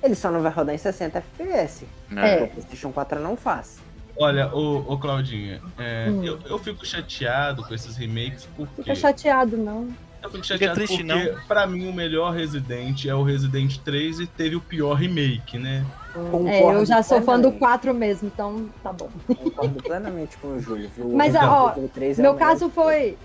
ele 0.02 0.14
só 0.14 0.30
não 0.30 0.40
vai 0.40 0.52
rodar 0.52 0.74
em 0.74 0.78
60 0.78 1.18
FPS. 1.18 1.84
É. 2.16 2.44
O 2.44 2.48
PlayStation 2.48 2.92
4 2.92 3.18
não 3.20 3.36
faz. 3.36 3.78
Olha, 4.20 4.52
ô, 4.54 4.92
ô 4.92 4.98
Claudinha, 4.98 5.60
é, 5.78 6.08
Hum. 6.10 6.24
eu, 6.24 6.38
eu 6.46 6.58
fico 6.58 6.84
chateado 6.84 7.62
com 7.64 7.72
esses 7.74 7.96
remakes 7.96 8.46
porque. 8.56 8.82
Fica 8.82 8.94
chateado, 8.94 9.56
não. 9.56 9.88
Eu 10.20 10.30
fico 10.30 10.42
Fica 10.42 10.44
chateado 10.44 10.74
triste, 10.74 11.04
porque, 11.04 11.30
não. 11.30 11.40
pra 11.46 11.66
mim, 11.66 11.88
o 11.88 11.92
melhor 11.92 12.32
Resident 12.34 13.04
é 13.04 13.14
o 13.14 13.22
Resident 13.22 13.78
3 13.84 14.18
e 14.18 14.26
teve 14.26 14.56
o 14.56 14.60
pior 14.60 14.94
remake, 14.94 15.56
né? 15.58 15.86
É, 16.48 16.62
eu 16.74 16.84
já 16.84 17.00
sou 17.02 17.22
fã 17.22 17.34
do 17.38 17.52
plenamente. 17.52 17.58
4 17.60 17.94
mesmo, 17.94 18.26
então 18.26 18.66
tá 18.82 18.92
bom. 18.92 19.08
Concordo 19.28 19.80
plenamente 19.80 20.36
com 20.38 20.48
o 20.48 20.60
Júlio. 20.60 20.90
viu? 20.96 21.10
Mas, 21.10 21.34
O 21.34 21.38
ó, 21.38 21.40
Resident 21.68 21.76
Evil 21.76 21.90
3 21.94 22.18
é 22.18 22.22
meu 22.22 22.32
o 22.32 22.34
melhor 22.34 22.48
caso 22.48 22.68
foi. 22.70 23.16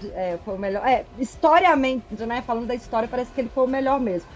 de- 0.00 0.10
é, 0.12 0.38
foi 0.44 0.54
o 0.54 0.58
melhor. 0.58 0.84
É, 0.84 1.04
historiamente, 1.20 2.04
né? 2.26 2.42
Falando 2.44 2.66
da 2.66 2.74
história, 2.74 3.08
parece 3.08 3.30
que 3.30 3.40
ele 3.40 3.48
foi 3.54 3.64
o 3.64 3.68
melhor 3.68 4.00
mesmo. 4.00 4.28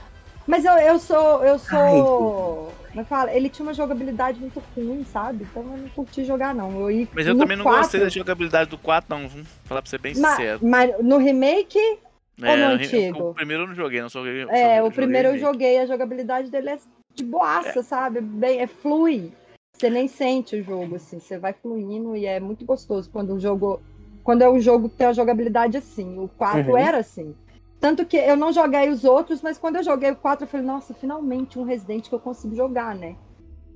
Mas 0.47 0.65
eu, 0.65 0.73
eu 0.75 0.99
sou. 1.01 1.45
Eu 1.45 1.59
sou. 1.59 1.77
Como 1.79 2.73
é 3.03 3.05
fala? 3.05 3.33
Ele 3.33 3.49
tinha 3.49 3.65
uma 3.67 3.75
jogabilidade 3.75 4.41
muito 4.41 4.63
ruim, 4.77 5.05
sabe? 5.05 5.45
Então 5.51 5.63
eu 5.63 5.77
não 5.79 5.89
curti 5.91 6.25
jogar, 6.25 6.55
não. 6.55 6.81
Eu 6.81 6.91
ia 6.91 7.09
Mas 7.13 7.27
eu 7.27 7.37
também 7.37 7.57
não 7.57 7.65
4, 7.65 7.81
gostei 7.83 8.01
da 8.01 8.09
jogabilidade 8.09 8.71
do 8.71 8.79
4, 8.79 9.07
não. 9.15 9.29
Vamos 9.29 9.49
falar 9.65 9.83
pra 9.83 9.91
ser 9.91 9.99
bem 9.99 10.15
ma- 10.17 10.31
sincero. 10.31 10.61
Mas 10.63 10.93
no 11.03 11.19
remake. 11.19 11.79
ou 11.79 11.99
no 12.39 12.47
É, 12.47 12.65
antigo? 12.65 13.31
O 13.31 13.35
primeiro 13.35 13.63
eu 13.65 13.67
não 13.69 13.75
joguei, 13.75 14.01
não 14.01 14.09
só 14.09 14.25
joguei. 14.25 14.45
só 14.47 14.53
É, 14.53 14.81
o 14.81 14.85
joguei 14.87 14.97
primeiro 14.97 15.29
eu 15.29 15.39
joguei, 15.39 15.79
a 15.79 15.87
jogabilidade 15.87 16.51
dele 16.51 16.71
é 16.71 16.79
de 17.15 17.25
boaça, 17.25 17.83
sabe? 17.83 18.21
Bem, 18.21 18.61
é 18.61 18.67
flui. 18.67 19.33
Você 19.75 19.91
nem 19.91 20.09
sente 20.09 20.57
o 20.57 20.63
jogo, 20.63 20.97
assim, 20.97 21.19
você 21.19 21.39
vai 21.39 21.53
fluindo 21.53 22.17
e 22.17 22.25
é 22.27 22.41
muito 22.41 22.65
gostoso 22.65 23.11
quando 23.11 23.35
o 23.35 23.41
jogo. 23.41 23.81
Quando 24.25 24.43
é 24.43 24.51
um 24.51 24.59
jogo 24.59 24.89
que 24.89 24.97
tem 24.97 25.07
a 25.07 25.13
jogabilidade 25.13 25.77
assim. 25.77 26.19
O 26.19 26.29
4 26.29 26.71
Uhum. 26.73 26.77
era 26.79 26.99
assim. 26.99 27.35
Tanto 27.81 28.07
que 28.07 28.17
eu 28.17 28.37
não 28.37 28.53
joguei 28.53 28.89
os 28.89 29.05
outros, 29.05 29.43
mas 29.43 29.59
quando 29.59 29.77
eu 29.77 29.83
joguei 29.83 30.11
o 30.11 30.17
4, 30.17 30.45
eu 30.45 30.49
falei, 30.49 30.67
nossa, 30.67 30.95
finalmente 30.95 31.59
um 31.59 31.63
Resident 31.63 32.09
que 32.09 32.15
eu 32.15 32.21
consigo 32.21 32.55
jogar, 32.55 32.95
né? 32.95 33.17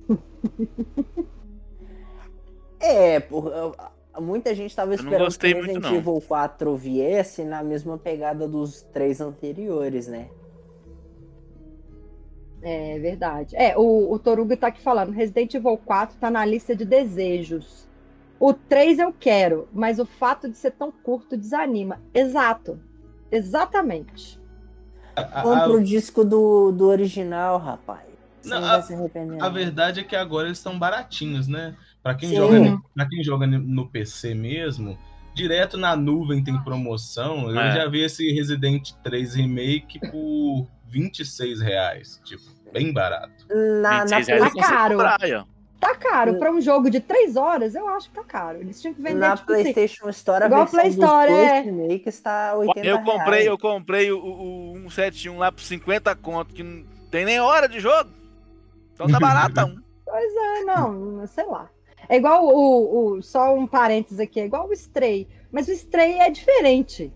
É, 2.83 3.19
por, 3.19 3.51
muita 4.19 4.55
gente 4.55 4.75
tava 4.75 4.87
não 4.87 4.95
esperando 4.95 5.37
que 5.37 5.45
o 5.45 5.55
muito, 5.55 5.67
Resident 5.67 5.83
não. 5.83 5.95
Evil 5.95 6.21
4 6.27 6.75
viesse 6.75 7.43
na 7.43 7.63
mesma 7.63 7.95
pegada 7.97 8.47
dos 8.47 8.81
três 8.91 9.21
anteriores, 9.21 10.07
né? 10.07 10.29
É 12.61 12.99
verdade. 12.99 13.55
É, 13.55 13.77
o, 13.77 14.11
o 14.11 14.19
Toruga 14.19 14.57
tá 14.57 14.67
aqui 14.67 14.81
falando, 14.81 15.11
Resident 15.11 15.53
Evil 15.53 15.77
4 15.77 16.17
tá 16.19 16.29
na 16.29 16.43
lista 16.43 16.75
de 16.75 16.85
desejos. 16.85 17.87
O 18.39 18.53
3 18.53 18.99
eu 18.99 19.13
quero, 19.13 19.67
mas 19.71 19.99
o 19.99 20.05
fato 20.05 20.49
de 20.49 20.57
ser 20.57 20.71
tão 20.71 20.91
curto 20.91 21.37
desanima. 21.37 22.01
Exato. 22.13 22.79
Exatamente. 23.31 24.39
Compra 25.41 25.69
o 25.71 25.83
disco 25.83 26.23
do, 26.23 26.71
do 26.71 26.87
original, 26.87 27.57
rapaz. 27.57 28.01
Não, 28.45 28.57
a- 28.57 28.61
vai 28.77 28.81
se 28.83 28.93
arrepender. 28.93 29.41
A 29.41 29.45
não. 29.45 29.53
verdade 29.53 29.99
é 29.99 30.03
que 30.03 30.15
agora 30.15 30.47
eles 30.47 30.57
estão 30.57 30.77
baratinhos, 30.79 31.47
né? 31.47 31.75
Pra 32.01 32.15
quem, 32.15 32.29
Sim. 32.29 32.35
joga, 32.35 32.81
pra 32.95 33.07
quem 33.07 33.23
joga 33.23 33.45
no 33.45 33.87
PC 33.87 34.33
mesmo, 34.33 34.97
direto 35.35 35.77
na 35.77 35.95
nuvem 35.95 36.43
tem 36.43 36.59
promoção. 36.63 37.49
Eu 37.49 37.59
É. 37.59 37.75
já 37.75 37.87
vi 37.87 38.03
esse 38.03 38.31
Resident 38.31 38.91
3 39.03 39.35
Remake 39.35 39.99
por 40.09 40.67
26 40.87 41.61
reais. 41.61 42.19
Tipo, 42.25 42.43
bem 42.73 42.91
barato. 42.91 43.45
Na, 43.81 44.05
na, 44.05 44.17
26 44.17 44.27
reais 44.27 44.41
eu 44.41 44.47
Tá 44.47 44.51
consigo 44.53 44.67
caro. 44.75 44.97
comprar. 44.97 45.47
Tá 45.81 45.95
caro. 45.95 46.37
Pra 46.37 46.51
um 46.51 46.61
jogo 46.61 46.89
de 46.89 46.99
3 47.01 47.35
horas, 47.35 47.75
eu 47.75 47.87
acho 47.89 48.07
que 48.09 48.15
tá 48.15 48.23
caro. 48.23 48.59
Eles 48.59 48.79
tinham 48.79 48.93
que 48.93 49.01
vender, 49.01 49.15
na 49.19 49.35
tipo 49.35 49.51
assim, 49.51 49.63
PlayStation 49.63 50.07
Store, 50.09 50.43
a 50.43 50.45
igual 50.45 50.61
a 50.61 50.63
versão 50.65 50.79
Play 50.79 50.91
dos 50.91 51.03
Store, 51.03 51.31
dois 51.31 51.49
é. 51.49 51.59
remakes 51.61 52.19
tá 52.21 52.53
80 52.55 52.87
Eu 52.87 52.97
comprei, 53.01 53.31
reais. 53.33 53.45
eu 53.47 53.57
comprei 53.57 54.11
o, 54.11 54.17
o, 54.19 54.71
o 54.85 54.91
171 54.91 55.37
lá 55.39 55.51
por 55.51 55.61
50 55.61 56.15
conto, 56.17 56.53
que 56.53 56.61
não 56.63 56.85
tem 57.09 57.25
nem 57.25 57.39
hora 57.41 57.67
de 57.67 57.79
jogo. 57.79 58.09
Então 58.93 59.07
tá 59.09 59.19
baratão. 59.19 59.75
Pois 60.05 60.33
é, 60.35 60.63
não, 60.65 61.25
sei 61.25 61.45
lá. 61.45 61.69
É 62.09 62.17
igual 62.17 62.45
o, 62.45 63.13
o- 63.15 63.21
Só 63.23 63.55
um 63.55 63.65
parênteses 63.65 64.19
aqui, 64.19 64.41
é 64.41 64.45
igual 64.45 64.67
o 64.67 64.73
Stray. 64.73 65.25
Mas 65.49 65.69
o 65.69 65.71
Stray 65.71 66.19
é 66.19 66.29
diferente. 66.29 67.11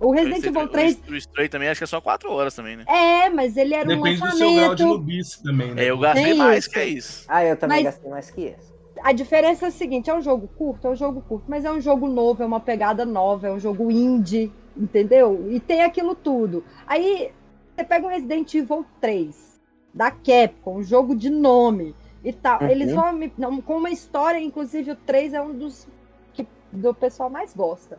O 0.00 0.10
Resident 0.12 0.44
Evil 0.44 0.68
3 0.68 1.00
O, 1.08 1.12
o 1.12 1.16
Stray 1.16 1.48
também 1.48 1.68
acho 1.68 1.78
que 1.80 1.84
é 1.84 1.86
só 1.86 2.00
4 2.00 2.30
horas 2.30 2.54
também, 2.54 2.76
né? 2.76 2.84
é, 2.86 3.28
mas 3.30 3.56
ele 3.56 3.74
era 3.74 3.84
um 3.88 3.96
Depende 4.00 4.20
do 4.20 4.30
seu 4.32 4.54
grau 4.54 4.74
de 4.74 4.84
lançamento. 4.84 5.42
também, 5.42 5.74
né? 5.74 5.84
É, 5.84 5.90
eu 5.90 5.98
gastei 5.98 6.24
Tem 6.24 6.34
mais 6.34 6.58
isso. 6.64 6.70
que 6.70 6.78
é 6.78 6.86
isso. 6.86 7.24
Ah, 7.28 7.44
eu 7.44 7.56
também 7.56 7.76
Mas- 7.78 7.84
gastei 7.94 8.10
mais 8.10 8.30
que 8.30 8.40
isso. 8.42 8.78
A 9.02 9.12
diferença 9.12 9.66
é 9.66 9.68
a 9.68 9.70
seguinte: 9.72 10.10
é 10.10 10.14
um 10.14 10.20
jogo 10.22 10.48
curto, 10.58 10.88
é 10.88 10.90
um 10.90 10.96
jogo 10.96 11.20
curto, 11.20 11.44
mas 11.48 11.64
é 11.64 11.70
um 11.70 11.80
jogo 11.80 12.08
novo, 12.08 12.42
é 12.42 12.46
uma 12.46 12.58
pegada 12.60 13.04
nova, 13.04 13.46
é 13.46 13.52
um 13.52 13.58
jogo 13.60 13.90
indie, 13.92 14.52
entendeu? 14.76 15.46
E 15.50 15.60
tem 15.60 15.82
aquilo 15.82 16.14
tudo. 16.16 16.64
Aí 16.86 17.30
você 17.76 17.84
pega 17.84 18.06
um 18.06 18.10
Resident 18.10 18.52
Evil 18.54 18.84
3 19.00 19.60
da 19.94 20.10
Capcom, 20.10 20.78
um 20.78 20.82
jogo 20.82 21.14
de 21.14 21.30
nome 21.30 21.94
e 22.24 22.32
tal. 22.32 22.60
Uhum. 22.60 22.68
Eles 22.68 22.92
vão 22.92 23.12
me- 23.12 23.32
não, 23.38 23.60
com 23.60 23.76
uma 23.76 23.90
história, 23.90 24.38
inclusive 24.40 24.90
o 24.90 24.96
3 24.96 25.32
é 25.32 25.40
um 25.40 25.52
dos 25.56 25.86
que 26.34 26.44
do 26.72 26.92
pessoal 26.92 27.30
mais 27.30 27.54
gosta. 27.54 27.98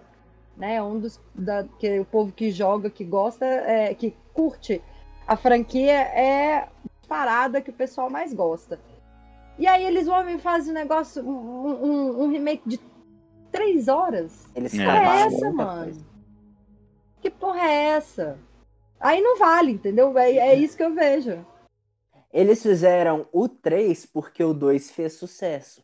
Né? 0.60 0.84
Um 0.84 1.00
dos 1.00 1.20
da, 1.34 1.64
que 1.80 2.00
o 2.02 2.06
povo 2.06 2.32
que 2.34 2.52
joga, 2.52 2.90
que 2.90 3.04
gosta, 3.06 3.46
é, 3.46 3.94
que 3.96 4.14
curte 4.34 4.82
a 5.26 5.36
franquia 5.38 5.94
é 5.94 6.68
parada 7.08 7.62
que 7.62 7.70
o 7.70 7.74
pessoal 7.74 8.10
mais 8.10 8.34
gosta. 8.34 8.78
E 9.58 9.66
aí 9.66 9.86
eles 9.86 10.06
vão 10.06 10.24
me 10.24 10.38
fazer 10.38 10.72
um 10.72 10.74
negócio, 10.74 11.24
um, 11.24 11.86
um- 11.86 12.24
um 12.24 12.30
remake 12.30 12.68
de 12.68 12.80
três 13.52 13.88
horas. 13.88 14.46
Eles 14.54 14.74
É. 14.74 14.78
Que 14.78 14.84
porra 14.86 15.00
é 15.00 15.22
essa, 15.22 15.52
mano? 15.52 15.84
coisa. 15.84 16.06
Que 17.22 17.30
porra 17.30 17.62
é 17.62 17.84
essa? 17.92 18.38
Aí 19.00 19.22
não 19.22 19.38
vale, 19.40 19.72
entendeu? 19.72 20.18
É, 20.18 20.32
é 20.32 20.56
isso 20.56 20.76
que 20.76 20.84
eu 20.84 20.94
vejo. 20.94 21.46
Eles 22.34 22.62
fizeram 22.62 23.26
o 23.32 23.48
3 23.48 24.06
porque 24.06 24.44
o 24.44 24.54
2 24.54 24.92
fez 24.92 25.14
sucesso. 25.14 25.84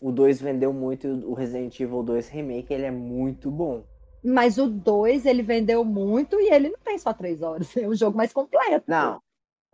O 0.00 0.10
2 0.12 0.40
vendeu 0.40 0.72
muito 0.72 1.06
e 1.06 1.10
o 1.24 1.34
Resident 1.34 1.78
Evil 1.80 2.02
2 2.02 2.28
Remake 2.28 2.72
ele 2.72 2.86
é 2.86 2.90
muito 2.90 3.50
bom. 3.50 3.84
Mas 4.24 4.56
o 4.56 4.66
2, 4.66 5.26
ele 5.26 5.42
vendeu 5.42 5.84
muito 5.84 6.40
e 6.40 6.50
ele 6.50 6.70
não 6.70 6.78
tem 6.82 6.96
só 6.98 7.12
três 7.12 7.42
horas. 7.42 7.68
É 7.76 7.86
um 7.86 7.94
jogo 7.94 8.16
mais 8.16 8.32
completo. 8.32 8.84
Não, 8.88 9.20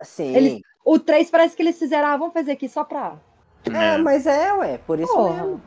sim. 0.03 0.35
Eles- 0.35 0.61
O 0.83 0.99
3 0.99 1.29
parece 1.31 1.55
que 1.55 1.61
eles 1.61 1.77
fizeram, 1.79 2.07
ah, 2.09 2.17
vamos 2.17 2.33
fazer 2.33 2.51
aqui 2.51 2.67
só 2.67 2.83
pra. 2.83 3.15
É, 3.71 3.97
mas 3.97 4.25
é, 4.25 4.51
ué, 4.53 4.77
por 4.79 4.99
isso 4.99 5.13
Porra. 5.13 5.33
mesmo. 5.43 5.61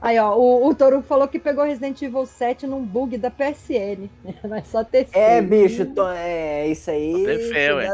Aí, 0.00 0.18
ó, 0.18 0.34
o, 0.36 0.66
o 0.66 0.74
Toru 0.74 1.00
falou 1.02 1.28
que 1.28 1.38
pegou 1.38 1.62
Resident 1.64 2.00
Evil 2.02 2.26
7 2.26 2.66
num 2.66 2.82
bug 2.84 3.16
da 3.18 3.30
PSN. 3.30 4.10
Mas 4.48 4.66
só 4.72 4.82
ter 4.82 5.06
É, 5.12 5.40
bicho, 5.40 5.84
to- 5.94 6.08
é 6.08 6.66
isso 6.66 6.90
aí. 6.90 7.24
Fé, 7.52 7.72
ué. 7.74 7.88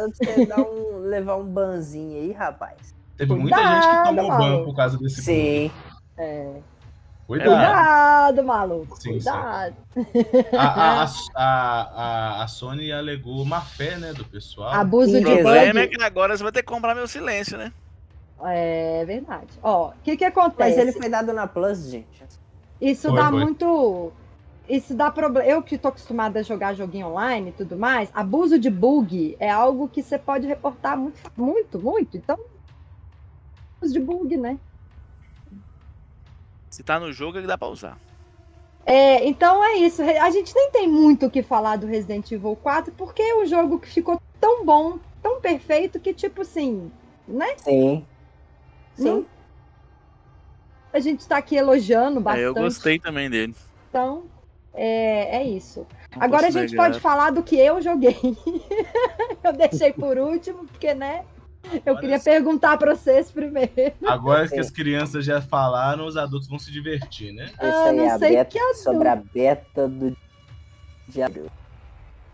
um- 0.57 0.99
levar 1.05 1.37
um 1.37 1.45
banzinho 1.45 2.17
aí, 2.23 2.33
rapaz. 2.33 2.95
Teve 3.17 3.35
muita 3.35 3.57
Cuidado, 3.57 3.83
gente 3.83 3.97
que 3.99 4.05
tomou 4.17 4.39
ban 4.39 4.65
por 4.65 4.75
causa 4.77 4.97
desse 4.97 5.21
Sim. 5.23 5.71
É. 6.17 6.53
Cuidado. 7.29 7.51
Cuidado, 7.51 8.43
maluco. 8.43 8.97
Sim, 8.97 9.21
sim. 9.21 9.31
Cuidado. 9.31 9.77
A, 10.57 11.03
a, 11.03 11.05
a, 11.37 11.83
a, 11.83 12.43
a 12.43 12.49
Sony 12.49 12.91
alegou 12.91 13.45
má 13.45 13.61
fé, 13.61 13.99
né, 13.99 14.15
do 14.15 14.25
pessoal. 14.25 14.73
Abuso 14.73 15.15
O 15.15 15.19
de 15.19 15.25
problema 15.27 15.75
bug. 15.75 15.79
é 15.81 15.87
que 15.89 16.03
agora 16.03 16.35
você 16.35 16.43
vai 16.43 16.53
ter 16.53 16.63
que 16.63 16.73
comprar 16.73 16.95
meu 16.95 17.07
silêncio, 17.07 17.59
né? 17.59 17.71
É 18.45 19.05
verdade. 19.05 19.59
Ó, 19.63 19.91
o 19.91 19.93
que 20.03 20.17
que 20.17 20.25
acontece? 20.25 20.71
Mas 20.71 20.79
ele 20.79 20.93
foi 20.93 21.11
dado 21.11 21.35
na 21.35 21.47
Plus, 21.47 21.91
gente. 21.91 22.25
Isso 22.81 23.09
Foi, 23.09 23.17
dá 23.21 23.29
foi. 23.29 23.41
muito. 23.45 24.11
Isso 24.67 24.95
dá 24.95 25.11
problema. 25.11 25.47
Eu 25.47 25.63
que 25.63 25.77
tô 25.77 25.89
acostumada 25.89 26.41
a 26.41 26.43
jogar 26.43 26.73
joguinho 26.75 27.09
online 27.09 27.51
e 27.51 27.53
tudo 27.53 27.77
mais, 27.77 28.09
abuso 28.15 28.59
de 28.59 28.71
bug 28.71 29.37
é 29.39 29.51
algo 29.51 29.87
que 29.89 30.03
você 30.03 30.17
pode 30.19 30.47
reportar 30.47 30.97
muito, 30.97 31.19
muito, 31.37 31.79
muito. 31.79 32.17
Então, 32.17 32.39
abuso 33.77 33.93
de 33.93 34.01
bug, 34.01 34.35
né? 34.39 34.59
Se 36.79 36.85
tá 36.85 37.01
no 37.01 37.13
jogo, 37.13 37.37
ele 37.39 37.47
dá 37.49 37.59
pra 37.59 37.67
usar. 37.67 37.99
É, 38.87 39.27
então 39.27 39.65
é 39.65 39.79
isso. 39.79 40.01
A 40.01 40.31
gente 40.31 40.55
nem 40.55 40.71
tem 40.71 40.87
muito 40.87 41.27
o 41.27 41.31
que 41.31 41.43
falar 41.43 41.75
do 41.75 41.89
Resident 41.89 42.31
Evil 42.31 42.55
4, 42.55 42.95
porque 42.97 43.21
é 43.21 43.35
um 43.35 43.45
jogo 43.47 43.81
que 43.81 43.89
ficou 43.89 44.23
tão 44.41 44.65
bom, 44.65 44.97
tão 45.21 45.41
perfeito, 45.41 45.99
que, 45.99 46.15
tipo 46.15 46.43
assim, 46.43 46.89
né? 47.27 47.49
Sim. 47.57 48.07
Não- 48.97 49.27
A 50.93 51.01
gente 51.01 51.27
tá 51.27 51.37
aqui 51.39 51.57
elogiando 51.57 52.21
É, 52.21 52.23
bastante. 52.23 52.45
eu 52.45 52.55
gostei 52.55 53.01
também 53.01 53.29
dele. 53.29 53.57
Então, 53.91 54.27
é, 54.73 55.39
é 55.39 55.43
isso. 55.43 55.85
Não 56.15 56.23
Agora 56.23 56.47
a 56.47 56.51
gente 56.51 56.71
negar. 56.71 56.87
pode 56.87 57.01
falar 57.01 57.33
do 57.33 57.43
que 57.43 57.57
eu 57.57 57.83
joguei. 57.83 58.17
eu 59.43 59.53
deixei 59.53 59.93
por 59.93 60.17
último, 60.17 60.65
porque, 60.67 60.95
né? 60.95 61.25
Eu 61.85 61.97
queria 61.99 62.19
perguntar 62.21 62.77
pra 62.79 62.95
vocês 62.95 63.31
primeiro. 63.31 63.73
Agora 64.07 64.49
que 64.49 64.59
as 64.59 64.71
crianças 64.71 65.25
já 65.25 65.41
falaram, 65.41 66.07
os 66.07 66.17
adultos 66.17 66.49
vão 66.49 66.59
se 66.59 66.71
divertir, 66.71 67.33
né? 67.33 67.51
Ah, 67.59 67.85
aí 67.85 67.97
não 67.97 68.05
é 68.05 68.11
a 68.11 68.19
sei 68.19 68.31
beta 68.37 68.51
que 68.51 68.59
adulto. 68.59 68.79
sobre 68.79 69.09
a 69.09 69.17
beta 69.17 69.89
do 69.89 70.17
Diablo. 71.09 71.51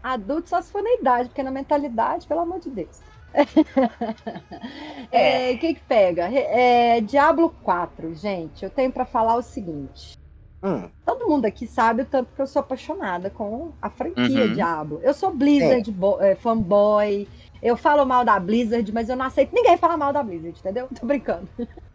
Adulto 0.03 0.49
só 0.51 0.61
se 0.61 0.71
for 0.71 0.83
na 0.83 0.93
idade, 0.95 1.29
porque 1.29 1.43
na 1.43 1.51
mentalidade, 1.51 2.27
pelo 2.27 2.41
amor 2.41 2.61
de 2.61 2.71
Deus. 2.71 3.01
É, 5.11 5.53
O 5.53 5.59
que 5.59 5.75
que 5.75 5.81
pega? 5.81 6.29
É, 6.33 7.01
Diablo 7.01 7.51
4, 7.63 8.15
gente, 8.15 8.65
eu 8.65 8.71
tenho 8.71 8.93
pra 8.93 9.05
falar 9.05 9.37
o 9.37 9.43
seguinte. 9.43 10.17
Hum, 10.63 10.89
Todo 11.05 11.27
mundo 11.29 11.45
aqui 11.45 11.67
sabe 11.67 12.03
o 12.03 12.07
tanto 12.07 12.33
que 12.35 12.41
eu 12.41 12.47
sou 12.47 12.61
apaixonada 12.61 13.29
com 13.29 13.73
a 13.83 13.91
franquia 13.91 14.47
Uhum. 14.47 14.55
Diablo. 14.55 15.01
Eu 15.03 15.13
sou 15.13 15.31
Blizzard 15.35 15.95
é, 16.21 16.35
fanboy. 16.37 17.29
Eu 17.65 17.79
falo 17.79 18.05
mal 18.05 18.27
da 18.27 18.39
Blizzard, 18.39 18.93
mas 18.93 19.09
eu 19.09 19.17
não 19.17 19.25
aceito 19.25 19.55
ninguém 19.55 19.79
falar 19.79 19.97
mal 19.97 20.13
da 20.13 20.23
Blizzard, 20.23 20.61
entendeu? 20.61 20.87
Tô 21.01 21.07
brincando. 21.07 21.49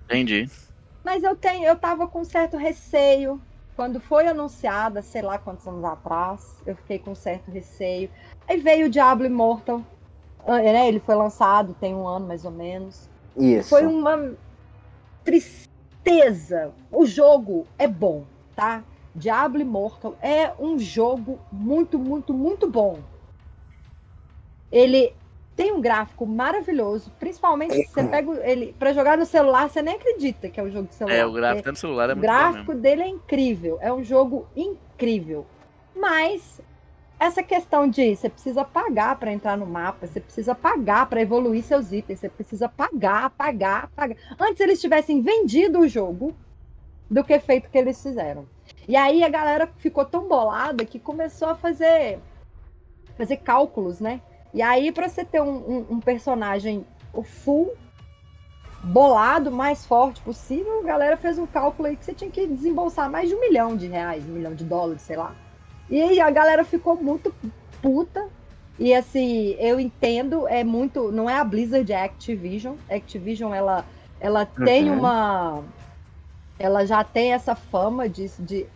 Entendi. 0.05 0.49
Mas 1.03 1.21
eu 1.21 1.35
tenho, 1.35 1.63
eu 1.63 1.75
tava 1.75 2.07
com 2.07 2.23
certo 2.23 2.57
receio. 2.57 3.39
Quando 3.75 3.99
foi 3.99 4.27
anunciada, 4.27 5.03
sei 5.03 5.21
lá 5.21 5.37
quantos 5.37 5.67
anos 5.67 5.83
atrás, 5.83 6.55
eu 6.65 6.75
fiquei 6.75 6.97
com 6.97 7.13
certo 7.13 7.51
receio. 7.51 8.09
Aí 8.47 8.57
veio 8.57 8.87
o 8.87 8.89
Diablo 8.89 9.27
Immortal. 9.27 9.83
ah, 10.47 10.57
Né? 10.57 10.87
Ele 10.87 10.99
foi 10.99 11.13
lançado 11.13 11.75
tem 11.79 11.93
um 11.93 12.07
ano 12.07 12.25
mais 12.25 12.43
ou 12.43 12.51
menos. 12.51 13.07
Isso. 13.37 13.69
Foi 13.69 13.85
uma 13.85 14.33
tristeza. 15.23 16.73
O 16.91 17.05
jogo 17.05 17.67
é 17.77 17.87
bom, 17.87 18.25
tá? 18.55 18.83
Diablo 19.13 19.61
Immortal 19.61 20.17
é 20.19 20.51
um 20.59 20.79
jogo 20.79 21.39
muito, 21.51 21.99
muito, 21.99 22.33
muito 22.33 22.67
bom. 22.67 22.97
Ele 24.71 25.13
tem 25.60 25.73
um 25.73 25.81
gráfico 25.81 26.26
maravilhoso, 26.26 27.11
principalmente 27.19 27.73
se 27.73 27.88
você 27.88 28.02
pega 28.06 28.49
ele 28.49 28.73
para 28.80 28.94
jogar 28.94 29.18
no 29.18 29.26
celular, 29.26 29.69
você 29.69 29.81
nem 29.81 29.95
acredita 29.95 30.48
que 30.48 30.57
é 30.57 30.64
um 30.64 30.72
jogo 30.72 30.88
de 30.88 30.95
celular. 30.95 31.18
É, 31.18 31.26
o 31.26 31.34
gráfico 31.34 31.65
tá 31.65 31.72
no 31.72 31.77
celular 31.77 32.10
é 32.10 32.14
o 32.14 32.15
muito 32.15 32.22
bom 32.22 32.34
gráfico 32.34 32.73
dele 32.73 33.02
é 33.02 33.07
incrível, 33.10 33.77
é 33.81 33.91
um 33.91 34.02
jogo 34.02 34.48
incrível. 34.56 35.45
Mas 35.94 36.61
essa 37.19 37.44
questão 37.44 37.90
de 37.90 38.15
você 38.15 38.30
precisa 38.30 38.64
pagar 38.64 39.19
para 39.19 39.34
entrar 39.34 39.57
no 39.57 39.65
mapa, 39.65 40.07
você 40.07 40.22
precisa 40.22 40.56
pagar 40.56 41.10
para 41.10 41.22
evoluir 41.22 41.61
seus 41.61 41.91
itens, 41.91 42.22
você 42.22 42.30
precisa 42.30 42.69
pagar, 42.69 43.30
pagar, 43.31 43.90
pagar. 43.90 44.15
Antes 44.40 44.61
eles 44.61 44.80
tivessem 44.80 45.22
vendido 45.22 45.80
o 45.80 45.90
jogo 45.90 46.34
do 47.11 47.22
que 47.22 47.38
feito 47.38 47.65
o 47.65 47.69
que 47.69 47.77
eles 47.77 48.02
fizeram. 48.02 48.48
E 48.88 48.95
aí 48.95 49.26
a 49.26 49.30
galera 49.30 49.69
ficou 49.76 50.06
tão 50.06 50.26
bolada 50.26 50.86
que 50.86 50.99
começou 50.99 51.49
a 51.49 51.56
fazer 51.56 52.18
fazer 53.18 53.36
cálculos, 53.36 53.99
né? 53.99 54.22
E 54.53 54.61
aí 54.61 54.91
para 54.91 55.07
você 55.07 55.23
ter 55.23 55.41
um, 55.41 55.49
um- 55.57 55.85
um 55.91 55.99
personagem 55.99 56.85
o 57.13 57.23
full 57.23 57.73
bolado, 58.84 59.51
mais 59.51 59.85
forte 59.85 60.21
possível, 60.21 60.80
a 60.81 60.84
galera 60.85 61.17
fez 61.17 61.38
um 61.38 61.45
cálculo 61.45 61.88
aí 61.88 61.97
que 61.97 62.05
você 62.05 62.13
tinha 62.13 62.31
que 62.31 62.47
desembolsar 62.47 63.09
mais 63.09 63.27
de 63.30 63.35
um 63.35 63.39
milhão 63.41 63.76
de 63.76 63.88
reais, 63.88 64.23
um 64.26 64.34
milhão 64.34 64.55
de 64.55 64.63
dólares, 64.63 65.01
sei 65.01 65.17
lá. 65.17 65.35
E 65.89 66.01
aí 66.01 66.19
a 66.19 66.30
galera 66.30 66.63
ficou 66.63 66.95
muito 66.95 67.34
puta. 67.81 68.27
E 68.77 68.93
assim, 68.93 69.55
eu 69.59 69.80
entendo, 69.80 70.47
é 70.47 70.63
muito. 70.63 71.11
Não 71.11 71.30
é 71.30 71.35
a 71.35 71.43
Blizzard, 71.43 71.91
é 71.91 71.97
a 72.01 72.05
Activision. 72.05 72.76
A 72.89 72.95
Activision, 72.95 73.53
ela, 73.53 73.84
ela 74.21 74.45
tem 74.45 74.89
Uhum. 74.89 74.99
uma. 74.99 75.63
Ela 76.57 76.85
já 76.85 77.03
tem 77.03 77.34
essa 77.34 77.55
fama 77.55 78.07
de, 78.07 78.30
de 78.39 78.67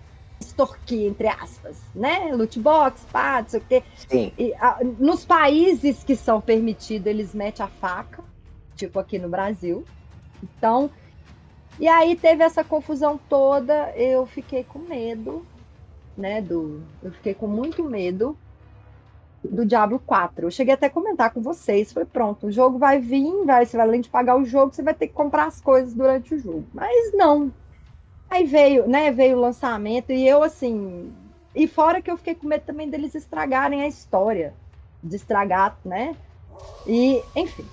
extorquir, 0.47 1.07
entre 1.07 1.27
aspas, 1.27 1.81
né? 1.95 2.31
Loot 2.33 2.59
box, 2.59 3.05
pá, 3.11 3.41
não 3.41 3.49
sei 3.49 3.59
o 3.59 3.63
quê. 3.63 3.83
Sim. 4.09 4.31
E, 4.37 4.53
a- 4.55 4.79
nos 4.99 5.25
países 5.25 6.03
que 6.03 6.15
são 6.15 6.39
permitidos, 6.41 7.07
eles 7.07 7.33
metem 7.33 7.65
a 7.65 7.69
faca, 7.69 8.23
tipo 8.75 8.99
aqui 8.99 9.17
no 9.19 9.29
Brasil. 9.29 9.83
Então, 10.41 10.89
e 11.79 11.87
aí 11.87 12.15
teve 12.15 12.43
essa 12.43 12.63
confusão 12.63 13.19
toda, 13.29 13.91
eu 13.95 14.25
fiquei 14.25 14.63
com 14.63 14.79
medo, 14.79 15.45
né, 16.17 16.41
do, 16.41 16.81
eu 17.01 17.11
fiquei 17.11 17.33
com 17.33 17.47
muito 17.47 17.83
medo 17.83 18.37
do 19.43 19.65
Diablo 19.65 19.99
4. 19.99 20.47
Eu 20.47 20.51
cheguei 20.51 20.73
até 20.73 20.85
a 20.87 20.89
comentar 20.89 21.31
com 21.31 21.41
vocês, 21.41 21.91
foi 21.91 22.05
pronto, 22.05 22.47
o 22.47 22.51
jogo 22.51 22.77
vai 22.77 22.99
vir, 22.99 23.45
vai, 23.45 23.65
você 23.65 23.75
vai 23.75 23.85
além 23.87 24.01
de 24.01 24.09
pagar 24.09 24.37
o 24.37 24.45
jogo, 24.45 24.73
você 24.73 24.81
vai 24.83 24.93
ter 24.93 25.07
que 25.07 25.13
comprar 25.13 25.45
as 25.47 25.59
coisas 25.59 25.93
durante 25.93 26.33
o 26.35 26.39
jogo. 26.39 26.65
Mas 26.73 27.13
não. 27.13 27.51
Aí 28.33 28.45
veio, 28.45 28.87
né, 28.87 29.11
veio 29.11 29.37
o 29.37 29.41
lançamento 29.41 30.11
e 30.11 30.27
eu 30.27 30.41
assim, 30.41 31.13
e 31.53 31.67
fora 31.67 32.01
que 32.01 32.09
eu 32.09 32.17
fiquei 32.17 32.33
com 32.33 32.47
medo 32.47 32.63
também 32.65 32.89
deles 32.89 33.13
estragarem 33.13 33.83
a 33.83 33.87
história, 33.87 34.55
de 35.03 35.15
estragar, 35.15 35.77
né? 35.85 36.15
E, 36.87 37.21
enfim. 37.35 37.63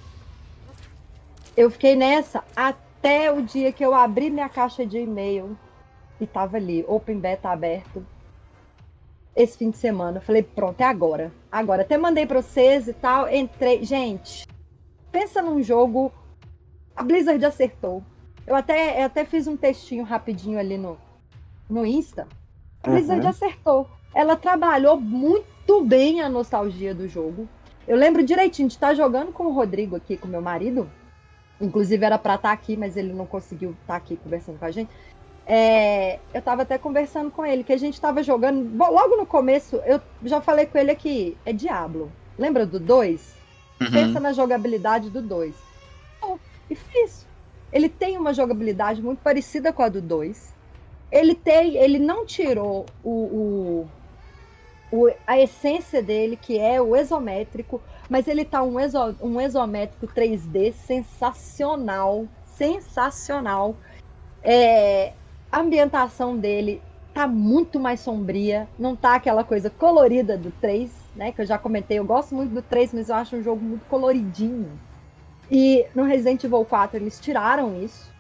Eu 1.57 1.71
fiquei 1.71 1.97
nessa 1.97 2.45
até 2.55 3.33
o 3.33 3.41
dia 3.41 3.73
que 3.73 3.83
eu 3.83 3.95
abri 3.95 4.29
minha 4.29 4.51
caixa 4.51 4.85
de 4.85 4.99
e-mail 4.99 5.57
e 6.21 6.27
tava 6.27 6.59
ali, 6.59 6.85
Open 6.87 7.19
Beta 7.19 7.49
aberto. 7.49 8.05
Esse 9.35 9.57
fim 9.57 9.71
de 9.71 9.79
semana. 9.79 10.19
Eu 10.19 10.23
falei, 10.23 10.43
pronto, 10.43 10.79
é 10.79 10.85
agora. 10.85 11.33
Agora. 11.51 11.81
Até 11.81 11.97
mandei 11.97 12.27
pra 12.27 12.43
vocês 12.43 12.87
e 12.87 12.93
tal. 12.93 13.33
Entrei. 13.33 13.83
Gente, 13.83 14.47
pensa 15.11 15.41
num 15.41 15.63
jogo. 15.63 16.13
A 16.95 17.03
Blizzard 17.03 17.43
acertou. 17.47 18.03
Eu 18.47 18.55
até, 18.55 19.01
eu 19.01 19.07
até 19.07 19.25
fiz 19.25 19.47
um 19.47 19.57
textinho 19.57 20.05
rapidinho 20.05 20.59
ali 20.59 20.77
no, 20.77 20.99
no 21.69 21.87
Insta. 21.87 22.27
A 22.83 22.91
Blizzard 22.91 23.23
Uhum. 23.23 23.29
acertou. 23.31 23.89
Ela 24.15 24.37
trabalhou 24.37 25.01
muito 25.01 25.85
bem 25.85 26.21
a 26.21 26.29
nostalgia 26.29 26.95
do 26.95 27.07
jogo. 27.07 27.49
Eu 27.87 27.97
lembro 27.97 28.23
direitinho 28.25 28.69
de 28.69 28.75
estar 28.75 28.95
jogando 28.95 29.33
com 29.33 29.45
o 29.47 29.53
Rodrigo 29.53 29.97
aqui, 29.97 30.17
com 30.17 30.27
meu 30.29 30.43
marido. 30.43 30.91
Inclusive 31.61 32.05
era 32.05 32.19
pra 32.19 32.37
estar 32.37 32.53
aqui, 32.53 32.77
mas 32.77 32.97
ele 32.97 33.13
não 33.13 33.27
conseguiu 33.27 33.77
estar 33.83 33.97
aqui 33.97 34.17
conversando 34.17 34.59
com 34.59 34.65
a 34.65 34.71
gente. 34.71 34.91
É, 35.47 36.19
eu 36.33 36.41
tava 36.41 36.63
até 36.63 36.79
conversando 36.79 37.31
com 37.31 37.45
ele, 37.45 37.65
que 37.65 37.73
a 37.73 37.77
gente 37.77 38.01
tava 38.01 38.23
jogando. 38.23 38.65
bom, 38.65 38.91
Logo 38.91 39.17
no 39.17 39.27
começo, 39.27 39.77
eu 39.85 40.01
já 40.25 40.41
falei 40.41 40.67
com 40.67 40.79
ele 40.79 40.91
aqui, 40.91 41.37
é 41.45 41.53
Diablo. 41.53 42.11
Lembra 42.39 42.65
do 42.65 42.79
2? 42.81 43.35
Uhum. 43.81 43.91
Pensa 43.91 44.21
na 44.21 44.33
jogabilidade 44.33 45.11
do 45.11 45.21
2. 45.21 45.55
Oh, 46.23 46.39
e 46.71 46.75
fiz. 46.75 47.27
Ele 47.73 47.89
tem 47.89 48.17
uma 48.19 48.35
jogabilidade 48.35 49.03
muito 49.03 49.23
parecida 49.23 49.73
com 49.73 49.83
a 49.83 49.89
do 49.89 50.03
2. 50.03 50.57
Ele 51.11 51.35
tem, 51.35 51.77
ele 51.77 51.99
não 51.99 52.27
tirou 52.27 52.93
o, 53.03 53.83
o- 53.83 53.91
o- 54.91 55.11
a 55.27 55.39
essência 55.39 56.03
dele, 56.03 56.37
que 56.37 56.59
é 56.59 56.81
o 56.81 56.97
isométrico, 56.97 57.83
mas 58.09 58.27
ele 58.29 58.45
tá 58.45 58.63
um, 58.63 58.79
exo, 58.79 58.99
um 59.21 59.41
isométrico 59.41 60.07
3D 60.07 60.73
sensacional, 60.73 62.29
sensacional. 62.45 63.79
É, 64.43 65.15
a 65.53 65.61
ambientação 65.61 66.39
dele 66.39 66.83
tá 67.15 67.27
muito 67.29 67.81
mais 67.81 68.01
sombria, 68.01 68.69
não 68.79 68.97
tá 68.97 69.17
aquela 69.17 69.45
coisa 69.45 69.71
colorida 69.71 70.39
do 70.39 70.53
3, 70.53 71.11
né? 71.15 71.33
Que 71.33 71.43
eu 71.43 71.47
já 71.47 71.59
comentei, 71.59 71.99
eu 71.99 72.05
gosto 72.05 72.35
muito 72.35 72.55
do 72.55 72.63
3, 72.63 72.93
mas 72.95 73.09
eu 73.09 73.17
acho 73.17 73.37
um 73.37 73.43
jogo 73.43 73.65
muito 73.65 73.87
coloridinho. 73.87 74.81
E 75.51 75.87
no 75.95 76.05
Resident 76.05 76.45
Evil 76.45 76.65
4 76.65 76.99
eles 76.99 77.19
tiraram 77.19 77.83
isso. 77.83 78.11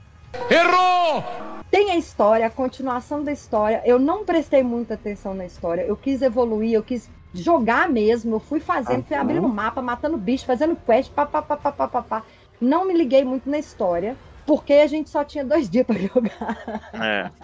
Errou! 0.50 1.22
Tem 1.70 1.92
a 1.92 1.96
história, 1.96 2.46
a 2.46 2.50
continuação 2.50 3.22
da 3.22 3.30
história. 3.30 3.80
Eu 3.84 3.98
não 3.98 4.24
prestei 4.24 4.62
muita 4.62 4.94
atenção 4.94 5.34
na 5.34 5.46
história. 5.46 5.82
Eu 5.82 5.96
quis 5.96 6.20
evoluir, 6.20 6.72
eu 6.72 6.82
quis 6.82 7.08
jogar 7.32 7.88
mesmo. 7.88 8.34
Eu 8.34 8.40
fui 8.40 8.58
fazendo, 8.58 9.04
fui 9.04 9.14
Aham. 9.14 9.22
abrindo 9.22 9.48
mapa, 9.48 9.80
matando 9.80 10.16
bicho, 10.16 10.44
fazendo 10.44 10.74
quest, 10.74 11.12
pá, 11.12 11.24
pá, 11.24 11.40
pá, 11.40 11.56
pá, 11.56 11.70
pá, 11.70 11.88
pá, 11.88 12.02
pá. 12.02 12.22
Não 12.60 12.84
me 12.84 12.92
liguei 12.92 13.24
muito 13.24 13.48
na 13.48 13.58
história, 13.58 14.16
porque 14.44 14.72
a 14.72 14.86
gente 14.88 15.08
só 15.08 15.22
tinha 15.22 15.44
dois 15.46 15.70
dias 15.70 15.86
pra 15.86 15.96
jogar. 15.96 16.90
É. 16.94 17.30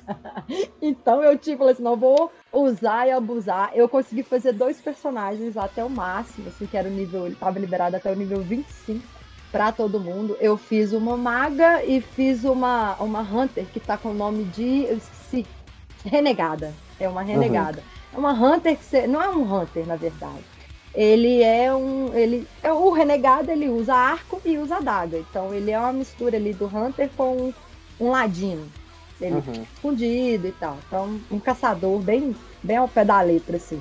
Então 0.80 1.22
eu 1.24 1.36
tipo, 1.36 1.58
falei 1.58 1.72
assim, 1.72 1.82
não 1.82 1.96
vou 1.96 2.30
usar 2.52 3.08
e 3.08 3.10
abusar. 3.10 3.72
Eu 3.74 3.88
consegui 3.88 4.22
fazer 4.22 4.52
dois 4.52 4.80
personagens 4.80 5.56
até 5.56 5.84
o 5.84 5.90
máximo, 5.90 6.48
assim, 6.48 6.66
que 6.66 6.76
era 6.76 6.88
o 6.88 6.92
nível, 6.92 7.26
ele 7.26 7.34
tava 7.34 7.58
liberado 7.58 7.96
até 7.96 8.12
o 8.12 8.14
nível 8.14 8.40
25 8.42 9.15
pra 9.56 9.72
todo 9.72 9.98
mundo. 9.98 10.36
Eu 10.38 10.58
fiz 10.58 10.92
uma 10.92 11.16
maga 11.16 11.82
e 11.82 12.02
fiz 12.02 12.44
uma, 12.44 12.94
uma 12.96 13.22
hunter 13.22 13.64
que 13.72 13.80
tá 13.80 13.96
com 13.96 14.10
o 14.10 14.14
nome 14.14 14.44
de, 14.44 14.84
eu 14.84 14.98
esqueci, 14.98 15.46
renegada. 16.04 16.74
É 17.00 17.08
uma 17.08 17.22
renegada. 17.22 17.82
É 18.12 18.18
uma 18.18 18.32
hunter 18.32 18.76
que 18.76 18.84
você, 18.84 19.06
não 19.06 19.22
é 19.22 19.30
um 19.30 19.42
hunter, 19.42 19.86
na 19.86 19.96
verdade. 19.96 20.44
Ele 20.94 21.42
é 21.42 21.74
um, 21.74 22.14
ele 22.14 22.46
é 22.62 22.70
o 22.70 22.90
renegado, 22.90 23.50
ele 23.50 23.70
usa 23.70 23.94
arco 23.94 24.42
e 24.44 24.58
usa 24.58 24.76
adaga. 24.76 25.18
Então 25.18 25.54
ele 25.54 25.70
é 25.70 25.78
uma 25.78 25.92
mistura 25.92 26.36
ali 26.36 26.52
do 26.52 26.66
hunter 26.66 27.08
com 27.16 27.54
um 27.98 28.10
ladino. 28.10 28.70
Ele 29.18 29.36
Uhum. 29.36 29.62
escondido 29.74 30.46
e 30.46 30.52
tal. 30.52 30.76
Então, 30.86 31.18
um 31.30 31.40
caçador 31.40 31.98
bem, 32.00 32.36
bem 32.62 32.76
ao 32.76 32.88
pé 32.88 33.06
da 33.06 33.22
letra, 33.22 33.56
assim. 33.56 33.80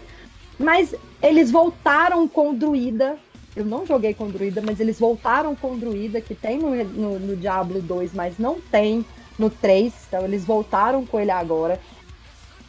Mas 0.57 0.95
eles 1.22 1.52
voltaram 1.52 2.26
com 2.30 2.52
o 2.52 2.56
druida. 2.56 3.18
Eu 3.56 3.64
não 3.64 3.86
joguei 3.86 4.14
com 4.14 4.30
druida, 4.30 4.61
mas 4.61 4.80
eles 4.80 4.99
voltaram 4.99 5.56
com 5.56 5.77
druida, 5.77 6.19
que 6.19 6.36
tem 6.36 6.60
no, 6.60 6.76
no, 6.84 7.19
no 7.19 7.36
Diablo 7.38 7.82
2, 7.82 8.14
mas 8.14 8.38
não 8.38 8.60
tem 8.60 9.06
no 9.40 9.49
3. 9.49 9.94
Então, 10.07 10.26
eles 10.26 10.44
voltaram 10.44 11.06
com 11.06 11.19
ele 11.19 11.32
agora. 11.32 11.80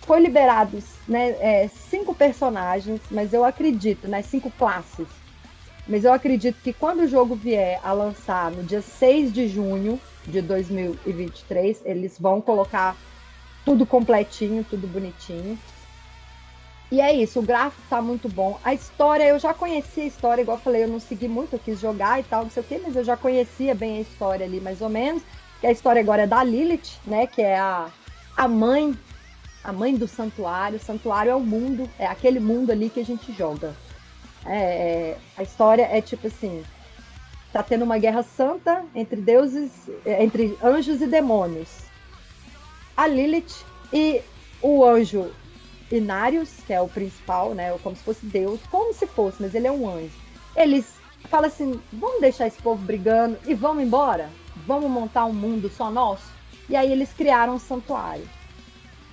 Foi 0.03 0.21
liberados 0.21 0.85
né, 1.09 1.31
é, 1.41 1.69
cinco 1.69 2.15
personagens, 2.15 3.01
mas 3.11 3.33
eu 3.33 3.45
acredito, 3.45 4.07
né? 4.07 4.23
Cinco 4.23 4.51
classes. 4.53 5.09
Mas 5.89 6.05
eu 6.05 6.13
acredito 6.13 6.61
que 6.63 6.73
quando 6.73 7.01
o 7.01 7.09
jogo 7.09 7.35
vier 7.35 7.81
a 7.83 7.93
lançar 7.93 8.51
no 8.53 8.63
dia 8.63 8.83
6 8.83 9.33
de 9.33 9.49
junho 9.49 10.01
de 10.25 10.41
2023, 10.41 11.83
eles 11.85 12.19
vão 12.19 12.41
colocar 12.41 12.97
tudo 13.65 13.85
completinho, 13.85 14.65
tudo 14.69 14.87
bonitinho. 14.87 15.59
E 16.91 17.01
é 17.01 17.13
isso, 17.13 17.41
o 17.41 17.43
gráfico 17.43 17.83
tá 17.91 18.01
muito 18.01 18.29
bom. 18.29 18.61
A 18.63 18.73
história, 18.73 19.25
eu 19.25 19.39
já 19.39 19.53
conhecia 19.53 20.05
a 20.05 20.07
história, 20.07 20.43
igual 20.43 20.57
eu 20.57 20.63
falei, 20.63 20.85
eu 20.85 20.89
não 20.89 21.01
segui 21.01 21.27
muito, 21.27 21.55
eu 21.55 21.59
quis 21.59 21.81
jogar 21.81 22.21
e 22.21 22.23
tal, 22.23 22.45
não 22.45 22.51
sei 22.51 22.63
o 22.63 22.67
quê, 22.67 22.81
mas 22.83 22.95
eu 22.95 23.03
já 23.03 23.17
conhecia 23.17 23.75
bem 23.75 23.99
a 23.99 24.01
história 24.03 24.47
ali, 24.47 24.61
mais 24.61 24.81
ou 24.81 24.89
menos. 24.89 25.23
Que 25.61 25.67
a 25.67 25.73
história 25.73 26.01
agora 26.01 26.23
é 26.23 26.27
da 26.27 26.45
Lilith, 26.45 27.01
né? 27.05 27.27
Que 27.27 27.43
é 27.43 27.59
a, 27.59 27.89
a 28.37 28.47
mãe, 28.47 28.97
a 29.65 29.73
mãe 29.73 29.97
do 29.97 30.07
santuário. 30.07 30.77
O 30.77 30.81
santuário 30.81 31.31
é 31.31 31.35
o 31.35 31.41
mundo, 31.41 31.91
é 31.99 32.07
aquele 32.07 32.39
mundo 32.39 32.71
ali 32.71 32.89
que 32.89 33.01
a 33.01 33.05
gente 33.05 33.33
joga. 33.33 33.75
É, 34.45 34.57
é, 34.57 35.19
a 35.37 35.43
história 35.43 35.89
é 35.91 36.01
tipo 36.01 36.29
assim: 36.29 36.63
tá 37.53 37.63
tendo 37.63 37.85
uma 37.85 37.99
guerra 37.99 38.23
santa 38.23 38.85
entre 38.95 39.21
deuses, 39.21 39.73
é, 40.05 40.23
entre 40.23 40.57
anjos 40.63 41.01
e 41.01 41.07
demônios. 41.07 41.87
a 42.97 43.07
Lilith 43.09 43.65
e 43.93 44.23
o 44.63 44.85
anjo 44.85 45.33
Inarius, 45.91 46.51
que 46.67 46.73
é 46.73 46.81
o 46.81 46.89
principal, 46.89 47.55
né? 47.55 47.77
Como 47.83 47.95
se 47.95 48.03
fosse 48.03 48.27
Deus, 48.27 48.61
como 48.71 48.93
se 48.93 49.07
fosse, 49.07 49.41
mas 49.41 49.55
ele 49.55 49.67
é 49.67 49.73
um 49.73 49.89
anjo. 49.89 50.15
Eles 50.55 50.95
falam 51.31 51.49
assim: 51.49 51.81
vamos 51.93 52.21
deixar 52.21 52.47
esse 52.47 52.59
povo 52.59 52.83
brigando 52.85 53.39
e 53.47 53.55
vamos 53.55 53.83
embora? 53.83 54.31
Vamos 54.67 54.91
montar 54.91 55.27
um 55.27 55.33
mundo 55.33 55.69
só 55.69 55.91
nosso? 55.91 56.31
E 56.69 56.75
aí 56.75 56.91
eles 56.91 57.13
criaram 57.13 57.55
um 57.55 57.59
santuário. 57.59 58.29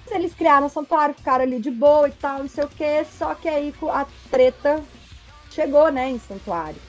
Eles 0.10 0.34
criaram 0.34 0.68
um 0.68 0.70
santuário, 0.70 1.16
ficaram 1.16 1.44
ali 1.44 1.60
de 1.60 1.72
boa 1.72 2.08
e 2.08 2.12
tal, 2.12 2.40
não 2.40 2.48
sei 2.48 2.64
o 2.64 2.68
que, 2.68 3.06
só 3.06 3.34
que 3.34 3.48
aí 3.48 3.74
a 3.92 4.06
treta 4.30 4.84
chegou, 5.50 5.92
né, 5.92 6.10
em 6.10 6.20
santuário. 6.20 6.80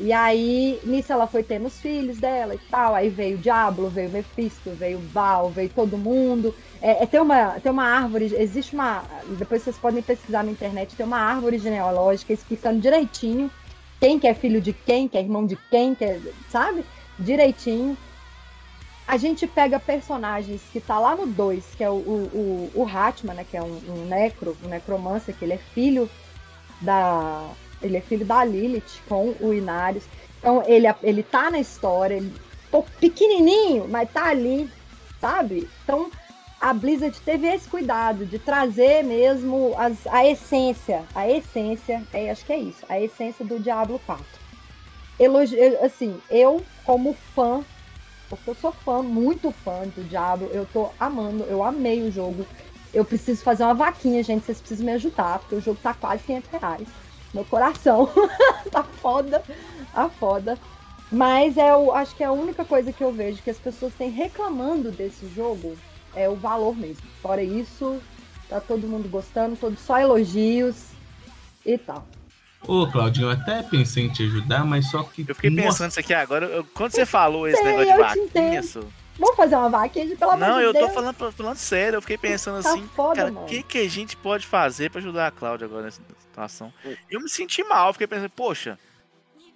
E 0.00 0.14
aí, 0.14 0.80
nisso 0.82 1.12
ela 1.12 1.26
foi 1.26 1.42
tendo 1.42 1.66
os 1.66 1.78
filhos 1.78 2.18
dela 2.18 2.54
e 2.54 2.58
tal. 2.70 2.94
Aí 2.94 3.10
veio 3.10 3.36
o 3.36 3.40
Diablo, 3.40 3.90
veio 3.90 4.08
o 4.08 4.12
Mephisto, 4.12 4.70
veio 4.70 4.96
o 4.98 5.02
Baal, 5.02 5.50
veio 5.50 5.68
todo 5.68 5.98
mundo. 5.98 6.54
É, 6.80 7.02
é, 7.02 7.06
tem, 7.06 7.20
uma, 7.20 7.60
tem 7.60 7.70
uma 7.70 7.84
árvore, 7.84 8.34
existe 8.34 8.74
uma. 8.74 9.04
Depois 9.38 9.62
vocês 9.62 9.76
podem 9.76 10.02
pesquisar 10.02 10.42
na 10.42 10.50
internet, 10.50 10.96
tem 10.96 11.04
uma 11.04 11.18
árvore 11.18 11.58
genealógica 11.58 12.32
explicando 12.32 12.80
direitinho 12.80 13.50
quem 14.00 14.18
que 14.18 14.26
é 14.26 14.32
filho 14.32 14.62
de 14.62 14.72
quem, 14.72 15.06
que 15.06 15.18
é 15.18 15.20
irmão 15.20 15.44
de 15.44 15.56
quem, 15.70 15.94
que 15.94 16.04
é, 16.04 16.18
sabe? 16.48 16.82
Direitinho. 17.18 17.96
A 19.06 19.18
gente 19.18 19.46
pega 19.46 19.78
personagens 19.78 20.62
que 20.72 20.80
tá 20.80 20.98
lá 20.98 21.14
no 21.14 21.26
2, 21.26 21.74
que 21.76 21.84
é 21.84 21.90
o, 21.90 21.94
o, 21.94 22.70
o, 22.74 22.82
o 22.82 22.88
Hatman, 22.88 23.34
né? 23.34 23.44
Que 23.48 23.58
é 23.58 23.62
um, 23.62 23.78
um 23.88 24.06
necro, 24.06 24.56
um 24.64 24.68
necromancer, 24.68 25.36
que 25.36 25.44
ele 25.44 25.52
é 25.52 25.58
filho 25.58 26.08
da 26.80 27.50
ele 27.82 27.96
é 27.96 28.00
filho 28.00 28.24
da 28.24 28.44
Lilith 28.44 29.02
com 29.08 29.34
o 29.40 29.52
Inarius. 29.52 30.04
Então 30.38 30.62
ele, 30.66 30.86
ele 31.02 31.22
tá 31.22 31.50
na 31.50 31.58
história, 31.58 32.16
ele 32.16 32.32
pequenininho, 33.00 33.88
mas 33.88 34.10
tá 34.10 34.26
ali, 34.26 34.70
sabe? 35.20 35.68
Então 35.84 36.10
a 36.60 36.72
Blizzard 36.72 37.18
teve 37.22 37.46
esse 37.46 37.68
cuidado 37.68 38.26
de 38.26 38.38
trazer 38.38 39.02
mesmo 39.02 39.74
as, 39.76 40.06
a 40.06 40.26
essência, 40.26 41.04
a 41.14 41.28
essência, 41.28 42.02
é, 42.12 42.30
acho 42.30 42.44
que 42.44 42.52
é 42.52 42.58
isso, 42.58 42.84
a 42.88 43.00
essência 43.00 43.44
do 43.44 43.58
Diablo 43.58 44.00
4. 44.04 44.24
Elogi, 45.18 45.58
assim, 45.82 46.20
eu 46.30 46.64
como 46.84 47.14
fã, 47.34 47.62
porque 48.28 48.50
eu 48.50 48.54
sou 48.54 48.72
fã, 48.72 49.02
muito 49.02 49.50
fã 49.50 49.82
do 49.94 50.06
Diablo, 50.08 50.48
eu 50.52 50.66
tô 50.66 50.90
amando, 50.98 51.44
eu 51.44 51.62
amei 51.62 52.02
o 52.02 52.12
jogo. 52.12 52.46
Eu 52.92 53.04
preciso 53.04 53.42
fazer 53.42 53.62
uma 53.64 53.74
vaquinha, 53.74 54.22
gente, 54.22 54.44
vocês 54.44 54.58
precisam 54.58 54.86
me 54.86 54.92
ajudar, 54.92 55.38
porque 55.40 55.54
o 55.54 55.60
jogo 55.60 55.78
tá 55.82 55.94
quase 55.94 56.22
500 56.24 56.50
reais 56.50 56.88
meu 57.32 57.44
coração. 57.44 58.10
tá 58.70 58.82
foda, 58.82 59.42
tá 59.92 60.08
foda. 60.08 60.58
Mas 61.10 61.56
é 61.56 61.74
o, 61.74 61.92
acho 61.92 62.14
que 62.14 62.22
é 62.22 62.26
a 62.26 62.32
única 62.32 62.64
coisa 62.64 62.92
que 62.92 63.02
eu 63.02 63.12
vejo 63.12 63.42
que 63.42 63.50
as 63.50 63.58
pessoas 63.58 63.92
têm 63.94 64.10
reclamando 64.10 64.92
desse 64.92 65.28
jogo 65.34 65.76
é 66.14 66.28
o 66.28 66.36
valor 66.36 66.76
mesmo. 66.76 67.02
Fora 67.20 67.42
isso, 67.42 68.00
tá 68.48 68.60
todo 68.60 68.86
mundo 68.86 69.08
gostando, 69.08 69.56
todos 69.56 69.80
só 69.80 69.98
elogios 69.98 70.90
e 71.66 71.76
tal. 71.76 72.06
Ô, 72.66 72.86
Claudinho, 72.86 73.26
eu 73.26 73.30
até 73.30 73.62
pensei 73.62 74.04
em 74.04 74.08
te 74.10 74.22
ajudar, 74.24 74.64
mas 74.64 74.90
só 74.90 75.02
que. 75.02 75.24
Eu 75.26 75.34
fiquei 75.34 75.50
pensando 75.50 75.90
isso 75.90 76.00
aqui 76.00 76.12
agora. 76.12 76.46
Eu, 76.46 76.64
quando 76.74 76.92
você 76.92 77.06
falou 77.06 77.48
esse 77.48 77.60
Sei, 77.60 77.76
negócio 77.76 77.92
de 77.92 77.98
vaquinha, 77.98 78.60
isso. 78.60 78.86
Vamos 79.20 79.36
fazer 79.36 79.54
uma 79.54 79.68
vaquinha, 79.68 80.16
pelo 80.16 80.30
amor 80.30 80.48
Não, 80.48 80.58
de 80.58 80.64
eu 80.64 80.72
Deus. 80.72 80.86
tô 80.86 80.94
falando, 80.94 81.32
falando 81.32 81.56
sério. 81.56 81.98
Eu 81.98 82.00
fiquei 82.00 82.16
pensando 82.16 82.62
tá 82.62 82.70
assim, 82.70 82.88
foda, 82.96 83.16
cara, 83.16 83.32
o 83.32 83.44
que, 83.44 83.62
que 83.62 83.78
a 83.78 83.88
gente 83.88 84.16
pode 84.16 84.46
fazer 84.46 84.90
pra 84.90 84.98
ajudar 84.98 85.26
a 85.26 85.30
Cláudia 85.30 85.66
agora 85.66 85.82
nessa 85.82 86.00
situação? 86.18 86.72
Eu 87.10 87.20
me 87.20 87.28
senti 87.28 87.62
mal, 87.62 87.92
fiquei 87.92 88.06
pensando, 88.06 88.30
poxa. 88.30 88.78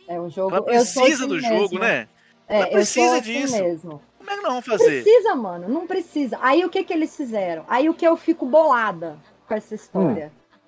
É 0.07 0.21
um 0.21 0.29
jogo. 0.29 0.55
Ela 0.55 0.63
precisa 0.63 1.03
assim 1.03 1.27
do 1.27 1.37
mesmo. 1.37 1.49
jogo, 1.49 1.79
né? 1.79 2.07
É, 2.47 2.59
ela 2.59 2.67
precisa 2.67 3.17
assim 3.17 3.23
disso. 3.23 3.57
Mesmo. 3.57 4.03
Como 4.19 4.31
é 4.31 4.37
que 4.37 4.43
nós 4.43 4.53
vamos 4.53 4.67
fazer? 4.67 4.85
Não 4.85 5.03
precisa, 5.03 5.35
mano, 5.35 5.69
não 5.69 5.87
precisa. 5.87 6.39
Aí 6.43 6.63
o 6.63 6.69
que 6.69 6.85
que 6.85 6.93
eles 6.93 7.17
fizeram? 7.17 7.65
Aí 7.67 7.89
o 7.89 7.95
que 7.95 8.07
eu 8.07 8.19
fico 8.19 8.45
bolada 8.45 9.19
com 9.49 9.55
essa 9.55 9.75
história. 9.75 10.31
Hum. 10.31 10.59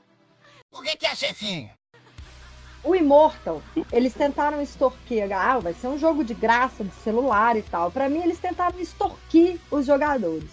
Por 0.70 0.82
que, 0.82 0.97
que 0.97 1.06
é 1.06 1.14
chefinho? 1.14 1.70
O 2.87 2.95
Immortal, 2.95 3.61
eles 3.93 4.15
tentaram 4.15 4.63
extorquir. 4.63 5.31
Ah, 5.33 5.59
vai 5.59 5.75
ser 5.75 5.89
um 5.89 5.99
jogo 5.99 6.23
de 6.23 6.35
graça 6.35 6.85
de 6.85 6.95
celular 7.03 7.57
e 7.57 7.63
tal. 7.63 7.91
Para 7.91 8.09
mim, 8.09 8.21
eles 8.23 8.39
tentaram 8.39 8.79
extorquir 8.79 9.59
os 9.73 9.85
jogadores. 9.85 10.49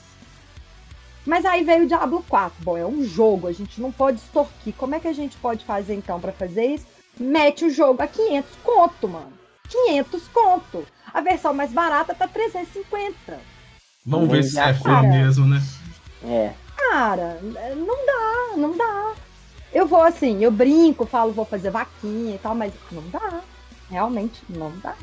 Mas 1.26 1.46
aí 1.46 1.64
veio 1.64 1.84
o 1.84 1.88
Diablo 1.88 2.26
4. 2.28 2.64
Bom, 2.64 2.76
é 2.76 2.86
um 2.86 3.04
jogo, 3.04 3.48
a 3.48 3.54
gente 3.54 3.80
não 3.80 3.92
pode 3.92 4.18
extorquir. 4.18 4.74
Como 4.76 4.96
é 4.96 5.00
que 5.00 5.08
a 5.08 5.14
gente 5.14 5.38
pode 5.38 5.64
fazer 5.64 5.94
então 5.94 6.20
para 6.20 6.32
fazer 6.32 6.66
isso? 6.66 6.88
Mete 7.20 7.66
o 7.66 7.70
jogo 7.70 8.02
a 8.02 8.08
500 8.08 8.50
conto, 8.64 9.08
mano. 9.08 9.34
500 9.70 10.28
conto. 10.30 10.88
A 11.14 11.22
versão 11.22 11.54
mais 11.54 11.72
barata 11.72 12.16
tá 12.16 12.28
350. 12.28 13.40
Vamos 14.04 14.30
ver 14.30 14.44
se 14.44 14.60
é 14.60 14.74
fã 14.74 15.04
mesmo, 15.04 15.46
né? 15.46 15.62
É. 16.26 16.52
Cara, 16.76 17.40
não 17.76 18.06
dá, 18.06 18.58
não 18.58 18.76
dá. 18.76 19.14
Eu 19.74 19.88
vou 19.88 20.04
assim, 20.04 20.44
eu 20.44 20.52
brinco, 20.52 21.06
falo, 21.06 21.34
vou 21.34 21.46
fazer 21.46 21.72
vaquinha 21.72 22.36
e 22.36 22.38
tal, 22.38 22.54
mas 22.54 22.72
não 22.92 23.04
dá. 23.10 23.42
Realmente 23.90 24.42
não 24.50 24.72
dá. 24.82 24.96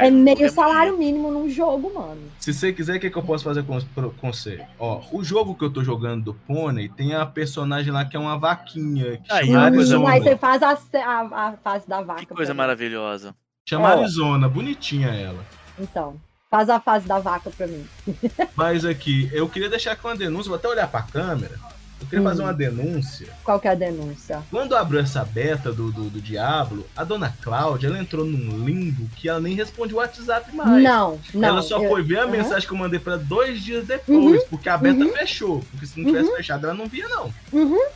É 0.00 0.10
meio 0.10 0.50
salário 0.50 0.96
mínimo 0.96 1.30
num 1.30 1.48
jogo, 1.48 1.92
mano. 1.94 2.22
Se 2.38 2.52
você 2.52 2.72
quiser, 2.72 2.96
o 2.96 3.00
que, 3.00 3.10
que 3.10 3.16
eu 3.16 3.22
posso 3.22 3.44
fazer 3.44 3.62
com, 3.64 3.78
com 4.10 4.32
você? 4.32 4.64
Ó, 4.78 5.02
o 5.12 5.22
jogo 5.22 5.54
que 5.54 5.64
eu 5.64 5.70
tô 5.70 5.84
jogando 5.84 6.24
do 6.24 6.34
Pônei 6.34 6.88
tem 6.88 7.14
a 7.14 7.24
personagem 7.26 7.92
lá 7.92 8.04
que 8.04 8.16
é 8.16 8.20
uma 8.20 8.38
vaquinha. 8.38 9.18
Que 9.18 9.32
Aí, 9.32 9.46
chama 9.46 9.60
Arizona. 9.60 10.10
Aí 10.10 10.20
você 10.20 10.36
faz 10.36 10.62
a, 10.62 10.70
a, 10.70 11.48
a 11.48 11.52
fase 11.62 11.88
da 11.88 12.00
vaca. 12.02 12.20
Que 12.20 12.34
coisa 12.34 12.54
maravilhosa. 12.54 13.34
Chama 13.68 13.88
Arizona, 13.88 14.48
bonitinha 14.48 15.08
ela. 15.08 15.44
Então, 15.78 16.16
faz 16.50 16.68
a 16.70 16.80
fase 16.80 17.06
da 17.06 17.20
vaca 17.20 17.50
pra 17.50 17.66
mim. 17.66 17.86
Mas 18.56 18.84
aqui, 18.84 19.30
eu 19.32 19.48
queria 19.48 19.68
deixar 19.68 19.92
aqui 19.92 20.04
uma 20.04 20.16
denúncia, 20.16 20.48
vou 20.48 20.58
até 20.58 20.66
olhar 20.66 20.88
pra 20.88 21.02
câmera. 21.02 21.56
Eu 22.00 22.06
queria 22.06 22.24
fazer 22.24 22.42
uma 22.42 22.54
denúncia. 22.54 23.28
Qual 23.42 23.58
que 23.58 23.66
é 23.66 23.72
a 23.72 23.74
denúncia? 23.74 24.42
Quando 24.50 24.76
abriu 24.76 25.00
essa 25.00 25.24
beta 25.24 25.72
do, 25.72 25.90
do, 25.90 26.08
do 26.08 26.20
Diablo, 26.20 26.86
a 26.96 27.02
dona 27.02 27.34
Cláudia, 27.42 27.88
ela 27.88 27.98
entrou 27.98 28.24
num 28.24 28.64
limbo 28.64 29.08
que 29.16 29.28
ela 29.28 29.40
nem 29.40 29.54
responde 29.54 29.92
o 29.94 29.96
WhatsApp 29.96 30.54
mais. 30.54 30.82
Não, 30.82 31.18
não. 31.34 31.48
Ela 31.48 31.62
só 31.62 31.82
eu... 31.82 31.88
foi 31.88 32.02
ver 32.02 32.20
a 32.20 32.24
uhum. 32.24 32.30
mensagem 32.30 32.66
que 32.68 32.72
eu 32.72 32.78
mandei 32.78 33.00
para 33.00 33.16
dois 33.16 33.60
dias 33.62 33.86
depois, 33.86 34.42
Uhum, 34.42 34.48
porque 34.48 34.68
a 34.68 34.76
beta 34.78 35.04
uhum. 35.04 35.12
fechou. 35.12 35.64
Porque 35.70 35.86
se 35.86 35.98
não 36.00 36.06
tivesse 36.06 36.30
Uhum. 36.30 36.36
fechado, 36.36 36.66
ela 36.66 36.74
não 36.74 36.86
via, 36.86 37.08
não. 37.08 37.32
Uhum. 37.52 37.86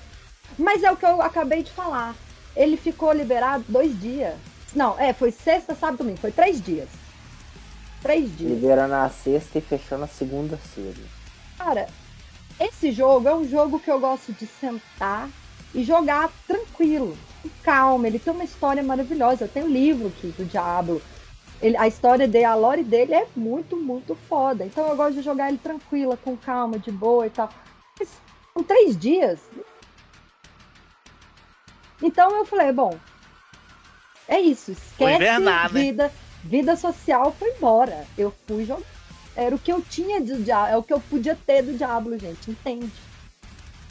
Mas 0.59 0.83
é 0.83 0.91
o 0.91 0.97
que 0.97 1.07
eu 1.07 1.23
acabei 1.23 1.63
de 1.63 1.71
falar. 1.71 2.15
Ele 2.57 2.77
ficou 2.77 3.13
liberado 3.13 3.65
dois 3.69 3.99
dias. 4.01 4.35
Não, 4.75 4.99
é, 4.99 5.13
foi 5.13 5.31
sexta, 5.31 5.75
sábado, 5.75 5.99
domingo. 5.99 6.19
Foi 6.19 6.33
três 6.33 6.61
dias. 6.61 6.89
Três 8.03 8.37
dias. 8.37 8.51
Liberou 8.51 8.89
na 8.89 9.09
sexta 9.09 9.59
e 9.59 9.61
fechou 9.61 9.97
na 9.97 10.07
segunda-feira. 10.07 10.99
Cara, 11.57 11.87
esse 12.59 12.93
jogo 12.93 13.29
é 13.29 13.35
um 13.35 13.49
jogo 13.49 13.79
que 13.79 13.91
eu 13.91 13.99
gosto 13.99 14.33
de 14.33 14.47
sentar 14.47 15.29
e 15.75 15.83
jogar 15.83 16.31
tranquilo, 16.47 17.17
com 17.43 17.49
calma. 17.63 18.07
Ele 18.07 18.19
tem 18.19 18.33
uma 18.33 18.45
história 18.45 18.83
maravilhosa. 18.83 19.45
Eu 19.45 19.49
tenho 19.49 19.67
um 19.67 19.73
livro 19.73 20.09
aqui 20.09 20.29
do 20.29 20.45
Diablo. 20.45 21.01
Ele, 21.61 21.77
a 21.77 21.87
história 21.87 22.27
dele, 22.27 22.45
a 22.45 22.55
lore 22.55 22.83
dele 22.83 23.15
é 23.15 23.27
muito, 23.37 23.77
muito 23.77 24.15
foda. 24.29 24.65
Então 24.65 24.87
eu 24.89 24.97
gosto 24.97 25.15
de 25.15 25.23
jogar 25.23 25.49
ele 25.49 25.59
tranquila, 25.59 26.17
com 26.17 26.37
calma, 26.37 26.79
de 26.79 26.91
boa 26.91 27.27
e 27.27 27.31
tal. 27.31 27.49
Mas 27.99 28.09
são 28.53 28.63
três 28.63 28.97
dias. 28.97 29.39
Então 32.03 32.37
eu 32.37 32.45
falei, 32.45 32.73
bom, 32.73 32.99
é 34.27 34.41
isso. 34.41 34.73
Esquece 34.73 35.15
invernar, 35.15 35.73
né? 35.73 35.81
vida. 35.81 36.13
Vida 36.45 36.75
social 36.75 37.33
foi 37.39 37.51
embora. 37.51 38.05
Eu 38.19 38.35
fui 38.47 38.65
jogar. 38.65 38.83
Era 39.35 39.55
o 39.55 39.59
que 39.59 39.73
eu 39.73 39.81
tinha 39.81 40.21
do 40.21 40.43
Diablo, 40.43 40.73
é 40.73 40.77
o 40.77 40.83
que 40.83 40.93
eu 40.93 41.01
podia 41.01 41.35
ter 41.35 41.63
do 41.63 41.77
Diablo, 41.77 42.19
gente, 42.19 42.51
entende? 42.51 42.91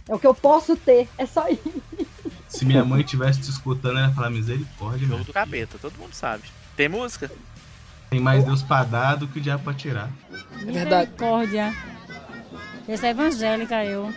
É 0.07 0.13
o 0.13 0.19
que 0.19 0.27
eu 0.27 0.34
posso 0.35 0.76
ter, 0.76 1.07
é 1.18 1.26
só 1.26 1.47
isso. 1.47 1.81
Se 2.47 2.65
minha 2.65 2.84
mãe 2.84 3.01
tivesse 3.01 3.41
te 3.41 3.49
escutando, 3.49 3.97
ela 3.97 4.07
ia 4.07 4.13
falar 4.13 4.30
misericórdia, 4.30 5.07
Jogo 5.07 5.15
meu. 5.15 5.26
do 5.26 5.34
capeta, 5.34 5.77
todo 5.80 5.97
mundo 5.97 6.13
sabe. 6.13 6.43
Tem 6.76 6.89
música? 6.89 7.31
Tem 8.09 8.19
mais 8.19 8.43
Deus 8.43 8.61
pra 8.61 8.84
dar 8.84 9.15
do 9.15 9.27
que 9.27 9.39
o 9.39 9.41
diabo 9.41 9.63
pra 9.63 9.73
tirar. 9.73 10.11
Misericórdia. 10.63 11.73
Esse 12.88 13.05
é 13.05 13.09
evangélica, 13.11 13.84
eu. 13.85 14.13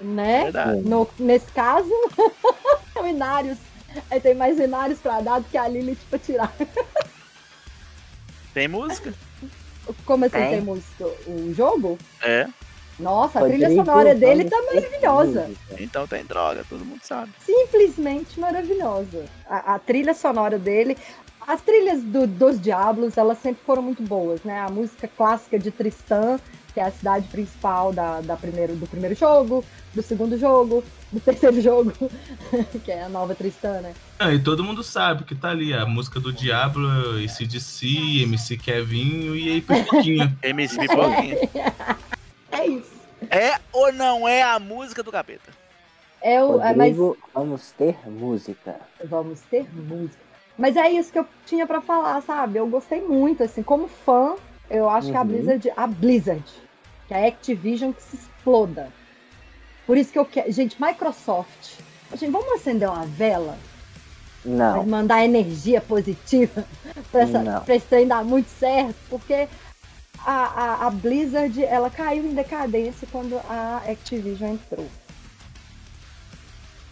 Né? 0.00 0.44
Verdade. 0.44 0.80
No, 0.82 1.08
nesse 1.18 1.50
caso, 1.52 1.90
é 2.94 3.00
o 3.00 3.06
Inários. 3.06 3.58
Aí 4.10 4.20
tem 4.20 4.34
mais 4.34 4.58
Inários 4.60 5.00
pra 5.00 5.20
dar 5.20 5.40
do 5.40 5.48
que 5.48 5.58
a 5.58 5.66
Lilith 5.66 5.98
pra 6.08 6.18
tirar. 6.18 6.54
Tem 8.54 8.68
música? 8.68 9.12
Como 10.04 10.24
assim 10.24 10.36
Tem. 10.36 10.50
tem 10.50 10.60
música? 10.60 11.06
O 11.26 11.52
jogo? 11.54 11.98
É. 12.22 12.46
Nossa, 12.98 13.40
a 13.40 13.44
trilha 13.44 13.68
sonora 13.74 14.14
dele 14.14 14.48
tá 14.48 14.56
fez 14.70 14.82
maravilhosa. 14.82 15.50
Então 15.78 16.06
tem 16.06 16.24
droga, 16.24 16.64
todo 16.68 16.84
mundo 16.84 17.00
sabe. 17.02 17.30
Simplesmente 17.44 18.40
maravilhosa. 18.40 19.26
A, 19.48 19.74
a 19.74 19.78
trilha 19.78 20.14
sonora 20.14 20.58
dele. 20.58 20.96
As 21.46 21.60
trilhas 21.62 22.02
do- 22.02 22.26
dos 22.26 22.60
Diablos, 22.60 23.16
elas 23.16 23.38
sempre 23.38 23.62
foram 23.64 23.82
muito 23.82 24.02
boas, 24.02 24.42
né? 24.42 24.60
A 24.60 24.68
música 24.70 25.06
clássica 25.06 25.58
de 25.58 25.70
Tristan, 25.70 26.40
que 26.76 26.80
é 26.80 26.84
a 26.84 26.90
cidade 26.90 27.26
principal 27.28 27.90
da, 27.90 28.20
da 28.20 28.36
primeiro, 28.36 28.76
do 28.76 28.86
primeiro 28.86 29.14
jogo, 29.14 29.64
do 29.94 30.02
segundo 30.02 30.36
jogo, 30.36 30.84
do 31.10 31.18
terceiro 31.24 31.58
jogo, 31.58 31.90
que 32.84 32.92
é 32.92 33.02
a 33.02 33.08
nova 33.08 33.34
Tristan, 33.34 33.80
né? 33.80 33.94
Ah, 34.18 34.30
e 34.34 34.38
todo 34.38 34.62
mundo 34.62 34.82
sabe 34.82 35.24
que 35.24 35.34
tá 35.34 35.48
ali 35.52 35.72
a 35.72 35.86
música 35.86 36.20
do 36.20 36.30
Diablo, 36.30 37.18
esse 37.18 37.46
DC, 37.46 37.86
MC 38.24 38.58
Kevinho 38.58 39.34
e 39.34 39.52
aí 39.52 39.62
Pipoquinha. 39.62 40.36
MC 40.44 40.78
Pipoquinha. 40.80 41.38
É 42.52 42.66
isso. 42.66 42.92
É 43.30 43.58
ou 43.72 43.90
não 43.94 44.28
é 44.28 44.42
a 44.42 44.58
música 44.58 45.02
do 45.02 45.10
capeta? 45.10 45.50
É 46.20 46.44
o, 46.44 46.60
é, 46.60 46.74
mas 46.76 46.94
Rodrigo, 46.94 47.18
vamos 47.32 47.70
ter 47.70 47.96
música. 48.06 48.76
vamos 49.02 49.40
ter 49.50 49.66
música. 49.74 50.18
Mas 50.58 50.76
é 50.76 50.90
isso 50.90 51.10
que 51.10 51.18
eu 51.18 51.26
tinha 51.46 51.66
pra 51.66 51.80
falar, 51.80 52.20
sabe? 52.20 52.58
Eu 52.58 52.66
gostei 52.66 53.00
muito, 53.00 53.42
assim, 53.42 53.62
como 53.62 53.88
fã, 53.88 54.34
eu 54.68 54.90
acho 54.90 55.10
que 55.10 55.16
a 55.16 55.20
Uhum. 55.20 55.26
Blizzard, 55.26 55.72
a 55.76 55.86
Blizzard, 55.86 56.44
que 57.06 57.14
a 57.14 57.26
Activision 57.26 57.92
que 57.92 58.02
se 58.02 58.16
exploda. 58.16 58.92
Por 59.86 59.96
isso 59.96 60.12
que 60.12 60.18
eu 60.18 60.24
quero, 60.24 60.50
gente, 60.52 60.80
Microsoft. 60.82 61.78
Gente, 62.14 62.30
vamos 62.30 62.52
acender 62.52 62.88
uma 62.88 63.06
vela? 63.06 63.58
Não. 64.44 64.86
mandar 64.86 65.24
energia 65.24 65.80
positiva 65.80 66.64
pra, 67.10 67.22
essa, 67.22 67.42
Não. 67.42 67.64
pra 67.64 67.74
esse 67.74 67.86
trem 67.86 68.06
dar 68.06 68.24
muito 68.24 68.48
certo, 68.48 68.94
porque 69.10 69.48
a, 70.24 70.32
a, 70.32 70.86
a 70.86 70.90
Blizzard 70.90 71.64
ela 71.64 71.90
caiu 71.90 72.24
em 72.24 72.32
decadência 72.34 73.08
quando 73.10 73.36
a 73.48 73.82
Activision 73.88 74.52
entrou. 74.52 74.86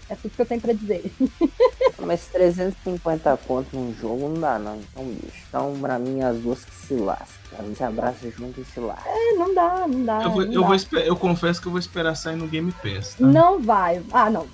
É 0.09 0.15
tudo 0.17 0.33
que 0.35 0.43
eu 0.43 0.47
tenho 0.47 0.61
pra 0.61 0.73
dizer. 0.73 1.11
Mas 1.99 2.27
350 2.27 3.39
conto 3.47 3.69
num 3.75 3.95
jogo 3.95 4.29
não 4.29 4.41
dá, 4.41 4.59
não. 4.59 4.77
Então, 4.77 5.05
bicho. 5.07 5.43
Então, 5.49 5.75
pra 5.81 5.99
mim, 5.99 6.21
as 6.23 6.37
duas 6.39 6.65
que 6.65 6.75
se 6.75 6.95
lascam. 6.95 7.59
Elas 7.59 7.77
se 7.79 7.85
abraçam 7.85 8.31
junto 8.33 8.61
e 8.61 8.65
se 8.65 8.81
lascam. 8.81 9.11
É, 9.11 9.33
não 9.39 9.55
dá, 9.55 9.87
não 9.89 10.05
dá. 10.05 10.23
Eu, 10.23 10.31
vou, 10.31 10.45
não, 10.45 10.53
eu, 10.53 10.61
dá. 10.61 10.67
vou 10.67 10.77
esper- 10.77 11.07
eu 11.07 11.17
confesso 11.17 11.61
que 11.63 11.69
eu 11.69 11.73
vou 11.73 11.79
esperar 11.79 12.15
sair 12.15 12.37
no 12.37 12.47
Game 12.47 12.73
Pass. 12.83 13.15
Tá? 13.15 13.25
Não 13.27 13.61
vai. 13.63 14.03
Ah, 14.13 14.29
não. 14.29 14.47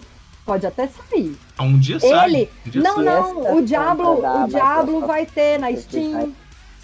Pode 0.45 0.67
até 0.67 0.89
sair. 0.89 1.37
Um 1.61 1.79
dia 1.79 1.99
sai. 1.99 2.29
Ele. 2.31 2.51
Um 2.67 2.71
dia 2.71 2.83
Não, 2.83 2.95
sai. 2.97 3.05
não. 3.05 3.57
O 3.57 3.63
Diablo, 3.63 4.19
o 4.45 4.47
Diablo 4.49 5.07
vai 5.07 5.27
ter 5.27 5.59
na 5.59 5.75
Steam. 5.77 6.33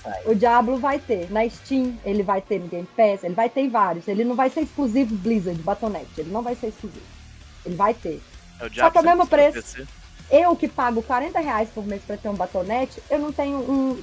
Sai. 0.02 0.22
O 0.26 0.34
Diablo 0.34 0.78
vai 0.78 0.98
ter 1.00 1.30
na 1.32 1.48
Steam, 1.48 1.98
ele 2.04 2.22
vai 2.22 2.40
ter 2.40 2.60
no 2.60 2.68
Game 2.68 2.86
Pass, 2.96 3.24
ele 3.24 3.34
vai 3.34 3.48
ter 3.48 3.68
vários. 3.68 4.06
Ele 4.06 4.24
não 4.24 4.36
vai 4.36 4.48
ser 4.50 4.60
exclusivo 4.60 5.14
Blizzard, 5.16 5.60
Battle.net. 5.62 6.06
Ele 6.16 6.30
não 6.30 6.42
vai 6.42 6.54
ser 6.54 6.68
exclusivo. 6.68 7.02
Ele 7.64 7.74
vai 7.74 7.92
ter. 7.92 8.22
É 8.60 8.66
o 8.66 8.74
Só 8.74 8.90
que 8.90 8.98
é 8.98 9.00
o 9.00 9.04
mesmo 9.04 9.26
preço. 9.26 9.86
Eu 10.30 10.56
que 10.56 10.66
pago 10.68 11.02
40 11.02 11.38
reais 11.38 11.68
por 11.68 11.86
mês 11.86 12.02
pra 12.02 12.16
ter 12.16 12.28
um 12.28 12.34
Battle.net, 12.34 13.00
eu 13.08 13.18
não 13.18 13.32
tenho 13.32 13.58
um 13.58 14.02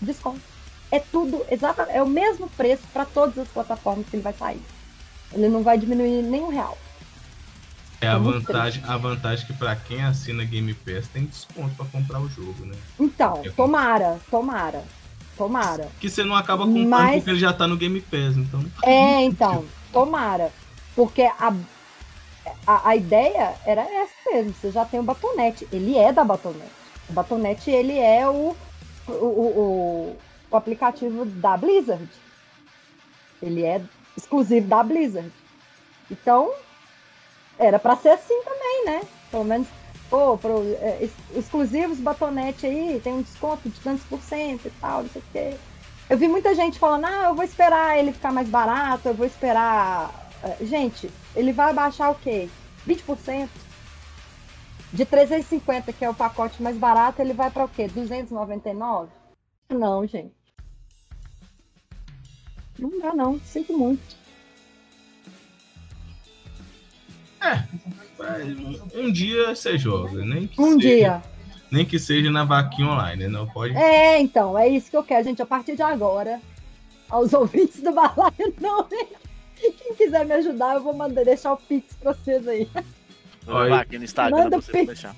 desconto. 0.00 0.40
É 0.90 0.98
tudo 0.98 1.44
exatamente, 1.50 1.96
é 1.96 2.02
o 2.02 2.08
mesmo 2.08 2.48
preço 2.50 2.82
para 2.92 3.04
todas 3.04 3.38
as 3.38 3.48
plataformas 3.48 4.06
que 4.08 4.16
ele 4.16 4.22
vai 4.22 4.32
sair. 4.32 4.62
Ele 5.32 5.48
não 5.48 5.62
vai 5.62 5.78
diminuir 5.78 6.22
nem 6.22 6.42
um 6.42 6.48
real. 6.48 6.78
É 8.00 8.08
a 8.08 8.12
É 8.12 8.18
muito 8.18 8.46
vantagem, 8.46 8.82
a 8.86 8.96
vantagem 8.96 9.46
que 9.46 9.52
pra 9.52 9.74
quem 9.74 10.02
assina 10.04 10.44
Game 10.44 10.72
Pass 10.72 11.08
tem 11.08 11.24
desconto 11.24 11.74
pra 11.74 11.84
comprar 11.86 12.20
o 12.20 12.28
jogo, 12.28 12.64
né? 12.64 12.76
Então, 12.98 13.42
tomara, 13.56 14.18
tomara, 14.30 14.84
tomara. 15.36 15.88
Que 15.98 16.08
você 16.08 16.22
não 16.24 16.36
acaba 16.36 16.64
comprando 16.64 16.88
Mas- 16.88 17.16
porque 17.16 17.30
ele 17.30 17.40
já 17.40 17.52
tá 17.52 17.66
no 17.66 17.76
Game 17.76 18.00
Pass, 18.00 18.36
então. 18.36 18.64
É, 18.84 19.22
então, 19.22 19.64
tomara. 19.92 20.52
Porque 20.94 21.22
a, 21.22 21.52
a, 22.66 22.90
a 22.90 22.96
ideia 22.96 23.60
era 23.64 23.82
essa 23.82 24.14
mesmo. 24.26 24.54
Você 24.54 24.70
já 24.70 24.84
tem 24.86 25.00
o 25.00 25.02
Batonete. 25.04 25.68
Ele 25.72 25.96
é 25.96 26.12
da 26.12 26.24
Batonete. 26.24 26.94
O 27.08 27.12
Batonete, 27.12 27.70
ele 27.70 27.98
é 27.98 28.28
o, 28.28 28.56
o, 29.06 29.12
o, 29.12 30.22
o- 30.50 30.56
aplicativo 30.56 31.24
da 31.26 31.56
Blizzard. 31.56 32.10
Ele 33.40 33.64
é 33.64 33.88
exclusivo 34.16 34.68
da 34.68 34.82
Blizzard. 34.82 35.32
Então, 36.10 36.54
era 37.56 37.78
pra 37.78 37.96
ser 37.96 38.10
assim 38.10 38.42
também, 38.44 38.84
né? 38.86 39.08
Pelo 39.30 39.44
menos, 39.44 39.68
pô, 40.08 40.38
pro, 40.38 40.64
é, 40.74 41.02
ex- 41.02 41.18
exclusivos 41.30 42.00
Batonete 42.00 42.66
aí, 42.66 43.00
tem 43.00 43.14
um 43.14 43.22
desconto 43.22 43.68
de 43.68 43.80
tantos 43.80 44.04
por 44.04 44.22
cento 44.22 44.66
e 44.68 44.70
tal, 44.70 45.02
não 45.02 45.10
sei 45.10 45.22
o 45.22 45.24
quê. 45.32 45.60
Eu 46.08 46.16
vi 46.18 46.28
muita 46.28 46.54
gente 46.54 46.78
falando, 46.78 47.04
ah, 47.06 47.24
eu 47.28 47.34
vou 47.34 47.44
esperar 47.44 47.98
ele 47.98 48.12
ficar 48.12 48.32
mais 48.32 48.48
barato, 48.48 49.08
eu 49.08 49.14
vou 49.14 49.26
esperar. 49.26 50.27
Eh, 50.42 50.64
Gente, 50.64 51.10
ele 51.34 51.52
vai 51.52 51.72
baixar 51.72 52.10
o 52.10 52.14
quê? 52.14 52.48
20%? 52.86 53.48
De 54.92 55.04
350, 55.04 55.92
que 55.92 56.04
é 56.04 56.08
o 56.08 56.14
pacote 56.14 56.62
mais 56.62 56.76
barato, 56.76 57.20
ele 57.20 57.34
vai 57.34 57.50
para 57.50 57.64
o 57.64 57.68
quê? 57.68 57.88
299? 57.88 59.10
Não, 59.68 60.06
gente. 60.06 60.32
Não 62.78 62.98
dá 62.98 63.12
não, 63.12 63.38
sinto 63.40 63.76
muito. 63.76 64.16
Um 68.94 69.12
dia 69.12 69.54
você 69.54 69.76
joga, 69.78 70.24
nem 70.24 70.46
que 70.46 70.60
Um 70.60 70.72
seja, 70.74 70.88
dia. 70.88 71.22
Nem 71.70 71.84
que 71.84 71.98
seja 71.98 72.30
na 72.30 72.44
vaquinha 72.44 72.88
online, 72.88 73.24
né? 73.24 73.28
não 73.28 73.46
pode. 73.46 73.76
É, 73.76 74.18
então, 74.20 74.58
é 74.58 74.68
isso 74.68 74.90
que 74.90 74.96
eu 74.96 75.04
quero, 75.04 75.24
gente. 75.24 75.42
A 75.42 75.46
partir 75.46 75.76
de 75.76 75.82
agora, 75.82 76.40
aos 77.08 77.32
ouvintes 77.34 77.80
do 77.82 77.92
Balaio, 77.92 78.54
não, 78.60 78.86
quem 79.78 79.94
quiser 79.94 80.24
me 80.24 80.34
ajudar, 80.34 80.76
eu 80.76 80.82
vou 80.82 80.94
mandar 80.94 81.24
deixar 81.24 81.52
o 81.52 81.56
Pix 81.56 81.94
pra 82.00 82.12
vocês 82.12 82.46
aí. 82.46 82.68
Vou 83.44 83.68
lá 83.68 83.80
aqui 83.80 83.98
no 83.98 84.04
Instagram 84.04 84.44
Manda 84.44 84.50
pra 84.50 84.60
você 84.60 84.72
pix. 84.72 84.86
deixar. 84.86 85.16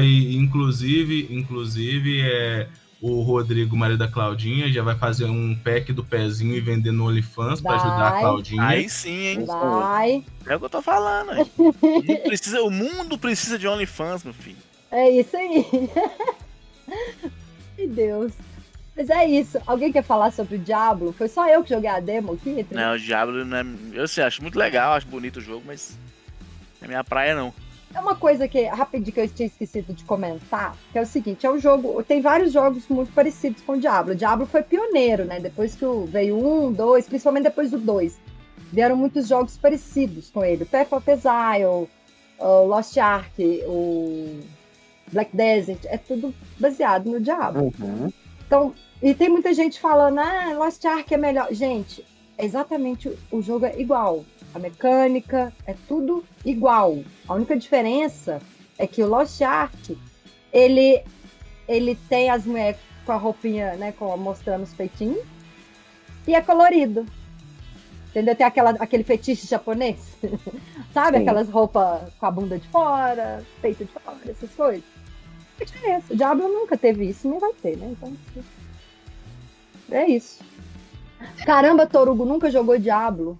E 0.00 0.36
inclusive, 0.36 1.28
inclusive, 1.30 2.22
é, 2.22 2.68
o 3.02 3.20
Rodrigo, 3.20 3.76
marido 3.76 3.98
da 3.98 4.08
Claudinha, 4.08 4.72
já 4.72 4.82
vai 4.82 4.96
fazer 4.96 5.26
um 5.26 5.54
pack 5.54 5.92
do 5.92 6.04
pezinho 6.04 6.54
e 6.54 6.60
vender 6.60 6.90
no 6.90 7.06
OnlyFans 7.06 7.60
pra 7.60 7.74
ajudar 7.74 8.08
a. 8.08 8.20
Claudinha. 8.20 8.62
Aí 8.62 8.88
sim, 8.88 9.26
hein? 9.26 9.44
Vai. 9.44 10.24
É 10.46 10.56
o 10.56 10.58
que 10.58 10.64
eu 10.64 10.70
tô 10.70 10.80
falando, 10.80 11.34
hein? 11.34 11.50
O 11.58 11.72
mundo 12.02 12.22
precisa, 12.22 12.62
o 12.62 12.70
mundo 12.70 13.18
precisa 13.18 13.58
de 13.58 13.68
OnlyFans, 13.68 14.24
meu 14.24 14.32
filho. 14.32 14.56
É 14.90 15.10
isso 15.10 15.36
aí. 15.36 15.66
Ai, 17.76 17.86
Deus. 17.88 18.32
Mas 18.96 19.10
é 19.10 19.26
isso. 19.26 19.58
Alguém 19.66 19.90
quer 19.92 20.04
falar 20.04 20.30
sobre 20.30 20.56
o 20.56 20.58
Diablo? 20.58 21.12
Foi 21.12 21.26
só 21.28 21.48
eu 21.48 21.62
que 21.64 21.70
joguei 21.70 21.90
a 21.90 21.98
demo 22.00 22.34
aqui? 22.34 22.50
entre- 22.60 22.76
Não, 22.76 22.94
o 22.94 22.98
Diablo 22.98 23.44
não 23.44 23.56
é. 23.56 23.64
Eu 23.92 24.06
sei, 24.06 24.22
acho 24.24 24.40
muito 24.42 24.58
legal, 24.58 24.92
acho 24.92 25.06
bonito 25.06 25.38
o 25.38 25.42
jogo, 25.42 25.62
mas. 25.66 25.96
Não 26.80 26.86
é 26.86 26.88
minha 26.88 27.04
praia, 27.04 27.34
não. 27.34 27.52
É 27.92 28.00
uma 28.00 28.16
coisa 28.16 28.48
que, 28.48 28.64
rapidinho, 28.64 29.12
que 29.12 29.20
eu 29.20 29.28
tinha 29.28 29.46
esquecido 29.46 29.92
de 29.94 30.02
comentar, 30.04 30.76
que 30.92 30.98
é 30.98 31.02
o 31.02 31.06
seguinte, 31.06 31.46
é 31.46 31.50
um 31.50 31.60
jogo, 31.60 32.02
tem 32.02 32.20
vários 32.20 32.52
jogos 32.52 32.88
muito 32.88 33.12
parecidos 33.12 33.62
com 33.62 33.74
o 33.74 33.80
Diablo. 33.80 34.12
O 34.12 34.16
Diablo 34.16 34.46
foi 34.46 34.62
pioneiro, 34.64 35.24
né? 35.24 35.38
Depois 35.38 35.76
que 35.76 35.84
o, 35.84 36.04
veio 36.04 36.36
um, 36.36 36.72
dois, 36.72 37.06
principalmente 37.06 37.44
depois 37.44 37.70
do 37.70 37.78
dois. 37.78 38.18
Vieram 38.72 38.96
muitos 38.96 39.28
jogos 39.28 39.56
parecidos 39.56 40.28
com 40.30 40.44
ele. 40.44 40.64
O 40.64 40.66
Path 40.66 40.92
of 40.92 41.08
Exile, 41.08 41.88
o 42.38 42.64
Lost 42.66 42.96
Ark, 42.96 43.32
o 43.66 44.40
Black 45.12 45.36
Desert, 45.36 45.84
é 45.84 45.96
tudo 45.96 46.34
baseado 46.58 47.08
no 47.08 47.20
Diablo. 47.20 47.72
Uhum. 47.78 48.12
Então, 48.44 48.74
e 49.02 49.14
tem 49.14 49.28
muita 49.28 49.52
gente 49.52 49.78
falando, 49.80 50.18
ah, 50.18 50.52
Lost 50.56 50.84
Ark 50.84 51.12
é 51.12 51.16
melhor. 51.16 51.48
Gente, 51.52 52.04
é 52.38 52.44
exatamente 52.44 53.10
o- 53.30 53.42
jogo 53.42 53.66
é 53.66 53.78
igual. 53.80 54.24
A 54.54 54.58
mecânica 54.58 55.52
é 55.66 55.74
tudo 55.88 56.24
igual. 56.44 56.98
A 57.28 57.34
única 57.34 57.56
diferença 57.56 58.40
é 58.78 58.86
que 58.86 59.02
o 59.02 59.06
Lost 59.08 59.40
Ark, 59.42 59.98
ele, 60.52 61.02
ele 61.68 61.94
tem 62.08 62.30
as 62.30 62.44
mulheres 62.46 62.80
com 63.04 63.12
a 63.12 63.16
roupinha, 63.16 63.74
né, 63.74 63.92
com, 63.92 64.16
mostrando 64.16 64.62
os 64.62 64.72
peitinhos, 64.72 65.24
e 66.26 66.34
é 66.34 66.40
colorido. 66.40 67.04
Entendeu? 68.10 68.34
Tem 68.36 68.46
aquela, 68.46 68.70
aquele 68.78 69.02
fetiche 69.02 69.44
japonês. 69.46 69.98
Sabe? 70.94 71.16
Sim. 71.18 71.22
Aquelas 71.24 71.48
roupas 71.50 72.02
com 72.18 72.26
a 72.26 72.30
bunda 72.30 72.56
de 72.58 72.68
fora, 72.68 73.44
peito 73.60 73.84
de 73.84 73.90
fora, 73.90 74.16
essas 74.28 74.50
coisas. 74.54 74.84
Que 75.58 75.64
diferença? 75.64 76.12
O 76.14 76.16
Diablo 76.16 76.48
nunca 76.48 76.76
teve 76.76 77.04
isso, 77.08 77.28
nem 77.28 77.40
vai 77.40 77.52
ter, 77.54 77.76
né? 77.76 77.88
Então. 77.90 78.12
É 79.94 80.06
isso. 80.06 80.42
Caramba, 81.46 81.86
Torugo 81.86 82.24
nunca 82.24 82.50
jogou 82.50 82.76
Diablo. 82.76 83.38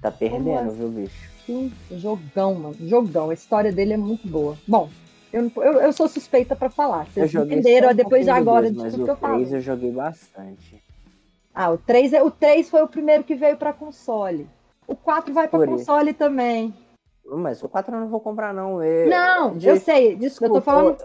Tá 0.00 0.10
perdendo, 0.10 0.70
viu, 0.70 0.88
bicho? 0.88 1.30
Sim, 1.44 1.72
jogão, 1.90 2.54
mano. 2.54 2.76
Jogão. 2.80 3.30
A 3.30 3.34
história 3.34 3.72
dele 3.72 3.94
é 3.94 3.96
muito 3.96 4.26
boa. 4.28 4.56
Bom, 4.66 4.88
eu, 5.32 5.50
eu, 5.56 5.72
eu 5.80 5.92
sou 5.92 6.08
suspeita 6.08 6.54
pra 6.54 6.70
falar. 6.70 7.06
Vocês 7.06 7.34
entenderam 7.34 7.90
um 7.90 7.94
depois 7.94 8.24
de 8.24 8.30
agora 8.30 8.70
dois, 8.70 8.74
de 8.74 8.78
mas 8.82 8.92
tudo 8.92 9.02
o 9.02 9.04
que 9.04 9.10
eu 9.10 9.16
falo. 9.16 9.34
3 9.34 9.52
eu 9.54 9.60
joguei 9.60 9.90
bastante. 9.90 10.82
Ah, 11.52 11.70
o 11.70 11.78
3, 11.78 12.12
é, 12.12 12.22
o 12.22 12.30
3 12.30 12.70
foi 12.70 12.82
o 12.82 12.88
primeiro 12.88 13.24
que 13.24 13.34
veio 13.34 13.56
pra 13.56 13.72
console. 13.72 14.48
O 14.86 14.94
4 14.94 15.34
vai 15.34 15.48
pra 15.48 15.58
Por 15.58 15.68
isso. 15.68 15.78
console 15.78 16.12
também. 16.12 16.72
Mas 17.28 17.60
o 17.62 17.68
4 17.68 17.94
eu 17.96 18.00
não 18.00 18.08
vou 18.08 18.20
comprar, 18.20 18.54
não. 18.54 18.80
Eu, 18.82 19.08
Não, 19.10 19.56
de- 19.56 19.66
eu 19.66 19.76
sei. 19.80 20.14
Desculpa, 20.14 20.54
eu 20.56 20.60
tô 20.60 20.64
falando 20.64 20.96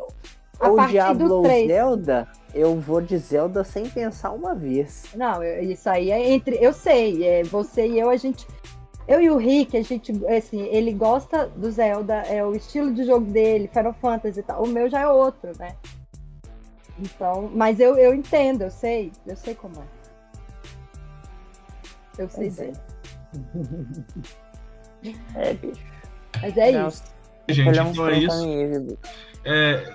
a 0.60 0.70
ou 0.70 0.76
partir 0.76 0.92
Diablo 0.92 1.28
do 1.28 1.36
ou 1.38 1.42
3. 1.44 1.68
Zelda, 1.68 2.28
eu 2.54 2.80
vou 2.80 3.02
de 3.02 3.18
Zelda 3.18 3.64
sem 3.64 3.88
pensar 3.90 4.32
uma 4.32 4.54
vez. 4.56 5.06
Não, 5.16 5.44
eu- 5.44 5.64
isso 5.64 5.90
aí 5.90 6.12
é 6.12 6.32
entre. 6.32 6.58
Eu 6.60 6.74
sei, 6.74 7.24
é, 7.26 7.44
você 7.44 7.88
e 7.88 8.00
eu, 8.00 8.10
a 8.10 8.16
gente. 8.18 8.48
Eu 9.08 9.20
e 9.20 9.30
o 9.30 9.38
Rick, 9.38 9.76
a 9.76 9.82
gente, 9.82 10.12
assim, 10.28 10.62
ele 10.68 10.94
gosta 10.94 11.48
do 11.48 11.70
Zelda, 11.72 12.16
é 12.22 12.46
o 12.46 12.56
estilo 12.56 12.94
de 12.94 13.04
jogo 13.04 13.26
dele, 13.26 13.68
Final 13.68 13.94
Fantasy 13.94 14.40
e 14.40 14.44
tal. 14.44 14.64
O 14.64 14.68
meu 14.68 14.90
já 14.90 15.02
é 15.02 15.08
outro, 15.08 15.52
né? 15.58 15.76
Então, 17.00 17.50
mas 17.54 17.80
eu, 17.80 17.98
eu 17.98 18.14
entendo, 18.14 18.62
eu 18.62 18.72
sei, 18.72 19.12
eu 19.26 19.36
sei 19.36 19.56
como 19.56 19.74
é. 19.76 19.84
Eu 22.18 22.30
sei 22.30 22.48
é. 22.48 22.52
bem. 22.52 22.74
É, 25.34 25.54
bicho. 25.56 25.82
Mas 26.40 26.58
é 26.58 26.72
Não, 26.72 26.88
isso. 26.88 27.04
Gente, 27.50 27.80
então 27.80 28.08
é 28.08 28.20
isso. 28.20 28.98
É, 29.44 29.94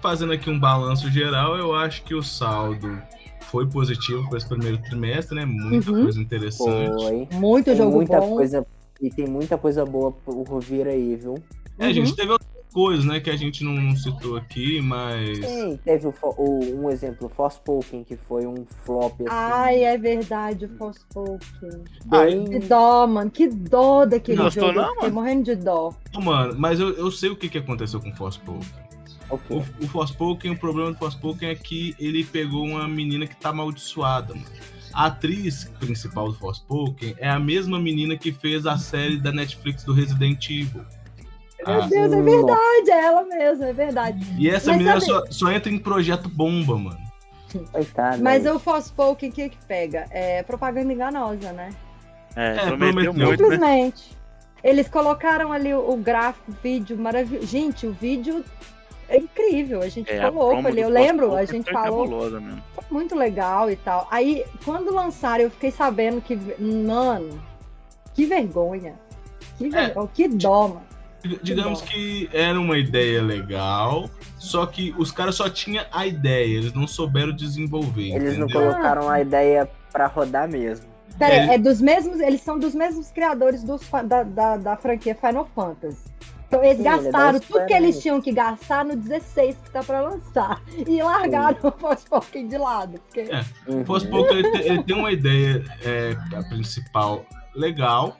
fazendo 0.00 0.32
aqui 0.32 0.48
um 0.50 0.58
balanço 0.58 1.10
geral, 1.10 1.56
eu 1.56 1.74
acho 1.74 2.02
que 2.02 2.14
o 2.14 2.22
saldo 2.22 3.00
foi 3.42 3.66
positivo 3.66 4.28
para 4.28 4.38
esse 4.38 4.48
primeiro 4.48 4.78
trimestre, 4.82 5.34
né? 5.36 5.44
Muita 5.46 5.90
Uhum. 5.90 6.02
coisa 6.02 6.20
interessante. 6.20 7.02
Foi. 7.02 7.28
Muito 7.32 7.74
jogo 7.74 7.96
muita 7.96 8.20
bom. 8.20 8.36
coisa 8.36 8.66
E 9.00 9.10
tem 9.10 9.26
muita 9.28 9.56
coisa 9.56 9.84
boa 9.86 10.10
por 10.10 10.60
vir 10.60 10.88
aí, 10.88 11.14
viu? 11.14 11.36
É, 11.78 11.86
a 11.86 11.92
gente 11.92 12.16
teve 12.16 12.32
outras 12.32 12.48
coisas, 12.72 13.04
né, 13.04 13.20
que 13.20 13.30
a 13.30 13.36
gente 13.36 13.62
não, 13.62 13.72
não 13.74 13.94
citou 13.96 14.36
aqui, 14.36 14.80
mas. 14.82 15.38
Sim, 15.38 15.78
teve 15.84 16.08
o, 16.08 16.14
o- 16.36 16.82
um 16.82 16.90
exemplo, 16.90 17.28
Forspoken, 17.28 18.02
que 18.02 18.16
foi 18.16 18.44
um 18.44 18.66
flop 18.84 19.12
assim. 19.20 19.28
Ai, 19.30 19.84
é 19.84 19.96
verdade, 19.96 20.64
o 20.64 20.68
Forspoken. 20.76 21.84
Bem- 22.06 22.44
Que 22.46 22.58
dó, 22.58 23.06
mano. 23.06 23.30
Que 23.30 23.46
dó 23.46 24.04
daquele 24.04 24.42
Gostou 24.42 24.66
jogo. 24.66 24.74
não, 24.80 24.82
eu 24.88 24.94
fiquei 24.94 25.02
mano? 25.10 25.14
morrendo 25.14 25.44
de 25.44 25.54
dó. 25.54 25.94
Ô, 26.16 26.20
Mano, 26.20 26.54
mas 26.58 26.80
eu, 26.80 26.90
eu 26.94 27.10
sei 27.12 27.30
o 27.30 27.36
que, 27.36 27.48
que 27.48 27.58
aconteceu 27.58 28.00
com 28.00 28.10
o 28.10 28.16
Forspoken. 28.16 28.66
O, 29.30 29.56
o 29.58 29.88
Forspoken, 29.88 30.52
o 30.52 30.58
problema 30.58 30.90
do 30.92 30.98
Forspoken 30.98 31.50
é 31.50 31.54
que 31.54 31.94
ele 31.98 32.24
pegou 32.24 32.64
uma 32.64 32.88
menina 32.88 33.26
que 33.26 33.36
tá 33.36 33.50
amaldiçoada, 33.50 34.34
mano. 34.34 34.46
A 34.94 35.06
atriz 35.06 35.70
principal 35.78 36.28
do 36.32 36.38
Forspoken 36.38 37.14
é 37.18 37.28
a 37.28 37.38
mesma 37.38 37.78
menina 37.78 38.16
que 38.16 38.32
fez 38.32 38.66
a 38.66 38.78
série 38.78 39.18
da 39.18 39.30
Netflix 39.30 39.84
do 39.84 39.92
Resident 39.92 40.48
Evil. 40.48 40.82
Meu 41.66 41.82
Ah, 41.82 41.86
Deus, 41.86 42.12
é 42.12 42.22
verdade, 42.22 42.90
é 42.90 43.04
ela 43.04 43.22
mesma, 43.24 43.66
é 43.66 43.72
verdade. 43.72 44.26
E 44.38 44.48
essa 44.48 44.70
Mas 44.70 44.78
menina 44.78 45.00
sabe- 45.00 45.26
só, 45.28 45.46
só 45.46 45.52
entra 45.52 45.70
em 45.70 45.78
projeto 45.78 46.28
bomba, 46.28 46.78
mano. 46.78 46.98
Coitado. 47.72 48.22
Mas 48.22 48.46
o 48.46 48.58
Forspoken, 48.58 49.28
o 49.28 49.32
que 49.32 49.48
que 49.50 49.58
pega? 49.66 50.06
É 50.10 50.42
propaganda 50.42 50.92
enganosa, 50.92 51.52
né? 51.52 51.70
É, 52.36 52.56
É, 52.56 52.66
prometeu 52.66 53.12
prometeu. 53.12 53.12
muito, 53.12 53.26
né? 53.26 53.36
Simplesmente. 53.36 54.16
Eles 54.64 54.88
colocaram 54.88 55.52
ali 55.52 55.72
o, 55.74 55.90
o 55.92 55.96
gráfico, 55.96 56.50
o 56.50 56.54
vídeo 56.62 56.96
maravilhoso. 56.98 57.46
Gente, 57.46 57.86
o 57.86 57.92
vídeo 57.92 58.44
é 59.08 59.16
incrível. 59.18 59.80
A 59.82 59.88
gente 59.88 60.10
É, 60.10 60.18
a 60.20 60.26
ficou 60.26 60.38
louco 60.42 60.52
promo 60.54 60.68
ali. 60.68 60.76
do 60.76 60.82
Eu 60.82 60.88
lembro, 60.88 61.34
a 61.36 61.44
gente 61.44 61.70
falou. 61.72 62.06
mesmo. 62.30 62.62
Foi 62.74 62.84
muito 62.90 63.14
legal 63.16 63.70
e 63.70 63.76
tal. 63.76 64.06
Aí, 64.10 64.44
quando 64.64 64.92
lançaram, 64.94 65.44
eu 65.44 65.50
fiquei 65.50 65.70
sabendo 65.70 66.20
que. 66.20 66.36
Mano, 66.60 67.40
que 68.14 68.24
vergonha. 68.26 68.94
Que, 69.56 69.68
vergonha, 69.68 70.08
que 70.14 70.28
dó, 70.28 70.68
mano. 70.68 70.82
Dig- 71.22 71.40
Digamos 71.42 71.80
que 71.82 72.30
era 72.32 72.60
uma 72.60 72.78
ideia 72.78 73.20
legal, 73.20 74.08
só 74.38 74.64
que 74.66 74.94
os 74.96 75.10
caras 75.10 75.34
só 75.34 75.48
tinham 75.50 75.84
a 75.90 76.06
ideia, 76.06 76.58
eles 76.58 76.72
não 76.72 76.86
souberam 76.86 77.34
desenvolver. 77.34 78.12
Eles 78.14 78.38
não 78.38 78.44
entendeu? 78.46 78.70
colocaram 78.70 79.08
a 79.08 79.20
ideia 79.20 79.68
pra 79.92 80.06
rodar 80.06 80.48
mesmo. 80.48 80.86
Pera, 81.18 81.34
É. 81.34 81.54
é 81.54 81.58
dos 81.58 81.80
mesmos. 81.80 82.20
Eles 82.20 82.40
são 82.40 82.56
dos 82.56 82.72
mesmos 82.72 83.10
criadores 83.10 83.64
dos, 83.64 83.80
da, 84.06 84.22
da, 84.22 84.56
da 84.56 84.76
franquia 84.76 85.16
Final 85.16 85.48
Fantasy. 85.56 85.98
Então 86.48 86.64
eles 86.64 86.78
Sim, 86.78 86.88
é 86.88 86.96
gastaram 87.02 87.38
tudo 87.40 87.66
que 87.66 87.74
eles 87.74 88.00
tinham 88.00 88.20
que 88.22 88.32
gastar 88.32 88.82
no 88.84 88.96
16 88.96 89.54
que 89.62 89.70
tá 89.70 89.82
pra 89.82 90.00
lançar. 90.00 90.62
E 90.86 91.02
largaram 91.02 91.58
o 91.62 91.70
Forspoken 91.70 92.48
de 92.48 92.56
lado. 92.56 92.98
Porque... 93.00 93.20
É, 93.30 93.44
Uhum. 93.66 93.82
o 93.82 93.84
Forspoken 93.84 94.38
ele, 94.38 94.50
tem- 94.50 94.60
ele 94.66 94.82
tem 94.82 94.96
uma 94.96 95.12
ideia 95.12 95.62
é, 95.84 96.16
a 96.34 96.42
principal 96.44 97.26
legal, 97.54 98.16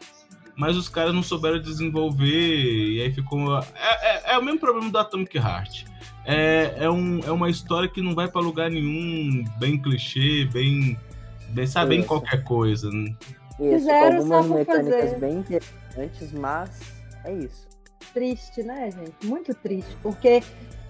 mas 0.55 0.77
os 0.77 0.89
caras 0.91 1.15
não 1.15 1.23
souberam 1.23 1.59
desenvolver 1.61 2.27
e 2.27 3.01
aí 3.01 3.11
ficou. 3.13 3.59
É, 3.59 3.63
é- 3.75 4.35
é 4.35 4.39
o 4.39 4.45
mesmo 4.45 4.61
problema 4.61 4.91
do 4.91 4.99
Atomic 4.99 5.37
Heart. 5.39 5.85
É, 6.27 6.75
é, 6.81 6.91
um, 6.91 7.21
é 7.27 7.31
uma 7.33 7.49
história 7.49 7.89
que 7.89 8.03
não 8.03 8.15
vai 8.15 8.29
pra 8.29 8.43
lugar 8.43 8.71
nenhum, 8.71 9.43
bem 9.59 9.81
clichê, 9.81 10.45
bem. 10.53 10.99
bem 11.49 11.67
sabe, 11.67 11.97
bem 11.97 12.03
qualquer 12.05 12.45
coisa. 12.45 12.91
né? 12.91 13.15
Isso, 13.59 13.79
Fizeram 13.79 14.27
só 14.27 14.35
algumas 14.35 14.47
por 14.47 14.55
mecânicas 14.59 15.01
fazer. 15.13 15.19
bem 15.19 15.33
interessantes, 15.39 16.33
mas 16.33 16.81
é 17.25 17.33
isso. 17.33 17.68
Triste, 18.13 18.63
né, 18.63 18.91
gente? 18.91 19.27
Muito 19.27 19.55
triste. 19.55 19.97
Porque 20.03 20.43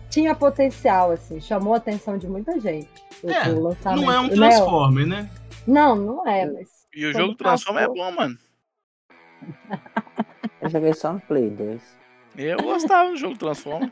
tinha 0.09 0.35
potencial, 0.35 1.11
assim. 1.11 1.41
Chamou 1.41 1.75
a 1.75 1.79
atenção 1.79 2.17
de 2.19 2.29
muita 2.29 2.59
gente. 2.61 2.89
É, 3.25 3.51
o 3.51 3.61
lançamento. 3.61 4.05
não 4.05 4.13
é 4.13 4.21
um 4.21 4.29
Né? 4.29 4.35
Transformer, 4.35 5.07
né? 5.07 5.31
Não, 5.67 5.97
não 5.97 6.27
é, 6.27 6.47
mas. 6.47 6.87
E 6.95 7.05
o 7.07 7.13
jogo 7.13 7.35
Transforma 7.35 7.83
é 7.83 7.87
bom, 7.87 8.13
mano. 8.13 8.39
Eu 10.61 10.69
joguei 10.69 10.93
só 10.95 11.13
no 11.13 11.21
Play 11.21 11.51
2. 11.51 11.99
Eu 12.37 12.59
gostava 12.59 13.11
do 13.11 13.17
jogo 13.17 13.37
Transforma. 13.37 13.91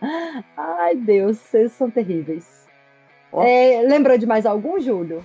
Ai, 0.56 0.94
Deus, 0.96 1.38
vocês 1.38 1.72
são 1.72 1.90
terríveis. 1.90 2.66
Ó. 3.32 3.42
É, 3.42 3.82
lembrou 3.82 4.16
de 4.16 4.26
mais 4.26 4.46
algum, 4.46 4.80
Júlio? 4.80 5.24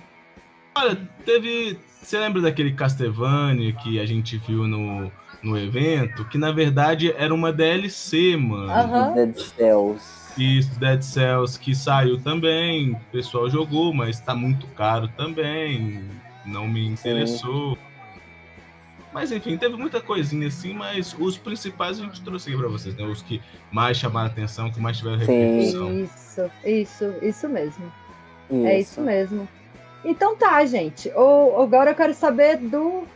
Olha, 0.76 0.96
teve. 1.24 1.78
Você 2.02 2.18
lembra 2.18 2.42
daquele 2.42 2.74
Castlevania 2.74 3.72
que 3.76 3.98
a 3.98 4.04
gente 4.04 4.36
viu 4.38 4.66
no, 4.66 5.10
no 5.44 5.58
evento? 5.58 6.24
Que 6.24 6.38
na 6.38 6.50
verdade 6.50 7.14
era 7.16 7.32
uma 7.32 7.52
DLC, 7.52 8.36
mano. 8.36 9.14
Dead 9.14 9.36
Cells. 9.36 10.24
Isso, 10.36 10.78
Dead 10.80 11.02
Cells, 11.02 11.58
que 11.58 11.74
saiu 11.74 12.20
também. 12.20 12.92
O 12.92 13.00
pessoal 13.12 13.48
jogou, 13.48 13.92
mas 13.92 14.20
tá 14.20 14.34
muito 14.34 14.66
caro 14.68 15.08
também. 15.16 16.02
Não 16.44 16.66
me 16.66 16.86
interessou. 16.86 17.78
Mas 19.12 19.30
enfim, 19.30 19.56
teve 19.56 19.76
muita 19.76 20.00
coisinha 20.00 20.48
assim, 20.48 20.74
mas 20.74 21.14
os 21.16 21.38
principais 21.38 22.00
a 22.00 22.02
gente 22.02 22.20
trouxe 22.20 22.48
aqui 22.48 22.58
pra 22.58 22.68
vocês, 22.68 22.96
né? 22.96 23.04
Os 23.04 23.22
que 23.22 23.40
mais 23.70 23.96
chamaram 23.96 24.26
atenção, 24.26 24.72
que 24.72 24.80
mais 24.80 24.98
tiveram 24.98 25.18
repercussão. 25.18 26.00
Isso, 26.00 26.50
isso, 26.64 27.14
isso 27.22 27.48
mesmo. 27.48 27.92
É 28.50 28.80
isso 28.80 29.00
mesmo. 29.00 29.48
Então 30.04 30.36
tá, 30.36 30.64
gente. 30.66 31.08
O, 31.14 31.62
agora 31.62 31.92
eu 31.92 31.94
quero 31.94 32.12
saber 32.12 32.56
do 32.58 33.06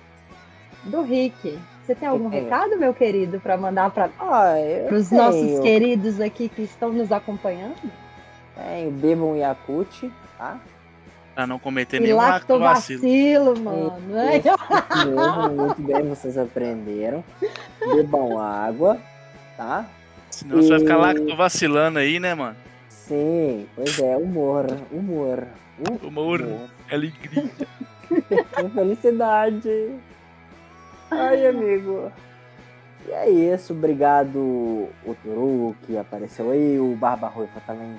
do 0.84 1.02
Rick. 1.02 1.58
Você 1.88 1.94
tem 1.94 2.06
algum 2.06 2.30
É. 2.30 2.40
recado, 2.40 2.76
meu 2.76 2.92
querido, 2.92 3.40
para 3.40 3.56
mandar 3.56 3.90
para 3.90 4.10
Ah, 4.20 4.56
os 4.92 5.10
nossos 5.10 5.58
queridos 5.60 6.20
aqui 6.20 6.46
que 6.46 6.60
estão 6.60 6.92
nos 6.92 7.10
acompanhando? 7.10 7.76
Tenho, 8.54 8.90
bebam 8.90 9.34
Yakut, 9.34 10.12
tá? 10.36 10.58
Pra 11.34 11.46
não 11.46 11.58
cometer 11.58 11.96
E 11.96 12.00
nenhum 12.00 12.16
lactovacilo. 12.18 13.00
lactovacilo, 13.00 13.58
mano. 13.58 13.98
né? 14.08 14.36
Isso 14.36 15.08
mesmo, 15.08 15.48
muito 15.66 15.80
bem, 15.80 16.08
vocês 16.10 16.36
aprenderam. 16.36 17.24
Bebam 17.80 18.38
água, 18.38 18.98
tá? 19.56 19.86
Senão 20.28 20.56
você 20.62 20.68
vai 20.68 20.80
ficar 20.80 20.94
E- 20.94 21.00
lactovacilando 21.00 21.98
aí, 22.00 22.20
né, 22.20 22.34
mano? 22.34 22.56
Sim, 22.90 23.66
pois 23.74 23.98
é, 23.98 24.14
humor, 24.14 24.66
humor. 24.92 25.44
Hu- 25.78 26.06
Humor, 26.08 26.44
alegria. 26.92 27.44
Felicidade. 28.74 29.94
Ai, 31.10 31.46
amigo. 31.46 32.12
E 33.06 33.10
é 33.12 33.30
isso, 33.30 33.72
obrigado 33.72 34.36
o 34.38 35.16
Turu 35.22 35.76
que 35.86 35.96
apareceu 35.96 36.50
aí, 36.50 36.78
o 36.78 36.94
Barba 36.94 37.28
Ruiva 37.28 37.60
também 37.66 37.96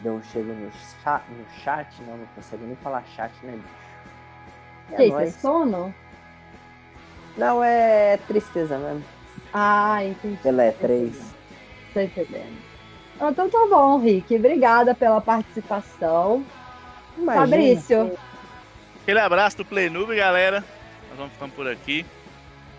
deu 0.00 0.14
um 0.14 0.22
chego 0.22 0.52
no 0.52 0.70
chat, 1.02 1.22
no 1.30 1.60
chat, 1.62 1.88
não, 2.06 2.16
não 2.16 2.26
consigo 2.34 2.64
nem 2.64 2.76
falar 2.76 3.02
chat, 3.16 3.32
né, 3.42 3.52
bicho? 3.52 3.82
E 4.92 4.96
Que 4.96 5.02
é 5.02 5.06
isso, 5.06 5.18
é 5.18 5.30
sono? 5.30 5.94
Não, 7.36 7.64
é 7.64 8.18
tristeza 8.28 8.78
mesmo. 8.78 9.04
Ah, 9.52 10.04
entendi. 10.04 10.36
Pela 10.42 10.64
E3. 10.64 11.12
Tô 11.92 12.00
entendendo. 12.00 12.58
Ah, 13.20 13.30
Então 13.30 13.48
tá 13.48 13.66
bom, 13.68 13.98
Rick. 13.98 14.36
Obrigada 14.36 14.94
pela 14.94 15.20
participação. 15.20 16.44
Imagina. 17.16 17.46
Fabrício. 17.46 18.18
Aquele 19.02 19.20
abraço 19.20 19.56
do 19.58 19.64
Play 19.64 19.88
Noob, 19.90 20.14
galera. 20.14 20.64
Nós 21.08 21.18
vamos 21.18 21.32
ficando 21.32 21.52
por 21.52 21.68
aqui. 21.68 22.04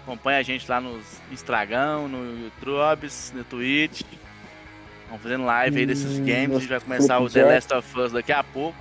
Acompanha 0.04 0.40
a 0.40 0.44
gente 0.44 0.70
lá 0.70 0.82
nos 0.82 1.04
Instagram, 1.32 2.08
no 2.10 2.44
YouTube, 2.44 3.08
no 3.34 3.44
Twitch. 3.46 4.02
Vamos 5.08 5.24
fazendo 5.24 5.46
live 5.46 5.80
aí 5.80 5.86
desses 5.86 6.20
Hum, 6.20 6.26
games. 6.26 6.58
A 6.58 6.60
gente 6.60 6.70
vai 6.70 6.80
começar 6.82 7.20
o 7.20 7.30
The 7.30 7.44
Last 7.44 7.74
of 7.74 8.00
Us 8.00 8.12
daqui 8.12 8.34
a 8.34 8.44
pouco. 8.44 8.78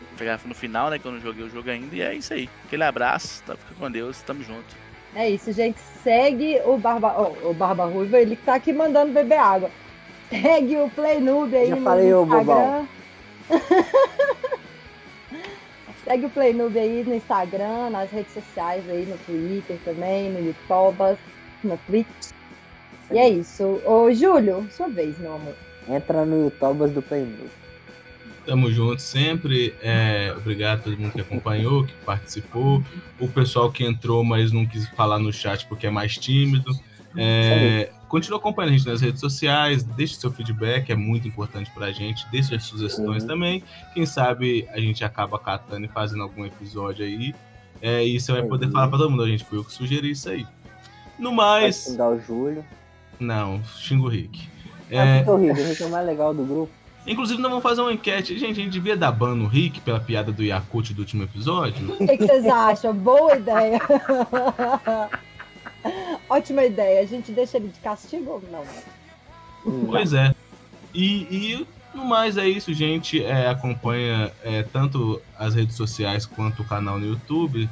Vou 0.00 0.18
pegar 0.18 0.38
no 0.44 0.54
final, 0.54 0.90
né? 0.90 0.98
Que 0.98 1.06
eu 1.06 1.12
não 1.12 1.20
joguei 1.20 1.44
o 1.44 1.50
jogo 1.50 1.70
ainda. 1.70 1.94
E 1.96 2.02
é 2.02 2.14
isso 2.14 2.34
aí. 2.34 2.48
Aquele 2.66 2.84
abraço. 2.84 3.42
Tá, 3.46 3.56
fica 3.56 3.74
com 3.78 3.90
Deus. 3.90 4.20
Tamo 4.22 4.42
junto. 4.42 4.76
É 5.14 5.30
isso, 5.30 5.50
gente. 5.50 5.78
Segue 6.02 6.60
o 6.66 6.76
Barba, 6.76 7.14
ó, 7.16 7.48
o 7.48 7.54
Barba 7.54 7.86
Ruiva, 7.86 8.18
ele 8.20 8.36
que 8.36 8.42
tá 8.42 8.54
aqui 8.56 8.72
mandando 8.72 9.12
beber 9.12 9.38
água. 9.38 9.70
Segue 10.28 10.76
o 10.76 10.90
Play 10.90 11.20
Noob 11.20 11.56
aí 11.56 11.68
Já 11.70 11.76
no 11.76 11.82
falei, 11.82 12.12
ô, 12.12 12.24
Instagram. 12.24 12.86
Segue 16.06 16.26
o 16.26 16.30
Play 16.30 16.52
Noob 16.52 16.78
aí 16.78 17.02
no 17.04 17.16
Instagram, 17.16 17.90
nas 17.90 18.08
redes 18.12 18.32
sociais 18.32 18.88
aí, 18.88 19.04
no 19.06 19.18
Twitter 19.18 19.76
também, 19.84 20.30
no 20.30 20.38
YouTube, 20.38 21.18
no 21.64 21.76
Twitch. 21.78 22.30
E 23.10 23.18
é 23.18 23.28
isso. 23.28 23.82
Ô, 23.84 24.12
Júlio, 24.12 24.68
sua 24.70 24.88
vez, 24.88 25.18
meu 25.18 25.34
amor. 25.34 25.54
Entra 25.88 26.24
no 26.24 26.44
YouTube 26.44 26.86
do 26.90 27.02
Play 27.02 27.22
Noob. 27.22 27.50
Tamo 28.46 28.70
junto 28.70 29.02
sempre. 29.02 29.74
É, 29.82 30.32
obrigado 30.36 30.78
a 30.78 30.82
todo 30.84 30.96
mundo 30.96 31.12
que 31.12 31.20
acompanhou, 31.20 31.84
que 31.84 31.92
participou. 32.04 32.80
O 33.18 33.26
pessoal 33.26 33.72
que 33.72 33.84
entrou, 33.84 34.22
mas 34.22 34.52
não 34.52 34.64
quis 34.64 34.88
falar 34.90 35.18
no 35.18 35.32
chat 35.32 35.66
porque 35.66 35.88
é 35.88 35.90
mais 35.90 36.16
tímido. 36.16 36.70
É, 37.16 37.90
continua 38.08 38.38
acompanhando 38.38 38.74
a 38.74 38.76
gente 38.78 38.86
nas 38.86 39.00
redes 39.00 39.20
sociais, 39.20 39.82
deixe 39.82 40.14
seu 40.16 40.30
feedback, 40.30 40.90
é 40.90 40.96
muito 40.96 41.26
importante 41.28 41.70
pra 41.74 41.90
gente. 41.92 42.26
Deixe 42.30 42.54
as 42.54 42.64
sugestões 42.64 43.22
Uhum. 43.22 43.28
também. 43.28 43.62
Quem 43.94 44.06
sabe 44.06 44.66
a 44.72 44.78
gente 44.80 45.04
acaba 45.04 45.38
catando 45.38 45.84
e 45.86 45.88
fazendo 45.88 46.22
algum 46.22 46.44
episódio 46.44 47.04
aí. 47.04 47.34
É, 47.82 48.04
e 48.04 48.18
você 48.18 48.32
vai 48.32 48.42
poder 48.42 48.66
Uhum. 48.66 48.72
falar 48.72 48.88
pra 48.88 48.98
todo 48.98 49.10
mundo, 49.10 49.22
a 49.22 49.28
gente 49.28 49.44
foi 49.44 49.58
eu 49.58 49.64
que 49.64 49.72
sugeri 49.72 50.10
isso 50.10 50.28
aí. 50.28 50.46
No 51.18 51.24
Pode 51.30 51.36
mais. 51.36 51.84
xingar 51.84 52.08
o 52.10 52.20
Júlio. 52.20 52.64
Não, 53.18 53.62
xingo 53.64 54.06
o 54.06 54.08
Rick. 54.08 54.48
É, 54.90 54.96
É, 54.98 55.16
porque 55.22 55.30
o 55.30 55.36
Rick, 55.36 55.60
o 55.60 55.64
Rick 55.68 55.82
é 55.82 55.86
o 55.86 55.90
mais 55.90 56.06
legal 56.06 56.32
do 56.34 56.44
grupo. 56.44 56.72
Inclusive, 57.06 57.40
nós 57.40 57.50
vamos 57.50 57.62
fazer 57.62 57.80
uma 57.82 57.92
enquete. 57.92 58.36
Gente, 58.36 58.60
a 58.60 58.64
gente 58.64 58.70
devia 58.70 58.96
dar 58.96 59.12
ban 59.12 59.34
no 59.36 59.46
Rick 59.46 59.80
pela 59.80 60.00
piada 60.00 60.32
do 60.32 60.42
Yakut 60.42 60.92
do 60.92 61.00
último 61.00 61.22
episódio? 61.22 61.92
O 61.92 61.98
que, 62.06 62.16
que 62.16 62.26
vocês 62.26 62.46
acham? 62.46 62.92
Boa 62.94 63.36
ideia. 63.36 63.78
Ótima 66.28 66.64
ideia. 66.64 67.00
A 67.00 67.06
gente 67.06 67.32
deixa 67.32 67.56
ele 67.56 67.68
de 67.68 67.78
castigo 67.80 68.30
ou 68.30 68.42
não? 68.50 68.64
Pois 69.86 70.12
é. 70.12 70.34
E, 70.94 71.26
e 71.30 71.66
no 71.94 72.04
mais 72.04 72.36
é 72.36 72.48
isso, 72.48 72.72
gente. 72.72 73.22
É, 73.22 73.48
acompanha 73.48 74.32
é, 74.42 74.62
tanto 74.62 75.20
as 75.38 75.54
redes 75.54 75.76
sociais 75.76 76.26
quanto 76.26 76.62
o 76.62 76.64
canal 76.64 76.98
no 76.98 77.06
YouTube. 77.06 77.68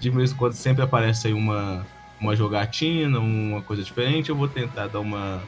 De 0.00 0.10
vez 0.10 0.32
em 0.32 0.36
quando 0.36 0.54
sempre 0.54 0.82
aparece 0.82 1.28
aí 1.28 1.32
uma, 1.32 1.86
uma 2.20 2.34
jogatina, 2.34 3.18
uma 3.18 3.62
coisa 3.62 3.82
diferente. 3.82 4.30
Eu 4.30 4.36
vou 4.36 4.48
tentar 4.48 4.88
dar 4.88 5.00
uma, 5.00 5.42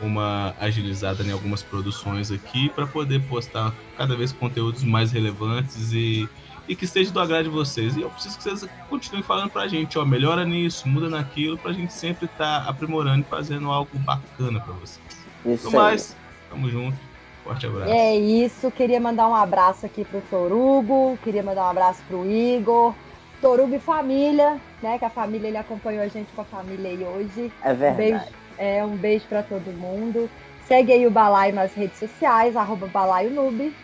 uma 0.00 0.54
agilizada 0.60 1.22
em 1.22 1.30
algumas 1.30 1.62
produções 1.62 2.30
aqui 2.30 2.68
para 2.68 2.86
poder 2.86 3.22
postar 3.22 3.74
cada 3.96 4.16
vez 4.16 4.32
conteúdos 4.32 4.82
mais 4.82 5.12
relevantes 5.12 5.92
e, 5.92 6.28
e 6.68 6.74
que 6.74 6.84
esteja 6.84 7.10
do 7.10 7.20
agrado 7.20 7.44
de 7.44 7.50
vocês. 7.50 7.96
E 7.96 8.02
eu 8.02 8.10
preciso 8.10 8.36
que 8.36 8.44
vocês 8.44 8.70
continuem 8.88 9.22
falando 9.22 9.50
pra 9.50 9.68
gente, 9.68 9.98
ó, 9.98 10.04
melhora 10.04 10.44
nisso, 10.44 10.88
muda 10.88 11.08
naquilo, 11.08 11.58
pra 11.58 11.72
gente 11.72 11.92
sempre 11.92 12.26
estar 12.26 12.64
tá 12.64 12.70
aprimorando 12.70 13.20
e 13.20 13.24
fazendo 13.24 13.70
algo 13.70 13.98
bacana 13.98 14.60
para 14.60 14.72
vocês. 14.74 15.00
Isso 15.44 15.70
no 15.70 15.72
mais, 15.72 16.16
tamo 16.50 16.68
junto. 16.70 16.96
Forte 17.44 17.66
abraço. 17.66 17.92
É 17.92 18.16
isso, 18.16 18.70
queria 18.70 18.98
mandar 18.98 19.28
um 19.28 19.34
abraço 19.34 19.84
aqui 19.84 20.02
pro 20.02 20.22
Torugo, 20.30 21.18
queria 21.22 21.42
mandar 21.42 21.66
um 21.66 21.70
abraço 21.70 22.02
pro 22.08 22.24
Igor, 22.24 22.94
Torugo 23.42 23.74
e 23.74 23.78
família, 23.78 24.58
né? 24.82 24.98
Que 24.98 25.04
a 25.04 25.10
família 25.10 25.48
ele 25.48 25.58
acompanhou 25.58 26.02
a 26.02 26.08
gente 26.08 26.32
com 26.32 26.40
a 26.40 26.44
família 26.44 26.90
aí 26.90 27.04
hoje. 27.04 27.52
É 27.62 27.74
verdade. 27.74 27.92
Um 27.92 27.96
beijo, 27.96 28.24
é, 28.56 28.84
um 28.84 28.96
beijo 28.96 29.26
para 29.28 29.42
todo 29.42 29.70
mundo. 29.78 30.30
Segue 30.66 30.92
aí 30.92 31.06
o 31.06 31.10
Balaio 31.10 31.54
nas 31.54 31.74
redes 31.74 31.98
sociais, 31.98 32.56
arroba 32.56 32.86
Balaio 32.86 33.30
Noob, 33.30 33.74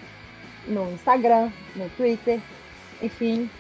no 0.66 0.90
Instagram, 0.93 1.51
no 1.77 1.90
Twitter, 1.90 2.40
enfim. 3.02 3.51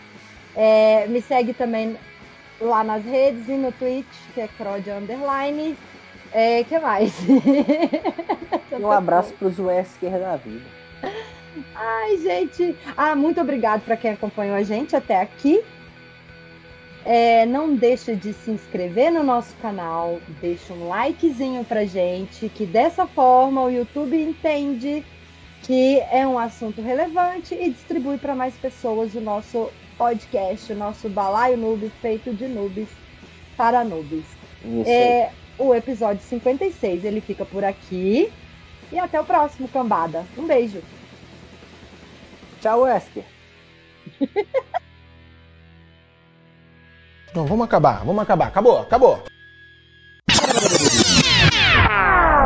É, 0.54 1.06
me 1.06 1.20
segue 1.22 1.52
também 1.52 1.96
lá 2.60 2.84
nas 2.84 3.04
redes 3.04 3.48
e 3.48 3.52
no 3.52 3.72
Twitch, 3.72 4.06
que 4.34 4.40
é 4.40 4.48
Crod 4.48 4.86
Underline. 4.88 5.76
É, 6.32 6.62
que 6.64 6.78
mais? 6.78 7.12
um 8.78 8.90
abraço 8.90 9.32
para 9.34 9.48
os 9.48 9.58
Wesker 9.58 10.18
da 10.18 10.36
vida. 10.36 10.64
Ai, 11.74 12.18
gente. 12.18 12.76
Ah, 12.96 13.16
muito 13.16 13.40
obrigado 13.40 13.82
para 13.82 13.96
quem 13.96 14.12
acompanhou 14.12 14.56
a 14.56 14.62
gente 14.62 14.94
até 14.94 15.20
aqui. 15.20 15.62
É, 17.04 17.46
não 17.46 17.74
deixa 17.74 18.14
de 18.14 18.32
se 18.32 18.50
inscrever 18.50 19.10
no 19.10 19.22
nosso 19.22 19.56
canal, 19.56 20.20
deixa 20.40 20.72
um 20.74 20.88
likezinho 20.88 21.64
pra 21.64 21.86
gente, 21.86 22.48
que 22.50 22.66
dessa 22.66 23.06
forma 23.06 23.62
o 23.62 23.70
YouTube 23.70 24.14
entende 24.22 25.04
que 25.62 26.00
é 26.10 26.26
um 26.26 26.38
assunto 26.38 26.80
relevante 26.80 27.54
e 27.54 27.70
distribui 27.70 28.18
para 28.18 28.34
mais 28.34 28.54
pessoas 28.54 29.14
o 29.14 29.20
nosso 29.20 29.70
podcast, 29.96 30.72
o 30.72 30.76
nosso 30.76 31.08
balaio 31.08 31.56
noob 31.56 31.90
feito 32.00 32.32
de 32.32 32.48
noobs 32.48 32.88
para 33.56 33.84
noobs. 33.84 34.24
É, 34.86 35.30
o 35.58 35.74
episódio 35.74 36.22
56 36.22 37.04
ele 37.04 37.20
fica 37.20 37.44
por 37.44 37.64
aqui 37.64 38.32
e 38.90 38.98
até 38.98 39.20
o 39.20 39.24
próximo, 39.24 39.68
cambada. 39.68 40.24
Um 40.36 40.46
beijo. 40.46 40.82
Tchau, 42.60 42.82
Wesker. 42.82 43.24
Não, 47.34 47.46
vamos 47.46 47.64
acabar, 47.64 48.04
vamos 48.04 48.22
acabar. 48.22 48.48
Acabou, 48.48 48.78
acabou. 48.78 49.22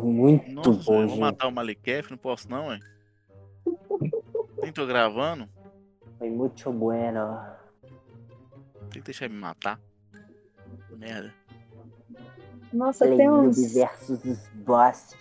Foi 0.00 0.10
muito 0.10 0.50
Nossa, 0.50 0.70
bom, 0.84 1.02
eu 1.02 1.08
vou 1.08 1.18
matar 1.18 1.46
o 1.48 1.52
Malikef, 1.52 2.10
não 2.10 2.18
posso 2.18 2.48
não, 2.50 2.68
ué. 2.68 2.80
Nem 4.62 4.72
tô 4.72 4.86
gravando. 4.86 5.48
Foi 6.18 6.30
muito 6.30 6.72
bueno. 6.72 7.38
Tem 8.90 9.00
que 9.02 9.06
deixar 9.06 9.26
ele 9.26 9.34
me 9.34 9.40
matar. 9.40 9.80
Merda. 10.90 11.32
Nossa, 12.72 13.04
Play 13.04 13.16
tem 13.18 13.30
uns. 13.30 13.74
versus 13.74 14.24
os 14.24 14.48
boss. 14.54 15.14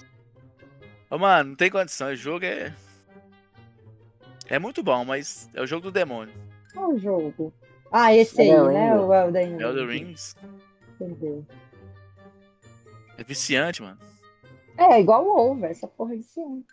Ô, 1.10 1.18
mano, 1.18 1.50
não 1.50 1.56
tem 1.56 1.70
condição. 1.70 2.10
O 2.10 2.16
jogo 2.16 2.46
é. 2.46 2.74
É 4.48 4.60
muito 4.60 4.84
bom, 4.84 5.04
mas 5.06 5.50
é 5.54 5.62
o 5.62 5.68
jogo 5.68 5.84
do 5.84 5.92
demônio. 5.92 6.34
Qual 6.74 6.92
o 6.92 7.00
jogo? 7.00 7.54
Ah, 7.92 8.14
esse 8.14 8.42
aí, 8.42 8.50
Elden 8.50 8.74
né? 8.74 8.96
O 8.96 9.14
Elden 9.14 9.62
Elder 9.62 9.88
Ring. 9.88 10.06
Rings 10.06 10.36
Entendeu? 11.00 11.46
é 13.18 13.24
viciante, 13.24 13.82
mano. 13.82 13.98
É, 14.78 15.00
igual 15.00 15.26
o 15.26 15.52
Over, 15.52 15.72
essa 15.72 15.88
porra 15.88 16.14
é 16.14 16.18
viciante. 16.18 16.66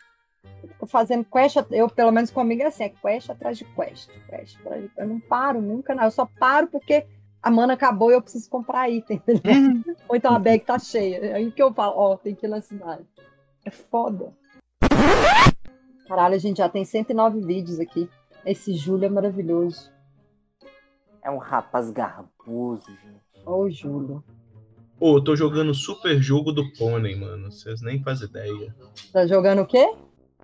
Eu 0.63 0.69
fico 0.69 0.87
fazendo 0.87 1.25
quest, 1.25 1.57
eu 1.71 1.89
pelo 1.89 2.11
menos 2.11 2.31
comigo 2.31 2.63
é 2.63 2.67
assim, 2.67 2.85
é 2.85 2.89
quest 2.89 3.31
atrás 3.31 3.59
de 3.59 3.65
quest, 3.65 4.11
quest 4.29 4.59
atrás 4.61 4.83
de 4.83 4.91
Eu 4.97 5.07
não 5.07 5.21
paro 5.21 5.61
nunca, 5.61 5.95
não. 5.95 6.05
Eu 6.05 6.11
só 6.11 6.27
paro 6.39 6.67
porque 6.67 7.07
a 7.43 7.51
mana 7.51 7.75
acabou 7.75 8.11
e 8.11 8.15
eu 8.15 8.23
preciso 8.23 8.51
comprar 8.51 8.89
item, 8.89 9.17
entendeu? 9.29 9.95
Ou 10.09 10.17
então 10.17 10.35
a 10.35 10.39
bag 10.39 10.65
tá 10.65 10.79
cheia. 10.79 11.19
É 11.19 11.35
Aí 11.35 11.51
que 11.51 11.63
eu 11.63 11.73
falo, 11.73 11.95
ó, 11.97 12.17
tem 12.17 12.35
que 12.35 12.47
ir 12.47 12.49
na 12.49 12.61
cidade. 12.61 13.05
É 13.65 13.71
foda. 13.71 14.33
Caralho, 16.09 16.35
a 16.35 16.39
gente 16.39 16.59
já 16.59 16.69
tem 16.69 16.85
109 16.85 17.41
vídeos 17.41 17.79
aqui. 17.79 18.09
Esse 18.45 18.75
Júlio 18.75 19.07
é 19.07 19.09
maravilhoso. 19.09 19.91
É 21.23 21.31
um 21.31 21.39
rapaz 21.39 21.91
garboso, 21.91 22.87
gente. 22.87 23.23
Ó, 23.47 23.61
o 23.61 23.71
Júlio. 23.71 24.25
Ô, 25.05 25.17
eu 25.17 25.21
tô 25.25 25.35
jogando 25.35 25.75
super 25.75 26.23
jogo 26.23 26.53
do 26.53 26.73
pônei, 26.75 27.17
mano. 27.17 27.51
Vocês 27.51 27.83
nem 27.83 28.01
fazem 28.05 28.29
ideia. 28.29 28.73
Tá 29.13 29.27
jogando 29.27 29.63
o 29.63 29.67
quê? 29.67 29.93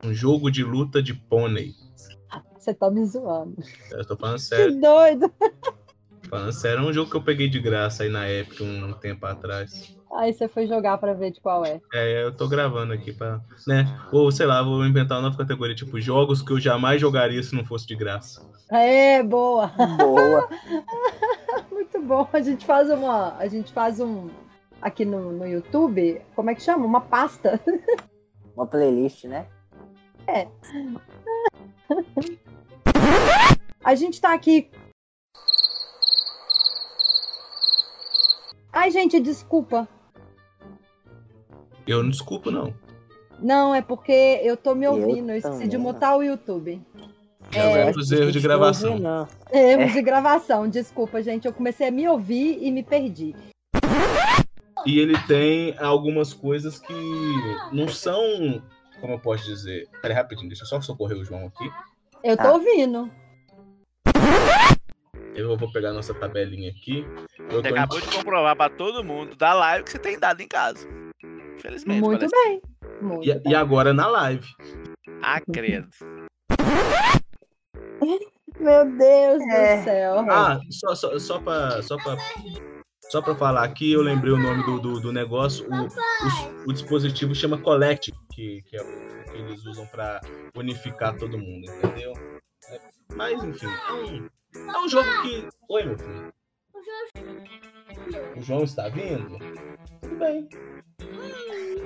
Um 0.03 0.13
jogo 0.13 0.51
de 0.51 0.65
luta 0.65 1.01
de 1.01 1.15
pônei. 1.15 1.75
Você 2.59 2.75
tá 2.75 2.91
me 2.91 3.07
zoando. 3.07 3.55
Eu 3.93 4.05
tô 4.05 4.17
falando 4.17 4.35
Que 4.35 4.43
sério. 4.43 4.81
doido. 4.81 5.33
Falando 6.29 6.53
sério, 6.53 6.85
é 6.85 6.87
um 6.89 6.93
jogo 6.93 7.09
que 7.09 7.17
eu 7.17 7.23
peguei 7.23 7.49
de 7.49 7.61
graça 7.61 8.03
aí 8.03 8.09
na 8.09 8.29
Epic 8.29 8.61
um 8.61 8.93
tempo 8.95 9.25
atrás. 9.27 9.97
Aí 10.13 10.33
você 10.33 10.49
foi 10.49 10.67
jogar 10.67 10.99
pra 10.99 11.15
ver 11.15 11.31
de 11.31 11.41
qual 11.41 11.65
é. 11.65 11.81
É, 11.95 12.25
eu 12.25 12.35
tô 12.35 12.49
gravando 12.49 12.93
aqui 12.93 13.13
pra. 13.13 13.41
né? 13.65 13.85
Ou 14.11 14.33
sei 14.33 14.45
lá, 14.47 14.61
vou 14.61 14.85
inventar 14.85 15.19
uma 15.19 15.29
nova 15.29 15.39
categoria, 15.39 15.77
tipo 15.77 16.01
jogos 16.01 16.43
que 16.43 16.51
eu 16.53 16.59
jamais 16.59 17.01
jogaria 17.01 17.41
se 17.45 17.55
não 17.55 17.65
fosse 17.65 17.87
de 17.87 17.95
graça. 17.95 18.45
É, 18.73 19.23
boa. 19.23 19.69
Boa. 19.97 20.49
Muito 21.71 22.03
bom. 22.03 22.29
A 22.33 22.41
gente 22.41 22.67
faz 22.67 22.91
uma. 22.91 23.37
A 23.39 23.47
gente 23.47 23.73
faz 23.73 24.01
um. 24.01 24.29
Aqui 24.81 25.05
no, 25.05 25.33
no 25.33 25.47
YouTube, 25.47 26.23
como 26.35 26.51
é 26.51 26.55
que 26.55 26.63
chama? 26.63 26.87
Uma 26.87 27.01
pasta. 27.01 27.61
Uma 28.57 28.67
playlist, 28.67 29.25
né? 29.25 29.47
É. 30.27 30.49
A 33.83 33.95
gente 33.95 34.21
tá 34.21 34.35
aqui. 34.35 34.71
Ai, 38.73 38.91
gente, 38.91 39.19
desculpa. 39.21 39.89
Eu 41.87 42.03
não 42.03 42.11
desculpo, 42.11 42.51
não. 42.51 42.75
Não, 43.41 43.75
é 43.75 43.81
porque 43.81 44.41
eu 44.43 44.57
tô 44.57 44.75
me 44.75 44.87
ouvindo. 44.87 45.31
Eu 45.31 45.37
esqueci 45.37 45.69
de 45.69 45.79
mutar 45.79 46.17
o 46.17 46.23
YouTube. 46.23 46.81
É, 47.53 47.91
os 47.91 48.13
erros 48.13 48.33
de 48.33 48.41
gravação. 48.41 48.99
Não. 48.99 49.27
Erros 49.51 49.93
de 49.93 50.03
gravação, 50.03 50.69
desculpa, 50.69 51.23
gente. 51.23 51.47
Eu 51.47 51.53
comecei 51.53 51.89
a 51.89 51.91
me 51.91 52.07
ouvir 52.09 52.59
e 52.61 52.71
me 52.71 52.83
perdi. 52.83 53.35
E 54.87 54.99
ele 54.99 55.17
tem 55.27 55.75
algumas 55.79 56.33
coisas 56.33 56.79
que 56.79 56.95
não 57.73 57.89
são. 57.89 58.63
Como 59.01 59.15
eu 59.15 59.19
posso 59.19 59.45
dizer? 59.45 59.89
Peraí, 60.03 60.17
rapidinho, 60.17 60.49
deixa 60.49 60.65
eu 60.65 60.69
só 60.69 60.81
socorrer 60.81 61.17
o 61.19 61.25
João 61.25 61.47
aqui. 61.47 61.71
Eu 62.25 62.37
tô 62.37 62.43
Tá. 62.43 62.53
ouvindo. 62.53 63.11
Eu 65.35 65.57
vou 65.57 65.71
pegar 65.71 65.93
nossa 65.93 66.13
tabelinha 66.13 66.71
aqui. 66.71 67.07
Eu 67.51 67.63
Você 67.63 67.69
acabou 67.69 68.01
de 68.01 68.09
comprovar 68.09 68.57
pra 68.57 68.69
todo 68.69 69.05
mundo 69.05 69.37
da 69.37 69.55
live 69.55 69.85
que 69.85 69.91
você 69.93 69.99
tem 69.99 70.19
dado 70.19 70.41
em 70.41 70.49
casa. 70.49 70.87
Infelizmente. 71.57 72.01
Muito 72.01 72.27
parece. 72.29 72.35
bem. 72.45 72.61
Muito 73.01 73.25
E, 73.29 73.43
e 73.51 73.55
agora 73.55 73.93
na 73.95 74.09
live. 74.09 74.47
Ah, 75.23 75.41
credo. 75.53 75.89
Meu 78.59 78.85
Deus 78.97 79.43
É. 79.53 79.77
do 79.79 79.85
céu. 79.85 80.19
Ah, 80.31 80.59
só, 80.71 80.95
só, 80.97 81.19
só 81.19 81.39
pra. 81.41 81.83
Só 81.83 81.97
pra... 81.99 82.17
Só 83.09 83.23
pra 83.23 83.35
falar 83.35 83.65
aqui, 83.65 83.93
eu 83.93 84.03
lembrei 84.03 84.33
o 84.33 84.39
nome 84.39 84.63
do, 84.65 84.79
do, 84.81 85.01
do 85.01 85.13
negócio. 85.13 85.67
O, 85.67 85.87
o, 85.87 86.69
o 86.69 86.73
dispositivo 86.73 87.35
chama 87.35 87.57
Collect, 87.57 88.13
que, 88.33 88.63
que 88.63 88.77
é 88.77 88.83
o 88.83 89.31
que 89.31 89.39
eles 89.39 89.65
usam 89.65 89.87
pra 89.87 90.21
unificar 90.55 91.17
todo 91.17 91.39
mundo, 91.39 91.67
entendeu? 91.71 92.13
É, 92.71 92.81
mas, 93.15 93.43
enfim, 93.43 93.67
é 93.67 93.93
um, 93.93 94.29
é 94.71 94.79
um 94.79 94.89
jogo 94.89 95.09
que. 95.23 95.49
Oi, 95.71 95.85
meu 95.85 95.99
filho. 95.99 96.33
O 98.37 98.43
João 98.43 98.65
está 98.65 98.89
vindo? 98.89 99.39
Tudo 100.01 100.17
bem. 100.17 100.49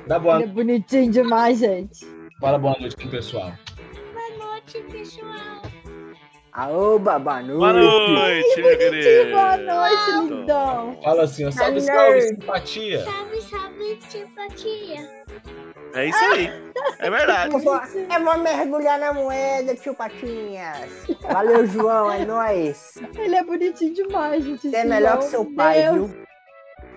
Dá 0.07 0.19
boa 0.19 0.37
Ele 0.37 0.45
é 0.45 0.47
bonitinho 0.49 1.11
demais, 1.11 1.61
gente. 1.61 2.05
Fala 2.41 2.59
boa 2.59 2.77
noite 2.81 2.97
com 2.97 3.05
o 3.05 3.11
pessoal. 3.11 3.53
Boa 4.13 4.51
noite, 4.51 4.83
pessoal. 4.91 5.52
Aô, 6.53 6.99
babanoite. 6.99 7.57
Boa 7.59 7.73
noite, 7.73 8.63
meu 8.63 8.77
querido. 8.79 9.31
Boa 9.31 9.57
noite, 9.57 10.11
lindão. 10.21 10.99
Fala 11.03 11.23
assim, 11.23 11.47
ó, 11.47 11.51
salve, 11.51 11.79
Hello. 11.79 11.81
salve, 11.87 12.21
simpatia. 12.23 13.05
Salve, 13.05 13.41
salve, 13.41 13.97
Tipatia. 14.11 15.25
É 15.95 16.07
isso 16.07 16.25
aí. 16.25 16.51
É 16.99 17.11
verdade. 17.11 17.55
Eu 17.55 17.59
vou, 17.61 17.75
eu 17.77 18.25
vou 18.25 18.39
mergulhar 18.39 18.99
na 18.99 19.15
moeda, 19.15 19.75
tio 19.77 19.95
Patinhas. 19.95 20.91
Valeu, 21.23 21.67
João, 21.67 22.13
é 22.13 22.25
nóis. 22.27 22.95
Ele 23.19 23.35
é 23.35 23.43
bonitinho 23.43 23.95
demais, 23.95 24.45
gente. 24.45 24.69
Você 24.71 24.77
é 24.77 24.85
melhor 24.85 25.19
que 25.19 25.25
seu 25.25 25.47
pai, 25.55 25.83
Deus. 25.83 26.11
viu? 26.11 26.23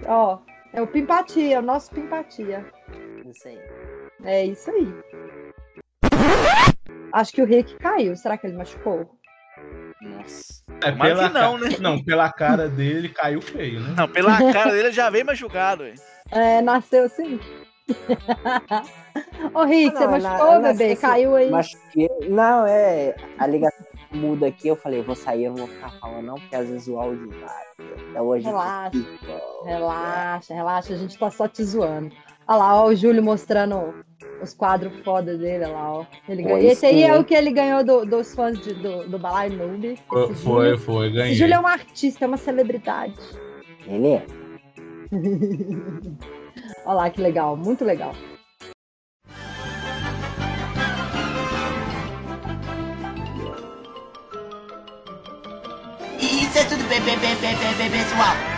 Ó, 0.07 0.39
é 0.73 0.81
o 0.81 0.87
Pimpatia, 0.87 1.55
é 1.55 1.59
o 1.59 1.61
nosso 1.61 1.91
Pimpatia. 1.91 2.65
Isso 3.25 3.47
aí. 3.47 3.59
É 4.25 4.45
isso 4.45 4.69
aí. 4.69 4.93
Acho 7.13 7.31
que 7.31 7.41
o 7.41 7.45
Rick 7.45 7.75
caiu. 7.77 8.15
Será 8.17 8.37
que 8.37 8.47
ele 8.47 8.57
machucou? 8.57 9.14
Nossa. 10.05 10.63
É, 10.83 10.91
Tomara 10.91 11.15
pela 11.15 11.27
que 11.27 11.33
não, 11.33 11.59
ca- 11.59 11.65
né? 11.69 11.75
Não, 11.79 12.03
pela 12.03 12.31
cara 12.31 12.67
dele, 12.69 12.97
ele 12.99 13.09
caiu 13.09 13.41
feio, 13.41 13.79
né? 13.79 13.93
Não, 13.97 14.07
pela 14.07 14.37
cara 14.53 14.71
dele 14.71 14.91
já 14.91 15.09
veio 15.09 15.25
machucado, 15.25 15.83
velho. 15.83 15.95
É, 16.31 16.61
nasceu 16.61 17.05
assim? 17.05 17.39
Ô, 19.53 19.63
Rick, 19.63 19.95
você 19.97 20.05
Não, 20.05 20.11
machucou, 20.11 20.59
na- 20.59 20.71
bebê? 20.73 20.91
assim, 20.93 21.01
Caiu 21.01 21.35
aí. 21.35 21.49
Machuquei. 21.49 22.09
Não, 22.29 22.65
é. 22.67 23.15
A 23.37 23.47
ligação 23.47 23.85
muda 24.11 24.47
aqui. 24.47 24.67
Eu 24.67 24.75
falei, 24.75 24.99
eu 24.99 25.03
vou 25.03 25.15
sair, 25.15 25.45
eu 25.45 25.51
não 25.51 25.65
vou 25.65 25.67
ficar 25.67 25.91
falando, 25.99 26.25
não, 26.25 26.35
porque 26.35 26.55
às 26.55 26.67
vezes 26.67 26.87
o 26.87 26.99
áudio 26.99 27.29
vai. 27.29 27.63
Então 28.09 28.25
hoje. 28.25 28.45
Relaxa, 28.45 28.97
relaxa, 29.65 30.53
relaxa, 30.53 30.93
a 30.93 30.97
gente 30.97 31.17
tá 31.17 31.29
só 31.31 31.47
te 31.47 31.63
zoando. 31.63 32.11
Olha 32.47 32.57
lá, 32.57 32.75
ó, 32.81 32.87
o 32.87 32.95
Júlio 32.95 33.23
mostrando 33.23 34.03
os 34.41 34.53
quadros 34.53 34.93
foda 35.03 35.37
dele, 35.37 35.65
olha 35.65 35.73
lá, 35.73 35.93
ó. 35.99 36.05
Ele 36.27 36.43
ganhou. 36.43 36.59
isso 36.59 36.67
Esse 36.71 36.85
aí 36.87 37.03
é 37.03 37.13
sim. 37.13 37.19
o 37.19 37.23
que 37.23 37.33
ele 37.33 37.51
ganhou 37.51 37.83
do- 37.83 38.05
dos 38.05 38.33
fãs 38.35 38.59
de- 38.59 38.73
do, 38.73 39.07
do 39.09 39.17
Balai 39.19 39.49
Noob. 39.49 39.97
Foi, 40.07 40.23
Esse 40.31 40.43
foi, 40.43 40.77
foi, 40.77 41.07
Esse 41.07 41.15
ganhei. 41.15 41.35
Júlio 41.35 41.53
é 41.55 41.59
um 41.59 41.67
artista, 41.67 42.25
é 42.25 42.27
uma 42.27 42.37
celebridade. 42.37 43.15
Ele 43.87 44.07
é. 44.09 44.25
Olha 46.85 46.95
lá 46.95 47.09
que 47.09 47.21
legal, 47.21 47.55
muito 47.57 47.83
legal. 47.85 48.13
Isso 56.19 56.57
é 56.57 56.63
tudo 56.65 56.83
pessoal. 57.89 58.54